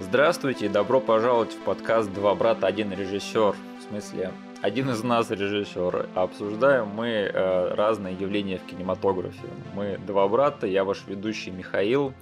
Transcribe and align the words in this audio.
Здравствуйте 0.00 0.64
и 0.64 0.68
добро 0.70 0.98
пожаловать 0.98 1.52
в 1.52 1.58
подкаст 1.58 2.10
«Два 2.10 2.34
брата, 2.34 2.66
один 2.66 2.90
режиссер». 2.90 3.54
В 3.54 3.82
смысле, 3.86 4.32
один 4.62 4.88
из 4.88 5.02
нас 5.04 5.30
режиссер. 5.30 6.08
Обсуждаем 6.14 6.86
мы 6.86 7.08
э, 7.08 7.74
разные 7.74 8.14
явления 8.14 8.56
в 8.56 8.64
кинематографе. 8.64 9.46
Мы 9.74 9.98
два 9.98 10.26
брата, 10.26 10.66
я 10.66 10.84
ваш 10.84 11.06
ведущий 11.06 11.50
Михаил, 11.50 12.14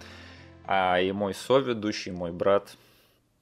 а 0.67 1.01
и 1.01 1.13
мой 1.13 1.35
соведущий, 1.35 2.11
мой 2.11 2.33
брат 2.33 2.77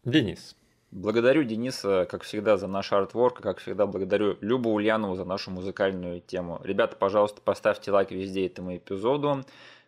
Денис. 0.04 0.54
Благодарю 0.90 1.42
Дениса, 1.42 2.06
как 2.08 2.22
всегда, 2.22 2.58
за 2.58 2.66
наш 2.66 2.92
артворк, 2.92 3.40
как 3.40 3.58
всегда 3.58 3.86
благодарю 3.86 4.36
Любу 4.42 4.70
Ульянову 4.74 5.16
за 5.16 5.24
нашу 5.24 5.50
музыкальную 5.50 6.20
тему. 6.20 6.60
Ребята, 6.62 6.94
пожалуйста, 6.96 7.40
поставьте 7.40 7.90
лайк 7.90 8.10
везде 8.10 8.46
этому 8.46 8.76
эпизоду. 8.76 9.46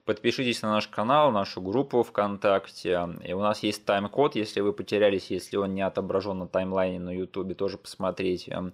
Подпишитесь 0.08 0.62
на 0.62 0.70
наш 0.72 0.88
канал, 0.88 1.30
нашу 1.32 1.60
группу 1.60 2.02
ВКонтакте. 2.02 2.98
И 3.22 3.34
у 3.34 3.40
нас 3.40 3.62
есть 3.62 3.84
тайм-код, 3.84 4.36
если 4.36 4.62
вы 4.62 4.72
потерялись, 4.72 5.30
если 5.30 5.58
он 5.58 5.74
не 5.74 5.82
отображен 5.82 6.38
на 6.38 6.48
таймлайне 6.48 6.98
на 6.98 7.14
Ютубе, 7.14 7.54
тоже 7.54 7.76
посмотрите. 7.76 8.72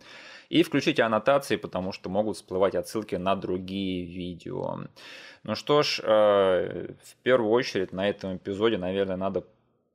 И 0.49 0.63
включите 0.63 1.03
аннотации, 1.03 1.57
потому 1.57 1.91
что 1.91 2.09
могут 2.09 2.37
всплывать 2.37 2.77
отсылки 2.77 3.17
на 3.17 3.35
другие 3.35 4.05
видео. 4.05 4.79
Ну 5.43 5.55
что 5.57 5.83
ж, 5.83 5.99
э, 6.05 6.93
в 7.03 7.17
первую 7.25 7.51
очередь 7.51 7.93
на 7.93 8.09
этом 8.09 8.37
эпизоде, 8.37 8.79
наверное, 8.79 9.17
надо 9.17 9.45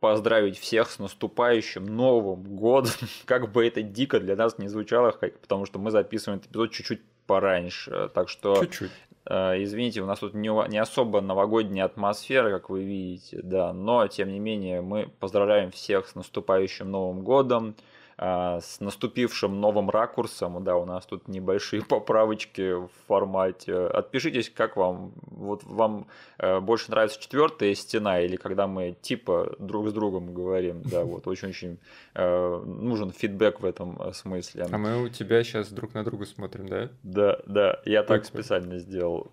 поздравить 0.01 0.59
всех 0.59 0.91
с 0.91 0.99
наступающим 0.99 1.85
Новым 1.85 2.43
Годом. 2.57 2.91
как 3.25 3.49
бы 3.49 3.65
это 3.65 3.81
дико 3.81 4.19
для 4.19 4.35
нас 4.35 4.57
не 4.57 4.67
звучало, 4.67 5.11
потому 5.11 5.65
что 5.65 5.79
мы 5.79 5.91
записываем 5.91 6.39
этот 6.39 6.51
эпизод 6.51 6.71
чуть-чуть 6.71 7.01
пораньше. 7.27 8.09
Так 8.13 8.27
что 8.27 8.59
Чуть-чуть. 8.65 8.91
Э, 9.29 9.63
извините, 9.63 10.01
у 10.01 10.05
нас 10.05 10.19
тут 10.19 10.33
не, 10.33 10.49
не 10.69 10.77
особо 10.79 11.21
новогодняя 11.21 11.85
атмосфера, 11.85 12.49
как 12.49 12.69
вы 12.69 12.83
видите, 12.83 13.39
да, 13.43 13.71
но 13.71 14.07
тем 14.07 14.31
не 14.31 14.39
менее 14.39 14.81
мы 14.81 15.07
поздравляем 15.19 15.71
всех 15.71 16.07
с 16.07 16.15
наступающим 16.15 16.89
Новым 16.89 17.23
Годом. 17.23 17.75
А, 18.21 18.59
с 18.59 18.81
наступившим 18.81 19.61
новым 19.61 19.89
ракурсом. 19.89 20.61
Да, 20.61 20.75
у 20.75 20.85
нас 20.85 21.05
тут 21.05 21.29
небольшие 21.29 21.81
поправочки 21.87 22.73
в 22.73 22.89
формате. 23.07 23.73
Отпишитесь, 23.73 24.49
как 24.49 24.75
вам. 24.75 25.13
Вот 25.21 25.63
вам 25.63 26.07
э, 26.37 26.59
больше 26.59 26.91
нравится 26.91 27.17
четвертая 27.21 27.73
стена 27.75 28.19
или 28.19 28.35
когда 28.35 28.67
мы 28.67 28.97
типа 29.01 29.55
друг 29.59 29.87
с 29.87 29.93
другом 29.93 30.33
говорим. 30.33 30.83
Да, 30.89 31.03
вот 31.03 31.27
очень-очень 31.27 31.77
э, 32.15 32.63
нужен 32.65 33.11
фидбэк 33.11 33.61
в 33.61 33.65
этом 33.65 34.01
э, 34.01 34.11
смысле. 34.11 34.65
А 34.69 34.77
мы 34.77 35.03
у 35.03 35.07
тебя 35.07 35.43
сейчас 35.43 35.69
друг 35.69 35.93
на 35.93 36.03
друга 36.03 36.25
смотрим, 36.25 36.67
да? 36.67 36.89
Да, 37.03 37.39
да, 37.45 37.79
я 37.85 38.03
так 38.03 38.25
специально 38.25 38.79
сделал. 38.79 39.31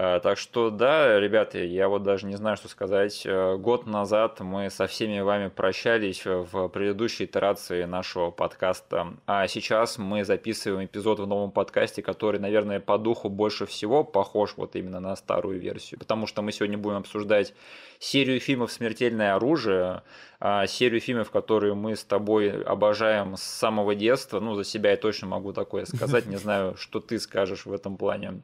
А, 0.00 0.20
так 0.20 0.38
что 0.38 0.70
да, 0.70 1.18
ребята, 1.18 1.58
я 1.58 1.88
вот 1.88 2.04
даже 2.04 2.26
не 2.26 2.36
знаю, 2.36 2.56
что 2.56 2.68
сказать. 2.68 3.22
Э, 3.26 3.56
год 3.56 3.84
назад 3.84 4.38
мы 4.38 4.70
со 4.70 4.86
всеми 4.86 5.18
вами 5.18 5.48
прощались 5.48 6.24
в 6.24 6.68
предыдущей 6.68 7.24
итерации 7.24 7.82
нашего 7.82 8.30
подкаста. 8.30 9.16
А 9.26 9.48
сейчас 9.48 9.98
мы 9.98 10.24
записываем 10.24 10.86
эпизод 10.86 11.18
в 11.18 11.26
новом 11.26 11.50
подкасте, 11.50 12.00
который, 12.00 12.38
наверное, 12.38 12.78
по 12.78 12.96
духу 12.96 13.28
больше 13.28 13.66
всего 13.66 14.04
похож 14.04 14.54
вот 14.56 14.76
именно 14.76 15.00
на 15.00 15.16
старую 15.16 15.58
версию. 15.58 15.98
Потому 15.98 16.28
что 16.28 16.42
мы 16.42 16.52
сегодня 16.52 16.78
будем 16.78 16.98
обсуждать 16.98 17.52
серию 17.98 18.38
фильмов 18.38 18.70
«Смертельное 18.70 19.34
оружие», 19.34 20.04
а, 20.38 20.68
серию 20.68 21.00
фильмов, 21.00 21.32
которые 21.32 21.74
мы 21.74 21.96
с 21.96 22.04
тобой 22.04 22.62
обожаем 22.62 23.36
с 23.36 23.42
самого 23.42 23.96
детства. 23.96 24.38
Ну, 24.38 24.54
за 24.54 24.62
себя 24.62 24.92
я 24.92 24.96
точно 24.96 25.26
могу 25.26 25.52
такое 25.52 25.86
сказать. 25.86 26.26
Не 26.26 26.36
знаю, 26.44 26.76
что 26.76 27.00
ты 27.00 27.18
скажешь 27.18 27.66
в 27.66 27.72
этом 27.72 27.96
плане. 27.96 28.42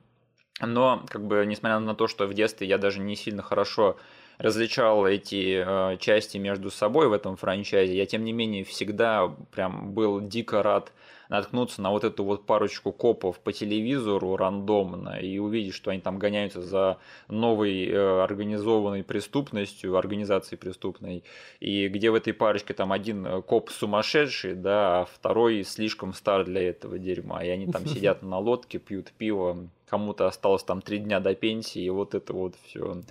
Но, 0.60 1.05
как 1.08 1.27
бы, 1.27 1.44
несмотря 1.47 1.78
на 1.80 1.94
то, 1.94 2.06
что 2.06 2.27
в 2.27 2.34
детстве 2.34 2.66
я 2.66 2.78
даже 2.78 3.00
не 3.00 3.16
сильно 3.16 3.42
хорошо 3.42 3.97
различал 4.38 5.06
эти 5.06 5.64
э, 5.64 5.97
части 5.98 6.38
между 6.38 6.70
собой 6.70 7.08
в 7.08 7.12
этом 7.12 7.36
франчайзе, 7.36 7.97
я, 7.97 8.06
тем 8.06 8.24
не 8.24 8.33
менее, 8.33 8.64
всегда 8.64 9.32
прям 9.52 9.92
был 9.92 10.20
дико 10.20 10.62
рад 10.62 10.92
наткнуться 11.28 11.82
на 11.82 11.91
вот 11.91 12.04
эту 12.04 12.25
вот 12.25 12.47
парочку 12.47 12.93
копов 12.93 13.38
по 13.41 13.53
телевизору 13.53 14.37
рандомно 14.37 15.19
и 15.21 15.38
увидеть, 15.38 15.75
что 15.75 15.91
они 15.91 16.00
там 16.00 16.19
гоняются 16.19 16.62
за 16.62 16.99
новой 17.28 17.87
э, 17.87 18.22
организованной 18.22 19.03
преступностью, 19.03 19.97
организацией 19.97 20.59
преступной, 20.59 21.25
и 21.60 21.88
где 21.88 22.10
в 22.10 22.15
этой 22.15 22.32
парочке 22.32 22.75
там 22.75 22.93
один 22.93 23.26
э, 23.26 23.43
коп 23.43 23.71
сумасшедший, 23.71 24.54
да, 24.54 25.00
а 25.00 25.04
второй 25.06 25.65
слишком 25.65 26.15
стар 26.15 26.44
для 26.44 26.69
этого 26.69 26.99
дерьма, 26.99 27.43
и 27.44 27.49
они 27.49 27.66
там 27.66 27.87
сидят 27.87 28.22
на 28.22 28.38
лодке, 28.38 28.78
пьют 28.78 29.12
пиво, 29.16 29.69
кому-то 29.88 30.26
осталось 30.26 30.65
там 30.65 30.82
три 30.82 30.99
дня 30.99 31.20
до 31.20 31.34
пенсии, 31.34 31.82
и 31.82 31.91
вот 31.91 32.15
это 32.15 32.32
вот 32.32 32.54
все. 32.65 33.03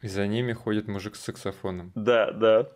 И 0.00 0.08
за 0.08 0.26
ними 0.26 0.52
ходит 0.52 0.88
мужик 0.88 1.14
с 1.14 1.20
саксофоном. 1.20 1.92
Да, 1.94 2.32
да 2.32 2.68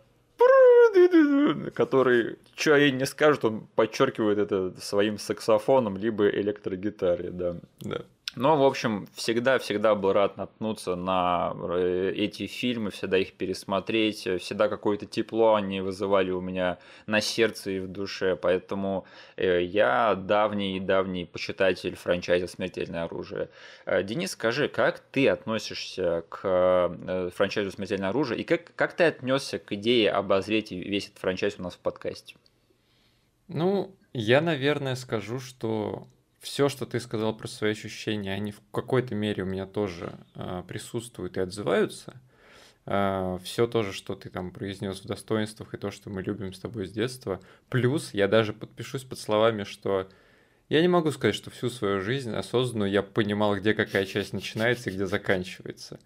который, 1.75 2.37
что 2.55 2.75
ей 2.75 2.91
не 2.91 3.05
скажет, 3.05 3.45
он 3.45 3.67
подчеркивает 3.75 4.37
это 4.37 4.73
своим 4.79 5.17
саксофоном, 5.17 5.97
либо 5.97 6.27
электрогитаре, 6.29 7.31
да. 7.31 7.55
да. 7.81 8.01
Но, 8.37 8.55
в 8.55 8.63
общем, 8.63 9.07
всегда-всегда 9.15 9.95
был 9.95 10.13
рад 10.13 10.37
наткнуться 10.37 10.95
на 10.95 11.55
э, 11.55 12.13
эти 12.15 12.45
фильмы, 12.45 12.91
всегда 12.91 13.17
их 13.17 13.33
пересмотреть, 13.33 14.27
всегда 14.39 14.69
какое-то 14.69 15.07
тепло 15.07 15.55
они 15.55 15.81
вызывали 15.81 16.29
у 16.29 16.39
меня 16.39 16.77
на 17.07 17.19
сердце 17.19 17.71
и 17.71 17.79
в 17.79 17.87
душе, 17.87 18.35
поэтому 18.35 19.05
э, 19.37 19.63
я 19.63 20.13
давний-давний 20.13 21.25
почитатель 21.25 21.95
франчайза 21.95 22.45
«Смертельное 22.45 23.05
оружие». 23.05 23.49
Э, 23.87 24.03
Денис, 24.03 24.33
скажи, 24.33 24.67
как 24.67 24.99
ты 24.99 25.27
относишься 25.29 26.23
к 26.29 27.31
франчайзу 27.33 27.71
«Смертельное 27.71 28.09
оружие» 28.09 28.39
и 28.39 28.43
как, 28.43 28.71
как 28.75 28.93
ты 28.93 29.05
отнесся 29.05 29.57
к 29.57 29.71
идее 29.71 30.11
обозреть 30.11 30.71
весь 30.71 31.07
этот 31.07 31.17
франчайз 31.17 31.55
у 31.57 31.63
нас 31.63 31.73
в 31.73 31.79
подкасте? 31.79 32.35
Ну, 33.47 33.95
я, 34.13 34.41
наверное, 34.41 34.93
скажу, 34.93 35.39
что 35.39 36.07
все, 36.39 36.69
что 36.69 36.85
ты 36.85 36.99
сказал 36.99 37.35
про 37.35 37.47
свои 37.47 37.71
ощущения, 37.71 38.33
они 38.33 38.51
в 38.51 38.61
какой-то 38.71 39.15
мере 39.15 39.43
у 39.43 39.45
меня 39.45 39.65
тоже 39.65 40.17
э, 40.35 40.63
присутствуют 40.67 41.37
и 41.37 41.41
отзываются. 41.41 42.19
Э, 42.85 43.37
все 43.43 43.67
то 43.67 43.83
же, 43.83 43.91
что 43.91 44.15
ты 44.15 44.29
там 44.29 44.51
произнес 44.51 45.01
в 45.01 45.05
достоинствах 45.05 45.73
и 45.73 45.77
то, 45.77 45.91
что 45.91 46.09
мы 46.09 46.21
любим 46.21 46.53
с 46.53 46.59
тобой 46.59 46.87
с 46.87 46.91
детства. 46.91 47.41
Плюс 47.69 48.13
я 48.13 48.27
даже 48.27 48.53
подпишусь 48.53 49.03
под 49.03 49.19
словами, 49.19 49.63
что 49.63 50.09
я 50.69 50.81
не 50.81 50.87
могу 50.87 51.11
сказать, 51.11 51.35
что 51.35 51.49
всю 51.49 51.69
свою 51.69 52.01
жизнь 52.01 52.33
осознанно 52.33 52.85
я 52.85 53.01
понимал, 53.01 53.55
где 53.55 53.73
какая 53.73 54.05
часть 54.05 54.33
начинается 54.33 54.89
и 54.89 54.93
где 54.93 55.05
заканчивается. 55.05 55.99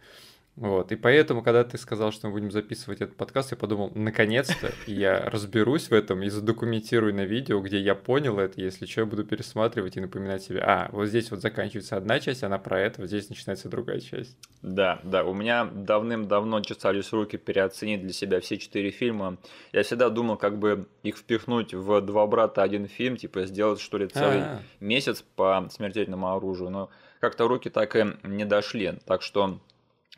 Вот, 0.57 0.91
и 0.91 0.95
поэтому, 0.95 1.41
когда 1.41 1.63
ты 1.63 1.77
сказал, 1.77 2.11
что 2.11 2.27
мы 2.27 2.33
будем 2.33 2.51
записывать 2.51 2.99
этот 2.99 3.15
подкаст, 3.15 3.51
я 3.51 3.57
подумал, 3.57 3.91
наконец-то 3.95 4.71
я 4.85 5.29
разберусь 5.29 5.89
в 5.89 5.93
этом 5.93 6.23
и 6.23 6.29
задокументирую 6.29 7.15
на 7.15 7.23
видео, 7.25 7.61
где 7.61 7.79
я 7.79 7.95
понял 7.95 8.37
это, 8.37 8.59
если 8.59 8.85
что, 8.85 9.01
я 9.01 9.05
буду 9.05 9.23
пересматривать 9.23 9.95
и 9.95 10.01
напоминать 10.01 10.43
себе, 10.43 10.59
а, 10.59 10.89
вот 10.91 11.07
здесь 11.07 11.31
вот 11.31 11.41
заканчивается 11.41 11.95
одна 11.95 12.19
часть, 12.19 12.43
она 12.43 12.59
про 12.59 12.81
это, 12.81 13.01
вот 13.01 13.07
здесь 13.07 13.29
начинается 13.29 13.69
другая 13.69 14.01
часть. 14.01 14.37
Да, 14.61 14.99
да, 15.03 15.23
у 15.23 15.33
меня 15.33 15.65
давным-давно 15.65 16.59
чесались 16.61 17.13
руки 17.13 17.37
переоценить 17.37 18.01
для 18.01 18.13
себя 18.13 18.41
все 18.41 18.57
четыре 18.57 18.91
фильма. 18.91 19.37
Я 19.71 19.83
всегда 19.83 20.09
думал, 20.09 20.35
как 20.35 20.59
бы 20.59 20.87
их 21.01 21.17
впихнуть 21.17 21.73
в 21.73 22.01
«Два 22.01 22.27
брата, 22.27 22.61
один 22.61 22.87
фильм», 22.87 23.15
типа 23.15 23.45
сделать, 23.45 23.79
что 23.79 23.97
ли, 23.97 24.07
целый 24.07 24.41
А-а-а. 24.41 24.61
месяц 24.81 25.23
по 25.35 25.67
смертельному 25.71 26.35
оружию, 26.35 26.69
но 26.69 26.89
как-то 27.21 27.47
руки 27.47 27.69
так 27.69 27.95
и 27.95 28.05
не 28.23 28.45
дошли, 28.45 28.99
так 29.05 29.21
что 29.21 29.59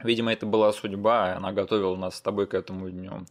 Видимо, 0.01 0.33
это 0.33 0.45
была 0.45 0.71
судьба, 0.71 1.35
она 1.35 1.51
готовила 1.51 1.95
нас 1.95 2.15
с 2.15 2.21
тобой 2.21 2.47
к 2.47 2.53
этому 2.53 2.89
дню. 2.89 3.25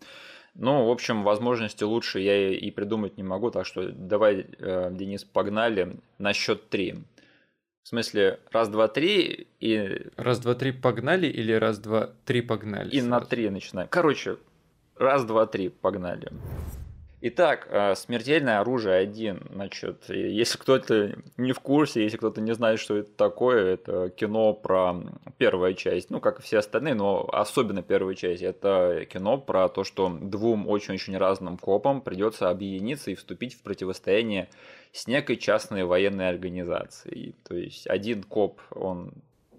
Ну, 0.54 0.86
в 0.86 0.90
общем, 0.90 1.22
возможности 1.22 1.82
лучше 1.82 2.20
я 2.20 2.50
и 2.50 2.70
придумать 2.70 3.16
не 3.16 3.22
могу, 3.22 3.50
так 3.50 3.64
что 3.66 3.90
давай, 3.90 4.46
э, 4.58 4.90
Денис, 4.92 5.24
погнали 5.24 5.96
на 6.18 6.32
счет 6.34 6.68
три. 6.68 7.04
В 7.82 7.88
смысле, 7.88 8.38
раз, 8.52 8.68
два, 8.68 8.86
три 8.86 9.48
и... 9.60 10.06
Раз, 10.16 10.38
два, 10.38 10.54
три 10.54 10.72
погнали 10.72 11.26
или 11.26 11.52
раз, 11.52 11.78
два, 11.78 12.10
три 12.24 12.42
погнали? 12.42 12.90
И 12.90 13.00
сразу? 13.00 13.08
на 13.08 13.20
три 13.20 13.50
начинаем. 13.50 13.88
Короче, 13.88 14.36
раз, 14.96 15.24
два, 15.24 15.46
три 15.46 15.68
погнали. 15.68 16.30
Итак, 17.24 17.68
э, 17.70 17.94
смертельное 17.94 18.58
оружие 18.58 18.96
один. 18.96 19.46
Значит, 19.52 20.08
если 20.08 20.58
кто-то 20.58 21.16
не 21.36 21.52
в 21.52 21.60
курсе, 21.60 22.02
если 22.02 22.16
кто-то 22.16 22.40
не 22.40 22.52
знает, 22.52 22.80
что 22.80 22.96
это 22.96 23.12
такое, 23.12 23.74
это 23.74 24.10
кино 24.10 24.54
про 24.54 24.96
первая 25.38 25.74
часть, 25.74 26.10
ну, 26.10 26.18
как 26.18 26.40
и 26.40 26.42
все 26.42 26.58
остальные, 26.58 26.94
но 26.94 27.28
особенно 27.32 27.80
первая 27.80 28.16
часть. 28.16 28.42
Это 28.42 29.06
кино 29.08 29.38
про 29.38 29.68
то, 29.68 29.84
что 29.84 30.08
двум 30.08 30.68
очень-очень 30.68 31.16
разным 31.16 31.58
копам 31.58 32.00
придется 32.00 32.50
объединиться 32.50 33.12
и 33.12 33.14
вступить 33.14 33.54
в 33.54 33.62
противостояние 33.62 34.48
с 34.90 35.06
некой 35.06 35.36
частной 35.36 35.84
военной 35.84 36.28
организацией. 36.28 37.36
То 37.46 37.54
есть 37.54 37.86
один 37.86 38.24
коп, 38.24 38.60
он 38.72 39.12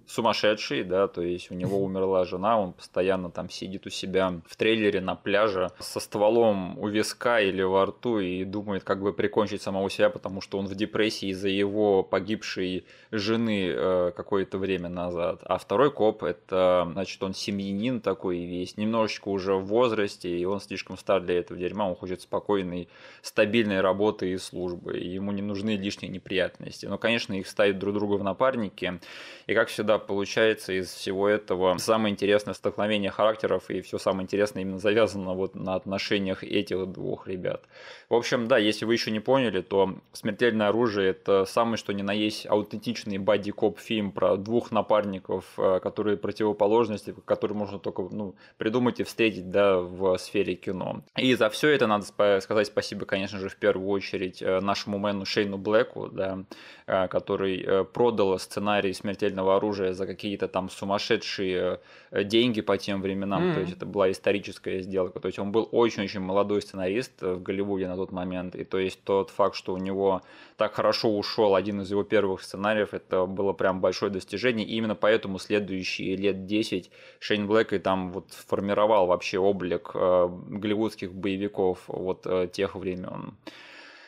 сумасшедший, 0.08 0.84
да, 0.84 1.08
то 1.08 1.22
есть 1.22 1.52
у 1.52 1.56
него 1.56 1.84
умерла 1.84 2.26
жена, 2.26 2.60
он 2.60 2.74
постоянно 2.74 3.32
там 3.32 3.50
сидит 3.50 3.86
у 3.86 3.90
себя 3.90 4.42
в 4.48 4.56
трейлере 4.56 5.02
на 5.02 5.16
пляже 5.16 5.72
со 5.80 6.00
стволом 6.00 6.78
у 6.78 6.88
виска 6.88 7.40
или 7.40 7.62
во 7.62 7.86
рту 7.86 8.20
и 8.20 8.44
думает, 8.44 8.84
как 8.84 9.02
бы 9.02 9.14
прикончить 9.14 9.62
самого 9.62 9.90
себя, 9.90 10.10
потому 10.10 10.42
что 10.42 10.58
он 10.58 10.68
в 10.68 10.76
депрессии 10.76 11.30
из-за 11.30 11.50
его 11.50 12.04
погибшей 12.04 12.86
жены 13.12 13.70
э, 13.70 14.12
какое-то 14.16 14.58
время 14.58 14.90
назад. 14.90 15.42
А 15.44 15.58
второй 15.58 15.92
коп, 15.92 16.24
это, 16.24 16.88
значит, 16.92 17.22
он 17.24 17.34
семьянин 17.34 18.02
такой 18.02 18.40
весь, 18.40 18.78
немножечко 18.78 19.30
уже 19.30 19.56
в 19.56 19.66
возрасте, 19.66 20.38
и 20.38 20.46
он 20.46 20.60
слишком 20.60 20.98
стар 20.98 21.22
для 21.22 21.40
этого 21.40 21.60
дерьма, 21.60 21.88
он 21.88 21.96
хочет 21.96 22.22
спокойной, 22.22 22.90
стабильной 23.22 23.82
работы 23.82 24.32
и 24.32 24.38
службы, 24.38 25.00
и 25.00 25.08
ему 25.08 25.32
не 25.32 25.42
нужны 25.42 25.78
лишние 25.78 26.12
неприятности. 26.12 26.86
Но, 26.86 26.98
конечно, 26.98 27.34
их 27.34 27.48
ставят 27.48 27.80
друг 27.80 27.96
друга 27.96 28.16
в 28.16 28.24
напарники, 28.24 29.00
и 29.48 29.54
как 29.54 29.70
всегда 29.70 29.93
получается 29.98 30.74
из 30.74 30.94
всего 30.94 31.28
этого 31.28 31.78
самое 31.78 32.12
интересное 32.12 32.54
столкновение 32.54 33.12
характеров, 33.12 33.69
и 33.69 33.81
все 33.81 33.98
самое 33.98 34.24
интересное 34.24 34.62
именно 34.62 34.80
завязано 34.80 35.34
вот 35.34 35.56
на 35.56 35.75
отношениях 35.75 36.44
этих 36.44 36.88
двух 36.88 37.28
ребят. 37.28 37.63
В 38.10 38.16
общем, 38.16 38.48
да, 38.48 38.57
если 38.57 38.86
вы 38.86 38.94
еще 38.94 39.12
не 39.12 39.19
поняли, 39.19 39.62
то 39.62 39.95
«Смертельное 40.12 40.69
оружие»— 40.69 41.10
это 41.12 41.45
самый 41.45 41.78
что 41.78 41.94
ни 41.94 42.01
на 42.01 42.13
есть 42.13 42.45
аутентичный 42.48 43.18
бади-коп 43.18 43.80
фильм 43.80 44.12
про 44.12 44.38
двух 44.38 44.72
напарников, 44.72 45.45
э, 45.57 45.80
которые 45.81 46.18
противоположности, 46.18 47.13
которые 47.25 47.57
можно 47.57 47.80
только 47.80 48.04
ну, 48.12 48.36
придумать 48.57 49.00
и 49.00 49.04
встретить 49.04 49.50
да, 49.50 49.80
в 49.80 50.18
сфере 50.18 50.56
кино. 50.56 51.01
И 51.18 51.34
за 51.36 51.50
все 51.50 51.69
это 51.69 51.88
надо 51.88 52.06
сказать 52.39 52.68
спасибо, 52.68 53.06
конечно 53.06 53.39
же, 53.39 53.50
в 53.50 53.56
первую 53.56 53.89
очередь 53.89 54.42
э, 54.42 54.60
нашему 54.60 54.98
мэну 54.98 55.25
Шейну 55.25 55.57
Блэку, 55.57 56.10
да, 56.10 56.44
э, 56.88 57.07
который 57.07 57.86
продал 57.86 58.38
сценарий 58.39 58.94
«Смертельного 58.94 59.57
оружия» 59.57 59.83
за 59.92 60.08
какие-то 60.08 60.48
там 60.48 60.70
сумасшедшие 60.70 61.80
деньги 62.12 62.62
по 62.62 62.78
тем 62.78 63.02
временам, 63.02 63.44
mm-hmm. 63.44 63.54
то 63.54 63.60
есть 63.60 63.74
это 63.74 63.86
была 63.86 64.10
историческая 64.10 64.82
сделка. 64.82 65.20
То 65.20 65.28
есть 65.28 65.40
он 65.40 65.52
был 65.52 65.68
очень-очень 65.72 66.22
молодой 66.22 66.62
сценарист 66.62 67.22
в 67.22 67.42
Голливуде 67.42 67.88
на 67.88 67.96
тот 67.96 68.12
момент, 68.12 68.56
и 68.56 68.64
то 68.64 68.80
есть 68.80 69.04
тот 69.04 69.30
факт, 69.30 69.56
что 69.56 69.74
у 69.74 69.78
него 69.78 70.22
так 70.56 70.74
хорошо 70.74 71.18
ушел 71.18 71.56
один 71.56 71.82
из 71.82 71.92
его 71.92 72.04
первых 72.04 72.42
сценариев, 72.42 72.94
это 72.94 73.26
было 73.26 73.54
прям 73.54 73.82
большое 73.82 74.12
достижение, 74.12 74.66
и 74.66 74.76
именно 74.76 74.96
поэтому 74.96 75.40
следующие 75.40 76.16
лет 76.16 76.46
10 76.46 76.92
Шейн 77.20 77.48
Блэк 77.48 77.74
и 77.74 77.80
там 77.80 78.12
вот 78.12 78.32
формировал 78.32 79.08
вообще 79.08 79.40
облик 79.40 79.92
э, 79.94 80.30
голливудских 80.50 81.14
боевиков 81.14 81.80
вот 81.88 82.26
э, 82.26 82.48
тех 82.52 82.76
времен. 82.76 83.36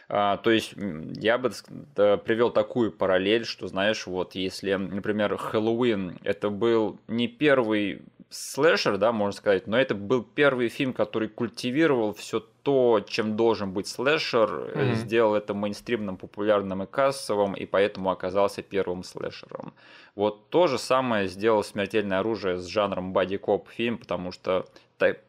А, 0.08 0.38
то 0.38 0.52
есть 0.52 0.74
я 1.16 1.38
бы 1.38 1.52
привел 1.96 2.52
такую 2.52 2.92
параллель, 2.92 3.46
что, 3.46 3.68
знаешь, 3.68 4.06
вот 4.06 4.36
если, 4.36 4.74
например, 4.76 5.38
Хэллоуин 5.38 6.20
это 6.24 6.50
был 6.50 7.00
не 7.08 7.28
первый 7.28 8.02
слэшер, 8.30 8.98
да, 8.98 9.12
можно 9.12 9.38
сказать, 9.38 9.68
но 9.68 9.80
это 9.80 9.96
был 9.96 10.24
первый 10.24 10.70
фильм, 10.70 10.94
который 10.94 11.28
культивировал 11.28 12.14
все 12.14 12.40
то, 12.64 13.04
чем 13.08 13.36
должен 13.36 13.72
быть 13.72 13.88
слэшер, 13.88 14.50
mm-hmm. 14.50 14.96
сделал 14.96 15.36
это 15.36 15.54
мейнстримным, 15.54 16.18
популярным 16.18 16.84
и 16.84 16.88
кассовым, 16.88 17.54
и 17.54 17.66
поэтому 17.66 18.12
оказался 18.12 18.62
первым 18.62 19.04
слэшером. 19.04 19.74
Вот 20.16 20.50
то 20.50 20.68
же 20.68 20.78
самое 20.78 21.28
сделал 21.28 21.64
«Смертельное 21.64 22.20
оружие» 22.20 22.58
с 22.58 22.66
жанром 22.68 23.12
боди-коп 23.12 23.68
фильм, 23.70 23.98
потому 23.98 24.32
что 24.32 24.66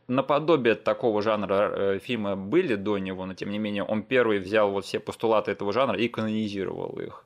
наподобие 0.06 0.76
такого 0.76 1.22
жанра 1.22 1.72
э, 1.74 1.98
фильма 1.98 2.36
были 2.36 2.76
до 2.76 2.98
него, 2.98 3.26
но 3.26 3.34
тем 3.34 3.50
не 3.50 3.58
менее 3.58 3.82
он 3.82 4.04
первый 4.04 4.38
взял 4.38 4.70
вот 4.70 4.84
все 4.84 5.00
постулаты 5.00 5.50
этого 5.50 5.72
жанра 5.72 5.98
и 5.98 6.06
канонизировал 6.06 7.00
их. 7.00 7.24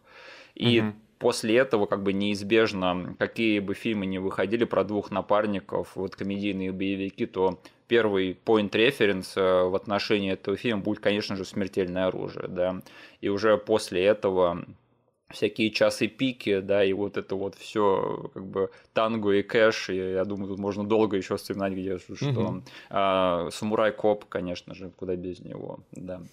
И 0.54 0.80
угу. 0.80 0.92
после 1.18 1.58
этого 1.58 1.84
как 1.84 2.02
бы 2.02 2.14
неизбежно, 2.14 3.14
какие 3.18 3.58
бы 3.58 3.74
фильмы 3.74 4.06
ни 4.06 4.16
выходили 4.16 4.64
про 4.64 4.82
двух 4.84 5.10
напарников, 5.10 5.96
вот 5.96 6.16
комедийные 6.16 6.72
боевики, 6.72 7.26
то 7.26 7.60
первый 7.88 8.38
point 8.42 8.70
reference 8.70 9.32
э, 9.36 9.68
в 9.68 9.74
отношении 9.74 10.32
этого 10.32 10.56
фильма 10.56 10.80
будет, 10.80 11.00
конечно 11.00 11.36
же, 11.36 11.44
«Смертельное 11.44 12.06
оружие», 12.06 12.48
да, 12.48 12.80
и 13.20 13.28
уже 13.28 13.58
после 13.58 14.02
этого 14.02 14.64
всякие 15.30 15.70
часы 15.70 16.08
пики, 16.08 16.60
да, 16.60 16.84
и 16.84 16.92
вот 16.92 17.16
это 17.16 17.34
вот 17.34 17.54
все 17.54 18.30
как 18.34 18.44
бы 18.44 18.70
танго 18.92 19.32
и 19.32 19.42
кэш, 19.42 19.90
и 19.90 19.96
я 19.96 20.24
думаю, 20.24 20.48
тут 20.48 20.58
можно 20.58 20.84
долго 20.84 21.16
еще 21.16 21.36
вспоминать, 21.36 21.72
где 21.72 21.98
что. 21.98 22.14
Угу. 22.26 22.62
А, 22.90 23.48
Самурай 23.50 23.92
Коп, 23.92 24.24
конечно 24.26 24.74
же, 24.74 24.90
куда 24.90 25.16
без 25.16 25.40
него, 25.40 25.80
да. 25.92 26.20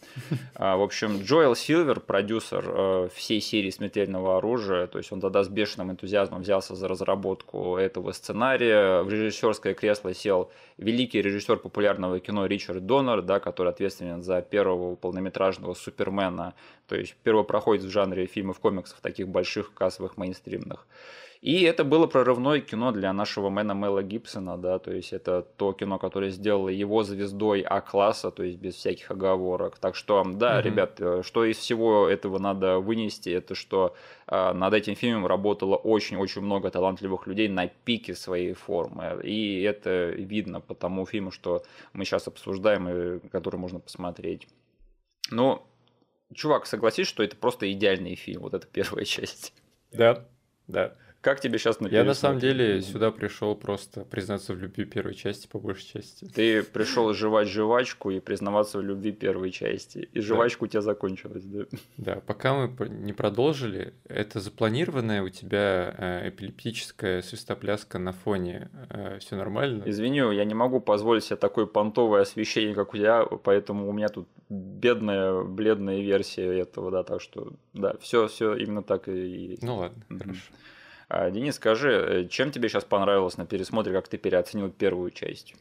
А, 0.56 0.76
в 0.78 0.82
общем, 0.82 1.22
Джоэл 1.22 1.56
Силвер, 1.56 2.00
продюсер 2.00 2.66
а, 2.68 3.10
всей 3.10 3.42
серии 3.42 3.70
«Смертельного 3.70 4.38
оружия», 4.38 4.88
то 4.88 4.98
есть 4.98 5.12
он 5.12 5.22
тогда 5.22 5.44
с 5.44 5.50
бешеным 5.50 5.92
энтузиазмом 5.92 6.42
взялся 6.42 6.76
за 6.76 6.88
разработку 6.88 7.78
этого 7.78 8.12
сценария. 8.12 9.04
В 9.04 9.10
режиссерское 9.10 9.74
кресло 9.74 10.14
сел 10.14 10.52
великий 10.78 11.22
режиссер 11.22 11.58
популярного 11.58 12.20
кино 12.20 12.46
Ричард 12.46 12.86
Доннер, 12.86 13.22
да, 13.22 13.40
который 13.40 13.70
ответственен 13.70 14.24
за 14.24 14.42
первого 14.42 14.96
полнометражного 14.96 15.74
Супермена, 15.74 16.54
то 16.88 16.96
есть 16.96 17.16
первопроходец 17.24 17.84
в 17.84 17.90
жанре 17.90 18.26
фильмов 18.26 18.60
комиксов, 18.60 19.00
таких 19.02 19.28
больших, 19.28 19.74
кассовых, 19.74 20.18
мейнстримных. 20.18 20.88
И 21.42 21.62
это 21.62 21.84
было 21.84 22.08
прорывное 22.08 22.62
кино 22.62 22.92
для 22.92 23.14
нашего 23.14 23.50
мэна 23.50 23.74
Мела 23.74 24.02
Гибсона, 24.02 24.58
да, 24.58 24.80
то 24.80 24.92
есть 24.92 25.14
это 25.14 25.44
то 25.44 25.72
кино, 25.74 26.00
которое 26.00 26.32
сделало 26.32 26.70
его 26.70 27.04
звездой 27.04 27.62
А-класса, 27.62 28.32
то 28.32 28.44
есть 28.44 28.58
без 28.58 28.76
всяких 28.76 29.12
оговорок. 29.12 29.78
Так 29.78 29.96
что, 29.96 30.24
да, 30.26 30.60
mm-hmm. 30.60 30.64
ребят, 30.64 31.00
э, 31.00 31.22
что 31.24 31.46
из 31.46 31.58
всего 31.58 32.08
этого 32.08 32.40
надо 32.40 32.80
вынести, 32.80 33.30
это 33.30 33.54
что 33.54 33.96
э, 34.28 34.54
над 34.54 34.74
этим 34.74 34.96
фильмом 34.96 35.28
работало 35.28 35.76
очень-очень 35.76 36.42
много 36.42 36.72
талантливых 36.72 37.28
людей 37.28 37.50
на 37.50 37.68
пике 37.68 38.16
своей 38.16 38.54
формы. 38.54 39.22
И 39.24 39.62
это 39.62 40.10
видно 40.10 40.60
по 40.60 40.74
тому 40.74 41.06
фильму, 41.06 41.30
что 41.30 41.62
мы 41.94 42.04
сейчас 42.06 42.28
обсуждаем 42.28 42.90
и 42.90 43.20
который 43.30 43.58
можно 43.58 43.80
посмотреть. 43.80 44.48
Ну, 45.30 45.62
чувак, 46.34 46.66
согласись, 46.66 47.08
что 47.08 47.24
это 47.24 47.36
просто 47.36 47.72
идеальный 47.72 48.16
фильм, 48.16 48.42
вот 48.42 48.54
эта 48.54 48.68
первая 48.68 49.06
часть. 49.06 49.54
Да, 49.92 50.26
да. 50.68 50.96
Как 51.22 51.40
тебе 51.40 51.58
сейчас 51.58 51.80
на 51.80 51.88
Я 51.88 52.04
на 52.04 52.14
самом 52.14 52.40
деле 52.40 52.82
сюда 52.82 53.12
пришел 53.12 53.56
просто 53.56 54.06
признаться 54.06 54.54
в 54.54 54.60
любви 54.60 54.86
первой 54.86 55.16
части 55.16 55.48
по 55.48 55.60
большей 55.60 55.94
части. 55.94 56.26
Ты 56.26 56.64
пришел 56.64 57.14
жевать 57.14 57.48
жвачку 57.48 58.12
и 58.12 58.20
признаваться 58.20 58.78
в 58.78 58.82
любви 58.82 59.12
первой 59.12 59.52
части. 59.52 60.10
И 60.14 60.22
жвачку 60.22 60.66
да. 60.66 60.68
у 60.68 60.72
тебя 60.72 60.82
закончилась, 60.82 61.44
да? 61.44 61.66
Да, 61.98 62.22
пока 62.26 62.54
мы 62.54 62.88
не 62.90 63.14
продолжили, 63.14 63.94
это 64.08 64.40
запланированная 64.40 65.24
у 65.24 65.30
тебя 65.30 65.94
э, 65.98 66.30
эпилептическая 66.30 67.22
свистопляска 67.22 68.00
на 68.00 68.14
фоне. 68.14 68.70
Э, 68.90 69.18
Все 69.20 69.36
нормально? 69.36 69.84
Извини, 69.86 70.20
я 70.20 70.46
не 70.46 70.54
могу 70.54 70.80
позволить 70.80 71.24
себе 71.24 71.38
такое 71.38 71.66
понтовое 71.66 72.22
освещение, 72.22 72.76
как 72.76 72.94
у 72.94 72.98
тебя, 72.98 73.26
поэтому 73.26 73.90
у 73.90 73.92
меня 73.92 74.10
тут 74.10 74.28
бедная, 74.50 75.44
бледная 75.44 76.00
версия 76.02 76.60
этого, 76.60 76.92
да, 76.92 77.04
так 77.04 77.22
что, 77.22 77.54
да, 77.74 77.96
все, 78.00 78.28
все 78.28 78.56
именно 78.56 78.84
так 78.84 79.08
и 79.08 79.48
есть. 79.48 79.64
Ну 79.64 79.78
ладно, 79.78 80.04
mm-hmm. 80.10 80.20
хорошо. 80.20 80.54
А, 81.10 81.30
Денис, 81.32 81.56
скажи, 81.56 81.92
э, 81.92 82.28
чем 82.28 82.52
тебе 82.52 82.68
сейчас 82.68 82.84
понравилось 82.84 83.38
на 83.38 83.46
пересмотре, 83.46 83.94
как 83.94 84.08
ты 84.08 84.18
переоценил 84.18 84.70
первую 84.70 85.12
часть? 85.12 85.56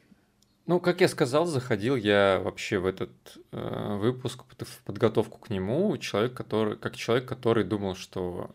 Ну, 0.66 0.80
как 0.80 1.00
я 1.00 1.06
сказал, 1.06 1.46
заходил 1.46 1.94
я 1.94 2.40
вообще 2.42 2.78
в 2.78 2.86
этот 2.86 3.10
э, 3.52 3.96
выпуск, 3.96 4.42
в 4.58 4.82
подготовку 4.82 5.38
к 5.38 5.48
нему, 5.48 5.96
человек, 5.98 6.34
который, 6.34 6.76
как 6.76 6.96
человек, 6.96 7.28
который 7.28 7.62
думал, 7.62 7.94
что 7.94 8.50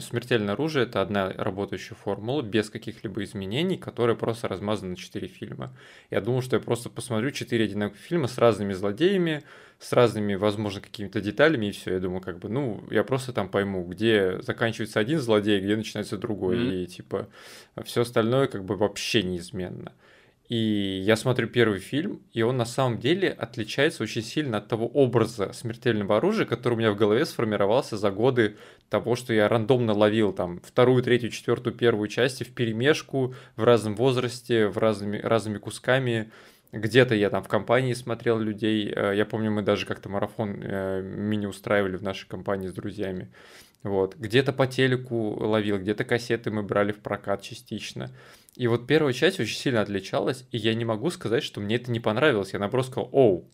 смертельное 0.00 0.54
оружие 0.54 0.86
это 0.86 1.02
одна 1.02 1.30
работающая 1.30 1.94
формула 1.94 2.42
без 2.42 2.70
каких-либо 2.70 3.22
изменений, 3.24 3.76
которая 3.76 4.16
просто 4.16 4.48
размазана 4.48 4.90
на 4.90 4.96
четыре 4.96 5.28
фильма. 5.28 5.72
Я 6.10 6.20
думал, 6.20 6.42
что 6.42 6.56
я 6.56 6.62
просто 6.62 6.88
посмотрю 6.88 7.30
четыре 7.30 7.64
одинаковых 7.66 8.00
фильма 8.00 8.26
с 8.26 8.38
разными 8.38 8.72
злодеями, 8.72 9.42
с 9.78 9.92
разными, 9.92 10.34
возможно, 10.34 10.80
какими-то 10.80 11.20
деталями, 11.20 11.66
и 11.66 11.72
все. 11.72 11.94
Я 11.94 12.00
думаю, 12.00 12.20
как 12.20 12.38
бы, 12.38 12.48
ну, 12.48 12.82
я 12.90 13.04
просто 13.04 13.32
там 13.32 13.48
пойму, 13.48 13.84
где 13.84 14.40
заканчивается 14.40 15.00
один 15.00 15.20
злодей, 15.20 15.60
где 15.60 15.76
начинается 15.76 16.16
другой. 16.16 16.56
Mm-hmm. 16.56 16.82
И 16.82 16.86
типа 16.86 17.28
все 17.84 18.02
остальное 18.02 18.46
как 18.46 18.64
бы 18.64 18.76
вообще 18.76 19.22
неизменно. 19.22 19.92
И 20.48 21.02
я 21.02 21.16
смотрю 21.16 21.48
первый 21.48 21.78
фильм, 21.78 22.20
и 22.34 22.42
он 22.42 22.58
на 22.58 22.66
самом 22.66 22.98
деле 22.98 23.30
отличается 23.30 24.02
очень 24.02 24.22
сильно 24.22 24.58
от 24.58 24.68
того 24.68 24.86
образа 24.86 25.54
смертельного 25.54 26.18
оружия, 26.18 26.44
который 26.44 26.74
у 26.74 26.76
меня 26.76 26.92
в 26.92 26.96
голове 26.96 27.24
сформировался 27.24 27.96
за 27.96 28.10
годы 28.10 28.56
того, 28.90 29.16
что 29.16 29.32
я 29.32 29.48
рандомно 29.48 29.94
ловил 29.94 30.34
там 30.34 30.60
вторую, 30.60 31.02
третью, 31.02 31.30
четвертую, 31.30 31.74
первую 31.74 32.08
части 32.08 32.44
в 32.44 32.52
перемешку 32.52 33.34
в 33.56 33.64
разном 33.64 33.94
возрасте, 33.96 34.68
в 34.68 34.76
разными, 34.76 35.18
разными 35.18 35.56
кусками. 35.56 36.30
Где-то 36.72 37.14
я 37.14 37.30
там 37.30 37.42
в 37.42 37.48
компании 37.48 37.94
смотрел 37.94 38.38
людей. 38.38 38.92
Э, 38.94 39.14
я 39.16 39.24
помню, 39.24 39.50
мы 39.50 39.62
даже 39.62 39.86
как-то 39.86 40.10
марафон 40.10 40.60
э, 40.62 41.00
мини 41.02 41.46
устраивали 41.46 41.96
в 41.96 42.02
нашей 42.02 42.28
компании 42.28 42.68
с 42.68 42.72
друзьями. 42.74 43.30
Вот. 43.82 44.16
Где-то 44.16 44.52
по 44.52 44.66
телеку 44.66 45.36
ловил, 45.40 45.78
где-то 45.78 46.04
кассеты 46.04 46.50
мы 46.50 46.62
брали 46.62 46.92
в 46.92 46.98
прокат 46.98 47.42
частично. 47.42 48.10
И 48.56 48.66
вот 48.68 48.86
первая 48.86 49.12
часть 49.12 49.40
очень 49.40 49.56
сильно 49.56 49.80
отличалась, 49.80 50.46
и 50.52 50.58
я 50.58 50.74
не 50.74 50.84
могу 50.84 51.10
сказать, 51.10 51.42
что 51.42 51.60
мне 51.60 51.76
это 51.76 51.90
не 51.90 52.00
понравилось. 52.00 52.52
Я 52.52 52.60
наоборот 52.60 52.86
сказал, 52.86 53.08
оу, 53.12 53.44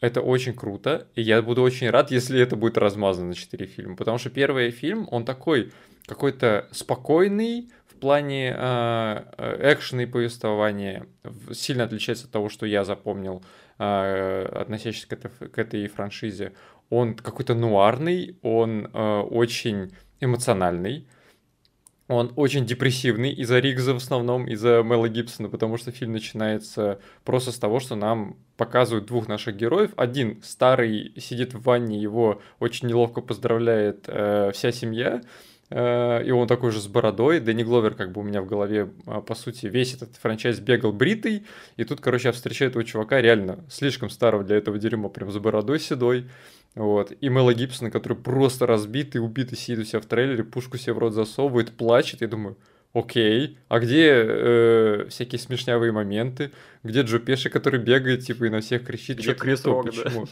это 0.00 0.20
очень 0.20 0.54
круто, 0.54 1.06
и 1.14 1.22
я 1.22 1.40
буду 1.42 1.62
очень 1.62 1.88
рад, 1.88 2.10
если 2.10 2.40
это 2.40 2.56
будет 2.56 2.76
размазано 2.76 3.28
на 3.28 3.34
4 3.34 3.66
фильма. 3.66 3.96
Потому 3.96 4.18
что 4.18 4.30
первый 4.30 4.70
фильм, 4.70 5.06
он 5.10 5.24
такой 5.24 5.72
какой-то 6.06 6.66
спокойный, 6.72 7.70
плане 8.02 8.52
э, 8.58 9.72
экшена 9.72 10.02
и 10.02 10.06
повествования 10.06 11.06
сильно 11.52 11.84
отличается 11.84 12.24
от 12.24 12.32
того, 12.32 12.48
что 12.48 12.66
я 12.66 12.84
запомнил, 12.84 13.44
э, 13.78 14.44
относящийся 14.44 15.06
к 15.06 15.12
этой, 15.12 15.30
к 15.30 15.56
этой 15.56 15.86
франшизе. 15.86 16.52
Он 16.90 17.14
какой-то 17.14 17.54
нуарный, 17.54 18.36
он 18.42 18.90
э, 18.92 19.20
очень 19.20 19.92
эмоциональный, 20.18 21.06
он 22.16 22.32
очень 22.36 22.66
депрессивный 22.66 23.32
из-за 23.32 23.58
Ригза 23.58 23.94
в 23.94 23.96
основном, 23.96 24.46
из-за 24.46 24.82
Мэла 24.82 25.08
Гибсона, 25.08 25.48
потому 25.48 25.76
что 25.76 25.90
фильм 25.90 26.12
начинается 26.12 27.00
просто 27.24 27.52
с 27.52 27.58
того, 27.58 27.80
что 27.80 27.94
нам 27.94 28.36
показывают 28.56 29.06
двух 29.06 29.28
наших 29.28 29.56
героев. 29.56 29.92
Один 29.96 30.42
старый 30.42 31.12
сидит 31.18 31.54
в 31.54 31.62
ванне, 31.62 32.00
его 32.00 32.40
очень 32.60 32.88
неловко 32.88 33.20
поздравляет 33.20 34.04
э, 34.06 34.52
вся 34.54 34.72
семья, 34.72 35.22
э, 35.70 36.24
и 36.24 36.30
он 36.30 36.46
такой 36.46 36.70
же 36.70 36.80
с 36.80 36.86
бородой. 36.86 37.40
Дэнни 37.40 37.62
Гловер 37.62 37.94
как 37.94 38.12
бы 38.12 38.20
у 38.20 38.24
меня 38.24 38.42
в 38.42 38.46
голове, 38.46 38.90
а, 39.06 39.20
по 39.20 39.34
сути, 39.34 39.66
весь 39.66 39.94
этот 39.94 40.16
франчайз 40.16 40.60
бегал 40.60 40.92
бритый, 40.92 41.44
и 41.76 41.84
тут, 41.84 42.00
короче, 42.00 42.28
я 42.28 42.32
встречаю 42.32 42.70
этого 42.70 42.84
чувака 42.84 43.20
реально 43.20 43.64
слишком 43.70 44.10
старого 44.10 44.44
для 44.44 44.56
этого 44.56 44.78
дерьма, 44.78 45.08
прям 45.08 45.30
с 45.30 45.38
бородой 45.38 45.80
седой. 45.80 46.28
Вот. 46.74 47.12
И 47.20 47.28
Мэла 47.28 47.52
Гибсона, 47.52 47.90
который 47.90 48.16
просто 48.16 48.66
разбитый, 48.66 49.20
убитый, 49.20 49.58
сидит 49.58 49.80
у 49.80 49.84
себя 49.84 50.00
в 50.00 50.06
трейлере, 50.06 50.44
пушку 50.44 50.78
себе 50.78 50.94
в 50.94 50.98
рот 50.98 51.12
засовывает, 51.12 51.72
плачет. 51.72 52.22
Я 52.22 52.28
думаю, 52.28 52.56
окей, 52.94 53.58
а 53.68 53.78
где 53.78 54.10
э, 54.10 55.06
всякие 55.10 55.38
смешнявые 55.38 55.92
моменты? 55.92 56.50
Где 56.82 57.02
Джо 57.02 57.18
Пеши, 57.18 57.50
который 57.50 57.80
бегает, 57.80 58.24
типа, 58.24 58.44
и 58.44 58.50
на 58.50 58.60
всех 58.60 58.86
кричит, 58.86 59.18
где 59.18 59.34
что 59.34 59.82
то 59.82 59.82
почему? 59.82 60.26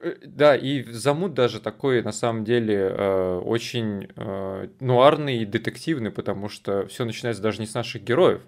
Э, 0.00 0.14
да, 0.24 0.56
и 0.56 0.82
Замут 0.84 1.34
даже 1.34 1.60
такой, 1.60 2.02
на 2.02 2.12
самом 2.12 2.44
деле, 2.44 2.76
э, 2.76 3.38
очень 3.44 4.08
э, 4.16 4.68
нуарный 4.80 5.38
и 5.38 5.46
детективный, 5.46 6.10
потому 6.10 6.48
что 6.48 6.86
все 6.86 7.04
начинается 7.04 7.42
даже 7.42 7.60
не 7.60 7.66
с 7.66 7.74
наших 7.74 8.02
героев, 8.02 8.40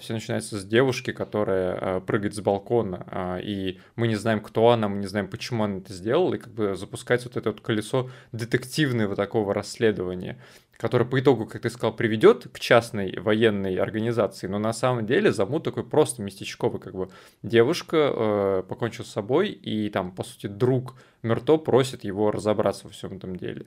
все 0.00 0.14
начинается 0.14 0.58
с 0.58 0.64
девушки, 0.64 1.12
которая 1.12 1.76
э, 1.76 2.00
прыгает 2.00 2.34
с 2.34 2.40
балкона, 2.40 3.06
э, 3.10 3.42
и 3.42 3.80
мы 3.96 4.08
не 4.08 4.16
знаем, 4.16 4.40
кто 4.40 4.70
она, 4.70 4.88
мы 4.88 4.98
не 4.98 5.06
знаем, 5.06 5.28
почему 5.28 5.64
она 5.64 5.78
это 5.78 5.92
сделала, 5.92 6.34
и 6.34 6.38
как 6.38 6.52
бы 6.52 6.74
запускается 6.74 7.28
вот 7.28 7.36
это 7.36 7.50
вот 7.50 7.60
колесо 7.60 8.10
детективного 8.32 9.16
такого 9.16 9.54
расследования, 9.54 10.38
которое 10.76 11.04
по 11.04 11.20
итогу, 11.20 11.46
как 11.46 11.62
ты 11.62 11.70
сказал, 11.70 11.94
приведет 11.94 12.48
к 12.52 12.58
частной 12.58 13.18
военной 13.20 13.76
организации, 13.76 14.46
но 14.46 14.58
на 14.58 14.72
самом 14.72 15.06
деле 15.06 15.30
замут 15.30 15.64
такой 15.64 15.84
просто 15.84 16.22
местечковый, 16.22 16.80
как 16.80 16.94
бы 16.94 17.10
девушка 17.42 17.96
э, 17.96 18.62
покончила 18.66 19.04
с 19.04 19.10
собой, 19.10 19.50
и 19.50 19.90
там, 19.90 20.12
по 20.12 20.24
сути, 20.24 20.46
друг 20.46 20.96
Мерто 21.22 21.58
просит 21.58 22.02
его 22.04 22.30
разобраться 22.30 22.86
во 22.86 22.92
всем 22.92 23.18
этом 23.18 23.36
деле. 23.36 23.66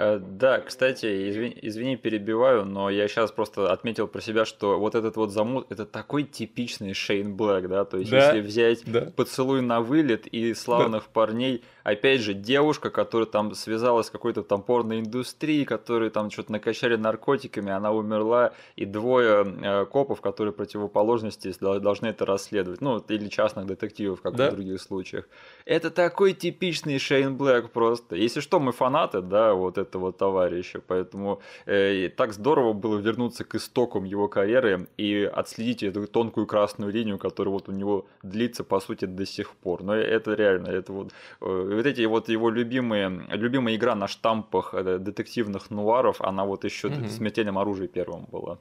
Э, 0.00 0.20
да, 0.20 0.60
кстати, 0.60 1.28
извини, 1.28 1.58
извини, 1.60 1.96
перебиваю, 1.96 2.64
но 2.64 2.88
я 2.88 3.08
сейчас 3.08 3.32
просто 3.32 3.72
отметил 3.72 4.06
про 4.06 4.20
себя, 4.20 4.44
что 4.44 4.78
вот 4.78 4.94
этот 4.94 5.16
вот 5.16 5.32
замут, 5.32 5.66
это 5.72 5.86
такой 5.86 6.22
типичный 6.22 6.94
Шейн 6.94 7.34
Блэк, 7.36 7.66
да, 7.66 7.84
то 7.84 7.96
есть 7.96 8.08
да, 8.08 8.26
если 8.28 8.40
взять 8.40 8.82
да. 8.86 9.10
поцелуй 9.16 9.60
на 9.60 9.80
вылет 9.80 10.28
и 10.28 10.54
славных 10.54 11.02
да. 11.02 11.10
парней, 11.12 11.64
опять 11.90 12.20
же, 12.20 12.34
девушка, 12.34 12.90
которая 12.90 13.26
там 13.26 13.54
связалась 13.54 14.06
с 14.06 14.10
какой-то 14.10 14.42
там 14.42 14.62
порной 14.62 15.00
индустрией, 15.00 15.64
которые 15.64 16.10
там 16.10 16.30
что-то 16.30 16.52
накачали 16.52 16.96
наркотиками, 16.96 17.72
она 17.72 17.92
умерла, 17.92 18.52
и 18.76 18.84
двое 18.84 19.46
э, 19.62 19.86
копов, 19.86 20.20
которые 20.20 20.52
противоположности 20.52 21.54
должны 21.60 22.08
это 22.08 22.26
расследовать, 22.26 22.80
ну, 22.80 22.98
или 22.98 23.28
частных 23.28 23.66
детективов, 23.66 24.20
как 24.20 24.36
да. 24.36 24.50
в 24.50 24.54
других 24.54 24.80
случаях. 24.80 25.28
Это 25.64 25.90
такой 25.90 26.32
типичный 26.32 26.98
Шейн 26.98 27.36
Блэк 27.36 27.68
просто. 27.68 28.16
Если 28.16 28.40
что, 28.40 28.60
мы 28.60 28.72
фанаты, 28.72 29.20
да, 29.20 29.54
вот 29.54 29.78
этого 29.78 30.12
товарища. 30.12 30.80
Поэтому 30.86 31.40
э, 31.66 32.08
так 32.16 32.32
здорово 32.32 32.72
было 32.72 32.98
вернуться 32.98 33.44
к 33.44 33.54
истокам 33.54 34.04
его 34.04 34.28
карьеры 34.28 34.88
и 34.96 35.22
отследить 35.22 35.82
эту 35.82 36.06
тонкую 36.06 36.46
красную 36.46 36.92
линию, 36.92 37.18
которая 37.18 37.52
вот 37.52 37.68
у 37.68 37.72
него 37.72 38.06
длится, 38.22 38.64
по 38.64 38.80
сути, 38.80 39.06
до 39.06 39.24
сих 39.26 39.50
пор. 39.50 39.82
Но 39.82 39.94
это 39.94 40.34
реально, 40.34 40.68
это 40.68 40.92
вот, 40.92 41.12
э, 41.40 41.77
вот 41.78 41.86
эти 41.86 42.02
вот 42.02 42.28
его 42.28 42.50
любимые, 42.50 43.24
любимая 43.30 43.76
игра 43.76 43.94
на 43.94 44.08
штампах 44.08 44.74
э, 44.74 44.98
детективных 44.98 45.70
нуаров, 45.70 46.20
она 46.20 46.44
вот 46.44 46.64
еще 46.64 46.88
угу. 46.88 47.04
в 47.04 47.10
смертельном 47.10 47.56
оружии 47.56 47.86
первым 47.86 48.26
была. 48.32 48.58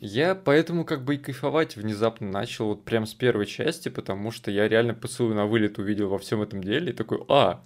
Я 0.00 0.34
поэтому 0.34 0.84
как 0.84 1.04
бы 1.04 1.14
и 1.14 1.18
кайфовать 1.18 1.76
внезапно 1.76 2.28
начал 2.28 2.66
вот 2.66 2.84
прям 2.84 3.06
с 3.06 3.14
первой 3.14 3.46
части, 3.46 3.88
потому 3.88 4.32
что 4.32 4.50
я 4.50 4.68
реально 4.68 4.94
поцелуй 4.94 5.34
на 5.34 5.46
вылет 5.46 5.78
увидел 5.78 6.08
во 6.08 6.18
всем 6.18 6.42
этом 6.42 6.60
деле 6.60 6.90
и 6.90 6.92
такой, 6.92 7.22
а, 7.28 7.64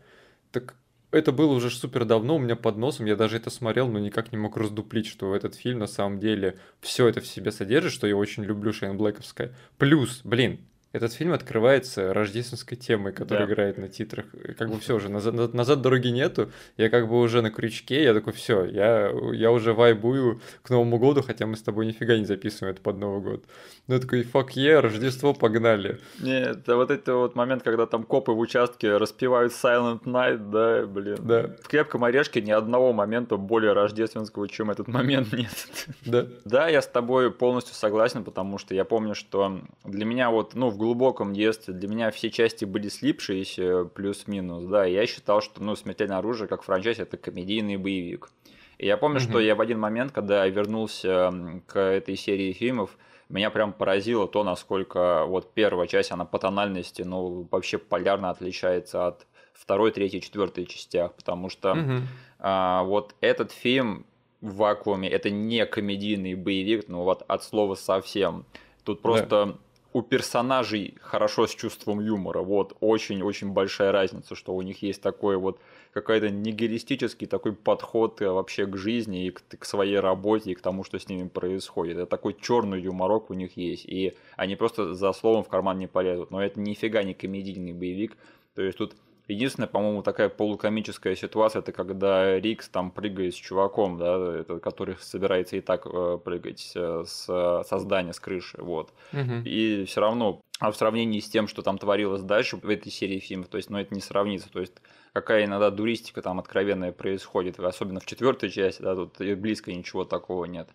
так 0.50 0.74
это 1.10 1.32
было 1.32 1.54
уже 1.54 1.70
супер 1.70 2.04
давно 2.04 2.36
у 2.36 2.38
меня 2.38 2.56
под 2.56 2.76
носом, 2.76 3.06
я 3.06 3.16
даже 3.16 3.36
это 3.38 3.48
смотрел, 3.48 3.88
но 3.88 3.98
никак 3.98 4.30
не 4.30 4.38
мог 4.38 4.58
раздуплить, 4.58 5.06
что 5.06 5.34
этот 5.34 5.54
фильм 5.54 5.78
на 5.78 5.86
самом 5.86 6.20
деле 6.20 6.58
все 6.80 7.08
это 7.08 7.22
в 7.22 7.26
себе 7.26 7.50
содержит, 7.50 7.92
что 7.92 8.06
я 8.06 8.16
очень 8.16 8.44
люблю 8.44 8.74
Шейн 8.74 8.96
Блэковская. 8.96 9.54
Плюс, 9.78 10.20
блин, 10.22 10.60
этот 10.92 11.12
фильм 11.14 11.32
открывается 11.32 12.12
рождественской 12.12 12.76
темой, 12.76 13.12
которая 13.12 13.46
да. 13.46 13.52
играет 13.52 13.78
на 13.78 13.88
титрах. 13.88 14.26
Как 14.58 14.70
бы 14.70 14.78
все 14.78 14.96
уже, 14.96 15.08
назад, 15.08 15.54
назад 15.54 15.80
дороги 15.80 16.08
нету. 16.08 16.50
Я 16.76 16.90
как 16.90 17.08
бы 17.08 17.20
уже 17.20 17.40
на 17.40 17.50
крючке, 17.50 18.04
я 18.04 18.12
такой, 18.12 18.32
все, 18.34 18.64
я, 18.64 19.10
я 19.32 19.50
уже 19.50 19.72
вайбую 19.72 20.40
к 20.62 20.70
Новому 20.70 20.98
году, 20.98 21.22
хотя 21.22 21.46
мы 21.46 21.56
с 21.56 21.62
тобой 21.62 21.86
нифига 21.86 22.18
не 22.18 22.26
записываем 22.26 22.74
это 22.74 22.82
под 22.82 22.98
Новый 22.98 23.22
год. 23.22 23.44
Ну, 23.88 23.94
я 23.94 24.00
такой, 24.00 24.22
фак 24.22 24.52
е, 24.52 24.80
Рождество, 24.80 25.34
погнали. 25.34 25.98
Нет, 26.20 26.68
а 26.68 26.76
вот 26.76 26.90
это 26.90 27.14
вот 27.14 27.34
момент, 27.34 27.62
когда 27.62 27.86
там 27.86 28.04
копы 28.04 28.32
в 28.32 28.38
участке 28.38 28.96
распевают 28.96 29.52
Silent 29.52 30.04
Night, 30.04 30.50
да, 30.50 30.86
блин. 30.86 31.16
Да. 31.20 31.56
В 31.62 31.68
крепком 31.68 32.04
орешке 32.04 32.42
ни 32.42 32.50
одного 32.50 32.92
момента 32.92 33.36
более 33.36 33.72
рождественского, 33.72 34.48
чем 34.48 34.70
этот 34.70 34.88
момент 34.88 35.32
нет. 35.32 35.68
Да. 36.04 36.26
Да, 36.44 36.68
я 36.68 36.82
с 36.82 36.86
тобой 36.86 37.32
полностью 37.32 37.74
согласен, 37.74 38.24
потому 38.24 38.58
что 38.58 38.74
я 38.74 38.84
помню, 38.84 39.14
что 39.14 39.60
для 39.84 40.04
меня 40.04 40.30
вот, 40.30 40.54
ну, 40.54 40.70
в 40.70 40.76
глубоком 40.82 41.32
детстве 41.32 41.74
для 41.74 41.88
меня 41.88 42.10
все 42.10 42.28
части 42.30 42.64
были 42.64 42.88
слипшиеся, 42.88 43.84
плюс-минус, 43.84 44.64
да, 44.64 44.84
я 44.84 45.06
считал, 45.06 45.40
что, 45.40 45.62
ну, 45.62 45.76
«Смертельное 45.76 46.18
оружие» 46.18 46.48
как 46.48 46.62
франчайз– 46.62 46.98
это 46.98 47.16
комедийный 47.16 47.76
боевик. 47.76 48.30
И 48.78 48.86
я 48.86 48.96
помню, 48.96 49.20
mm-hmm. 49.20 49.30
что 49.30 49.38
я 49.38 49.54
в 49.54 49.60
один 49.60 49.78
момент, 49.78 50.10
когда 50.10 50.44
я 50.44 50.50
вернулся 50.50 51.32
к 51.68 51.78
этой 51.78 52.16
серии 52.16 52.52
фильмов, 52.52 52.98
меня 53.28 53.50
прям 53.50 53.72
поразило 53.72 54.26
то, 54.26 54.42
насколько 54.42 55.24
вот 55.24 55.54
первая 55.54 55.86
часть, 55.86 56.10
она 56.10 56.24
по 56.24 56.40
тональности, 56.40 57.02
ну, 57.02 57.46
вообще 57.50 57.78
полярно 57.78 58.30
отличается 58.30 59.06
от 59.06 59.26
второй, 59.52 59.92
третьей, 59.92 60.20
четвертой 60.20 60.66
частях, 60.66 61.14
потому 61.14 61.48
что 61.48 61.72
mm-hmm. 61.72 62.00
а, 62.40 62.82
вот 62.82 63.14
этот 63.20 63.52
фильм 63.52 64.04
в 64.40 64.56
вакууме 64.56 65.08
это 65.08 65.30
не 65.30 65.64
комедийный 65.64 66.34
боевик, 66.34 66.88
ну 66.88 67.04
вот 67.04 67.22
от 67.28 67.44
слова 67.44 67.76
совсем. 67.76 68.44
Тут 68.82 69.00
просто 69.00 69.46
да 69.46 69.54
у 69.92 70.02
персонажей 70.02 70.94
хорошо 71.00 71.46
с 71.46 71.54
чувством 71.54 72.00
юмора. 72.00 72.40
Вот 72.40 72.76
очень-очень 72.80 73.50
большая 73.50 73.92
разница, 73.92 74.34
что 74.34 74.54
у 74.54 74.62
них 74.62 74.82
есть 74.82 75.02
такой 75.02 75.36
вот 75.36 75.60
какой-то 75.92 76.30
нигилистический 76.30 77.26
такой 77.26 77.52
подход 77.52 78.22
э, 78.22 78.30
вообще 78.30 78.66
к 78.66 78.76
жизни 78.76 79.26
и 79.26 79.30
к, 79.30 79.42
к 79.58 79.64
своей 79.64 79.98
работе 79.98 80.52
и 80.52 80.54
к 80.54 80.62
тому, 80.62 80.84
что 80.84 80.98
с 80.98 81.08
ними 81.08 81.28
происходит. 81.28 81.98
Это 81.98 82.06
такой 82.06 82.34
черный 82.40 82.80
юморок 82.80 83.30
у 83.30 83.34
них 83.34 83.56
есть. 83.56 83.84
И 83.84 84.16
они 84.36 84.56
просто 84.56 84.94
за 84.94 85.12
словом 85.12 85.44
в 85.44 85.48
карман 85.48 85.78
не 85.78 85.86
полезут. 85.86 86.30
Но 86.30 86.42
это 86.42 86.58
нифига 86.58 87.02
не 87.02 87.12
комедийный 87.12 87.72
боевик. 87.72 88.16
То 88.54 88.62
есть 88.62 88.78
тут 88.78 88.94
Единственная, 89.28 89.68
по-моему, 89.68 90.02
такая 90.02 90.28
полукомическая 90.28 91.14
ситуация, 91.14 91.60
это 91.60 91.72
когда 91.72 92.40
Рикс 92.40 92.68
там 92.68 92.90
прыгает 92.90 93.34
с 93.34 93.36
чуваком, 93.36 93.96
да, 93.96 94.40
это, 94.40 94.58
который 94.58 94.96
собирается 95.00 95.56
и 95.56 95.60
так 95.60 95.86
э, 95.86 96.18
прыгать 96.22 96.72
э, 96.74 97.04
с, 97.06 97.24
со 97.24 97.78
здания, 97.78 98.12
с 98.12 98.20
крыши, 98.20 98.58
вот. 98.60 98.92
Угу. 99.12 99.42
И 99.44 99.84
все 99.84 100.00
равно, 100.00 100.40
а 100.58 100.72
в 100.72 100.76
сравнении 100.76 101.20
с 101.20 101.28
тем, 101.28 101.46
что 101.46 101.62
там 101.62 101.78
творилось 101.78 102.22
дальше 102.22 102.56
в 102.56 102.68
этой 102.68 102.90
серии 102.90 103.20
фильмов, 103.20 103.48
то 103.48 103.58
есть, 103.58 103.70
ну, 103.70 103.78
это 103.78 103.94
не 103.94 104.00
сравнится, 104.00 104.50
то 104.50 104.60
есть 104.60 104.74
какая 105.12 105.44
иногда 105.44 105.70
дуристика 105.70 106.20
там 106.20 106.40
откровенная 106.40 106.92
происходит, 106.92 107.60
особенно 107.60 108.00
в 108.00 108.06
четвертой 108.06 108.50
части, 108.50 108.82
да, 108.82 108.96
тут 108.96 109.18
близко 109.18 109.72
ничего 109.72 110.04
такого 110.04 110.46
нет. 110.46 110.68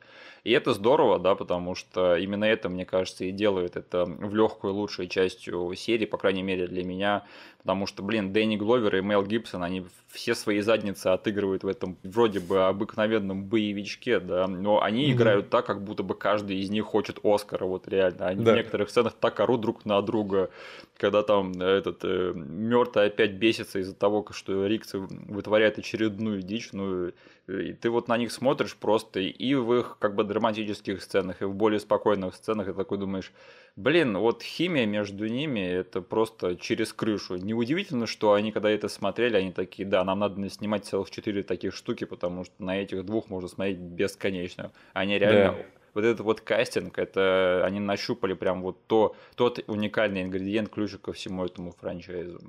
И 0.48 0.52
это 0.52 0.72
здорово, 0.72 1.20
да, 1.20 1.36
потому 1.36 1.76
что 1.76 2.16
именно 2.16 2.46
это, 2.46 2.70
мне 2.70 2.86
кажется, 2.86 3.26
и 3.26 3.32
делает 3.32 3.76
это 3.76 4.06
в 4.06 4.34
легкую 4.34 4.76
лучшей 4.76 5.10
частью 5.10 5.74
серии, 5.76 6.06
по 6.06 6.18
крайней 6.18 6.42
мере 6.42 6.68
для 6.68 6.86
меня, 6.86 7.26
потому 7.58 7.86
что, 7.86 8.02
блин, 8.02 8.32
Дэнни 8.32 8.56
Гловер 8.56 8.96
и 8.96 9.02
Мел 9.02 9.26
Гибсон, 9.26 9.62
они 9.62 9.86
все 10.08 10.36
свои 10.36 10.62
задницы 10.62 11.08
отыгрывают 11.08 11.66
в 11.66 11.68
этом 11.68 11.98
вроде 12.02 12.40
бы 12.40 12.66
обыкновенном 12.66 13.44
боевичке, 13.44 14.22
да, 14.22 14.48
но 14.48 14.82
они 14.82 15.10
mm-hmm. 15.10 15.12
играют 15.12 15.50
так, 15.50 15.66
как 15.66 15.84
будто 15.84 16.02
бы 16.04 16.16
каждый 16.16 16.60
из 16.60 16.70
них 16.70 16.86
хочет 16.86 17.20
Оскара, 17.24 17.66
вот 17.66 17.90
реально. 17.90 18.28
Они 18.28 18.46
да. 18.46 18.54
в 18.54 18.56
некоторых 18.56 18.90
сценах 18.90 19.16
так 19.20 19.42
орут 19.42 19.60
друг 19.60 19.84
на 19.84 20.02
друга, 20.02 20.50
когда 20.96 21.24
там 21.24 21.62
этот 21.62 22.06
э, 22.06 22.32
мертвый 22.34 23.08
опять 23.08 23.32
бесится 23.32 23.80
из-за 23.80 23.96
того, 23.96 24.26
что 24.32 24.66
Риксы 24.66 24.98
вытворяет 24.98 25.78
очередную 25.78 26.42
дичь, 26.42 26.70
ну 26.72 27.12
и 27.48 27.74
ты 27.74 27.90
вот 27.90 28.08
на 28.08 28.18
них 28.18 28.32
смотришь 28.32 28.76
просто 28.76 29.20
и 29.20 29.56
в 29.56 29.74
их 29.74 29.98
как 30.00 30.16
бы 30.16 30.24
драматических 30.24 31.02
сценах, 31.02 31.42
и 31.42 31.46
в 31.46 31.54
более 31.54 31.80
спокойных 31.80 32.36
сценах, 32.36 32.68
и 32.68 32.74
такой 32.74 32.98
думаешь, 32.98 33.32
блин, 33.76 34.18
вот 34.18 34.44
химия 34.44 34.86
между 34.86 35.28
ними, 35.28 35.60
это 35.60 36.02
просто 36.02 36.56
через 36.56 36.92
крышу. 36.94 37.38
Неудивительно, 37.38 38.06
что 38.06 38.34
они, 38.34 38.52
когда 38.52 38.70
это 38.70 38.90
смотрели, 38.90 39.38
они 39.38 39.52
такие, 39.52 39.88
да, 39.88 40.04
нам 40.04 40.20
надо 40.20 40.50
снимать 40.50 40.86
целых 40.86 41.10
четыре 41.10 41.44
таких 41.44 41.74
штуки, 41.74 42.04
потому 42.04 42.44
что 42.44 42.64
на 42.64 42.82
этих 42.82 43.06
двух 43.06 43.30
можно 43.30 43.48
смотреть 43.48 43.78
бесконечно. 43.78 44.72
Они 44.94 45.18
реально... 45.18 45.58
Да 45.58 45.66
вот 45.98 46.06
этот 46.06 46.20
вот 46.20 46.42
кастинг, 46.42 47.00
это 47.00 47.64
они 47.66 47.80
нащупали 47.80 48.34
прям 48.34 48.62
вот 48.62 48.78
то, 48.86 49.16
тот 49.36 49.64
уникальный 49.66 50.22
ингредиент, 50.22 50.70
ключик 50.70 51.02
ко 51.02 51.12
всему 51.12 51.44
этому 51.44 51.72
франчайзу. 51.72 52.40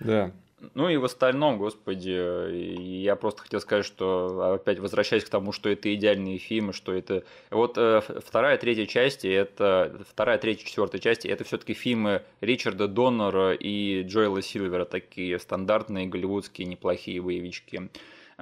Да. 0.00 0.32
Ну 0.74 0.88
и 0.88 0.96
в 0.96 1.04
остальном, 1.04 1.58
господи, 1.58 2.10
я 3.00 3.16
просто 3.16 3.42
хотел 3.42 3.60
сказать, 3.60 3.84
что 3.84 4.54
опять 4.54 4.78
возвращаясь 4.78 5.24
к 5.24 5.28
тому, 5.28 5.52
что 5.52 5.68
это 5.68 5.92
идеальные 5.94 6.38
фильмы, 6.38 6.72
что 6.72 6.92
это... 6.92 7.24
Вот 7.50 7.76
э, 7.76 8.00
вторая, 8.24 8.56
третья 8.58 8.86
части, 8.86 9.26
это... 9.26 10.00
Вторая, 10.08 10.38
третья, 10.38 10.66
четвертая 10.66 11.00
части, 11.00 11.28
это 11.28 11.44
все 11.44 11.58
таки 11.58 11.74
фильмы 11.74 12.22
Ричарда 12.40 12.88
Доннера 12.88 13.52
и 13.52 14.02
Джоэла 14.02 14.42
Сильвера, 14.42 14.84
такие 14.84 15.38
стандартные 15.38 16.06
голливудские 16.06 16.66
неплохие 16.66 17.20
боевички. 17.20 17.90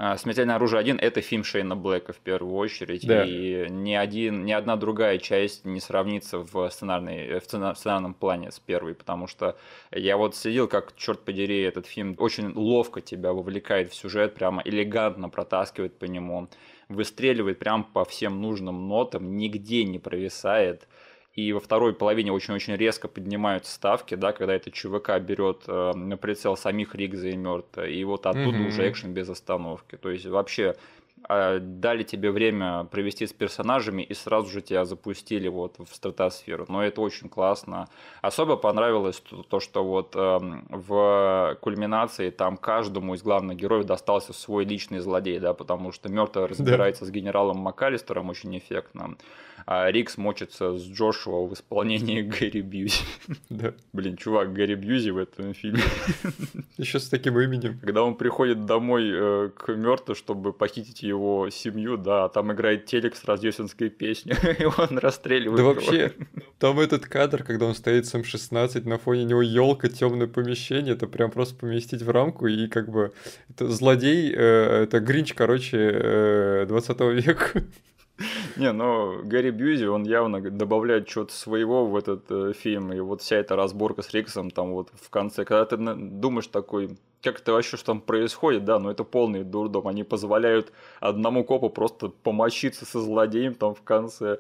А, 0.02 0.16
«Смертельное 0.16 0.54
оружие 0.56 0.82
1»— 0.82 0.98
это 1.02 1.20
фильм 1.20 1.44
Шейна 1.44 1.76
Блэка 1.76 2.14
в 2.14 2.20
первую 2.20 2.54
очередь, 2.54 3.06
да. 3.06 3.22
и 3.22 3.68
ни, 3.68 3.92
один, 3.92 4.46
ни 4.46 4.52
одна 4.52 4.76
другая 4.76 5.18
часть 5.18 5.66
не 5.66 5.78
сравнится 5.78 6.38
в, 6.38 6.70
сценарной, 6.70 7.38
в 7.38 7.44
сценарном 7.44 8.14
плане 8.14 8.50
с 8.50 8.58
первой, 8.58 8.94
потому 8.94 9.26
что 9.26 9.58
я 9.90 10.16
вот 10.16 10.34
следил, 10.34 10.68
как, 10.68 10.96
черт 10.96 11.20
подери, 11.20 11.60
этот 11.60 11.84
фильм 11.84 12.14
очень 12.16 12.50
ловко 12.54 13.02
тебя 13.02 13.34
вовлекает 13.34 13.90
в 13.90 13.94
сюжет, 13.94 14.32
прямо 14.32 14.62
элегантно 14.64 15.28
протаскивает 15.28 15.98
по 15.98 16.06
нему, 16.06 16.48
выстреливает 16.88 17.58
прям 17.58 17.84
по 17.84 18.06
всем 18.06 18.40
нужным 18.40 18.88
нотам, 18.88 19.36
нигде 19.36 19.84
не 19.84 19.98
провисает– 19.98 20.88
и 21.40 21.52
во 21.52 21.60
второй 21.60 21.94
половине 21.94 22.32
очень-очень 22.32 22.76
резко 22.76 23.08
поднимаются 23.08 23.72
ставки, 23.72 24.14
да, 24.14 24.32
когда 24.32 24.54
этот 24.54 24.74
ЧВК 24.74 25.18
берет 25.20 25.62
э, 25.66 25.92
на 25.94 26.16
прицел 26.16 26.56
самих 26.56 26.94
Ригза 26.94 27.28
и 27.28 27.36
Мёрта, 27.36 27.84
и 27.86 28.04
вот 28.04 28.26
оттуда 28.26 28.58
mm-hmm. 28.58 28.68
уже 28.68 28.90
экшен 28.90 29.14
без 29.14 29.28
остановки. 29.28 29.96
То 29.96 30.10
есть 30.10 30.26
вообще 30.26 30.74
э, 31.28 31.58
дали 31.60 32.02
тебе 32.02 32.30
время 32.30 32.84
провести 32.84 33.26
с 33.26 33.32
персонажами 33.32 34.02
и 34.02 34.12
сразу 34.12 34.50
же 34.50 34.60
тебя 34.60 34.84
запустили 34.84 35.48
вот 35.48 35.76
в 35.78 35.94
стратосферу. 35.94 36.66
Но 36.68 36.84
это 36.84 37.00
очень 37.00 37.30
классно. 37.30 37.88
Особо 38.20 38.56
понравилось 38.56 39.20
то, 39.20 39.42
то 39.42 39.60
что 39.60 39.82
вот 39.82 40.14
э, 40.14 40.38
в 40.68 41.56
кульминации 41.62 42.30
там 42.30 42.58
каждому 42.58 43.14
из 43.14 43.22
главных 43.22 43.56
героев 43.56 43.86
достался 43.86 44.34
свой 44.34 44.66
личный 44.66 44.98
злодей, 44.98 45.38
да, 45.38 45.54
потому 45.54 45.92
что 45.92 46.10
Мёрта 46.10 46.46
разбирается 46.46 47.04
да. 47.04 47.06
с 47.06 47.10
генералом 47.10 47.58
МакАлистером 47.58 48.28
очень 48.28 48.56
эффектно 48.58 49.16
а 49.66 49.90
Рикс 49.90 50.16
мочится 50.16 50.76
с 50.78 50.82
Джошуа 50.86 51.46
в 51.46 51.54
исполнении 51.54 52.22
Гэри 52.40 52.62
Бьюзи. 52.62 53.02
Да. 53.50 53.74
Блин, 53.92 54.16
чувак, 54.16 54.52
Гэри 54.52 54.74
Бьюзи 54.74 55.10
в 55.10 55.18
этом 55.18 55.54
фильме. 55.54 55.82
Еще 56.76 57.00
с 57.00 57.08
таким 57.08 57.38
именем. 57.38 57.78
Когда 57.80 58.02
он 58.02 58.14
приходит 58.14 58.64
домой 58.64 59.10
э, 59.12 59.50
к 59.56 59.68
Мерту, 59.74 60.14
чтобы 60.14 60.52
похитить 60.52 61.02
его 61.02 61.50
семью, 61.50 61.96
да, 61.96 62.28
там 62.28 62.52
играет 62.52 62.86
телек 62.86 63.16
с 63.16 63.24
рождественской 63.24 63.90
песней, 63.90 64.34
и 64.58 64.64
он 64.64 64.98
расстреливает 64.98 65.56
Да 65.58 65.64
вообще, 65.64 66.12
там 66.58 66.78
этот 66.78 67.06
кадр, 67.06 67.42
когда 67.42 67.66
он 67.66 67.74
стоит 67.74 68.06
с 68.06 68.14
М16, 68.14 68.88
на 68.88 68.98
фоне 68.98 69.24
него 69.24 69.42
елка, 69.42 69.88
темное 69.88 70.26
помещение, 70.26 70.94
это 70.94 71.06
прям 71.06 71.30
просто 71.30 71.54
поместить 71.56 72.02
в 72.02 72.10
рамку, 72.10 72.46
и 72.46 72.66
как 72.68 72.90
бы 72.90 73.12
это 73.48 73.68
злодей, 73.68 74.32
э, 74.34 74.82
это 74.84 75.00
Гринч, 75.00 75.34
короче, 75.34 75.78
э, 75.78 76.66
20 76.68 77.00
века. 77.12 77.64
Не, 78.56 78.72
ну 78.72 79.22
Гэри 79.24 79.50
Бьюзи, 79.50 79.84
он 79.84 80.04
явно 80.04 80.40
добавляет 80.40 81.08
что-то 81.08 81.32
своего 81.32 81.86
в 81.86 81.96
этот 81.96 82.24
э, 82.30 82.52
фильм, 82.52 82.92
и 82.92 83.00
вот 83.00 83.22
вся 83.22 83.36
эта 83.36 83.56
разборка 83.56 84.02
с 84.02 84.12
Риксом 84.12 84.50
там 84.50 84.72
вот 84.72 84.90
в 84.94 85.10
конце, 85.10 85.44
когда 85.44 85.64
ты 85.64 85.76
думаешь 85.76 86.46
такой, 86.46 86.96
как 87.22 87.40
это 87.40 87.52
вообще, 87.52 87.76
что 87.76 87.86
там 87.86 88.00
происходит, 88.00 88.64
да, 88.64 88.78
но 88.78 88.90
это 88.90 89.04
полный 89.04 89.44
дурдом, 89.44 89.86
они 89.88 90.04
позволяют 90.04 90.72
одному 91.00 91.44
копу 91.44 91.68
просто 91.70 92.08
помочиться 92.08 92.86
со 92.86 93.00
злодеем 93.00 93.54
там 93.54 93.74
в 93.74 93.82
конце, 93.82 94.38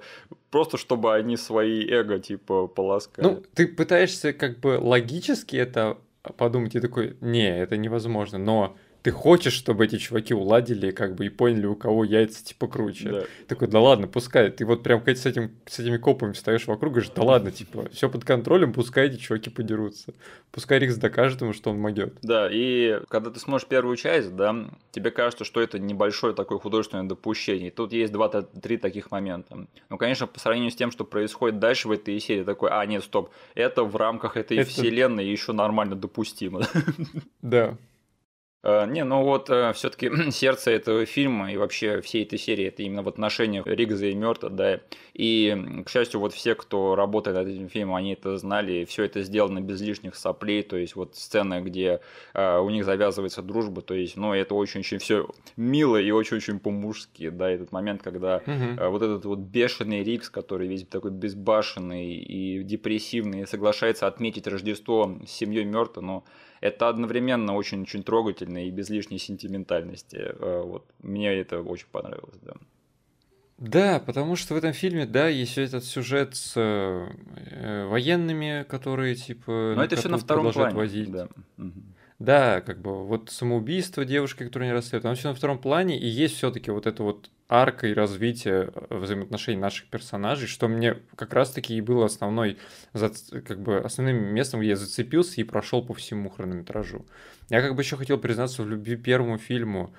просто 0.50 0.76
чтобы 0.76 1.14
они 1.14 1.36
свои 1.36 1.86
эго, 1.86 2.18
типа, 2.18 2.66
полоскали. 2.66 3.26
Ну, 3.26 3.42
ты 3.54 3.66
пытаешься 3.66 4.32
как 4.32 4.60
бы 4.60 4.78
логически 4.80 5.56
это 5.56 5.98
подумать, 6.36 6.74
и 6.74 6.80
такой, 6.80 7.16
не, 7.20 7.48
это 7.48 7.76
невозможно, 7.76 8.38
но 8.38 8.76
ты 9.02 9.10
хочешь, 9.10 9.54
чтобы 9.54 9.86
эти 9.86 9.96
чуваки 9.96 10.34
уладили, 10.34 10.90
как 10.90 11.14
бы, 11.14 11.26
и 11.26 11.28
поняли, 11.28 11.66
у 11.66 11.74
кого 11.74 12.04
яйца, 12.04 12.44
типа, 12.44 12.68
круче. 12.68 13.10
Да. 13.10 13.22
Такой, 13.48 13.68
да 13.68 13.80
ладно, 13.80 14.06
пускай. 14.06 14.50
Ты 14.50 14.66
вот 14.66 14.82
прям 14.82 15.02
с, 15.06 15.26
этим, 15.26 15.52
с 15.66 15.78
этими 15.78 15.96
копами 15.96 16.32
встаешь 16.32 16.66
вокруг, 16.66 16.92
говоришь, 16.92 17.12
да 17.14 17.22
ладно, 17.22 17.50
типа, 17.50 17.88
все 17.92 18.08
под 18.08 18.24
контролем, 18.24 18.72
пускай 18.72 19.06
эти 19.06 19.16
чуваки 19.16 19.50
подерутся. 19.50 20.12
Пускай 20.52 20.78
Рикс 20.78 20.96
докажет 20.96 21.40
ему, 21.40 21.52
что 21.52 21.70
он 21.70 21.78
могет. 21.78 22.14
Да, 22.22 22.48
и 22.50 23.00
когда 23.08 23.30
ты 23.30 23.40
смотришь 23.40 23.68
первую 23.68 23.96
часть, 23.96 24.34
да, 24.34 24.66
тебе 24.90 25.10
кажется, 25.10 25.44
что 25.44 25.60
это 25.60 25.78
небольшое 25.78 26.34
такое 26.34 26.58
художественное 26.58 27.04
допущение. 27.04 27.70
Тут 27.70 27.92
есть 27.92 28.12
два-три 28.12 28.76
таких 28.76 29.10
момента. 29.10 29.66
Ну, 29.88 29.96
конечно, 29.96 30.26
по 30.26 30.38
сравнению 30.40 30.70
с 30.72 30.76
тем, 30.76 30.90
что 30.90 31.04
происходит 31.04 31.58
дальше 31.58 31.88
в 31.88 31.92
этой 31.92 32.18
серии, 32.20 32.44
такой, 32.44 32.70
а, 32.70 32.84
нет, 32.84 33.04
стоп, 33.04 33.30
это 33.54 33.84
в 33.84 33.96
рамках 33.96 34.36
этой 34.36 34.58
это... 34.58 34.70
вселенной 34.70 35.26
еще 35.26 35.52
нормально 35.52 35.96
допустимо. 35.96 36.62
Да. 37.42 37.76
Э, 38.62 38.86
не, 38.86 39.04
ну 39.04 39.22
вот 39.22 39.48
э, 39.48 39.72
все-таки 39.72 40.10
сердце 40.30 40.72
этого 40.72 41.06
фильма 41.06 41.52
и 41.52 41.56
вообще 41.56 42.00
всей 42.00 42.24
этой 42.24 42.38
серии 42.38 42.66
это 42.66 42.82
именно 42.82 43.02
в 43.02 43.08
отношениях 43.08 43.66
Ригза 43.66 44.06
и 44.06 44.14
Мёрта, 44.14 44.50
да. 44.50 44.80
И, 45.14 45.82
к 45.84 45.88
счастью, 45.88 46.20
вот 46.20 46.34
все, 46.34 46.54
кто 46.54 46.94
работает 46.94 47.36
над 47.36 47.48
этим 47.48 47.68
фильмом, 47.68 47.96
они 47.96 48.12
это 48.12 48.36
знали, 48.36 48.84
все 48.84 49.04
это 49.04 49.22
сделано 49.22 49.60
без 49.60 49.80
лишних 49.80 50.14
соплей, 50.14 50.62
то 50.62 50.76
есть 50.76 50.94
вот 50.94 51.16
сцена, 51.16 51.60
где 51.62 52.00
э, 52.34 52.58
у 52.58 52.68
них 52.70 52.84
завязывается 52.84 53.42
дружба, 53.42 53.80
то 53.80 53.94
есть, 53.94 54.16
ну, 54.16 54.34
это 54.34 54.54
очень-очень 54.54 54.98
все 54.98 55.28
мило 55.56 55.96
и 55.96 56.10
очень-очень 56.10 56.60
по-мужски, 56.60 57.30
да, 57.30 57.50
этот 57.50 57.72
момент, 57.72 58.02
когда 58.02 58.42
угу. 58.46 58.90
вот 58.90 59.02
этот 59.02 59.24
вот 59.24 59.38
бешеный 59.38 60.04
Рикс, 60.04 60.28
который 60.28 60.68
весь 60.68 60.86
такой 60.86 61.10
безбашенный 61.10 62.14
и 62.14 62.62
депрессивный, 62.62 63.46
соглашается 63.46 64.06
отметить 64.06 64.46
Рождество 64.46 65.18
с 65.26 65.30
семьей 65.30 65.64
Мёрта, 65.64 66.00
но 66.00 66.24
это 66.60 66.88
одновременно 66.88 67.54
очень-очень 67.54 68.02
трогательно 68.02 68.66
и 68.66 68.70
без 68.70 68.90
лишней 68.90 69.18
сентиментальности. 69.18 70.16
Э, 70.16 70.62
вот. 70.62 70.84
Мне 71.00 71.32
это 71.34 71.60
очень 71.60 71.86
понравилось, 71.90 72.38
да. 72.42 72.54
Да, 73.58 74.00
потому 74.00 74.36
что 74.36 74.54
в 74.54 74.56
этом 74.56 74.72
фильме, 74.72 75.04
да, 75.04 75.28
есть 75.28 75.58
этот 75.58 75.84
сюжет 75.84 76.34
с 76.34 76.54
э, 76.56 77.86
военными, 77.86 78.64
которые 78.68 79.14
типа. 79.14 79.74
Но 79.76 79.84
это 79.84 79.96
все 79.96 80.08
на 80.08 80.16
втором 80.16 80.50
плане. 80.52 80.74
Возить. 80.74 81.10
Да. 81.10 81.28
Да, 82.20 82.60
как 82.60 82.82
бы 82.82 83.06
вот 83.06 83.30
самоубийство 83.30 84.04
девушки, 84.04 84.44
которая 84.44 84.68
не 84.68 84.74
расследует, 84.74 85.06
оно 85.06 85.14
все 85.14 85.28
на 85.30 85.34
втором 85.34 85.58
плане, 85.58 85.98
и 85.98 86.06
есть 86.06 86.36
все-таки 86.36 86.70
вот 86.70 86.86
это 86.86 87.02
вот 87.02 87.30
арка 87.48 87.86
и 87.86 87.94
развитие 87.94 88.70
э, 88.74 88.98
взаимоотношений 88.98 89.58
наших 89.58 89.88
персонажей, 89.88 90.46
что 90.46 90.68
мне 90.68 90.98
как 91.16 91.32
раз-таки 91.32 91.74
и 91.74 91.80
было 91.80 92.04
основной, 92.04 92.58
как 92.92 93.62
бы 93.62 93.78
основным 93.78 94.34
местом, 94.34 94.60
где 94.60 94.68
я 94.68 94.76
зацепился 94.76 95.40
и 95.40 95.44
прошел 95.44 95.82
по 95.82 95.94
всему 95.94 96.28
хронометражу. 96.28 97.06
Я 97.48 97.62
как 97.62 97.74
бы 97.74 97.80
еще 97.80 97.96
хотел 97.96 98.18
признаться 98.18 98.62
в 98.62 98.68
любви 98.68 98.96
первому 98.96 99.38
фильму 99.38 99.94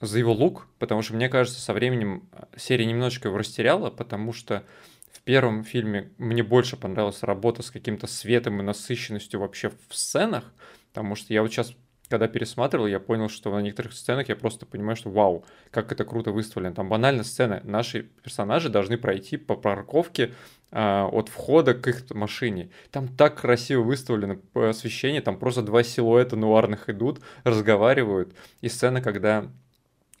за 0.00 0.18
его 0.18 0.32
лук, 0.32 0.68
потому 0.78 1.02
что 1.02 1.16
мне 1.16 1.28
кажется, 1.28 1.60
со 1.60 1.74
временем 1.74 2.30
э, 2.32 2.44
серия 2.56 2.86
немножечко 2.86 3.28
его 3.28 3.36
растеряла, 3.36 3.90
потому 3.90 4.32
что 4.32 4.64
в 5.12 5.20
первом 5.20 5.64
фильме 5.64 6.12
мне 6.16 6.42
больше 6.42 6.78
понравилась 6.78 7.22
работа 7.22 7.62
с 7.62 7.70
каким-то 7.70 8.06
светом 8.06 8.58
и 8.58 8.64
насыщенностью 8.64 9.40
вообще 9.40 9.70
в 9.90 9.94
сценах, 9.94 10.50
Потому 10.92 11.14
что 11.14 11.32
я 11.32 11.42
вот 11.42 11.50
сейчас, 11.50 11.74
когда 12.08 12.28
пересматривал, 12.28 12.86
я 12.86 13.00
понял, 13.00 13.28
что 13.28 13.50
на 13.50 13.60
некоторых 13.60 13.92
сценах 13.92 14.28
я 14.28 14.36
просто 14.36 14.66
понимаю, 14.66 14.96
что 14.96 15.10
вау, 15.10 15.44
как 15.70 15.92
это 15.92 16.04
круто 16.04 16.32
выставлено. 16.32 16.74
Там 16.74 16.88
банально 16.88 17.24
сцена. 17.24 17.60
Наши 17.64 18.04
персонажи 18.22 18.68
должны 18.68 18.96
пройти 18.98 19.36
по 19.36 19.56
парковке 19.56 20.34
а, 20.70 21.06
от 21.06 21.28
входа 21.28 21.74
к 21.74 21.86
их 21.88 22.10
машине. 22.10 22.70
Там 22.90 23.08
так 23.08 23.40
красиво 23.40 23.82
выставлено 23.82 24.38
освещение, 24.54 25.20
там 25.20 25.38
просто 25.38 25.62
два 25.62 25.82
силуэта 25.82 26.36
нуарных 26.36 26.88
идут, 26.88 27.20
разговаривают. 27.44 28.34
И 28.60 28.68
сцена, 28.68 29.00
когда 29.00 29.50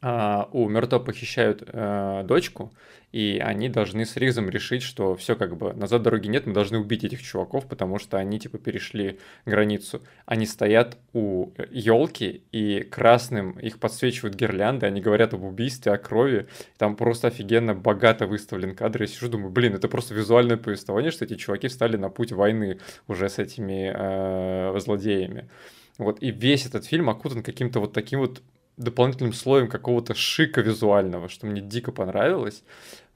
а, 0.00 0.48
у 0.52 0.68
Мертва 0.68 1.00
похищают 1.00 1.62
а, 1.66 2.22
дочку, 2.22 2.72
и 3.10 3.40
они 3.42 3.68
должны 3.68 4.04
с 4.04 4.16
Ризом 4.16 4.50
решить, 4.50 4.82
что 4.82 5.16
все 5.16 5.34
как 5.34 5.56
бы 5.56 5.72
назад 5.72 6.02
дороги 6.02 6.28
нет, 6.28 6.46
мы 6.46 6.52
должны 6.52 6.78
убить 6.78 7.04
этих 7.04 7.22
чуваков, 7.22 7.66
потому 7.66 7.98
что 7.98 8.18
они 8.18 8.38
типа 8.38 8.58
перешли 8.58 9.18
границу. 9.46 10.02
Они 10.26 10.44
стоят 10.44 10.98
у 11.14 11.50
елки 11.70 12.42
и 12.52 12.82
красным 12.82 13.52
их 13.52 13.80
подсвечивают 13.80 14.36
гирлянды, 14.36 14.86
они 14.86 15.00
говорят 15.00 15.32
об 15.32 15.42
убийстве, 15.42 15.92
о 15.92 15.98
крови. 15.98 16.48
Там 16.76 16.96
просто 16.96 17.28
офигенно 17.28 17.74
богато 17.74 18.26
выставлен 18.26 18.74
кадр. 18.74 19.02
Я 19.02 19.06
сижу, 19.08 19.28
думаю, 19.28 19.50
блин, 19.50 19.74
это 19.74 19.88
просто 19.88 20.14
визуальное 20.14 20.58
повествование, 20.58 21.10
что 21.10 21.24
эти 21.24 21.34
чуваки 21.34 21.68
встали 21.68 21.96
на 21.96 22.10
путь 22.10 22.32
войны 22.32 22.78
уже 23.06 23.30
с 23.30 23.38
этими 23.38 23.90
э, 23.94 24.78
злодеями. 24.78 25.48
Вот, 25.96 26.22
и 26.22 26.30
весь 26.30 26.66
этот 26.66 26.84
фильм 26.84 27.10
окутан 27.10 27.42
каким-то 27.42 27.80
вот 27.80 27.92
таким 27.92 28.20
вот 28.20 28.42
дополнительным 28.78 29.32
слоем 29.32 29.68
какого-то 29.68 30.14
шика 30.14 30.60
визуального, 30.60 31.28
что 31.28 31.46
мне 31.46 31.60
дико 31.60 31.92
понравилось. 31.92 32.62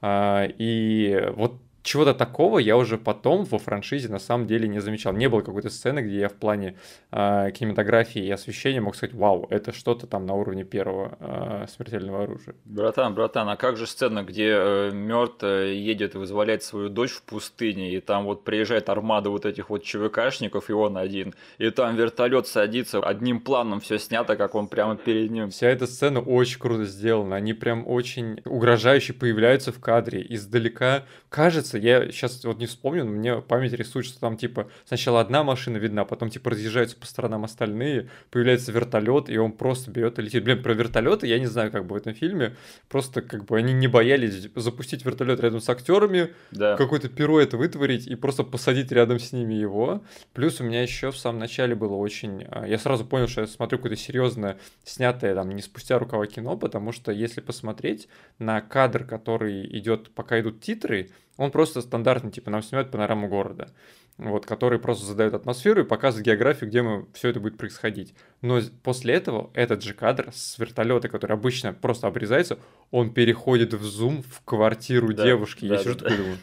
А, 0.01 0.45
и 0.45 1.31
вот 1.35 1.62
чего-то 1.83 2.13
такого 2.13 2.59
я 2.59 2.77
уже 2.77 2.97
потом 2.97 3.43
во 3.43 3.59
франшизе 3.59 4.09
на 4.09 4.19
самом 4.19 4.47
деле 4.47 4.67
не 4.67 4.79
замечал. 4.79 5.13
Не 5.13 5.29
было 5.29 5.41
какой-то 5.41 5.69
сцены, 5.69 5.99
где 5.99 6.19
я 6.19 6.29
в 6.29 6.33
плане 6.33 6.75
э, 7.11 7.51
кинематографии 7.51 8.23
и 8.23 8.31
освещения 8.31 8.81
мог 8.81 8.95
сказать, 8.95 9.13
вау, 9.13 9.47
это 9.49 9.73
что-то 9.73 10.07
там 10.07 10.25
на 10.25 10.33
уровне 10.33 10.63
первого 10.63 11.17
э, 11.19 11.65
смертельного 11.69 12.23
оружия. 12.23 12.55
Братан, 12.65 13.13
братан, 13.13 13.49
а 13.49 13.57
как 13.57 13.77
же 13.77 13.85
сцена, 13.85 14.23
где 14.23 14.49
э, 14.55 14.91
Мёрт 14.93 15.43
э, 15.43 15.73
едет 15.75 16.15
и 16.15 16.17
вызволяет 16.17 16.63
свою 16.63 16.89
дочь 16.89 17.11
в 17.11 17.23
пустыне, 17.23 17.93
и 17.93 17.99
там 17.99 18.23
вот 18.23 18.45
приезжает 18.45 18.89
армада 18.89 19.29
вот 19.29 19.45
этих 19.45 19.69
вот 19.69 19.83
ЧВКшников, 19.83 20.69
и 20.69 20.73
он 20.73 20.97
один, 20.97 21.33
и 21.57 21.69
там 21.69 21.95
вертолет 21.95 22.47
садится, 22.47 22.99
одним 22.99 23.41
планом 23.41 23.81
все 23.81 23.99
снято, 23.99 24.37
как 24.37 24.55
он 24.55 24.67
прямо 24.67 24.95
перед 24.95 25.31
ним. 25.31 25.49
Вся 25.49 25.67
эта 25.67 25.85
сцена 25.85 26.21
очень 26.21 26.59
круто 26.59 26.85
сделана, 26.85 27.35
они 27.35 27.53
прям 27.53 27.85
очень 27.85 28.41
угрожающе 28.45 29.13
появляются 29.13 29.73
в 29.73 29.79
кадре, 29.79 30.25
издалека 30.29 31.03
кажется, 31.29 31.72
кажется, 31.73 31.77
я 31.77 32.11
сейчас 32.11 32.43
вот 32.43 32.59
не 32.59 32.65
вспомню, 32.65 33.05
но 33.05 33.11
мне 33.11 33.41
память 33.41 33.73
рисует, 33.73 34.05
что 34.05 34.19
там 34.19 34.37
типа 34.37 34.67
сначала 34.85 35.21
одна 35.21 35.43
машина 35.43 35.77
видна, 35.77 36.05
потом 36.05 36.29
типа 36.29 36.51
разъезжаются 36.51 36.95
по 36.97 37.05
сторонам 37.05 37.43
остальные, 37.43 38.09
появляется 38.29 38.71
вертолет, 38.71 39.29
и 39.29 39.37
он 39.37 39.51
просто 39.51 39.91
берет 39.91 40.19
и 40.19 40.21
летит. 40.21 40.43
Блин, 40.43 40.61
про 40.61 40.73
вертолеты 40.73 41.27
я 41.27 41.39
не 41.39 41.47
знаю, 41.47 41.71
как 41.71 41.85
бы 41.85 41.95
в 41.95 41.97
этом 41.97 42.13
фильме, 42.13 42.55
просто 42.89 43.21
как 43.21 43.45
бы 43.45 43.57
они 43.57 43.73
не 43.73 43.87
боялись 43.87 44.49
запустить 44.55 45.05
вертолет 45.05 45.39
рядом 45.39 45.61
с 45.61 45.69
актерами, 45.69 46.33
да. 46.51 46.75
какой-то 46.77 47.09
перо 47.09 47.39
это 47.39 47.57
вытворить 47.57 48.07
и 48.07 48.15
просто 48.15 48.43
посадить 48.43 48.91
рядом 48.91 49.19
с 49.19 49.31
ними 49.31 49.53
его. 49.53 50.03
Плюс 50.33 50.59
у 50.59 50.63
меня 50.63 50.81
еще 50.81 51.11
в 51.11 51.17
самом 51.17 51.39
начале 51.39 51.75
было 51.75 51.95
очень... 51.95 52.45
А, 52.49 52.67
я 52.67 52.77
сразу 52.77 53.05
понял, 53.05 53.27
что 53.27 53.41
я 53.41 53.47
смотрю 53.47 53.77
какое-то 53.77 54.01
серьезное, 54.01 54.57
снятое 54.83 55.35
там 55.35 55.49
не 55.49 55.61
спустя 55.61 55.99
рукава 55.99 56.25
кино, 56.27 56.57
потому 56.57 56.91
что 56.91 57.11
если 57.11 57.41
посмотреть 57.41 58.07
на 58.39 58.61
кадр, 58.61 59.03
который 59.03 59.65
идет, 59.77 60.11
пока 60.13 60.39
идут 60.39 60.61
титры, 60.61 61.09
он 61.37 61.51
просто 61.51 61.81
стандартный, 61.81 62.31
типа 62.31 62.51
нам 62.51 62.61
снимают 62.61 62.91
панораму 62.91 63.27
города, 63.27 63.69
вот, 64.17 64.45
который 64.45 64.79
просто 64.79 65.05
задает 65.05 65.33
атмосферу 65.33 65.81
и 65.81 65.85
показывает 65.85 66.25
географию, 66.25 66.69
где 66.69 66.81
мы, 66.81 67.07
все 67.13 67.29
это 67.29 67.39
будет 67.39 67.57
происходить. 67.57 68.13
Но 68.41 68.59
после 68.83 69.15
этого 69.15 69.49
этот 69.53 69.83
же 69.83 69.93
кадр 69.93 70.29
с 70.33 70.57
вертолета, 70.59 71.09
который 71.09 71.33
обычно 71.33 71.73
просто 71.73 72.07
обрезается, 72.07 72.59
он 72.91 73.13
переходит 73.13 73.73
в 73.73 73.83
зум 73.83 74.23
в 74.23 74.43
квартиру 74.45 75.13
да, 75.13 75.23
девушки. 75.23 75.67
Да, 75.67 75.75
Я 75.75 75.83
сижу 75.83 75.95
да, 75.95 75.99
такой 76.05 76.17
думаю, 76.17 76.37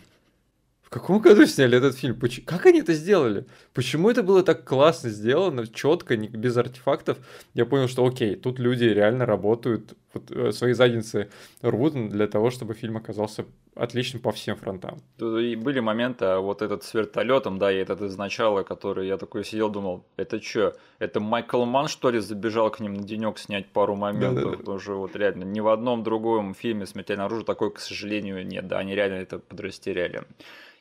в 0.90 0.92
каком 0.92 1.20
году 1.20 1.46
сняли 1.46 1.79
этот 1.79 1.96
фильм? 1.96 2.18
Почему? 2.18 2.44
Как 2.46 2.66
они 2.66 2.81
это 2.81 2.94
сделали? 2.94 3.46
Почему 3.74 4.11
это 4.11 4.24
было 4.24 4.42
так 4.42 4.64
классно 4.64 5.09
сделано, 5.11 5.68
четко, 5.68 6.16
без 6.16 6.57
артефактов? 6.57 7.18
Я 7.55 7.64
понял, 7.64 7.87
что 7.87 8.05
окей, 8.05 8.35
тут 8.35 8.59
люди 8.59 8.83
реально 8.87 9.24
работают, 9.24 9.94
вот, 10.12 10.33
э, 10.33 10.50
свои 10.50 10.72
задницы 10.72 11.31
рвут 11.62 11.94
для 12.09 12.26
того, 12.26 12.50
чтобы 12.50 12.74
фильм 12.74 12.96
оказался 12.96 13.44
отличным 13.74 14.20
по 14.20 14.33
всем 14.33 14.56
фронтам. 14.56 15.00
Тут 15.18 15.40
и 15.40 15.56
были 15.56 15.80
моменты, 15.80 16.24
а 16.24 16.40
вот 16.40 16.62
этот 16.62 16.83
с 16.85 16.92
вертолетом, 16.94 17.59
да, 17.59 17.72
и 17.72 17.76
этот 17.76 18.02
из 18.02 18.16
начала, 18.16 18.62
который 18.62 19.06
я 19.06 19.16
такой 19.16 19.44
сидел, 19.44 19.70
думал, 19.70 20.04
это 20.16 20.42
что, 20.42 20.76
это 20.98 21.20
Майкл 21.20 21.64
Ман, 21.64 21.88
что 21.88 22.11
ли, 22.11 22.18
забежал 22.18 22.70
к 22.70 22.80
ним 22.80 22.94
на 22.94 23.02
денек 23.02 23.38
снять 23.38 23.68
пару 23.68 23.94
моментов? 23.94 24.59
Да, 24.64 24.74
да, 24.74 24.78
да. 24.78 24.92
вот 24.94 25.16
реально 25.16 25.44
ни 25.44 25.61
в 25.61 25.68
одном 25.68 26.02
другом 26.02 26.54
фильме 26.54 26.87
«Смертельное 26.87 27.26
оружие» 27.26 27.46
такой, 27.46 27.72
к 27.72 27.78
сожалению, 27.78 28.46
нет, 28.46 28.66
да, 28.66 28.78
они 28.78 28.94
реально 28.94 29.16
это 29.16 29.38
подрастеряли. 29.38 30.24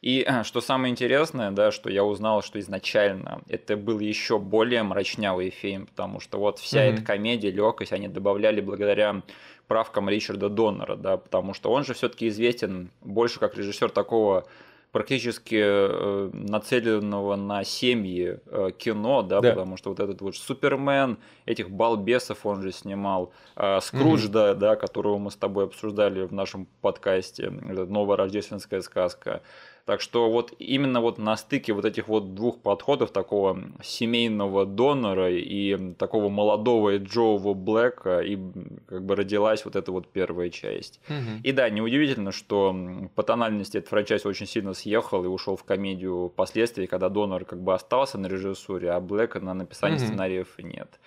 И 0.02 0.26
что 0.44 0.62
самое 0.62 0.92
интересное, 0.92 1.52
да, 1.52 1.72
что 1.72 1.90
я 1.90 2.06
узнал, 2.06 2.42
что 2.42 2.60
изначально 2.60 3.42
это 3.50 3.76
был 3.76 4.00
еще 4.00 4.40
более 4.40 4.82
мрачнявый 4.84 5.50
фильм, 5.50 5.88
потому 5.88 6.22
что 6.22 6.40
вот 6.40 6.60
вся 6.60 6.88
mm-hmm. 6.88 6.94
эта 6.94 7.02
комедия, 7.04 7.52
легкость, 7.52 7.92
они 7.92 8.08
добавляли 8.08 8.62
благодаря 8.62 9.22
правкам 9.70 10.10
Ричарда 10.10 10.50
Доннера, 10.50 10.98
да, 10.98 11.16
потому 11.16 11.54
что 11.54 11.72
он 11.72 11.86
же 11.86 11.94
все-таки 11.94 12.28
известен 12.28 12.90
больше 13.02 13.40
как 13.40 13.56
режиссер 13.56 13.92
такого 13.92 14.46
практически 14.92 15.62
э, 15.62 16.30
нацеленного 16.34 17.36
на 17.36 17.64
семьи 17.64 18.40
э, 18.48 18.72
кино, 18.76 19.22
да, 19.22 19.40
да, 19.40 19.52
потому 19.52 19.78
что 19.78 19.92
вот 19.92 20.00
этот 20.00 20.22
вот 20.22 20.36
Супермен, 20.36 21.20
этих 21.46 21.70
балбесов 21.70 22.46
он 22.46 22.64
же 22.64 22.72
снимал, 22.72 23.32
э, 23.56 23.80
Скрудж, 23.82 24.26
mm-hmm. 24.26 24.32
да, 24.32 24.54
да, 24.56 24.76
которого 24.76 25.20
мы 25.20 25.30
с 25.30 25.36
тобой 25.36 25.66
обсуждали 25.66 26.24
в 26.24 26.34
нашем 26.34 26.68
подкасте, 26.82 27.52
новая 27.52 28.18
рождественская 28.18 28.82
сказка, 28.82 29.44
так 29.90 30.02
что 30.02 30.30
вот 30.30 30.54
именно 30.60 31.02
вот 31.02 31.18
на 31.18 31.36
стыке 31.36 31.74
вот 31.74 31.84
этих 31.84 32.08
вот 32.08 32.36
двух 32.36 32.60
подходов, 32.60 33.10
такого 33.10 33.60
семейного 33.82 34.68
донора 34.68 35.32
и 35.32 35.96
такого 35.96 36.30
молодого 36.30 36.96
Джоува 36.98 37.56
Блэка, 37.56 38.20
и 38.20 38.38
как 38.86 39.04
бы 39.04 39.16
родилась 39.16 39.66
вот 39.66 39.76
эта 39.76 39.92
вот 39.92 40.08
первая 40.08 40.52
часть. 40.52 41.02
Угу. 41.10 41.42
И 41.42 41.52
да, 41.54 41.68
неудивительно, 41.72 42.32
что 42.32 42.76
по 43.16 43.24
тональности 43.24 43.78
этот 43.78 43.90
франчайз 43.90 44.28
очень 44.28 44.46
сильно 44.46 44.76
съехал 44.76 45.26
и 45.26 45.28
ушел 45.28 45.56
в 45.56 45.64
комедию 45.64 46.30
впоследствии, 46.30 46.86
когда 46.86 47.10
донор 47.10 47.44
как 47.44 47.60
бы 47.60 47.74
остался 47.74 48.20
на 48.20 48.28
режиссуре, 48.28 48.92
а 48.92 49.00
Блэка 49.00 49.40
на 49.40 49.56
написании 49.56 49.98
угу. 49.98 50.06
сценариев 50.06 50.50
нет. 50.60 51.00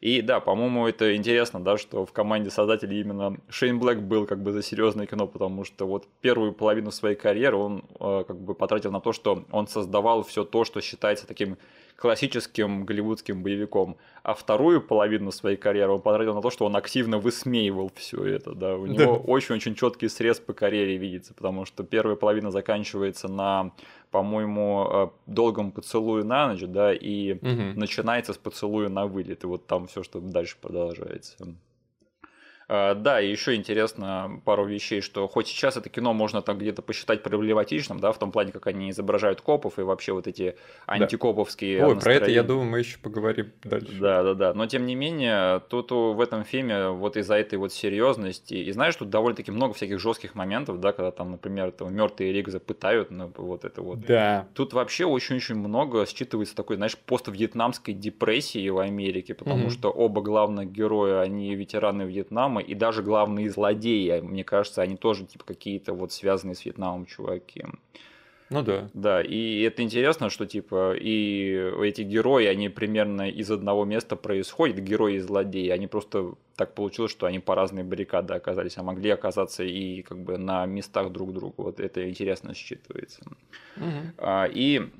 И 0.00 0.22
да, 0.22 0.40
по-моему, 0.40 0.86
это 0.86 1.14
интересно, 1.14 1.62
да, 1.62 1.76
что 1.76 2.06
в 2.06 2.12
команде 2.12 2.50
создателей 2.50 3.00
именно 3.00 3.36
Шейн 3.50 3.78
Блэк 3.78 4.00
был 4.00 4.26
как 4.26 4.42
бы 4.42 4.52
за 4.52 4.62
серьезное 4.62 5.06
кино, 5.06 5.26
потому 5.26 5.64
что 5.64 5.86
вот 5.86 6.06
первую 6.22 6.52
половину 6.52 6.90
своей 6.90 7.16
карьеры 7.16 7.56
он 7.56 7.84
э, 8.00 8.24
как 8.26 8.40
бы 8.40 8.54
потратил 8.54 8.92
на 8.92 9.00
то, 9.00 9.12
что 9.12 9.44
он 9.52 9.66
создавал 9.66 10.22
все 10.22 10.44
то, 10.44 10.64
что 10.64 10.80
считается 10.80 11.26
таким 11.26 11.58
классическим 11.96 12.86
голливудским 12.86 13.42
боевиком, 13.42 13.98
а 14.22 14.32
вторую 14.32 14.80
половину 14.80 15.30
своей 15.32 15.58
карьеры 15.58 15.92
он 15.92 16.00
потратил 16.00 16.34
на 16.34 16.40
то, 16.40 16.48
что 16.48 16.64
он 16.64 16.74
активно 16.74 17.18
высмеивал 17.18 17.92
все 17.94 18.24
это, 18.24 18.54
да, 18.54 18.76
у 18.76 18.86
него 18.86 19.18
очень-очень 19.18 19.74
четкий 19.74 20.08
срез 20.08 20.40
по 20.40 20.54
карьере 20.54 20.96
видится, 20.96 21.34
потому 21.34 21.66
что 21.66 21.84
первая 21.84 22.16
половина 22.16 22.50
заканчивается 22.50 23.28
на 23.28 23.72
по-моему, 24.10 24.88
э, 24.90 25.08
долгом 25.26 25.72
поцелуе 25.72 26.24
на 26.24 26.48
ночь, 26.48 26.62
да, 26.62 26.92
и 26.92 27.34
угу. 27.34 27.78
начинается 27.78 28.32
с 28.32 28.38
поцелуя 28.38 28.88
на 28.88 29.06
вылет, 29.06 29.44
и 29.44 29.46
вот 29.46 29.66
там 29.66 29.86
все, 29.86 30.02
что 30.02 30.20
дальше 30.20 30.56
продолжается. 30.60 31.36
А, 32.72 32.94
да, 32.94 33.20
и 33.20 33.28
еще 33.28 33.56
интересно 33.56 34.40
пару 34.44 34.64
вещей, 34.64 35.00
что 35.00 35.26
хоть 35.26 35.48
сейчас 35.48 35.76
это 35.76 35.88
кино 35.88 36.12
можно 36.12 36.40
там 36.40 36.56
где-то 36.56 36.82
посчитать 36.82 37.20
проблематичным, 37.24 37.98
да, 37.98 38.12
в 38.12 38.18
том 38.18 38.30
плане, 38.30 38.52
как 38.52 38.68
они 38.68 38.90
изображают 38.90 39.40
копов 39.40 39.80
и 39.80 39.82
вообще 39.82 40.12
вот 40.12 40.28
эти 40.28 40.54
антикоповские 40.86 41.80
да. 41.80 41.88
Ой, 41.88 41.98
про 41.98 42.14
это, 42.14 42.30
я 42.30 42.44
думаю, 42.44 42.70
мы 42.70 42.78
еще 42.78 42.98
поговорим 42.98 43.50
дальше. 43.64 43.98
Да, 43.98 44.22
да, 44.22 44.34
да. 44.34 44.54
Но 44.54 44.66
тем 44.66 44.86
не 44.86 44.94
менее, 44.94 45.60
тут 45.68 45.90
в 45.90 46.20
этом 46.20 46.44
фильме 46.44 46.90
вот 46.90 47.16
из-за 47.16 47.34
этой 47.34 47.58
вот 47.58 47.72
серьезности, 47.72 48.54
и 48.54 48.70
знаешь, 48.70 48.94
тут 48.94 49.10
довольно-таки 49.10 49.50
много 49.50 49.74
всяких 49.74 49.98
жестких 49.98 50.36
моментов, 50.36 50.78
да, 50.78 50.92
когда 50.92 51.10
там, 51.10 51.32
например, 51.32 51.68
этого 51.68 51.88
мертвые 51.88 52.32
Ригза 52.32 52.60
пытают, 52.60 53.10
ну, 53.10 53.32
вот 53.36 53.64
это 53.64 53.82
вот. 53.82 53.98
Да. 54.02 54.46
Тут 54.54 54.74
вообще 54.74 55.06
очень-очень 55.06 55.56
много 55.56 56.04
считывается 56.04 56.54
такой, 56.54 56.76
знаешь, 56.76 56.96
пост-вьетнамской 56.96 57.94
депрессии 57.94 58.68
в 58.68 58.78
Америке, 58.78 59.34
потому 59.34 59.64
угу. 59.64 59.70
что 59.70 59.90
оба 59.90 60.22
главных 60.22 60.70
героя, 60.70 61.22
они 61.22 61.56
ветераны 61.56 62.02
Вьетнама, 62.02 62.59
Вьетнама, 62.60 62.72
и 62.72 62.74
даже 62.74 63.02
главные 63.02 63.50
злодеи, 63.50 64.20
мне 64.20 64.44
кажется, 64.44 64.82
они 64.82 64.96
тоже 64.96 65.24
типа 65.24 65.44
какие-то 65.44 65.92
вот 65.94 66.12
связанные 66.12 66.54
с 66.54 66.64
Вьетнамом 66.64 67.06
чуваки. 67.06 67.64
Ну 68.50 68.62
да. 68.62 68.88
Да, 68.94 69.22
и 69.22 69.62
это 69.62 69.82
интересно, 69.82 70.28
что 70.28 70.44
типа 70.44 70.94
и 70.96 71.72
эти 71.82 72.02
герои, 72.02 72.46
они 72.46 72.68
примерно 72.68 73.30
из 73.30 73.48
одного 73.48 73.84
места 73.84 74.16
происходят, 74.16 74.78
герои 74.78 75.14
и 75.14 75.18
злодеи, 75.20 75.68
они 75.68 75.86
просто 75.86 76.34
так 76.56 76.74
получилось, 76.74 77.12
что 77.12 77.26
они 77.26 77.38
по 77.38 77.54
разные 77.54 77.84
баррикады 77.84 78.34
оказались, 78.34 78.76
а 78.76 78.82
могли 78.82 79.10
оказаться 79.10 79.62
и 79.62 80.02
как 80.02 80.18
бы 80.18 80.36
на 80.36 80.66
местах 80.66 81.12
друг 81.12 81.32
друга. 81.32 81.54
Вот 81.58 81.78
это 81.78 82.08
интересно 82.08 82.50
считывается. 82.50 83.22
Угу. 83.76 84.14
А, 84.18 84.46
и 84.52 84.90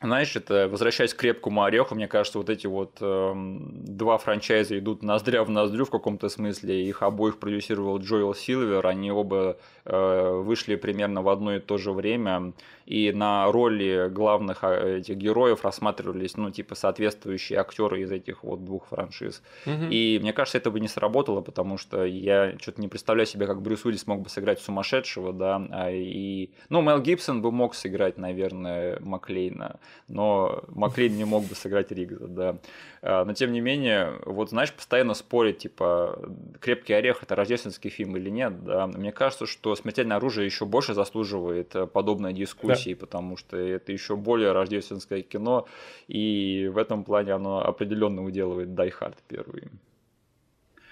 знаешь, 0.00 0.34
это 0.36 0.68
возвращаясь 0.68 1.14
к 1.14 1.18
крепкому 1.18 1.62
ореху, 1.62 1.94
мне 1.94 2.08
кажется, 2.08 2.38
вот 2.38 2.50
эти 2.50 2.66
вот 2.66 2.98
э, 3.00 3.32
два 3.34 4.18
франчайза 4.18 4.78
идут 4.78 5.02
ноздря 5.02 5.44
в 5.44 5.50
ноздрю 5.50 5.84
в 5.84 5.90
каком-то 5.90 6.28
смысле. 6.28 6.86
Их 6.86 7.02
обоих 7.02 7.38
продюсировал 7.38 7.98
Джоэл 7.98 8.34
Силвер, 8.34 8.86
они 8.86 9.10
оба 9.10 9.56
э, 9.84 10.30
вышли 10.44 10.76
примерно 10.76 11.22
в 11.22 11.28
одно 11.28 11.56
и 11.56 11.60
то 11.60 11.78
же 11.78 11.92
время 11.92 12.52
и 12.86 13.12
на 13.12 13.50
роли 13.50 14.08
главных 14.10 14.62
а, 14.62 14.98
этих 14.98 15.16
героев 15.16 15.64
рассматривались, 15.64 16.36
ну, 16.36 16.50
типа, 16.50 16.74
соответствующие 16.74 17.58
актеры 17.58 18.02
из 18.02 18.12
этих 18.12 18.44
вот 18.44 18.64
двух 18.64 18.86
франшиз. 18.86 19.42
Угу. 19.66 19.86
И 19.90 20.18
мне 20.20 20.32
кажется, 20.32 20.58
это 20.58 20.70
бы 20.70 20.80
не 20.80 20.88
сработало, 20.88 21.40
потому 21.40 21.78
что 21.78 22.04
я 22.04 22.58
что-то 22.60 22.80
не 22.80 22.88
представляю 22.88 23.26
себе, 23.26 23.46
как 23.46 23.62
Брюс 23.62 23.84
Уиллис 23.84 24.06
мог 24.06 24.20
бы 24.22 24.28
сыграть 24.28 24.60
сумасшедшего, 24.60 25.32
да, 25.32 25.66
а 25.70 25.90
и... 25.90 26.50
Ну, 26.68 26.82
Мел 26.82 27.00
Гибсон 27.00 27.40
бы 27.40 27.50
мог 27.50 27.74
сыграть, 27.74 28.18
наверное, 28.18 28.98
Маклейна, 29.00 29.80
но 30.08 30.64
Маклейн 30.68 31.16
не 31.16 31.24
мог 31.24 31.44
бы 31.44 31.54
сыграть 31.54 31.90
Ригза, 31.92 32.26
да. 32.26 32.58
А, 33.02 33.24
но 33.24 33.34
тем 33.34 33.52
не 33.52 33.60
менее, 33.60 34.18
вот 34.24 34.50
знаешь, 34.50 34.72
постоянно 34.72 35.14
спорить, 35.14 35.58
типа, 35.58 36.18
«Крепкий 36.60 36.92
орех»— 36.92 37.22
это 37.22 37.34
рождественский 37.34 37.90
фильм 37.90 38.16
или 38.16 38.30
нет, 38.30 38.64
да. 38.64 38.86
Мне 38.86 39.12
кажется, 39.12 39.46
что 39.46 39.74
«Смертельное 39.76 40.16
оружие» 40.16 40.46
еще 40.46 40.64
больше 40.64 40.94
заслуживает 40.94 41.74
э, 41.74 41.86
подобной 41.86 42.32
дискуссии, 42.32 42.94
да. 42.94 43.00
потому 43.00 43.36
что 43.36 43.56
это 43.56 43.92
еще 43.92 44.16
более 44.16 44.52
рождественское 44.52 45.22
кино, 45.22 45.66
и 46.08 46.70
в 46.72 46.78
этом 46.78 47.04
плане 47.04 47.32
оно 47.32 47.64
определенно 47.64 48.24
уделывает 48.24 48.68
«Die 48.68 48.92
Hard» 49.00 49.16
первый. 49.28 49.64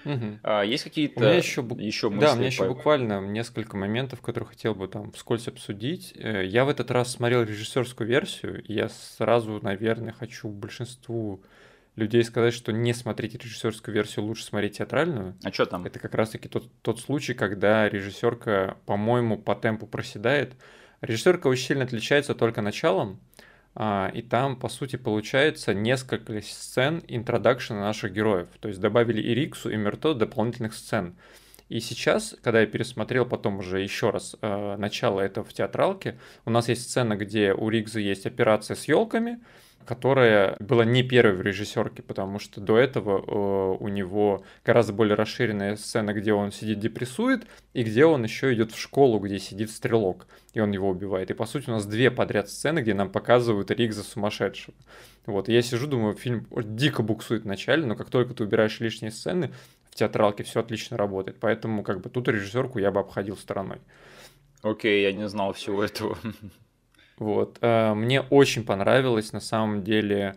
Мгм. 0.05 0.41
А, 0.43 0.63
есть 0.63 0.85
У 1.17 1.21
меня 1.21 1.33
какие-то 1.33 1.33
еще, 1.33 1.67
еще 1.79 2.11
да, 2.11 2.33
у 2.33 2.37
меня 2.37 2.37
мысли 2.37 2.45
еще 2.45 2.65
по... 2.65 2.69
буквально 2.69 3.21
несколько 3.21 3.77
моментов, 3.77 4.21
которые 4.21 4.49
хотел 4.49 4.75
бы 4.75 4.89
там 4.89 5.13
вскользь 5.13 5.49
обсудить. 5.49 6.13
Э, 6.17 6.45
Я 6.45 6.65
в 6.65 6.69
этот 6.69 6.91
раз 6.91 7.13
смотрел 7.13 7.43
режиссерскую 7.43 8.09
версию, 8.09 8.63
и 8.65 8.73
я 8.75 8.89
сразу, 8.89 9.61
наверное, 9.63 10.13
хочу 10.13 10.49
большинству 10.49 11.43
людей 11.97 12.25
сказать, 12.25 12.55
что 12.55 12.73
не 12.73 12.95
смотрите 12.95 13.39
режиссерскую 13.39 13.95
версию, 13.95 14.25
лучше 14.25 14.45
смотреть 14.45 14.79
театральную. 14.79 15.37
А 15.45 15.53
что 15.53 15.67
там? 15.67 15.85
Это 15.85 15.99
как 15.99 16.15
раз-таки 16.15 16.49
тот, 16.49 16.71
тот 16.83 17.01
случай, 17.01 17.35
когда 17.35 17.89
режиссерка, 17.89 18.79
по-моему, 18.87 19.39
по 19.39 19.55
темпу 19.55 19.87
проседает. 19.87 20.55
Режиссерка 21.03 21.49
очень 21.49 21.67
сильно 21.67 21.85
отличается 21.85 22.35
только 22.35 22.63
началом, 22.63 23.21
и 23.75 24.23
там, 24.23 24.57
по 24.57 24.69
сути, 24.69 24.97
получается 24.97 25.73
несколько 25.73 26.41
сцен 26.43 27.03
интродакшена 27.09 27.81
наших 27.81 28.13
героев. 28.13 28.49
То 28.61 28.69
есть 28.69 28.81
добавили 28.81 29.21
и 29.23 29.35
Риксу, 29.35 29.71
и 29.71 29.77
Мерто 29.77 30.15
дополнительных 30.15 30.75
сцен. 30.75 31.17
И 31.71 31.81
сейчас, 31.81 32.37
когда 32.43 32.61
я 32.61 32.67
пересмотрел 32.67 33.25
потом 33.25 33.61
уже 33.61 33.81
еще 33.81 34.11
раз 34.11 34.37
э, 34.43 34.77
начало 34.77 35.21
этого 35.21 35.47
в 35.47 35.55
театралке, 35.55 36.19
у 36.45 36.51
нас 36.51 36.69
есть 36.69 36.83
сцена, 36.83 37.17
где 37.17 37.55
у 37.55 37.71
Ригза 37.71 37.99
есть 37.99 38.27
операция 38.27 38.77
с 38.77 38.85
елками, 38.89 39.41
которая 39.87 40.57
была 40.59 40.85
не 40.85 41.03
первой 41.03 41.35
в 41.35 41.43
режиссерке, 41.43 42.03
потому 42.03 42.39
что 42.39 42.61
до 42.61 42.79
этого 42.79 43.19
э, 43.19 43.77
у 43.79 43.89
него 43.89 44.45
гораздо 44.65 44.93
более 44.93 45.15
расширенная 45.15 45.77
сцена, 45.77 46.13
где 46.13 46.33
он 46.33 46.53
сидит 46.53 46.79
депрессует, 46.79 47.47
и 47.73 47.83
где 47.83 48.05
он 48.05 48.25
еще 48.25 48.53
идет 48.55 48.73
в 48.73 48.79
школу, 48.79 49.19
где 49.19 49.39
сидит 49.39 49.71
стрелок, 49.71 50.27
и 50.55 50.61
он 50.61 50.71
его 50.73 50.89
убивает. 50.89 51.31
И 51.31 51.35
по 51.35 51.47
сути 51.47 51.69
у 51.71 51.73
нас 51.73 51.87
две 51.87 52.11
подряд 52.11 52.49
сцены, 52.49 52.81
где 52.81 52.95
нам 52.95 53.11
показывают 53.11 53.71
Ригза 53.71 54.03
сумасшедшего. 54.03 54.75
Вот, 55.27 55.49
я 55.49 55.63
сижу, 55.63 55.87
думаю, 55.87 56.15
фильм 56.15 56.47
дико 56.51 57.03
буксует 57.03 57.43
в 57.43 57.47
начале, 57.47 57.87
но 57.87 57.95
как 57.95 58.11
только 58.11 58.35
ты 58.35 58.45
убираешь 58.45 58.81
лишние 58.81 59.13
сцены, 59.13 59.53
в 59.91 59.95
театралке 59.95 60.43
все 60.43 60.61
отлично 60.61 60.97
работает. 60.97 61.39
Поэтому 61.39 61.83
как 61.83 62.01
бы 62.01 62.09
тут 62.09 62.29
режиссерку 62.29 62.79
я 62.79 62.91
бы 62.91 63.01
обходил 63.01 63.37
стороной. 63.37 63.79
Окей, 64.63 65.03
я 65.03 65.13
не 65.13 65.29
знал 65.29 65.53
всего 65.53 65.83
этого. 65.83 66.19
Вот. 67.23 67.59
э, 67.61 67.95
Мне 67.95 68.21
очень 68.21 68.65
понравилось 68.65 69.33
на 69.33 69.41
самом 69.41 69.85
деле 69.85 70.35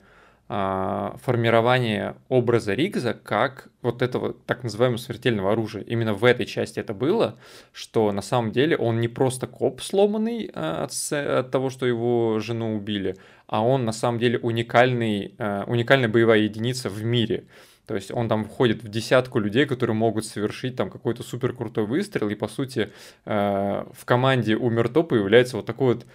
а, 0.48 1.16
формирование 1.24 2.16
образа 2.30 2.76
Ригза 2.76 3.16
как 3.16 3.70
вот 3.82 4.04
этого 4.04 4.34
так 4.46 4.62
называемого 4.62 5.00
смертельного 5.00 5.52
оружия. 5.52 5.82
Именно 5.82 6.14
в 6.14 6.24
этой 6.24 6.46
части 6.46 6.80
это 6.80 6.94
было, 6.94 7.40
что 7.74 8.12
на 8.12 8.22
самом 8.22 8.52
деле 8.52 8.78
он 8.78 9.00
не 9.00 9.08
просто 9.08 9.48
коп 9.48 9.82
сломанный 9.82 10.52
а, 10.54 10.84
от, 10.84 10.92
от 11.12 11.50
того, 11.50 11.72
что 11.72 11.88
его 11.88 12.40
жену 12.40 12.76
убили, 12.76 13.16
а 13.48 13.66
он 13.66 13.86
на 13.86 13.92
самом 13.92 14.20
деле 14.20 14.38
уникальный, 14.38 15.34
а, 15.40 15.64
уникальная 15.66 16.10
боевая 16.10 16.42
единица 16.42 16.90
в 16.90 17.04
мире. 17.04 17.46
То 17.88 17.96
есть 17.96 18.12
он 18.12 18.30
там 18.30 18.46
входит 18.46 18.84
в 18.84 18.88
десятку 18.90 19.40
людей, 19.40 19.66
которые 19.66 19.96
могут 19.96 20.26
совершить 20.26 20.76
там 20.76 20.92
какой-то 20.92 21.24
супер 21.24 21.54
крутой 21.54 21.86
выстрел, 21.86 22.30
и 22.30 22.36
по 22.36 22.48
сути 22.48 22.92
э, 23.26 23.86
в 23.94 24.06
команде 24.06 24.56
у 24.56 24.70
Мерто 24.72 25.04
появляется 25.04 25.58
вот 25.58 25.68
такой 25.68 25.96
вот 25.96 26.06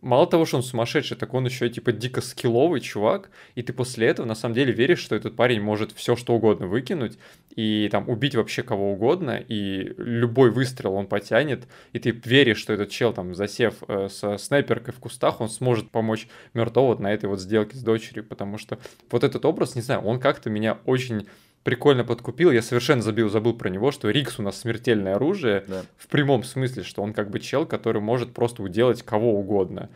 Мало 0.00 0.26
того, 0.26 0.46
что 0.46 0.56
он 0.56 0.62
сумасшедший, 0.62 1.16
так 1.16 1.34
он 1.34 1.44
еще 1.44 1.68
типа 1.68 1.92
дико 1.92 2.22
скилловый 2.22 2.80
чувак, 2.80 3.30
и 3.54 3.62
ты 3.62 3.74
после 3.74 4.06
этого 4.06 4.26
на 4.26 4.34
самом 4.34 4.54
деле 4.54 4.72
веришь, 4.72 5.00
что 5.00 5.14
этот 5.14 5.36
парень 5.36 5.60
может 5.60 5.92
все 5.92 6.16
что 6.16 6.34
угодно 6.34 6.66
выкинуть 6.66 7.18
и 7.54 7.88
там 7.92 8.08
убить 8.08 8.34
вообще 8.34 8.62
кого 8.62 8.92
угодно, 8.92 9.36
и 9.36 9.92
любой 9.98 10.50
выстрел 10.50 10.94
он 10.94 11.06
потянет, 11.06 11.68
и 11.92 11.98
ты 11.98 12.10
веришь, 12.10 12.58
что 12.58 12.72
этот 12.72 12.88
чел 12.88 13.12
там 13.12 13.34
засев 13.34 13.74
э, 13.88 14.08
со 14.08 14.38
снайперкой 14.38 14.94
в 14.94 15.00
кустах, 15.00 15.40
он 15.42 15.50
сможет 15.50 15.90
помочь 15.90 16.28
Мертво 16.54 16.86
вот 16.86 17.00
на 17.00 17.12
этой 17.12 17.26
вот 17.26 17.40
сделке 17.40 17.76
с 17.76 17.82
дочерью, 17.82 18.24
потому 18.24 18.56
что 18.56 18.78
вот 19.10 19.22
этот 19.22 19.44
образ, 19.44 19.74
не 19.74 19.82
знаю, 19.82 20.00
он 20.00 20.18
как-то 20.18 20.48
меня 20.48 20.78
очень 20.86 21.26
прикольно 21.64 22.04
подкупил. 22.04 22.50
Я 22.50 22.62
совершенно 22.62 23.02
забил, 23.02 23.28
забыл 23.28 23.54
про 23.54 23.68
него, 23.68 23.90
что 23.90 24.08
Рикс 24.10 24.38
у 24.38 24.42
нас 24.42 24.58
смертельное 24.58 25.16
оружие 25.16 25.64
Да. 25.66 25.82
в 25.98 26.08
прямом 26.08 26.42
смысле, 26.44 26.82
что 26.82 27.02
он 27.02 27.12
как 27.12 27.30
бы 27.30 27.40
чел, 27.40 27.66
который 27.66 28.00
может 28.00 28.32
просто 28.32 28.62
уделать 28.62 29.02
кого 29.02 29.34
угодно. 29.38 29.90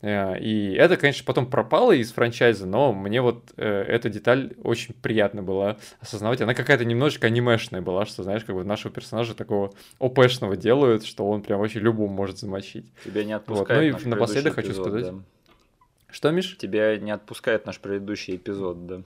Э, 0.00 0.38
И 0.38 0.74
это, 0.74 0.96
конечно, 0.96 1.24
потом 1.26 1.46
пропало 1.50 1.90
из 1.90 2.12
франчайза, 2.12 2.66
но 2.66 2.92
мне 2.92 3.20
вот 3.20 3.42
э, 3.56 3.66
эта 3.88 4.08
деталь 4.08 4.52
очень 4.62 4.94
приятно 4.94 5.42
была 5.42 5.76
осознавать. 6.00 6.40
Она 6.40 6.54
какая-то 6.54 6.84
немножечко 6.84 7.26
анимешная 7.26 7.80
была, 7.80 8.06
что, 8.06 8.22
знаешь, 8.22 8.44
как 8.44 8.54
бы 8.54 8.62
нашего 8.62 8.94
персонажа 8.94 9.34
такого 9.34 9.72
ОПшного 9.98 10.56
делают, 10.56 11.04
что 11.04 11.28
он 11.28 11.42
прям 11.42 11.58
вообще 11.58 11.80
любому 11.80 12.14
может 12.14 12.38
замочить. 12.38 12.86
Тебя 13.04 13.24
не 13.24 13.32
Вот. 13.34 13.42
отпускает 13.42 13.92
Ну 13.94 13.98
и 13.98 14.04
напоследок 14.08 14.54
предыдущий 14.54 14.72
хочу 14.78 14.82
эпизод, 14.82 14.86
сказать. 14.86 15.16
да. 15.16 15.54
Что, 16.10 16.30
Миш? 16.30 16.56
Тебя 16.58 16.96
не 16.96 17.10
отпускает 17.10 17.66
наш 17.66 17.80
предыдущий 17.80 18.36
эпизод, 18.36 18.86
да. 18.86 19.02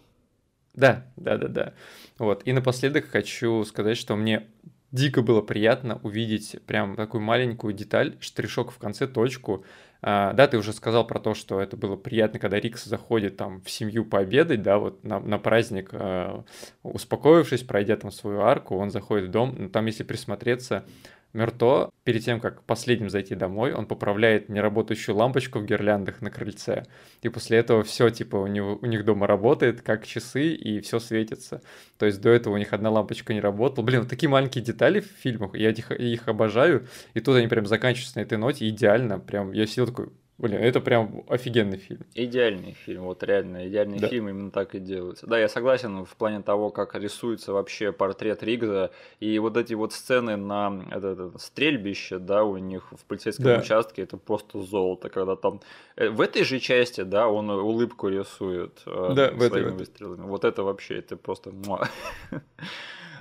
Да, 0.74 1.04
да, 1.16 1.36
да, 1.36 1.48
да. 1.48 1.74
Вот. 2.18 2.42
И 2.46 2.52
напоследок 2.52 3.08
хочу 3.08 3.64
сказать, 3.64 3.98
что 3.98 4.16
мне 4.16 4.46
дико 4.90 5.22
было 5.22 5.40
приятно 5.40 5.98
увидеть 6.02 6.56
прям 6.66 6.96
такую 6.96 7.22
маленькую 7.22 7.72
деталь, 7.74 8.16
штришок 8.20 8.70
в 8.70 8.78
конце, 8.78 9.06
точку. 9.06 9.64
А, 10.02 10.32
да, 10.32 10.48
ты 10.48 10.58
уже 10.58 10.72
сказал 10.72 11.06
про 11.06 11.20
то, 11.20 11.34
что 11.34 11.60
это 11.60 11.76
было 11.76 11.96
приятно, 11.96 12.38
когда 12.38 12.58
Рикс 12.58 12.84
заходит 12.84 13.36
там 13.36 13.60
в 13.62 13.70
семью 13.70 14.04
пообедать, 14.04 14.62
да, 14.62 14.78
вот 14.78 15.04
на, 15.04 15.20
на 15.20 15.38
праздник, 15.38 15.90
а, 15.92 16.44
успокоившись, 16.82 17.62
пройдя 17.62 17.96
там 17.96 18.10
свою 18.10 18.40
арку, 18.40 18.76
он 18.76 18.90
заходит 18.90 19.28
в 19.28 19.30
дом, 19.30 19.54
но 19.56 19.68
там, 19.68 19.86
если 19.86 20.02
присмотреться, 20.02 20.84
Мерто, 21.32 21.90
перед 22.04 22.22
тем, 22.22 22.40
как 22.40 22.62
последним 22.64 23.08
зайти 23.08 23.34
домой, 23.34 23.72
он 23.72 23.86
поправляет 23.86 24.50
неработающую 24.50 25.16
лампочку 25.16 25.60
в 25.60 25.64
гирляндах 25.64 26.20
на 26.20 26.30
крыльце. 26.30 26.84
И 27.22 27.30
после 27.30 27.56
этого 27.56 27.82
все, 27.84 28.10
типа, 28.10 28.36
у, 28.36 28.46
него, 28.46 28.78
у 28.82 28.86
них 28.86 29.04
дома 29.06 29.26
работает, 29.26 29.80
как 29.80 30.06
часы, 30.06 30.52
и 30.52 30.80
все 30.80 30.98
светится. 30.98 31.62
То 31.96 32.04
есть 32.04 32.20
до 32.20 32.28
этого 32.28 32.54
у 32.54 32.58
них 32.58 32.74
одна 32.74 32.90
лампочка 32.90 33.32
не 33.32 33.40
работала. 33.40 33.82
Блин, 33.84 34.00
вот 34.00 34.10
такие 34.10 34.28
маленькие 34.28 34.62
детали 34.62 35.00
в 35.00 35.06
фильмах, 35.06 35.54
я 35.54 35.70
их, 35.70 35.90
их 35.90 36.28
обожаю. 36.28 36.86
И 37.14 37.20
тут 37.20 37.36
они 37.36 37.48
прям 37.48 37.64
заканчиваются 37.64 38.18
на 38.18 38.22
этой 38.22 38.36
ноте 38.36 38.68
идеально. 38.68 39.18
Прям 39.18 39.52
я 39.52 39.66
сидел 39.66 39.86
такой, 39.86 40.10
блин, 40.38 40.60
это 40.60 40.80
прям 40.80 41.24
офигенный 41.28 41.76
фильм. 41.78 42.00
Идеальный 42.14 42.72
фильм, 42.72 43.04
вот 43.04 43.22
реально, 43.22 43.68
идеальный 43.68 43.98
Да. 44.00 44.08
фильм 44.08 44.28
именно 44.28 44.50
так 44.50 44.74
и 44.74 44.80
делается. 44.80 45.26
Да, 45.26 45.38
я 45.38 45.48
согласен 45.48 46.04
в 46.04 46.16
плане 46.16 46.42
того, 46.42 46.70
как 46.70 46.94
рисуется 46.96 47.52
вообще 47.52 47.92
портрет 47.92 48.42
Ригза, 48.42 48.90
и 49.20 49.38
вот 49.38 49.56
эти 49.56 49.74
вот 49.74 49.92
сцены 49.92 50.36
на 50.36 50.84
это, 50.90 51.08
это, 51.08 51.38
стрельбище, 51.38 52.18
да, 52.18 52.44
у 52.44 52.56
них 52.56 52.90
в 52.92 53.04
полицейском 53.04 53.44
Да. 53.46 53.58
участке, 53.58 54.02
это 54.02 54.16
просто 54.16 54.60
золото, 54.60 55.08
когда 55.10 55.36
там... 55.36 55.60
э, 55.96 56.08
В 56.08 56.20
этой 56.20 56.44
же 56.44 56.58
части, 56.58 57.02
да, 57.02 57.28
он 57.28 57.48
улыбку 57.50 58.08
рисует 58.08 58.82
э, 58.86 59.12
Да, 59.14 59.30
в 59.30 59.36
этой, 59.36 59.48
своими 59.48 59.64
в 59.64 59.68
этой. 59.68 59.78
выстрелами. 59.78 60.22
Вот 60.26 60.44
это 60.44 60.62
вообще, 60.64 60.98
это 60.98 61.16
просто... 61.16 61.52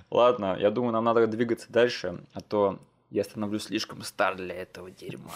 Ладно, 0.10 0.58
я 0.60 0.72
думаю, 0.72 0.92
нам 0.92 1.06
надо 1.06 1.26
двигаться 1.28 1.68
дальше, 1.72 2.20
а 2.34 2.42
то 2.42 2.80
я 3.12 3.24
становлюсь 3.24 3.64
слишком 3.64 4.02
стар 4.04 4.36
для 4.36 4.56
этого 4.56 4.90
дерьма. 4.90 5.34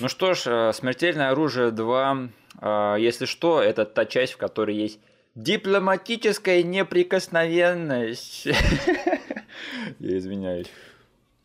Ну 0.00 0.08
что 0.08 0.34
ж, 0.34 0.42
э, 0.46 0.72
«Смертельное 0.72 1.30
оружие 1.30 1.70
2», 1.70 2.30
э, 2.60 2.96
если 2.98 3.26
что, 3.26 3.62
это 3.62 3.84
та 3.84 4.06
часть, 4.06 4.32
в 4.32 4.36
которой 4.38 4.74
есть 4.74 4.98
дипломатическая 5.34 6.62
неприкосновенность. 6.62 8.46
Я 9.98 10.18
извиняюсь. 10.18 10.68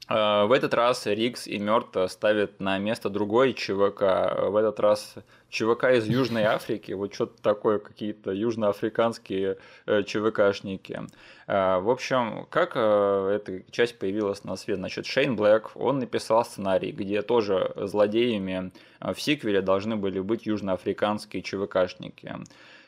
Э, 0.08 0.46
В 0.46 0.52
этот 0.52 0.74
раз 0.74 1.06
Рикс 1.06 1.48
и 1.48 1.58
Мёрт 1.58 1.96
ставят 2.10 2.60
на 2.60 2.78
место 2.78 3.10
другой 3.10 3.54
ЧВК. 3.54 4.02
В 4.50 4.56
этот 4.56 4.80
раз 4.80 5.15
ЧВК 5.50 5.86
из 5.86 6.08
Южной 6.08 6.44
Африки. 6.58 6.91
Вот 6.91 7.13
что-то 7.13 7.41
такое, 7.41 7.80
какие-то 7.80 8.32
южноафриканские 8.32 9.58
э, 9.86 10.04
ЧВКшники. 10.04 11.02
Э, 11.48 11.80
В 11.80 11.89
общем, 11.89 12.46
как 12.50 12.74
э, 12.76 13.30
эта 13.36 13.63
часть 13.72 13.98
появилась 13.98 14.44
на 14.44 14.56
свет? 14.58 14.78
Значит, 14.78 15.06
Шейн 15.06 15.36
Блэк, 15.36 15.72
он 15.76 16.00
написал 16.00 16.46
сценарий, 16.46 16.91
где 16.91 17.22
тоже 17.22 17.72
злодеями 17.76 18.72
э, 19.00 19.13
в 19.13 19.22
сиквеле 19.22 19.62
должны 19.62 19.96
были 19.96 20.20
быть 20.20 20.46
южноафриканские 20.46 21.41
ЧВКшники. 21.41 22.36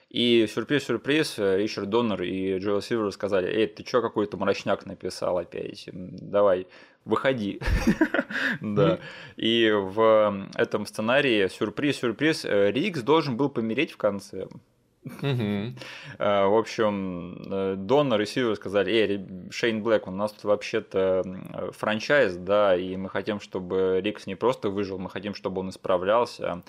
И 0.09 0.47
сюрприз-сюрприз, 0.47 1.37
э, 1.39 1.57
Ричард 1.57 1.89
Доннер 1.89 2.21
и 2.23 2.59
Джоэл 2.59 2.81
Сильвер 2.81 3.11
сказали, 3.11 3.47
эй, 3.49 3.67
ты 3.67 3.83
чё 3.83 4.01
какой-то 4.01 4.37
мрачняк 4.37 4.85
написал 4.85 5.37
опять? 5.37 5.89
Давай, 5.91 6.67
выходи. 7.05 7.59
Да. 8.61 8.99
И 9.35 9.69
в 9.73 10.47
этом 10.55 10.85
сценарии, 10.85 11.47
сюрприз-сюрприз, 11.47 12.45
э, 12.45 12.71
Рикс 12.71 13.01
должен 13.01 13.35
был 13.35 13.49
помереть 13.49 13.91
в 13.91 13.97
конце. 13.97 14.47
Э, 16.19 16.45
В 16.47 16.57
общем, 16.57 17.41
э, 17.51 17.75
Доннер 17.77 18.21
и 18.21 18.25
Сильвер 18.25 18.55
сказали, 18.55 18.91
эй, 18.91 19.25
Шейн 19.51 19.81
Блэк, 19.83 20.07
у 20.07 20.11
нас 20.11 20.31
тут 20.31 20.45
вообще-то 20.45 21.23
э, 21.25 21.71
франчайз, 21.71 22.35
да, 22.35 22.75
и 22.75 22.95
мы 22.95 23.09
хотим, 23.09 23.39
чтобы 23.39 24.01
Рикс 24.03 24.27
не 24.27 24.35
просто 24.35 24.69
выжил, 24.69 24.97
мы 24.99 25.09
хотим, 25.09 25.33
чтобы 25.33 25.61
он 25.61 25.69
исправлялся. 25.69 26.63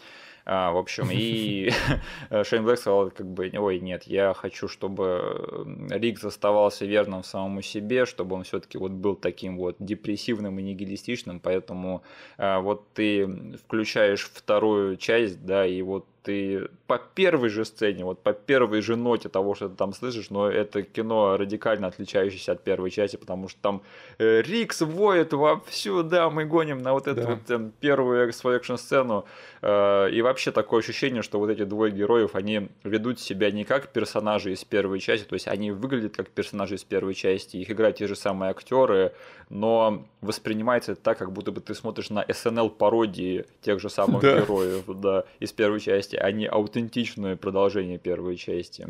А, 0.51 0.73
В 0.73 0.79
общем, 0.79 1.11
и 1.13 1.71
Шейн 2.45 2.65
Блэк 2.65 2.79
сказал, 2.79 3.11
как 3.11 3.27
бы, 3.27 3.53
ой, 3.55 3.81
нет, 3.81 4.05
я 4.05 4.33
хочу, 4.33 4.67
чтобы 4.67 5.67
Рикс 5.91 6.25
оставался 6.25 6.87
верным 6.87 7.23
самому 7.23 7.61
себе, 7.61 8.07
чтобы 8.07 8.35
он 8.35 8.45
все-таки 8.45 8.79
вот 8.79 8.93
был 8.93 9.15
таким 9.15 9.59
вот 9.59 9.77
депрессивным 9.79 10.59
и 10.59 10.63
нигилистичным, 10.63 11.41
поэтому 11.41 12.03
а, 12.39 12.61
вот 12.61 12.91
ты 12.95 13.59
включаешь 13.63 14.31
вторую 14.33 14.97
часть, 14.97 15.45
да, 15.45 15.67
и 15.67 15.83
вот 15.83 16.07
ты 16.29 16.69
по 16.87 16.99
первой 16.99 17.49
же 17.49 17.65
сцене, 17.65 18.05
вот 18.05 18.23
по 18.23 18.35
первой 18.35 18.83
же 18.83 18.97
ноте 18.97 19.31
того, 19.31 19.55
что 19.55 19.71
ты 19.71 19.77
там 19.77 19.95
слышишь, 19.95 20.29
но 20.29 20.47
это 20.47 20.83
кино 20.83 21.39
радикально 21.39 21.87
отличающееся 21.87 22.53
от 22.53 22.63
первой 22.63 22.91
части, 22.91 23.17
потому 23.17 23.49
что 23.49 23.59
там 23.63 23.83
э, 24.19 24.43
Рикс 24.43 24.83
воет 24.83 25.33
вовсю, 25.33 26.03
да, 26.03 26.29
мы 26.29 26.45
гоним 26.45 26.83
на 26.83 26.93
вот 26.93 27.09
эту 27.09 27.23
да. 27.23 27.27
вот 27.31 27.47
там, 27.47 27.73
первую 27.81 28.31
свою 28.35 28.59
экшн-сцену, 28.59 29.25
э, 29.63 30.11
и 30.11 30.21
вообще 30.21 30.51
такое 30.51 30.81
ощущение, 30.81 31.23
что 31.23 31.39
вот 31.39 31.49
эти 31.49 31.65
двое 31.65 31.91
героев, 31.91 32.35
они 32.35 32.69
ведут 32.85 33.21
себя 33.21 33.51
не 33.51 33.65
как 33.65 33.89
персонажи 33.89 34.53
из 34.53 34.65
первой 34.65 35.01
части, 35.01 35.25
то 35.25 35.35
есть 35.35 35.49
они 35.49 35.71
выглядят 35.71 36.15
как 36.15 36.29
персонажи 36.29 36.75
из 36.75 36.85
первой 36.85 37.15
части, 37.15 37.57
их 37.57 37.71
играют 37.71 37.97
те 37.97 38.07
же 38.07 38.17
самые 38.17 38.51
актеры, 38.51 39.15
но 39.49 40.07
воспринимается 40.21 40.93
это 40.93 41.01
так, 41.01 41.19
как 41.19 41.33
будто 41.33 41.53
бы 41.53 41.61
ты 41.63 41.75
смотришь 41.75 42.11
на 42.11 42.23
SNL 42.23 42.69
пародии 42.69 43.47
тех 43.63 43.81
же 43.81 43.89
самых 43.89 44.21
да. 44.21 44.41
героев, 44.41 44.85
да, 44.87 45.25
из 45.41 45.53
первой 45.53 45.81
части, 45.81 46.18
а 46.19 46.31
не 46.33 46.47
аутентичное 46.47 47.37
продолжение 47.37 47.99
первой 47.99 48.37
части. 48.37 48.87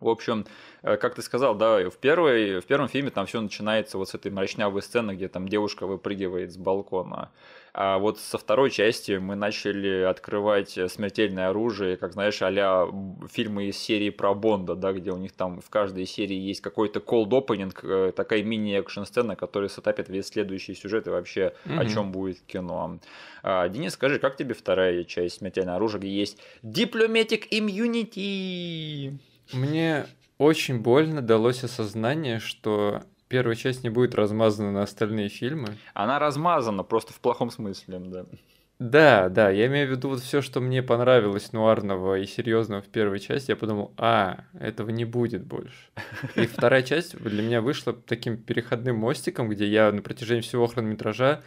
В 0.00 0.08
общем, 0.08 0.46
э, 0.82 0.96
как 0.96 1.14
ты 1.14 1.22
сказал, 1.22 1.54
да, 1.54 1.88
в, 1.88 1.96
первой, 1.96 2.60
в 2.60 2.66
первом 2.66 2.88
фильме 2.88 3.10
там 3.10 3.26
все 3.26 3.40
начинается 3.40 3.98
вот 3.98 4.08
с 4.08 4.14
этой 4.14 4.32
мрачнявой 4.32 4.82
сцены, 4.82 5.12
где 5.12 5.28
там 5.28 5.48
девушка 5.48 5.86
выпрыгивает 5.86 6.52
с 6.52 6.56
балкона. 6.56 7.30
А 7.74 7.98
вот 7.98 8.18
со 8.18 8.36
второй 8.36 8.70
части 8.70 9.12
мы 9.12 9.34
начали 9.34 10.02
открывать 10.02 10.78
смертельное 10.88 11.48
оружие, 11.48 11.96
как 11.96 12.12
знаешь, 12.12 12.38
а 12.42 12.86
фильмы 13.30 13.68
из 13.68 13.78
серии 13.78 14.10
про 14.10 14.34
Бонда, 14.34 14.74
да, 14.74 14.92
где 14.92 15.10
у 15.10 15.16
них 15.16 15.32
там 15.32 15.60
в 15.62 15.70
каждой 15.70 16.04
серии 16.04 16.36
есть 16.36 16.60
какой-то 16.60 17.00
cold 17.00 17.30
opening, 17.30 17.74
э, 17.82 18.12
такая 18.12 18.42
мини-экшн 18.42 19.04
сцена, 19.04 19.36
которая 19.36 19.70
сетапит 19.70 20.10
весь 20.10 20.26
следующий 20.26 20.74
сюжет 20.74 21.06
и 21.06 21.10
вообще 21.10 21.54
mm-hmm. 21.64 21.78
о 21.78 21.86
чем 21.86 22.12
будет 22.12 22.42
кино. 22.42 22.98
А, 23.42 23.66
Денис, 23.70 23.94
скажи, 23.94 24.18
как 24.18 24.36
тебе 24.36 24.54
вторая 24.54 25.04
часть 25.04 25.38
смертельное 25.38 25.76
оружие, 25.76 26.00
где 26.00 26.10
есть 26.10 26.38
Diplomatic 26.62 27.48
Immunity? 27.50 29.16
Мне 29.54 30.06
очень 30.36 30.80
больно 30.80 31.22
далось 31.22 31.64
осознание, 31.64 32.38
что 32.38 33.02
первая 33.32 33.56
часть 33.56 33.82
не 33.82 33.88
будет 33.88 34.14
размазана 34.14 34.72
на 34.72 34.82
остальные 34.82 35.30
фильмы. 35.30 35.78
Она 35.94 36.18
размазана, 36.18 36.82
просто 36.82 37.14
в 37.14 37.20
плохом 37.20 37.50
смысле, 37.50 37.98
да. 37.98 38.26
Да, 38.78 39.28
да, 39.30 39.48
я 39.48 39.68
имею 39.68 39.88
в 39.88 39.90
виду 39.92 40.10
вот 40.10 40.20
все, 40.20 40.42
что 40.42 40.60
мне 40.60 40.82
понравилось 40.82 41.52
нуарного 41.52 42.18
и 42.18 42.26
серьезного 42.26 42.82
в 42.82 42.88
первой 42.88 43.20
части, 43.20 43.52
я 43.52 43.56
подумал, 43.56 43.94
а, 43.96 44.40
этого 44.60 44.90
не 44.90 45.06
будет 45.06 45.44
больше. 45.44 45.88
И 46.34 46.46
вторая 46.46 46.82
часть 46.82 47.16
для 47.16 47.42
меня 47.42 47.62
вышла 47.62 47.94
таким 47.94 48.36
переходным 48.36 48.96
мостиком, 48.96 49.48
где 49.48 49.66
я 49.66 49.90
на 49.92 50.02
протяжении 50.02 50.42
всего 50.42 50.66
хронометража 50.66 51.42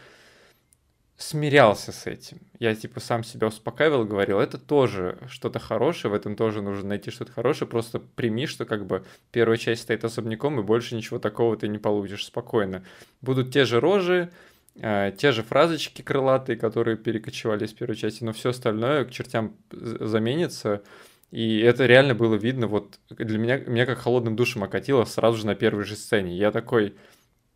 смирялся 1.16 1.92
с 1.92 2.06
этим. 2.06 2.38
Я 2.58 2.74
типа 2.74 3.00
сам 3.00 3.24
себя 3.24 3.46
успокаивал, 3.46 4.04
говорил, 4.04 4.38
это 4.38 4.58
тоже 4.58 5.18
что-то 5.28 5.58
хорошее, 5.58 6.12
в 6.12 6.14
этом 6.14 6.36
тоже 6.36 6.60
нужно 6.60 6.90
найти 6.90 7.10
что-то 7.10 7.32
хорошее, 7.32 7.68
просто 7.68 8.00
прими, 8.00 8.46
что 8.46 8.66
как 8.66 8.86
бы 8.86 9.04
первая 9.32 9.56
часть 9.56 9.82
стоит 9.82 10.04
особняком, 10.04 10.60
и 10.60 10.62
больше 10.62 10.94
ничего 10.94 11.18
такого 11.18 11.56
ты 11.56 11.68
не 11.68 11.78
получишь 11.78 12.26
спокойно. 12.26 12.84
Будут 13.22 13.50
те 13.50 13.64
же 13.64 13.80
рожи, 13.80 14.30
э, 14.74 15.12
те 15.16 15.32
же 15.32 15.42
фразочки 15.42 16.02
крылатые, 16.02 16.56
которые 16.56 16.98
перекочевали 16.98 17.64
из 17.64 17.72
первой 17.72 17.96
части, 17.96 18.22
но 18.22 18.32
все 18.32 18.50
остальное 18.50 19.06
к 19.06 19.10
чертям 19.10 19.56
заменится. 19.70 20.82
И 21.30 21.60
это 21.60 21.86
реально 21.86 22.14
было 22.14 22.34
видно, 22.34 22.66
вот 22.66 22.98
для 23.08 23.38
меня, 23.38 23.58
меня 23.58 23.86
как 23.86 23.98
холодным 23.98 24.36
душем 24.36 24.64
окатило 24.64 25.04
сразу 25.04 25.38
же 25.38 25.46
на 25.46 25.54
первой 25.54 25.84
же 25.84 25.96
сцене. 25.96 26.36
Я 26.36 26.52
такой, 26.52 26.94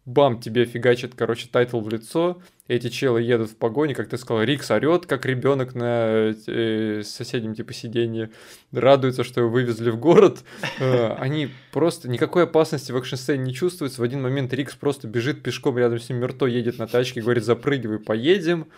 бам, 0.05 0.41
тебе 0.41 0.65
фигачит, 0.65 1.15
короче, 1.15 1.49
title 1.51 1.81
в 1.81 1.89
лицо, 1.89 2.41
эти 2.69 2.89
челы 2.89 3.21
едут 3.21 3.51
в 3.51 3.57
погоне, 3.57 3.95
как 3.95 4.09
ты 4.09 4.17
сказал, 4.17 4.45
Риггс 4.45 4.71
орет, 4.71 5.07
как 5.07 5.27
ребенок 5.27 5.75
на 5.75 6.33
э, 6.47 7.03
соседнем 7.05 7.55
типа 7.55 7.73
сиденье, 7.73 8.31
радуется, 8.73 9.25
что 9.25 9.41
его 9.41 9.51
вывезли 9.51 9.91
в 9.91 9.99
город. 9.99 10.45
Э, 10.79 11.15
они 11.15 11.51
просто 11.73 12.09
никакой 12.09 12.45
опасности 12.45 12.93
в 12.93 12.97
экшн-сцене 12.97 13.43
не 13.43 13.55
чувствуется. 13.55 14.01
В 14.01 14.05
один 14.05 14.23
момент 14.23 14.53
Рикс 14.53 14.75
просто 14.75 15.09
бежит 15.09 15.43
пешком 15.43 15.79
рядом 15.79 15.99
с 15.99 16.09
ним, 16.09 16.19
Мерто 16.19 16.47
едет 16.47 16.79
на 16.79 16.87
тачке, 16.87 17.23
говорит, 17.23 17.45
запрыгивай, 17.45 17.99
поедем. 17.99 18.69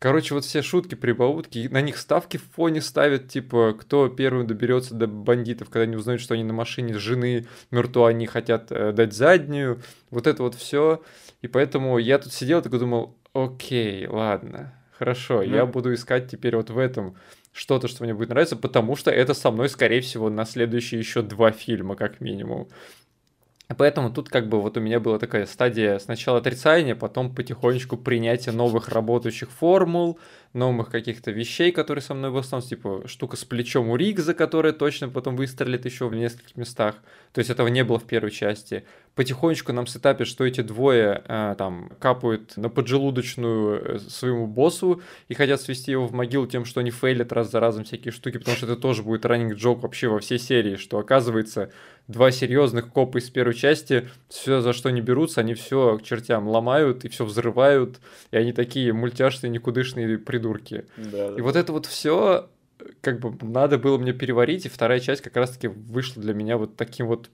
Короче, 0.00 0.32
вот 0.32 0.46
все 0.46 0.62
шутки, 0.62 0.94
прибаутки, 0.94 1.68
на 1.70 1.82
них 1.82 1.98
ставки 1.98 2.38
в 2.38 2.44
фоне 2.54 2.80
ставят, 2.80 3.28
типа, 3.28 3.76
кто 3.78 4.08
первым 4.08 4.46
доберется 4.46 4.94
до 4.94 5.06
бандитов, 5.06 5.68
когда 5.68 5.82
они 5.82 5.94
узнают, 5.94 6.22
что 6.22 6.32
они 6.32 6.42
на 6.42 6.54
машине 6.54 6.94
жены 6.94 7.46
Мерто, 7.70 8.06
они 8.06 8.24
хотят 8.26 8.72
э, 8.72 8.92
дать 8.92 9.12
заднюю, 9.12 9.82
вот 10.08 10.26
это 10.26 10.42
вот 10.42 10.54
все. 10.54 11.02
И 11.42 11.48
поэтому 11.48 11.98
я 11.98 12.18
тут 12.18 12.32
сидел 12.32 12.60
и 12.60 12.62
такой 12.62 12.78
думал, 12.78 13.14
окей, 13.34 14.06
ладно, 14.06 14.72
хорошо, 14.92 15.42
mm. 15.42 15.54
я 15.54 15.66
буду 15.66 15.92
искать 15.92 16.30
теперь 16.30 16.56
вот 16.56 16.70
в 16.70 16.78
этом 16.78 17.14
что-то, 17.52 17.86
что 17.86 18.02
мне 18.02 18.14
будет 18.14 18.30
нравиться, 18.30 18.56
потому 18.56 18.96
что 18.96 19.10
это 19.10 19.34
со 19.34 19.50
мной, 19.50 19.68
скорее 19.68 20.00
всего, 20.00 20.30
на 20.30 20.46
следующие 20.46 20.98
еще 20.98 21.20
два 21.20 21.50
фильма, 21.50 21.94
как 21.94 22.22
минимум. 22.22 22.68
Поэтому 23.76 24.10
тут 24.10 24.28
как 24.28 24.48
бы 24.48 24.60
вот 24.60 24.76
у 24.76 24.80
меня 24.80 25.00
была 25.00 25.18
такая 25.18 25.46
стадия 25.46 25.98
сначала 25.98 26.38
отрицания, 26.38 26.94
потом 26.94 27.34
потихонечку 27.34 27.96
принятия 27.96 28.52
новых 28.52 28.88
работающих 28.88 29.50
формул, 29.50 30.18
новых 30.52 30.90
каких-то 30.90 31.30
вещей, 31.30 31.70
которые 31.70 32.02
со 32.02 32.14
мной 32.14 32.30
восстановятся, 32.30 32.70
типа 32.70 33.02
штука 33.06 33.36
с 33.36 33.44
плечом 33.44 33.88
у 33.88 33.96
Ригза, 33.96 34.34
которая 34.34 34.72
точно 34.72 35.08
потом 35.08 35.36
выстрелит 35.36 35.84
еще 35.84 36.08
в 36.08 36.14
нескольких 36.14 36.56
местах. 36.56 36.96
То 37.32 37.38
есть 37.38 37.50
этого 37.50 37.68
не 37.68 37.84
было 37.84 38.00
в 38.00 38.04
первой 38.04 38.32
части. 38.32 38.84
Потихонечку 39.14 39.72
нам 39.72 39.86
сетапят, 39.86 40.26
что 40.26 40.44
эти 40.44 40.62
двое 40.62 41.22
э, 41.26 41.54
там 41.56 41.92
капают 42.00 42.56
на 42.56 42.68
поджелудочную 42.68 43.96
э, 43.96 43.98
своему 44.00 44.48
боссу 44.48 45.02
и 45.28 45.34
хотят 45.34 45.60
свести 45.60 45.92
его 45.92 46.06
в 46.06 46.12
могилу 46.12 46.46
тем, 46.46 46.64
что 46.64 46.80
они 46.80 46.90
фейлят 46.90 47.32
раз 47.32 47.50
за 47.50 47.60
разом 47.60 47.84
всякие 47.84 48.10
штуки, 48.10 48.38
потому 48.38 48.56
что 48.56 48.66
это 48.66 48.76
тоже 48.76 49.02
будет 49.02 49.24
раннинг 49.24 49.54
джок 49.54 49.82
вообще 49.82 50.08
во 50.08 50.18
всей 50.18 50.38
серии, 50.38 50.76
что 50.76 50.98
оказывается 50.98 51.70
два 52.10 52.30
серьезных 52.32 52.88
копа 52.88 53.18
из 53.18 53.30
первой 53.30 53.54
части, 53.54 54.08
все 54.28 54.60
за 54.60 54.72
что 54.72 54.90
не 54.90 55.00
берутся, 55.00 55.40
они 55.40 55.54
все 55.54 55.98
к 55.98 56.02
чертям 56.02 56.48
ломают 56.48 57.04
и 57.04 57.08
все 57.08 57.24
взрывают, 57.24 58.00
и 58.30 58.36
они 58.36 58.52
такие 58.52 58.92
мультяшные, 58.92 59.50
никудышные 59.50 60.18
придурки. 60.40 60.86
Да, 60.96 61.28
и 61.28 61.36
да. 61.36 61.42
вот 61.42 61.56
это 61.56 61.72
вот 61.72 61.86
все 61.86 62.48
как 63.02 63.20
бы 63.20 63.36
надо 63.46 63.78
было 63.78 63.98
мне 63.98 64.12
переварить, 64.12 64.66
и 64.66 64.68
вторая 64.68 65.00
часть 65.00 65.20
как 65.20 65.36
раз-таки 65.36 65.68
вышла 65.68 66.22
для 66.22 66.34
меня 66.34 66.56
вот 66.56 66.76
таким 66.76 67.06
вот 67.06 67.30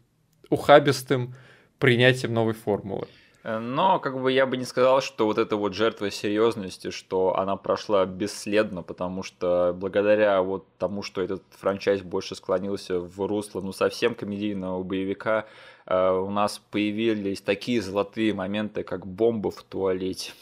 ухабистым 0.50 1.34
принятием 1.78 2.34
новой 2.34 2.54
формулы. 2.54 3.06
Но 3.44 4.00
как 4.00 4.20
бы 4.20 4.32
я 4.32 4.44
бы 4.44 4.56
не 4.56 4.64
сказал, 4.64 5.00
что 5.00 5.26
вот 5.26 5.38
эта 5.38 5.56
вот 5.56 5.72
жертва 5.72 6.10
серьезности, 6.10 6.90
что 6.90 7.38
она 7.38 7.54
прошла 7.54 8.04
бесследно, 8.04 8.82
потому 8.82 9.22
что 9.22 9.72
благодаря 9.78 10.42
вот 10.42 10.66
тому, 10.78 11.02
что 11.02 11.22
этот 11.22 11.44
франчайз 11.50 12.02
больше 12.02 12.34
склонился 12.34 12.98
в 12.98 13.24
русло, 13.24 13.60
ну, 13.60 13.72
совсем 13.72 14.16
комедийного 14.16 14.82
боевика, 14.82 15.46
э, 15.86 16.10
у 16.10 16.30
нас 16.30 16.60
появились 16.72 17.40
такие 17.40 17.80
золотые 17.80 18.34
моменты, 18.34 18.82
как 18.82 19.06
бомба 19.06 19.52
в 19.52 19.62
туалете. 19.62 20.32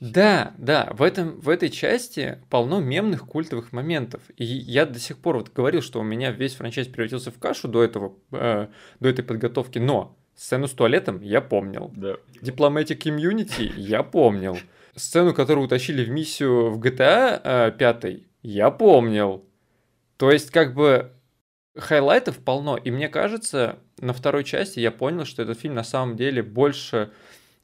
Да, 0.00 0.54
да, 0.58 0.90
в, 0.92 1.02
этом, 1.02 1.40
в 1.40 1.48
этой 1.48 1.70
части 1.70 2.38
полно 2.50 2.80
мемных 2.80 3.26
культовых 3.26 3.72
моментов. 3.72 4.22
И 4.36 4.44
я 4.44 4.86
до 4.86 4.98
сих 4.98 5.18
пор 5.18 5.38
вот 5.38 5.52
говорил, 5.52 5.82
что 5.82 6.00
у 6.00 6.02
меня 6.02 6.30
весь 6.30 6.54
franchise 6.54 6.88
превратился 6.88 7.30
в 7.30 7.38
кашу 7.38 7.68
до, 7.68 7.82
этого, 7.82 8.14
э, 8.32 8.68
до 9.00 9.08
этой 9.08 9.24
подготовки, 9.24 9.78
но 9.78 10.16
Сцену 10.36 10.66
с 10.66 10.72
туалетом 10.72 11.20
я 11.20 11.40
помнил. 11.40 11.92
Да. 11.94 12.16
Diplomatic 12.42 12.98
Immunity 13.02 13.72
я 13.76 14.02
помнил. 14.02 14.58
Сцену, 14.96 15.32
которую 15.32 15.66
утащили 15.66 16.04
в 16.04 16.10
миссию 16.10 16.70
в 16.70 16.80
GTA 16.80 17.70
5, 17.76 18.04
э, 18.04 18.18
я 18.42 18.70
помнил. 18.70 19.44
То 20.16 20.30
есть, 20.30 20.50
как 20.50 20.74
бы, 20.74 21.12
highlight 21.76 22.27
ов 22.27 22.38
полно. 22.38 22.76
И 22.76 22.90
мне 22.90 23.08
кажется, 23.08 23.78
на 23.98 24.12
второй 24.12 24.44
части 24.44 24.80
я 24.80 24.90
понял, 24.90 25.24
что 25.24 25.42
этот 25.42 25.58
фильм 25.58 25.74
на 25.74 25.84
самом 25.84 26.16
деле 26.16 26.42
больше 26.42 26.96
а, 26.96 27.10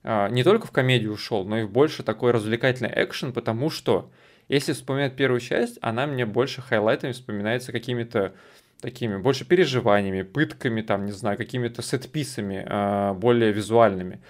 не 0.02 0.44
только 0.44 0.66
в 0.66 0.70
комедию 0.70 1.12
ушел, 1.12 1.44
но 1.44 1.58
и 1.58 1.64
в 1.64 1.70
больше 1.70 2.02
такой 2.02 2.30
развлекательный 2.30 2.92
экшен, 2.94 3.32
потому 3.32 3.70
что, 3.70 4.10
если 4.48 4.72
вспоминать 4.72 5.16
первую 5.16 5.40
часть, 5.40 5.78
она 5.82 6.06
мне 6.06 6.24
больше 6.24 6.62
хайлайтами 6.62 7.12
вспоминается 7.12 7.72
какими-то 7.72 8.34
такими 8.80 9.16
больше 9.16 9.44
переживаниями, 9.44 10.22
пытками, 10.22 10.82
там, 10.82 11.04
не 11.06 11.12
знаю, 11.12 11.36
какими-то 11.36 11.82
сетписами, 11.82 12.64
э, 12.66 13.12
более 13.14 13.52
визуальными. 13.52 14.20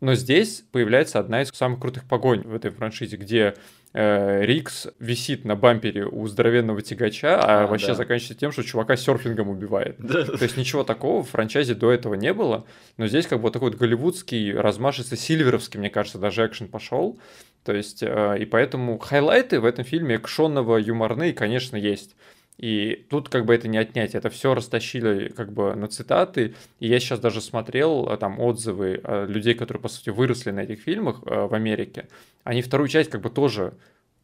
Но 0.00 0.14
здесь 0.14 0.64
появляется 0.72 1.18
одна 1.18 1.42
из 1.42 1.50
самых 1.50 1.80
крутых 1.80 2.04
погонь 2.04 2.42
в 2.42 2.54
этой 2.54 2.70
франшизе, 2.70 3.16
где 3.16 3.54
Рикс 3.92 4.86
висит 5.00 5.44
на 5.44 5.56
бампере 5.56 6.06
у 6.06 6.26
здоровенного 6.28 6.80
тягача, 6.80 7.40
а, 7.40 7.64
а 7.64 7.66
вообще 7.66 7.88
да. 7.88 7.94
заканчивается 7.94 8.38
тем, 8.38 8.52
что 8.52 8.62
чувака 8.62 8.96
серфингом 8.96 9.48
убивает. 9.48 9.96
Да. 9.98 10.24
То 10.24 10.42
есть 10.42 10.56
ничего 10.56 10.84
такого 10.84 11.24
в 11.24 11.30
франчайзе 11.30 11.74
до 11.74 11.90
этого 11.90 12.14
не 12.14 12.32
было, 12.32 12.64
но 12.98 13.08
здесь 13.08 13.26
как 13.26 13.40
бы 13.40 13.50
такой 13.50 13.70
вот 13.70 13.78
голливудский, 13.78 14.54
размашистый, 14.54 15.18
сильверовский, 15.18 15.80
мне 15.80 15.90
кажется, 15.90 16.18
даже 16.18 16.46
экшен 16.46 16.68
пошел. 16.68 17.18
То 17.64 17.74
есть, 17.74 18.02
э, 18.02 18.36
и 18.38 18.44
поэтому 18.44 18.98
хайлайты 18.98 19.60
в 19.60 19.64
этом 19.64 19.84
фильме 19.84 20.16
экшонного 20.16 20.76
юморные, 20.76 21.32
конечно, 21.32 21.76
есть. 21.76 22.14
И 22.60 23.06
тут 23.08 23.30
как 23.30 23.46
бы 23.46 23.54
это 23.54 23.68
не 23.68 23.78
отнять, 23.78 24.14
это 24.14 24.28
все 24.28 24.54
растащили 24.54 25.30
как 25.30 25.50
бы 25.50 25.74
на 25.74 25.88
цитаты. 25.88 26.54
И 26.78 26.88
я 26.88 27.00
сейчас 27.00 27.18
даже 27.18 27.40
смотрел 27.40 28.06
а, 28.10 28.18
там 28.18 28.38
отзывы 28.38 29.00
а, 29.02 29.24
людей, 29.24 29.54
которые, 29.54 29.80
по 29.80 29.88
сути, 29.88 30.10
выросли 30.10 30.50
на 30.50 30.60
этих 30.60 30.80
фильмах 30.80 31.22
а, 31.24 31.48
в 31.48 31.54
Америке. 31.54 32.08
Они 32.44 32.60
вторую 32.60 32.88
часть 32.88 33.08
как 33.08 33.22
бы 33.22 33.30
тоже 33.30 33.72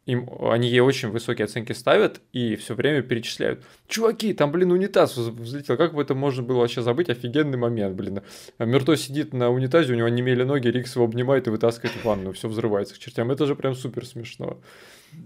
им, 0.05 0.29
они 0.39 0.69
ей 0.69 0.81
очень 0.81 1.09
высокие 1.09 1.45
оценки 1.45 1.71
ставят 1.71 2.21
и 2.31 2.55
все 2.57 2.75
время 2.75 3.01
перечисляют. 3.01 3.63
Чуваки, 3.87 4.35
там, 4.35 4.51
блин, 4.51 4.71
унитаз 4.71 5.17
взлетел. 5.17 5.75
Как 5.75 5.95
бы 5.95 6.03
это 6.03 6.13
можно 6.13 6.43
было 6.43 6.59
вообще 6.59 6.83
забыть? 6.83 7.09
Офигенный 7.09 7.57
момент, 7.57 7.95
блин. 7.95 8.21
А 8.59 8.65
Мертво 8.65 8.97
сидит 8.97 9.33
на 9.33 9.49
унитазе, 9.49 9.93
у 9.93 9.95
него 9.95 10.09
немели 10.09 10.43
ноги, 10.43 10.67
Рикс 10.67 10.95
его 10.95 11.05
обнимает 11.05 11.47
и 11.47 11.49
вытаскивает 11.49 11.95
в 11.95 12.05
ванну. 12.05 12.33
Все 12.33 12.47
взрывается 12.47 12.93
к 12.93 12.99
чертям. 12.99 13.31
Это 13.31 13.47
же 13.47 13.55
прям 13.55 13.73
супер 13.73 14.05
смешно. 14.05 14.59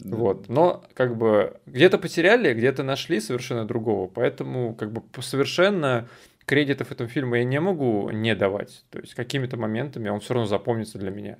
Вот. 0.03 0.49
Но 0.49 0.83
как 0.93 1.17
бы 1.17 1.57
где-то 1.65 1.97
потеряли, 1.97 2.53
где-то 2.53 2.83
нашли 2.83 3.19
совершенно 3.19 3.65
другого. 3.65 4.07
Поэтому 4.07 4.73
как 4.75 4.91
бы 4.91 5.03
совершенно 5.21 6.07
кредитов 6.45 6.91
этому 6.91 7.09
фильму 7.09 7.35
я 7.35 7.43
не 7.43 7.59
могу 7.59 8.09
не 8.09 8.35
давать. 8.35 8.83
То 8.89 8.99
есть 8.99 9.13
какими-то 9.13 9.57
моментами 9.57 10.09
он 10.09 10.19
все 10.19 10.33
равно 10.33 10.47
запомнится 10.47 10.97
для 10.97 11.11
меня. 11.11 11.37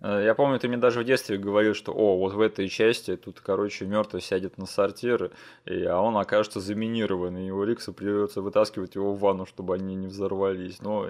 Э, 0.00 0.22
я 0.24 0.34
помню, 0.34 0.58
ты 0.58 0.68
мне 0.68 0.76
даже 0.76 1.00
в 1.00 1.04
детстве 1.04 1.36
говорил, 1.36 1.74
что, 1.74 1.92
о, 1.92 2.16
вот 2.16 2.32
в 2.32 2.40
этой 2.40 2.68
части 2.68 3.16
тут, 3.16 3.40
короче, 3.40 3.86
мертвый 3.86 4.22
сядет 4.22 4.58
на 4.58 4.66
сортир, 4.66 5.30
и, 5.66 5.84
а 5.84 6.00
он 6.00 6.16
окажется 6.16 6.60
заминирован, 6.60 7.36
и 7.36 7.46
его 7.46 7.64
Рикса 7.64 7.92
придется 7.92 8.40
вытаскивать 8.40 8.94
его 8.94 9.14
в 9.14 9.20
ванну, 9.20 9.46
чтобы 9.46 9.74
они 9.74 9.94
не 9.94 10.06
взорвались. 10.06 10.80
Но 10.80 11.08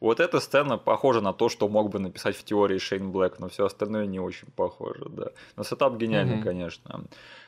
вот 0.00 0.20
эта 0.20 0.40
сцена 0.40 0.78
похожа 0.78 1.20
на 1.20 1.32
то, 1.32 1.48
что 1.48 1.68
мог 1.68 1.90
бы 1.90 1.98
написать 1.98 2.36
в 2.36 2.44
теории 2.44 2.78
Шейн 2.78 3.10
Блэк, 3.10 3.36
но 3.38 3.48
все 3.48 3.66
остальное 3.66 4.06
не 4.06 4.20
очень 4.20 4.48
похоже, 4.56 5.06
да. 5.10 5.30
Но 5.56 5.64
сетап 5.64 5.96
гениальный, 5.96 6.36
mm-hmm. 6.36 6.42
конечно. 6.42 7.04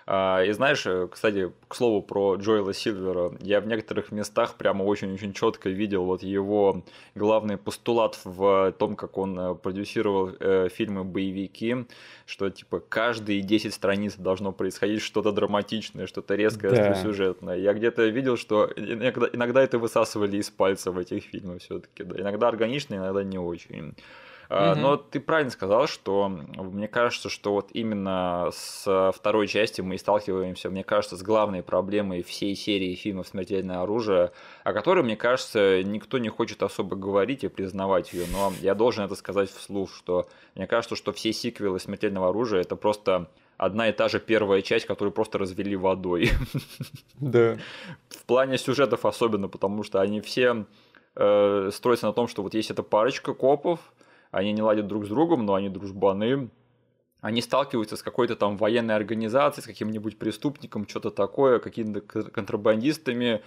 А, 0.07 0.42
и 0.42 0.53
знаешь, 0.53 0.84
э, 0.86 1.09
кстати, 1.11 1.53
к 1.68 1.74
слову 1.74 2.03
про 2.03 2.36
Джоэла 2.36 2.74
Сильвера, 2.74 3.32
я 3.40 3.61
в 3.61 3.66
некоторых 3.66 4.11
местах 4.11 4.55
прямо 4.55 4.82
очень-очень 4.82 5.32
четко 5.32 5.68
видел 5.68 6.05
вот 6.05 6.22
его 6.22 6.84
главный 7.14 7.57
постулат 7.57 8.18
в 8.24 8.74
том, 8.78 8.96
как 8.96 9.16
он 9.18 9.38
э, 9.38 9.55
продюсировал 9.55 10.30
э, 10.38 10.68
фильмы 10.70 11.05
боевики, 11.05 11.86
что 12.26 12.50
типа 12.50 12.80
каждые 12.80 13.42
10 13.42 13.72
страниц 13.72 14.16
должно 14.16 14.53
происходить 14.53 15.03
что-то 15.03 15.32
драматичное, 15.32 16.07
что-то 16.07 16.34
резкое, 16.34 16.70
да. 16.70 16.94
сюжетное. 16.94 17.57
Я 17.57 17.72
где-то 17.72 18.05
видел, 18.07 18.36
что 18.36 18.70
иногда, 18.74 19.28
иногда 19.32 19.62
это 19.62 19.78
высасывали 19.78 20.36
из 20.38 20.50
пальца 20.50 20.90
в 20.90 20.98
этих 20.98 21.24
фильмах 21.24 21.61
все-таки. 21.61 22.03
Да. 22.03 22.20
Иногда 22.20 22.48
органично, 22.48 22.96
иногда 22.96 23.22
не 23.22 23.38
очень. 23.38 23.94
Угу. 24.53 24.80
Но 24.80 24.96
ты 24.98 25.18
правильно 25.18 25.50
сказал, 25.50 25.86
что 25.86 26.28
мне 26.28 26.86
кажется, 26.86 27.30
что 27.30 27.53
вот 27.53 27.70
именно 27.72 28.50
с 28.53 29.12
второй 29.16 29.48
части 29.48 29.80
мы 29.80 29.96
сталкиваемся, 29.96 30.68
мне 30.68 30.84
кажется, 30.84 31.16
с 31.16 31.22
главной 31.22 31.62
проблемой 31.62 32.22
всей 32.22 32.55
серии 32.55 32.94
фильмов 32.94 33.28
«Смертельное 33.28 33.80
оружие», 33.80 34.32
о 34.62 34.74
которой, 34.74 35.05
мне 35.05 35.16
кажется, 35.16 35.82
никто 35.82 36.18
не 36.18 36.28
хочет 36.28 36.62
особо 36.62 36.96
говорить 36.96 37.44
и 37.44 37.48
признавать 37.48 38.12
ее, 38.12 38.26
но 38.30 38.53
я 38.61 38.74
должен 38.74 39.05
это 39.05 39.14
сказать 39.14 39.50
вслух, 39.50 39.90
что 39.90 40.28
мне 40.55 40.66
кажется, 40.66 40.96
что 40.96 41.12
все 41.12 41.32
сиквелы 41.32 41.80
«Смертельного 41.80 42.28
оружия»— 42.28 42.61
это 42.62 42.76
просто 42.76 43.30
одна 43.57 43.88
и 43.88 43.92
та 43.92 44.11
же 44.11 44.20
первая 44.20 44.61
часть, 44.61 44.84
которую 44.84 45.12
просто 45.12 45.38
развели 45.38 45.76
водой. 45.76 46.30
Да. 47.14 47.57
В 48.11 48.24
плане 48.26 48.59
сюжетов 48.59 49.07
особенно, 49.07 49.48
потому 49.48 49.82
что 49.82 50.03
они 50.03 50.20
все 50.20 50.66
э, 51.14 51.70
строятся 51.72 52.07
на 52.07 52.12
том, 52.12 52.28
что 52.28 52.42
вот 52.42 52.53
есть 52.53 52.70
эта 52.70 52.82
парочка 52.82 53.32
копов, 53.32 53.80
они 54.33 54.53
не 54.53 54.62
ладят 54.62 54.89
друг 54.89 55.05
с 55.05 55.09
другом, 55.09 55.47
но 55.47 55.55
они 55.55 55.68
дружбаны, 55.68 56.49
они 57.20 57.41
сталкиваются 57.41 57.97
с 57.97 58.03
какой-то 58.03 58.35
там 58.35 58.57
военной 58.57 58.97
организацией, 58.97 59.62
с 59.62 59.66
каким-нибудь 59.66 60.18
преступником, 60.18 60.89
что-то 60.89 61.11
такое, 61.11 61.61
какими-то 61.61 62.01
контрабандистами, 62.01 63.43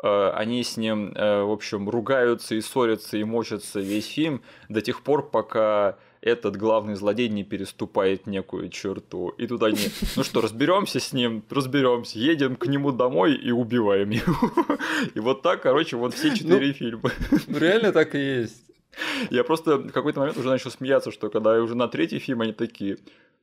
э, 0.00 0.30
они 0.30 0.62
с 0.62 0.76
ним, 0.76 1.12
э, 1.16 1.42
в 1.42 1.50
общем, 1.50 1.88
ругаются 1.88 2.54
и 2.54 2.60
ссорятся 2.60 3.16
и 3.16 3.24
мочатся 3.24 3.80
весь 3.80 4.06
фильм 4.06 4.42
до 4.68 4.82
тех 4.82 5.02
пор, 5.02 5.28
пока 5.30 5.96
этот 6.20 6.56
главный 6.56 6.94
злодей 6.94 7.28
не 7.28 7.42
переступает 7.42 8.26
некую 8.26 8.68
черту. 8.68 9.30
И 9.30 9.46
тут 9.46 9.62
они, 9.62 9.78
ну 10.16 10.22
что, 10.22 10.40
разберемся 10.40 11.00
с 11.00 11.12
ним, 11.12 11.42
разберемся, 11.48 12.18
едем 12.18 12.54
к 12.54 12.66
нему 12.66 12.92
домой 12.92 13.34
и 13.34 13.50
убиваем 13.50 14.10
его. 14.10 14.52
И 15.14 15.20
вот 15.20 15.42
так, 15.42 15.62
короче, 15.62 15.96
вот 15.96 16.14
все 16.14 16.36
четыре 16.36 16.68
ну, 16.68 16.72
фильма. 16.74 17.10
Реально 17.48 17.92
так 17.92 18.14
и 18.14 18.18
есть. 18.18 18.68
Я 19.30 19.44
просто 19.44 19.78
в 19.78 19.92
какой-то 19.92 20.20
момент 20.20 20.38
уже 20.38 20.48
начал 20.48 20.70
смеяться, 20.70 21.10
что 21.10 21.30
когда 21.30 21.60
уже 21.60 21.74
на 21.74 21.88
третий 21.88 22.18
фильм 22.18 22.40
они 22.40 22.52
такие, 22.52 22.98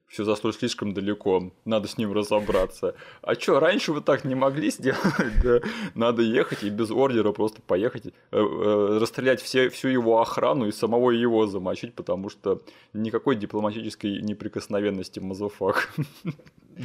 все 0.08 0.24
зашло 0.24 0.52
слишком 0.52 0.94
далеко, 0.94 1.52
надо 1.66 1.88
с 1.88 1.98
ним 1.98 2.14
разобраться. 2.14 2.96
А 3.22 3.36
что, 3.36 3.60
раньше 3.60 3.92
вы 3.92 4.02
так 4.02 4.24
не 4.24 4.36
могли 4.36 4.70
сделать? 4.70 5.02
да? 5.44 5.62
Надо 5.96 6.22
ехать 6.22 6.64
и 6.64 6.70
без 6.70 6.92
ордера 6.92 7.32
просто 7.32 7.62
поехать, 7.62 8.08
э, 8.08 8.12
э, 8.32 8.98
расстрелять 9.00 9.42
все, 9.42 9.70
всю 9.70 9.88
его 9.88 10.22
охрану 10.22 10.68
и 10.68 10.72
самого 10.72 11.12
его 11.12 11.48
замочить, 11.48 11.96
потому 11.96 12.30
что 12.30 12.62
никакой 12.94 13.36
дипломатической 13.36 14.22
неприкосновенности 14.22 15.20
мазафак. 15.20 15.90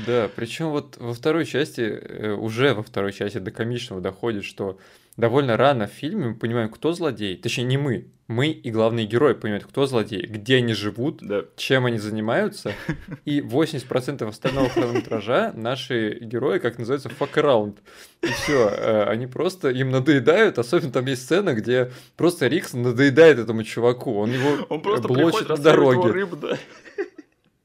Да, 0.07 0.31
причем 0.37 0.71
вот 0.71 0.97
во 0.99 1.13
второй 1.13 1.45
части, 1.45 1.81
э, 1.81 2.33
уже 2.33 2.75
во 2.75 2.83
второй 2.83 3.13
части 3.13 3.39
до 3.39 3.51
комичного 3.51 4.01
доходит, 4.01 4.45
что 4.45 4.79
довольно 5.21 5.57
рано 5.57 5.87
в 5.87 5.91
фильме 5.91 6.29
мы 6.29 6.35
понимаем, 6.35 6.71
кто 6.71 6.93
злодей. 6.93 7.37
Точнее, 7.37 7.65
не 7.65 7.77
мы. 7.79 8.09
Мы 8.27 8.51
и 8.51 8.71
главные 8.71 9.07
герои 9.07 9.33
понимают, 9.33 9.65
кто 9.65 9.87
злодей, 9.87 10.25
где 10.25 10.59
они 10.59 10.73
живут, 10.73 11.19
да. 11.21 11.47
чем 11.57 11.87
они 11.87 11.99
занимаются. 11.99 12.75
И 13.25 13.41
80% 13.41 14.29
остального 14.29 14.69
хронометража 14.69 15.53
наши 15.57 16.17
герои, 16.21 16.61
как 16.61 16.79
называется, 16.79 17.09
fuck 17.09 17.35
around. 17.35 17.79
И 18.23 18.29
все, 18.29 18.69
э, 18.69 19.03
они 19.09 19.27
просто 19.27 19.71
им 19.71 19.91
надоедают. 19.91 20.61
Особенно 20.61 20.93
там 20.93 21.07
есть 21.07 21.25
сцена, 21.25 21.55
где 21.55 21.91
просто 22.17 22.47
Рикс 22.47 22.73
надоедает 22.73 23.41
этому 23.41 23.65
чуваку. 23.65 24.21
Он 24.21 24.31
его 24.31 24.65
Он 24.69 24.81
просто 24.81 25.09
блочит 25.09 25.49
на 25.49 25.57
дороге. 25.57 26.13
Рыб, 26.13 26.39
да. 26.41 26.57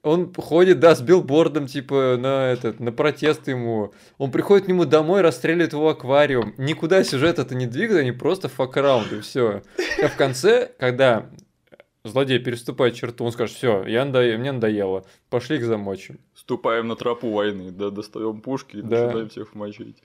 Он 0.05 0.31
ходит, 0.35 0.79
да, 0.79 0.93
с 0.93 1.01
билбордом, 1.01 1.65
типа, 1.65 2.15
на 2.19 2.51
этот, 2.51 2.79
на 2.79 2.91
протест 2.91 3.47
ему. 3.47 3.91
Он 4.19 4.29
приходит 4.29 4.65
к 4.65 4.67
нему 4.67 4.85
домой, 4.85 5.21
расстреливает 5.21 5.73
его 5.73 5.89
аквариум. 5.89 6.53
Никуда 6.57 7.03
сюжет 7.03 7.39
это 7.39 7.55
не 7.55 7.65
двигает, 7.65 8.01
они 8.01 8.11
просто 8.11 8.47
факраунд, 8.47 9.11
и 9.11 9.21
все. 9.21 9.63
А 10.03 10.07
в 10.07 10.15
конце, 10.15 10.69
когда 10.77 11.31
злодей 12.03 12.37
переступает 12.37 12.93
черту, 12.93 13.25
он 13.25 13.31
скажет, 13.31 13.55
все, 13.57 13.83
я 13.85 14.05
надо... 14.05 14.19
мне 14.37 14.51
надоело, 14.51 15.05
пошли 15.31 15.57
их 15.57 15.65
замочим. 15.65 16.19
Ступаем 16.35 16.87
на 16.87 16.95
тропу 16.95 17.31
войны, 17.31 17.71
да, 17.71 17.89
достаем 17.89 18.41
пушки 18.41 18.77
и 18.77 18.81
да. 18.83 19.07
начинаем 19.07 19.29
всех 19.29 19.55
мочить. 19.55 20.03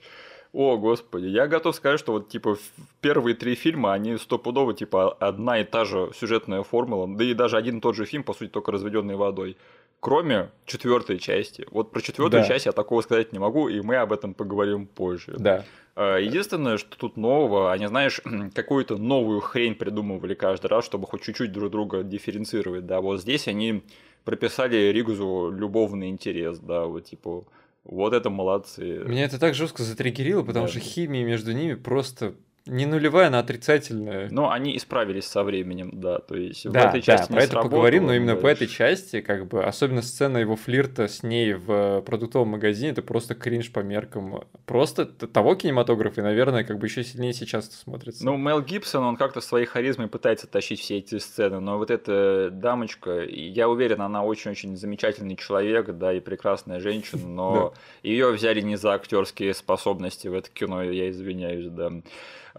О, 0.51 0.77
господи, 0.77 1.27
я 1.27 1.47
готов 1.47 1.75
сказать, 1.75 1.99
что 1.99 2.13
вот, 2.13 2.27
типа, 2.27 2.57
первые 2.99 3.35
три 3.35 3.53
фильма, 3.53 3.93
они 3.93 4.17
стопудово, 4.17 4.73
типа, 4.73 5.13
одна 5.13 5.61
и 5.61 5.63
та 5.63 5.85
же 5.85 6.09
сюжетная 6.13 6.63
формула, 6.63 7.07
да 7.07 7.23
и 7.23 7.33
даже 7.33 7.55
один 7.55 7.77
и 7.77 7.81
тот 7.81 7.95
же 7.95 8.05
фильм, 8.05 8.23
по 8.23 8.33
сути, 8.33 8.49
только 8.49 8.71
разведенный 8.71 9.15
водой 9.15 9.57
кроме 10.01 10.49
четвертой 10.65 11.19
части. 11.19 11.65
Вот 11.71 11.91
про 11.91 12.01
четвертую 12.01 12.41
да. 12.41 12.47
часть 12.47 12.65
я 12.65 12.73
такого 12.73 13.01
сказать 13.01 13.31
не 13.31 13.39
могу, 13.39 13.69
и 13.69 13.79
мы 13.81 13.95
об 13.95 14.11
этом 14.11 14.33
поговорим 14.33 14.87
позже. 14.87 15.35
Да. 15.37 15.63
А, 15.95 16.17
единственное, 16.17 16.77
что 16.77 16.97
тут 16.97 17.15
нового, 17.15 17.71
они, 17.71 17.87
знаешь, 17.87 18.19
какую-то 18.53 18.97
новую 18.97 19.39
хрень 19.39 19.75
придумывали 19.75 20.33
каждый 20.33 20.67
раз, 20.67 20.85
чтобы 20.85 21.07
хоть 21.07 21.21
чуть-чуть 21.21 21.51
друг 21.53 21.71
друга 21.71 22.03
дифференцировать, 22.03 22.85
да, 22.85 22.99
вот 22.99 23.21
здесь 23.21 23.47
они 23.47 23.83
прописали 24.25 24.91
Ригзу 24.91 25.51
любовный 25.55 26.09
интерес, 26.09 26.59
да, 26.59 26.85
вот 26.85 27.05
типа 27.05 27.45
вот 27.83 28.13
это 28.13 28.29
молодцы. 28.29 29.03
Меня 29.05 29.25
это 29.25 29.39
так 29.39 29.53
жестко 29.53 29.83
затриггерило, 29.83 30.41
потому 30.43 30.65
да. 30.65 30.71
что 30.71 30.79
химия 30.79 31.23
между 31.23 31.51
ними 31.51 31.75
просто 31.75 32.33
не 32.67 32.85
нулевая, 32.85 33.27
она 33.27 33.39
отрицательная. 33.39 34.29
Но 34.29 34.51
они 34.51 34.77
исправились 34.77 35.25
со 35.25 35.43
временем, 35.43 35.89
да. 35.93 36.19
То 36.19 36.35
есть 36.35 36.69
да, 36.69 36.87
в 36.87 36.89
этой 36.89 37.01
части 37.01 37.29
да, 37.29 37.35
про 37.35 37.43
это 37.43 37.61
поговорим, 37.61 38.05
но 38.05 38.13
именно 38.13 38.33
дальше. 38.33 38.43
в 38.43 38.45
этой 38.45 38.67
части, 38.67 39.21
как 39.21 39.47
бы, 39.47 39.63
особенно 39.63 40.01
сцена 40.03 40.37
его 40.37 40.55
флирта 40.55 41.07
с 41.07 41.23
ней 41.23 41.53
в 41.53 42.01
продуктовом 42.01 42.49
магазине, 42.49 42.91
это 42.91 43.01
просто 43.01 43.33
кринж 43.33 43.71
по 43.71 43.79
меркам. 43.79 44.43
Просто 44.65 45.05
того 45.05 45.55
кинематографа, 45.55 46.21
и, 46.21 46.23
наверное, 46.23 46.63
как 46.63 46.77
бы 46.77 46.85
еще 46.85 47.03
сильнее 47.03 47.33
сейчас 47.33 47.67
это 47.67 47.77
смотрится. 47.77 48.23
Ну, 48.23 48.37
Мел 48.37 48.61
Гибсон, 48.61 49.03
он 49.03 49.15
как-то 49.17 49.41
своей 49.41 49.65
харизмой 49.65 50.07
пытается 50.07 50.45
тащить 50.45 50.81
все 50.81 50.99
эти 50.99 51.17
сцены, 51.17 51.59
но 51.59 51.77
вот 51.79 51.89
эта 51.89 52.49
дамочка, 52.51 53.23
я 53.23 53.69
уверен, 53.69 54.01
она 54.01 54.23
очень-очень 54.23 54.77
замечательный 54.77 55.35
человек, 55.35 55.89
да, 55.97 56.13
и 56.13 56.19
прекрасная 56.19 56.79
женщина, 56.79 57.27
но 57.27 57.73
ее 58.03 58.31
взяли 58.31 58.61
не 58.61 58.75
за 58.75 58.93
актерские 58.93 59.55
способности 59.55 60.27
в 60.27 60.35
это 60.35 60.49
кино, 60.49 60.83
я 60.83 61.09
извиняюсь, 61.09 61.67
да. 61.67 61.91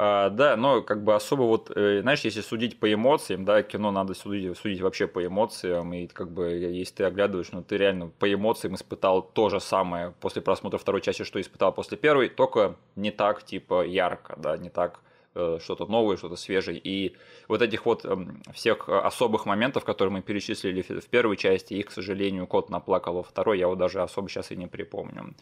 А, 0.05 0.31
да, 0.31 0.57
но 0.57 0.83
как 0.83 1.05
бы 1.05 1.15
особо 1.15 1.43
вот, 1.43 1.71
э, 1.77 2.01
знаешь, 2.03 2.23
если 2.23 2.41
судить 2.41 2.81
по 2.81 2.93
эмоциям, 2.93 3.45
да, 3.45 3.63
кино 3.63 3.93
надо 3.93 4.15
судить, 4.15 4.59
судить 4.59 4.81
вообще 4.81 5.07
по 5.07 5.25
эмоциям, 5.25 5.95
и 5.95 6.09
как 6.09 6.29
бы 6.33 6.49
если 6.49 6.95
ты 6.95 7.05
оглядываешь, 7.05 7.53
ну 7.53 7.63
ты 7.63 7.77
реально 7.77 8.11
по 8.19 8.33
эмоциям 8.33 8.75
испытал 8.75 9.23
то 9.23 9.49
же 9.49 9.61
самое 9.61 10.13
после 10.21 10.43
просмотра 10.43 10.79
второй 10.79 11.03
части, 11.03 11.23
что 11.23 11.41
испытал 11.41 11.73
после 11.73 11.97
первой, 11.97 12.31
только 12.31 12.75
не 12.97 13.13
так, 13.13 13.45
типа, 13.45 13.87
ярко, 13.87 14.35
да, 14.37 14.57
не 14.57 14.71
так 14.71 14.99
э, 15.37 15.59
что-то 15.63 15.87
новое, 15.87 16.17
что-то 16.17 16.35
свежее. 16.35 16.81
И 16.83 17.15
вот 17.47 17.63
этих 17.63 17.87
вот 17.87 18.05
эм, 18.05 18.43
всех 18.53 18.89
особых 18.89 19.47
моментов, 19.47 19.85
которые 19.85 20.15
мы 20.15 20.23
перечислили 20.23 20.83
в 20.83 21.07
первой 21.11 21.37
части, 21.37 21.75
их, 21.75 21.87
к 21.87 21.91
сожалению, 21.93 22.49
кот 22.49 22.71
наплакал 22.71 23.15
во 23.15 23.23
второй, 23.23 23.61
я 23.61 23.69
вот 23.69 23.79
даже 23.79 24.03
особо 24.03 24.29
сейчас 24.29 24.51
и 24.51 24.57
не 24.57 24.67
припомню. 24.67 25.37